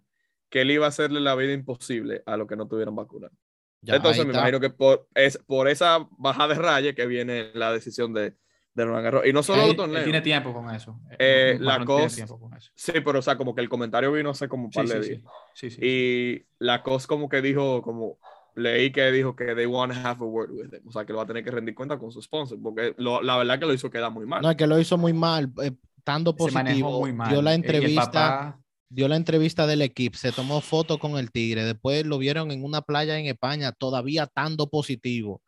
que 0.48 0.60
él 0.60 0.70
iba 0.70 0.86
a 0.86 0.88
hacerle 0.90 1.18
la 1.20 1.34
vida 1.34 1.52
imposible 1.52 2.22
a 2.26 2.36
los 2.36 2.46
que 2.46 2.54
no 2.54 2.68
tuvieran 2.68 2.94
vacuna. 2.94 3.28
Ya, 3.82 3.96
Entonces 3.96 4.24
me 4.24 4.32
imagino 4.34 4.60
que 4.60 4.70
por, 4.70 5.08
es, 5.16 5.36
por 5.38 5.66
esa 5.68 6.06
bajada 6.16 6.54
de 6.54 6.60
raya 6.60 6.94
que 6.94 7.06
viene 7.06 7.50
la 7.54 7.72
decisión 7.72 8.12
de, 8.14 8.36
de 8.74 8.84
Roland 8.84 9.02
Garros. 9.04 9.26
Y 9.26 9.32
no 9.32 9.42
solo 9.42 9.64
Él, 9.64 9.76
los 9.76 9.88
él 9.96 10.04
tiene 10.04 10.20
tiempo 10.20 10.52
con 10.52 10.70
eso. 10.72 11.00
Eh, 11.18 11.56
Macron 11.58 11.66
la 11.66 11.76
tiene 11.78 11.86
cosa- 11.86 12.14
tiempo 12.16 12.38
con 12.38 12.54
eso. 12.56 12.70
Sí, 12.76 12.92
pero 13.04 13.18
o 13.18 13.22
sea, 13.22 13.36
como 13.36 13.54
que 13.54 13.62
el 13.62 13.68
comentario 13.68 14.12
vino 14.12 14.30
hace 14.30 14.48
como 14.48 14.66
un 14.66 14.70
par 14.70 14.86
Sí, 14.86 14.92
de 14.94 15.02
sí, 15.02 15.08
días. 15.08 15.22
sí. 15.54 15.70
Sí, 15.70 15.70
sí. 15.70 15.80
Y 15.82 16.46
la 16.64 16.82
cosa 16.84 17.08
como 17.08 17.28
que 17.28 17.42
dijo, 17.42 17.82
como 17.82 18.18
leí 18.54 18.90
que 18.92 19.10
dijo 19.12 19.34
que 19.36 19.54
they 19.54 19.66
want 19.66 19.92
to 19.92 19.98
have 19.98 20.20
a 20.22 20.24
word 20.26 20.50
with 20.50 20.72
him. 20.72 20.86
O 20.86 20.92
sea, 20.92 21.04
que 21.04 21.12
lo 21.12 21.18
va 21.18 21.24
a 21.24 21.26
tener 21.26 21.44
que 21.44 21.50
rendir 21.50 21.74
cuenta 21.74 21.98
con 21.98 22.10
su 22.12 22.20
sponsor, 22.22 22.58
porque 22.62 22.94
lo- 22.98 23.22
la 23.22 23.36
verdad 23.38 23.58
que 23.58 23.66
lo 23.66 23.72
hizo 23.74 23.90
quedar 23.90 24.10
muy 24.10 24.26
mal. 24.26 24.42
No, 24.42 24.50
es 24.50 24.56
que 24.56 24.66
lo 24.66 24.78
hizo 24.78 24.96
muy 24.98 25.12
mal, 25.12 25.50
eh, 25.62 25.72
estando 25.96 26.34
positivo. 26.34 27.00
muy 27.00 27.12
mal. 27.12 27.30
Dio 27.30 27.42
la 27.42 27.54
el 27.54 27.62
entrevista, 27.62 28.10
papá- 28.10 28.60
dio 28.88 29.06
la 29.08 29.16
entrevista 29.16 29.66
del 29.66 29.82
equipo, 29.82 30.16
se 30.18 30.32
tomó 30.32 30.60
foto 30.60 30.98
con 30.98 31.16
el 31.18 31.30
Tigre, 31.30 31.64
después 31.64 32.04
lo 32.06 32.18
vieron 32.18 32.50
en 32.50 32.64
una 32.64 32.82
playa 32.82 33.18
en 33.18 33.26
España, 33.26 33.72
todavía 33.72 34.24
estando 34.24 34.68
positivo. 34.68 35.42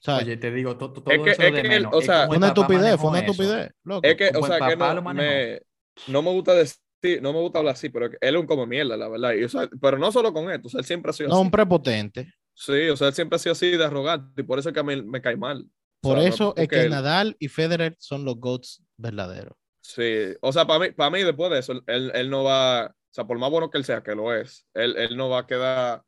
O 0.00 0.04
sea, 0.04 0.16
Oye, 0.16 0.36
te 0.36 0.50
digo, 0.50 0.76
to- 0.76 0.92
to- 0.92 1.02
todo 1.02 1.14
Es 1.14 1.20
que- 1.22 1.30
eso 1.30 1.42
es 1.42 1.52
de 1.54 1.62
que 1.62 1.68
él, 1.68 1.82
menos. 1.82 1.94
o 1.94 2.00
Es 2.00 2.06
sea, 2.06 2.14
como 2.14 2.26
fue 2.26 2.34
el 2.36 2.38
una 2.38 2.46
estupidez, 2.48 2.96
fue 3.00 3.10
una 3.10 3.18
estupidez. 3.20 3.70
loco. 3.84 4.00
Es 4.08 4.16
que, 4.16 4.24
o 4.34 4.38
el 4.38 4.44
sea, 4.44 4.68
que 4.68 4.76
no 4.76 5.12
me, 5.14 5.60
no 6.08 6.22
me 6.22 6.30
gusta 6.32 6.54
decir, 6.54 6.78
no 7.20 7.32
me 7.32 7.40
gusta 7.40 7.58
hablar 7.58 7.74
así, 7.74 7.88
pero 7.88 8.06
él 8.06 8.16
es 8.20 8.36
un 8.40 8.46
come 8.46 8.66
mierda, 8.66 8.96
la 8.96 9.08
verdad. 9.08 9.32
Y, 9.34 9.44
o 9.44 9.48
sea, 9.48 9.68
pero 9.80 9.98
no 9.98 10.10
solo 10.12 10.32
con 10.32 10.50
esto, 10.50 10.68
o 10.68 10.70
sea, 10.70 10.80
él 10.80 10.84
siempre 10.84 11.10
ha 11.10 11.12
sido 11.12 11.28
no, 11.28 11.36
así. 11.36 11.42
un 11.44 11.50
prepotente. 11.50 12.32
Sí, 12.54 12.88
o 12.88 12.96
sea, 12.96 13.08
él 13.08 13.14
siempre 13.14 13.36
ha 13.36 13.38
sido 13.38 13.52
así 13.52 13.70
de 13.70 13.84
arrogante 13.84 14.42
y 14.42 14.44
por 14.44 14.58
eso 14.58 14.68
es 14.68 14.72
que 14.74 14.80
a 14.80 14.84
mí 14.84 15.00
me 15.02 15.20
cae 15.22 15.36
mal. 15.36 15.64
O 16.04 16.08
Por 16.08 16.16
no 16.18 16.22
eso 16.22 16.54
es 16.56 16.68
que 16.68 16.80
él- 16.82 16.90
Nadal 16.90 17.36
y 17.38 17.48
Federer 17.48 17.96
son 17.98 18.24
los 18.24 18.36
GOATs 18.36 18.82
verdaderos. 18.96 19.54
Sí, 19.80 20.34
o 20.40 20.52
sea, 20.52 20.66
para 20.66 20.78
mí, 20.80 20.90
para 20.92 21.10
mí 21.10 21.22
después 21.22 21.50
de 21.50 21.58
eso, 21.58 21.72
él, 21.86 22.12
él 22.14 22.30
no 22.30 22.44
va, 22.44 22.86
o 22.86 22.94
sea, 23.10 23.24
por 23.26 23.38
más 23.38 23.50
bueno 23.50 23.70
que 23.70 23.78
él 23.78 23.84
sea, 23.84 24.02
que 24.02 24.14
lo 24.14 24.32
es, 24.34 24.66
él, 24.74 24.96
él 24.96 25.16
no 25.16 25.28
va 25.28 25.40
a 25.40 25.46
quedar 25.46 26.02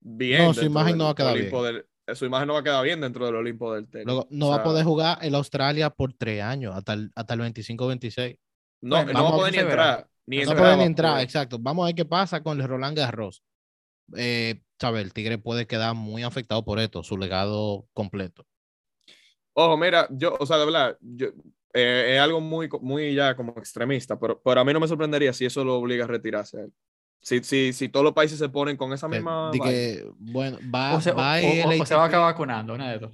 bien. 0.00 0.46
No, 0.46 0.54
su 0.54 0.64
imagen 0.64 0.98
no 0.98 1.04
va 1.04 1.10
a 1.10 1.14
quedar 1.14 1.36
del- 1.36 1.86
eh, 2.06 2.14
su 2.14 2.24
imagen 2.24 2.48
no 2.48 2.54
va 2.54 2.60
a 2.60 2.64
quedar 2.64 2.82
bien 2.84 3.00
dentro 3.00 3.26
del 3.26 3.34
Olimpo 3.36 3.74
del 3.74 3.88
tenis. 3.88 4.06
Luego, 4.06 4.26
no 4.30 4.46
O 4.46 4.50
va 4.50 4.56
a 4.56 4.62
poder 4.64 4.84
jugar 4.84 5.18
en 5.22 5.34
Australia 5.34 5.90
por 5.90 6.12
tres 6.14 6.42
años, 6.42 6.74
hasta 6.74 6.94
el, 6.94 7.10
hasta 7.14 7.34
el 7.34 7.40
25-26. 7.40 8.38
No, 8.80 8.96
Bueno, 8.96 9.12
no 9.12 9.22
va 9.24 9.28
a 9.28 9.32
poder 9.32 9.52
ni 9.52 9.58
entrar. 9.58 10.08
Ni 10.28 10.36
No 10.38 10.42
entrar, 10.42 10.58
pueden 10.58 10.80
entrar, 10.80 11.12
poder. 11.12 11.24
exacto. 11.24 11.58
Vamos 11.58 11.84
a 11.84 11.86
ver 11.86 11.94
qué 11.94 12.04
pasa 12.04 12.42
con 12.42 12.60
el 12.60 12.68
Roland 12.68 12.96
Garros. 12.96 13.42
Eh, 14.16 14.60
sabe, 14.78 15.00
el 15.00 15.12
Tigre 15.12 15.38
puede 15.38 15.66
quedar 15.66 15.94
muy 15.94 16.22
afectado 16.22 16.64
por 16.64 16.78
esto, 16.78 17.02
su 17.02 17.16
legado 17.16 17.86
completo. 17.94 18.44
Ojo, 19.54 19.76
mira, 19.76 20.06
yo, 20.10 20.36
o 20.38 20.46
sea, 20.46 20.56
de 20.58 20.64
verdad, 20.66 20.96
yo, 21.00 21.28
eh, 21.74 22.14
es 22.14 22.20
algo 22.20 22.40
muy, 22.40 22.68
muy 22.80 23.14
ya 23.14 23.34
como 23.34 23.52
extremista, 23.56 24.18
pero, 24.18 24.40
pero 24.42 24.60
a 24.60 24.64
mí 24.64 24.72
no 24.72 24.80
me 24.80 24.86
sorprendería 24.88 25.32
si 25.32 25.46
eso 25.46 25.64
lo 25.64 25.76
obliga 25.76 26.04
a 26.04 26.08
retirarse 26.08 26.58
a 26.58 26.60
él. 26.64 26.72
Si, 27.20 27.42
si, 27.42 27.72
si 27.72 27.88
todos 27.88 28.04
los 28.04 28.12
países 28.12 28.38
se 28.38 28.48
ponen 28.48 28.76
con 28.76 28.92
esa 28.92 29.08
Que- 29.08 29.16
misma. 29.16 29.50
de 29.52 29.58
vaina. 29.58 29.72
que, 29.74 30.10
bueno, 30.18 30.58
va, 30.72 30.94
O 30.94 31.00
se, 31.00 31.10
va 31.10 31.38
o- 31.40 31.68
o- 31.68 31.82
o 31.82 31.86
se 31.86 31.94
va 31.96 32.04
a 32.04 32.06
acabar 32.06 32.32
vacunando, 32.32 32.74
una 32.74 32.92
de 32.92 32.98
dos. 33.00 33.10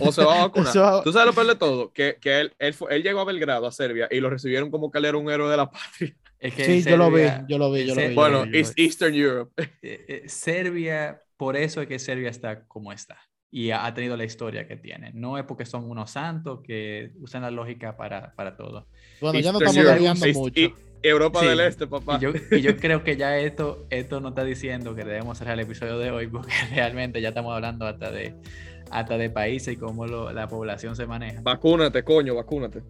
o 0.00 0.10
se 0.10 0.24
va 0.24 0.34
a 0.40 0.46
vacunar. 0.48 0.72
Tú 1.04 1.12
sabes 1.12 1.26
lo 1.28 1.32
peor 1.32 1.46
de 1.46 1.54
todo, 1.54 1.92
que, 1.92 2.18
que 2.20 2.40
él, 2.40 2.52
él, 2.58 2.74
fue- 2.74 2.94
él 2.96 3.02
llegó 3.04 3.20
a 3.20 3.24
Belgrado, 3.24 3.66
a 3.68 3.70
Serbia, 3.72 4.08
y 4.10 4.18
lo 4.18 4.28
recibieron 4.28 4.72
como 4.72 4.90
que 4.90 4.98
él 4.98 5.04
era 5.04 5.16
un 5.16 5.30
héroe 5.30 5.48
de 5.48 5.56
la 5.56 5.70
patria. 5.70 6.16
Es 6.44 6.54
que 6.54 6.64
Sí, 6.64 6.82
yo 6.88 6.96
lo 6.98 7.10
vi, 7.10 7.22
Serbia- 7.22 7.46
yo 7.48 7.58
lo 7.58 7.72
vi, 7.72 7.86
yo 7.86 7.94
lo 7.94 8.08
vi. 8.08 8.14
Bueno, 8.14 8.44
yo 8.44 8.50
lo 8.50 8.56
East- 8.58 8.74
vi. 8.76 8.84
Eastern 8.84 9.14
Europe. 9.14 9.62
eh, 9.82 10.04
eh, 10.08 10.22
Serbia, 10.28 11.22
por 11.38 11.56
eso 11.56 11.80
es 11.80 11.88
que 11.88 11.98
Serbia 11.98 12.28
está 12.28 12.64
como 12.66 12.92
está 12.92 13.16
y 13.50 13.70
ha, 13.70 13.92
tenido 13.94 14.16
la 14.16 14.24
historia 14.24 14.66
que 14.68 14.76
tiene. 14.76 15.10
No 15.14 15.38
es 15.38 15.44
porque 15.44 15.64
son 15.64 15.88
unos 15.90 16.10
santos 16.10 16.60
que 16.62 17.12
usan 17.20 17.42
la 17.42 17.50
lógica 17.50 17.96
para, 17.96 18.34
para 18.34 18.56
todo. 18.56 18.86
Bueno, 19.20 19.38
ya 19.38 19.52
no 19.52 19.58
estamos 19.58 20.22
East- 20.22 20.36
mucho. 20.38 20.60
y- 20.60 20.74
Europa 21.02 21.40
Sí, 21.40 21.46
del 21.48 21.60
Este, 21.60 21.86
papá. 21.86 22.16
Y 22.18 22.20
yo, 22.22 22.32
y 22.50 22.60
yo 22.62 22.76
creo 22.78 23.04
que 23.04 23.16
ya 23.16 23.38
esto, 23.38 23.86
esto 23.90 24.20
nos 24.20 24.30
está 24.32 24.42
diciendo 24.44 24.94
que 24.94 25.04
debemos 25.04 25.36
cerrar 25.38 25.54
el 25.54 25.60
episodio 25.60 25.98
de 25.98 26.10
hoy 26.10 26.26
porque 26.28 26.50
realmente 26.74 27.20
ya 27.20 27.28
estamos 27.28 27.54
hablando 27.54 27.86
hasta 27.86 28.10
de, 28.10 28.34
hasta 28.90 29.16
de 29.18 29.30
países 29.30 29.74
y 29.74 29.76
cómo 29.76 30.06
lo- 30.06 30.32
la 30.32 30.46
población 30.48 30.96
se 30.96 31.06
maneja. 31.06 31.40
Vacúnate, 31.42 32.02
coño, 32.02 32.34
vacúnate. 32.34 32.82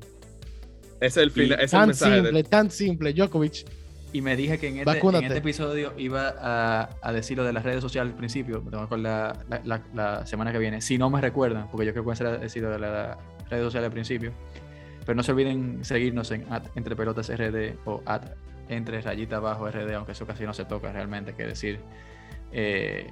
Ese 1.06 1.20
es 1.20 1.26
el, 1.26 1.28
Y 1.28 1.30
fin, 1.32 1.52
ese 1.52 1.54
es 1.64 1.72
el 1.72 1.78
Tan 1.78 1.86
mensaje. 1.88 2.10
de- 2.12 2.22
simple, 2.22 2.44
tan 2.44 2.70
simple. 2.70 3.12
Djokovic, 3.12 3.64
Y 4.12 4.20
me 4.22 4.36
dije 4.36 4.58
que 4.58 4.68
en 4.68 4.78
este, 4.78 4.98
en 4.98 5.14
este 5.24 5.38
episodio 5.38 5.92
iba 5.98 6.34
a, 6.40 6.88
a 7.02 7.12
decir 7.12 7.36
lo 7.36 7.44
de 7.44 7.52
las 7.52 7.64
redes 7.64 7.80
sociales 7.82 8.12
al 8.12 8.16
principio, 8.16 8.62
me 8.62 8.70
tengo 8.70 8.82
que 8.82 8.86
acordar 8.86 9.44
la, 9.48 9.60
la- 9.64 9.82
la 9.92 10.26
semana 10.26 10.52
que 10.52 10.58
viene, 10.58 10.80
si 10.80 10.98
no 10.98 11.10
me 11.10 11.20
recuerdan, 11.20 11.68
porque 11.70 11.84
yo 11.86 11.92
creo 11.92 12.04
que 12.04 12.14
voy 12.14 12.26
a 12.28 12.38
decir 12.38 12.62
lo 12.62 12.70
de 12.70 12.78
las 12.78 13.16
redes 13.50 13.64
sociales 13.64 13.86
al 13.88 13.92
principio. 13.92 14.32
Pero 15.04 15.16
no 15.16 15.22
se 15.22 15.32
olviden 15.32 15.84
seguirnos 15.84 16.30
en 16.30 16.46
at- 16.50 16.68
entre 16.76 16.94
pelotas 16.96 17.28
RD 17.28 17.74
o 17.84 18.02
at 18.06 18.22
entre 18.68 19.00
rayita 19.02 19.36
abajo 19.36 19.68
RD, 19.68 19.92
aunque 19.94 20.12
eso 20.12 20.26
casi 20.26 20.44
no 20.44 20.54
se 20.54 20.64
toca 20.64 20.90
realmente, 20.92 21.34
que 21.34 21.44
decir. 21.46 21.80
Eh, 22.52 23.10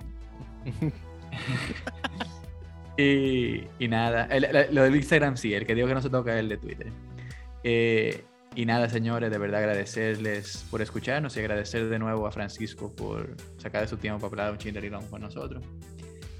y, 2.97 3.65
y 3.79 3.89
nada, 3.89 4.27
el- 4.31 4.45
el- 4.45 4.75
lo 4.75 4.83
del 4.85 4.95
Instagram 4.97 5.37
sí, 5.37 5.53
el 5.55 5.67
que 5.67 5.75
digo 5.75 5.89
que 5.89 5.95
no 5.95 6.03
se 6.03 6.11
toca 6.11 6.33
es 6.35 6.41
el 6.41 6.49
de 6.49 6.57
Twitter. 6.59 6.87
Eh, 7.65 8.25
y 8.55 8.67
nada, 8.67 8.89
señores, 8.91 9.31
de 9.31 9.39
verdad 9.39 9.61
agradecerles 9.61 10.65
por 10.71 10.83
escucharnos 10.83 11.37
y 11.37 11.41
agradecer 11.41 11.89
de 11.89 11.99
nuevo 11.99 12.27
a 12.27 12.33
Francisco 12.33 12.93
por 12.95 13.35
sacar 13.59 13.83
de 13.83 13.89
su 13.89 13.97
tiempo 13.97 14.29
para 14.31 14.43
hablar 14.45 14.53
un 14.53 14.59
chin 14.59 14.75
de 14.75 14.81
Lilón 14.83 15.07
con 15.07 15.23
nosotros. 15.23 15.63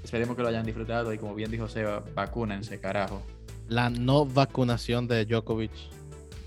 Esperemos 0.03 0.35
que 0.35 0.43
lo 0.43 0.49
hayan 0.49 0.65
disfrutado 0.65 1.11
y 1.13 1.17
como 1.17 1.33
bien 1.33 1.49
dijo 1.49 1.67
Seba, 1.67 2.03
vacúnense, 2.13 2.79
carajo. 2.79 3.21
la 3.67 3.89
no 3.89 4.25
vacunación 4.25 5.07
de 5.07 5.25
Djokovic. 5.25 5.71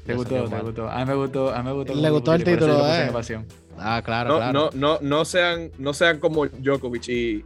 ¿Te 0.05 0.15
gustó? 0.15 0.45
¿Te 0.49 0.61
gustó? 0.61 0.89
A 0.89 0.99
mí 1.01 1.05
me 1.07 1.15
gustó, 1.17 1.51
a 1.53 1.59
mí 1.63 1.69
me 1.69 1.73
gustó. 1.75 1.95
Le 1.95 2.11
gustó 2.11 2.35
el 2.35 2.45
título, 2.45 2.87
eh. 2.87 3.11
Ah, 3.79 4.01
claro, 4.05 4.31
No, 4.31 4.37
claro. 4.37 4.53
no, 4.53 4.71
no, 4.75 4.99
no 5.01 5.25
sean, 5.25 5.73
no 5.79 5.93
sean 5.93 6.21
como 6.21 6.47
Djokovic 6.47 7.09
y 7.09 7.45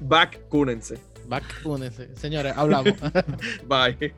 vacúnense. 0.00 0.98
Vacúnense. 1.28 2.08
Señores, 2.16 2.54
hablamos. 2.56 2.94
Bye. 3.68 4.14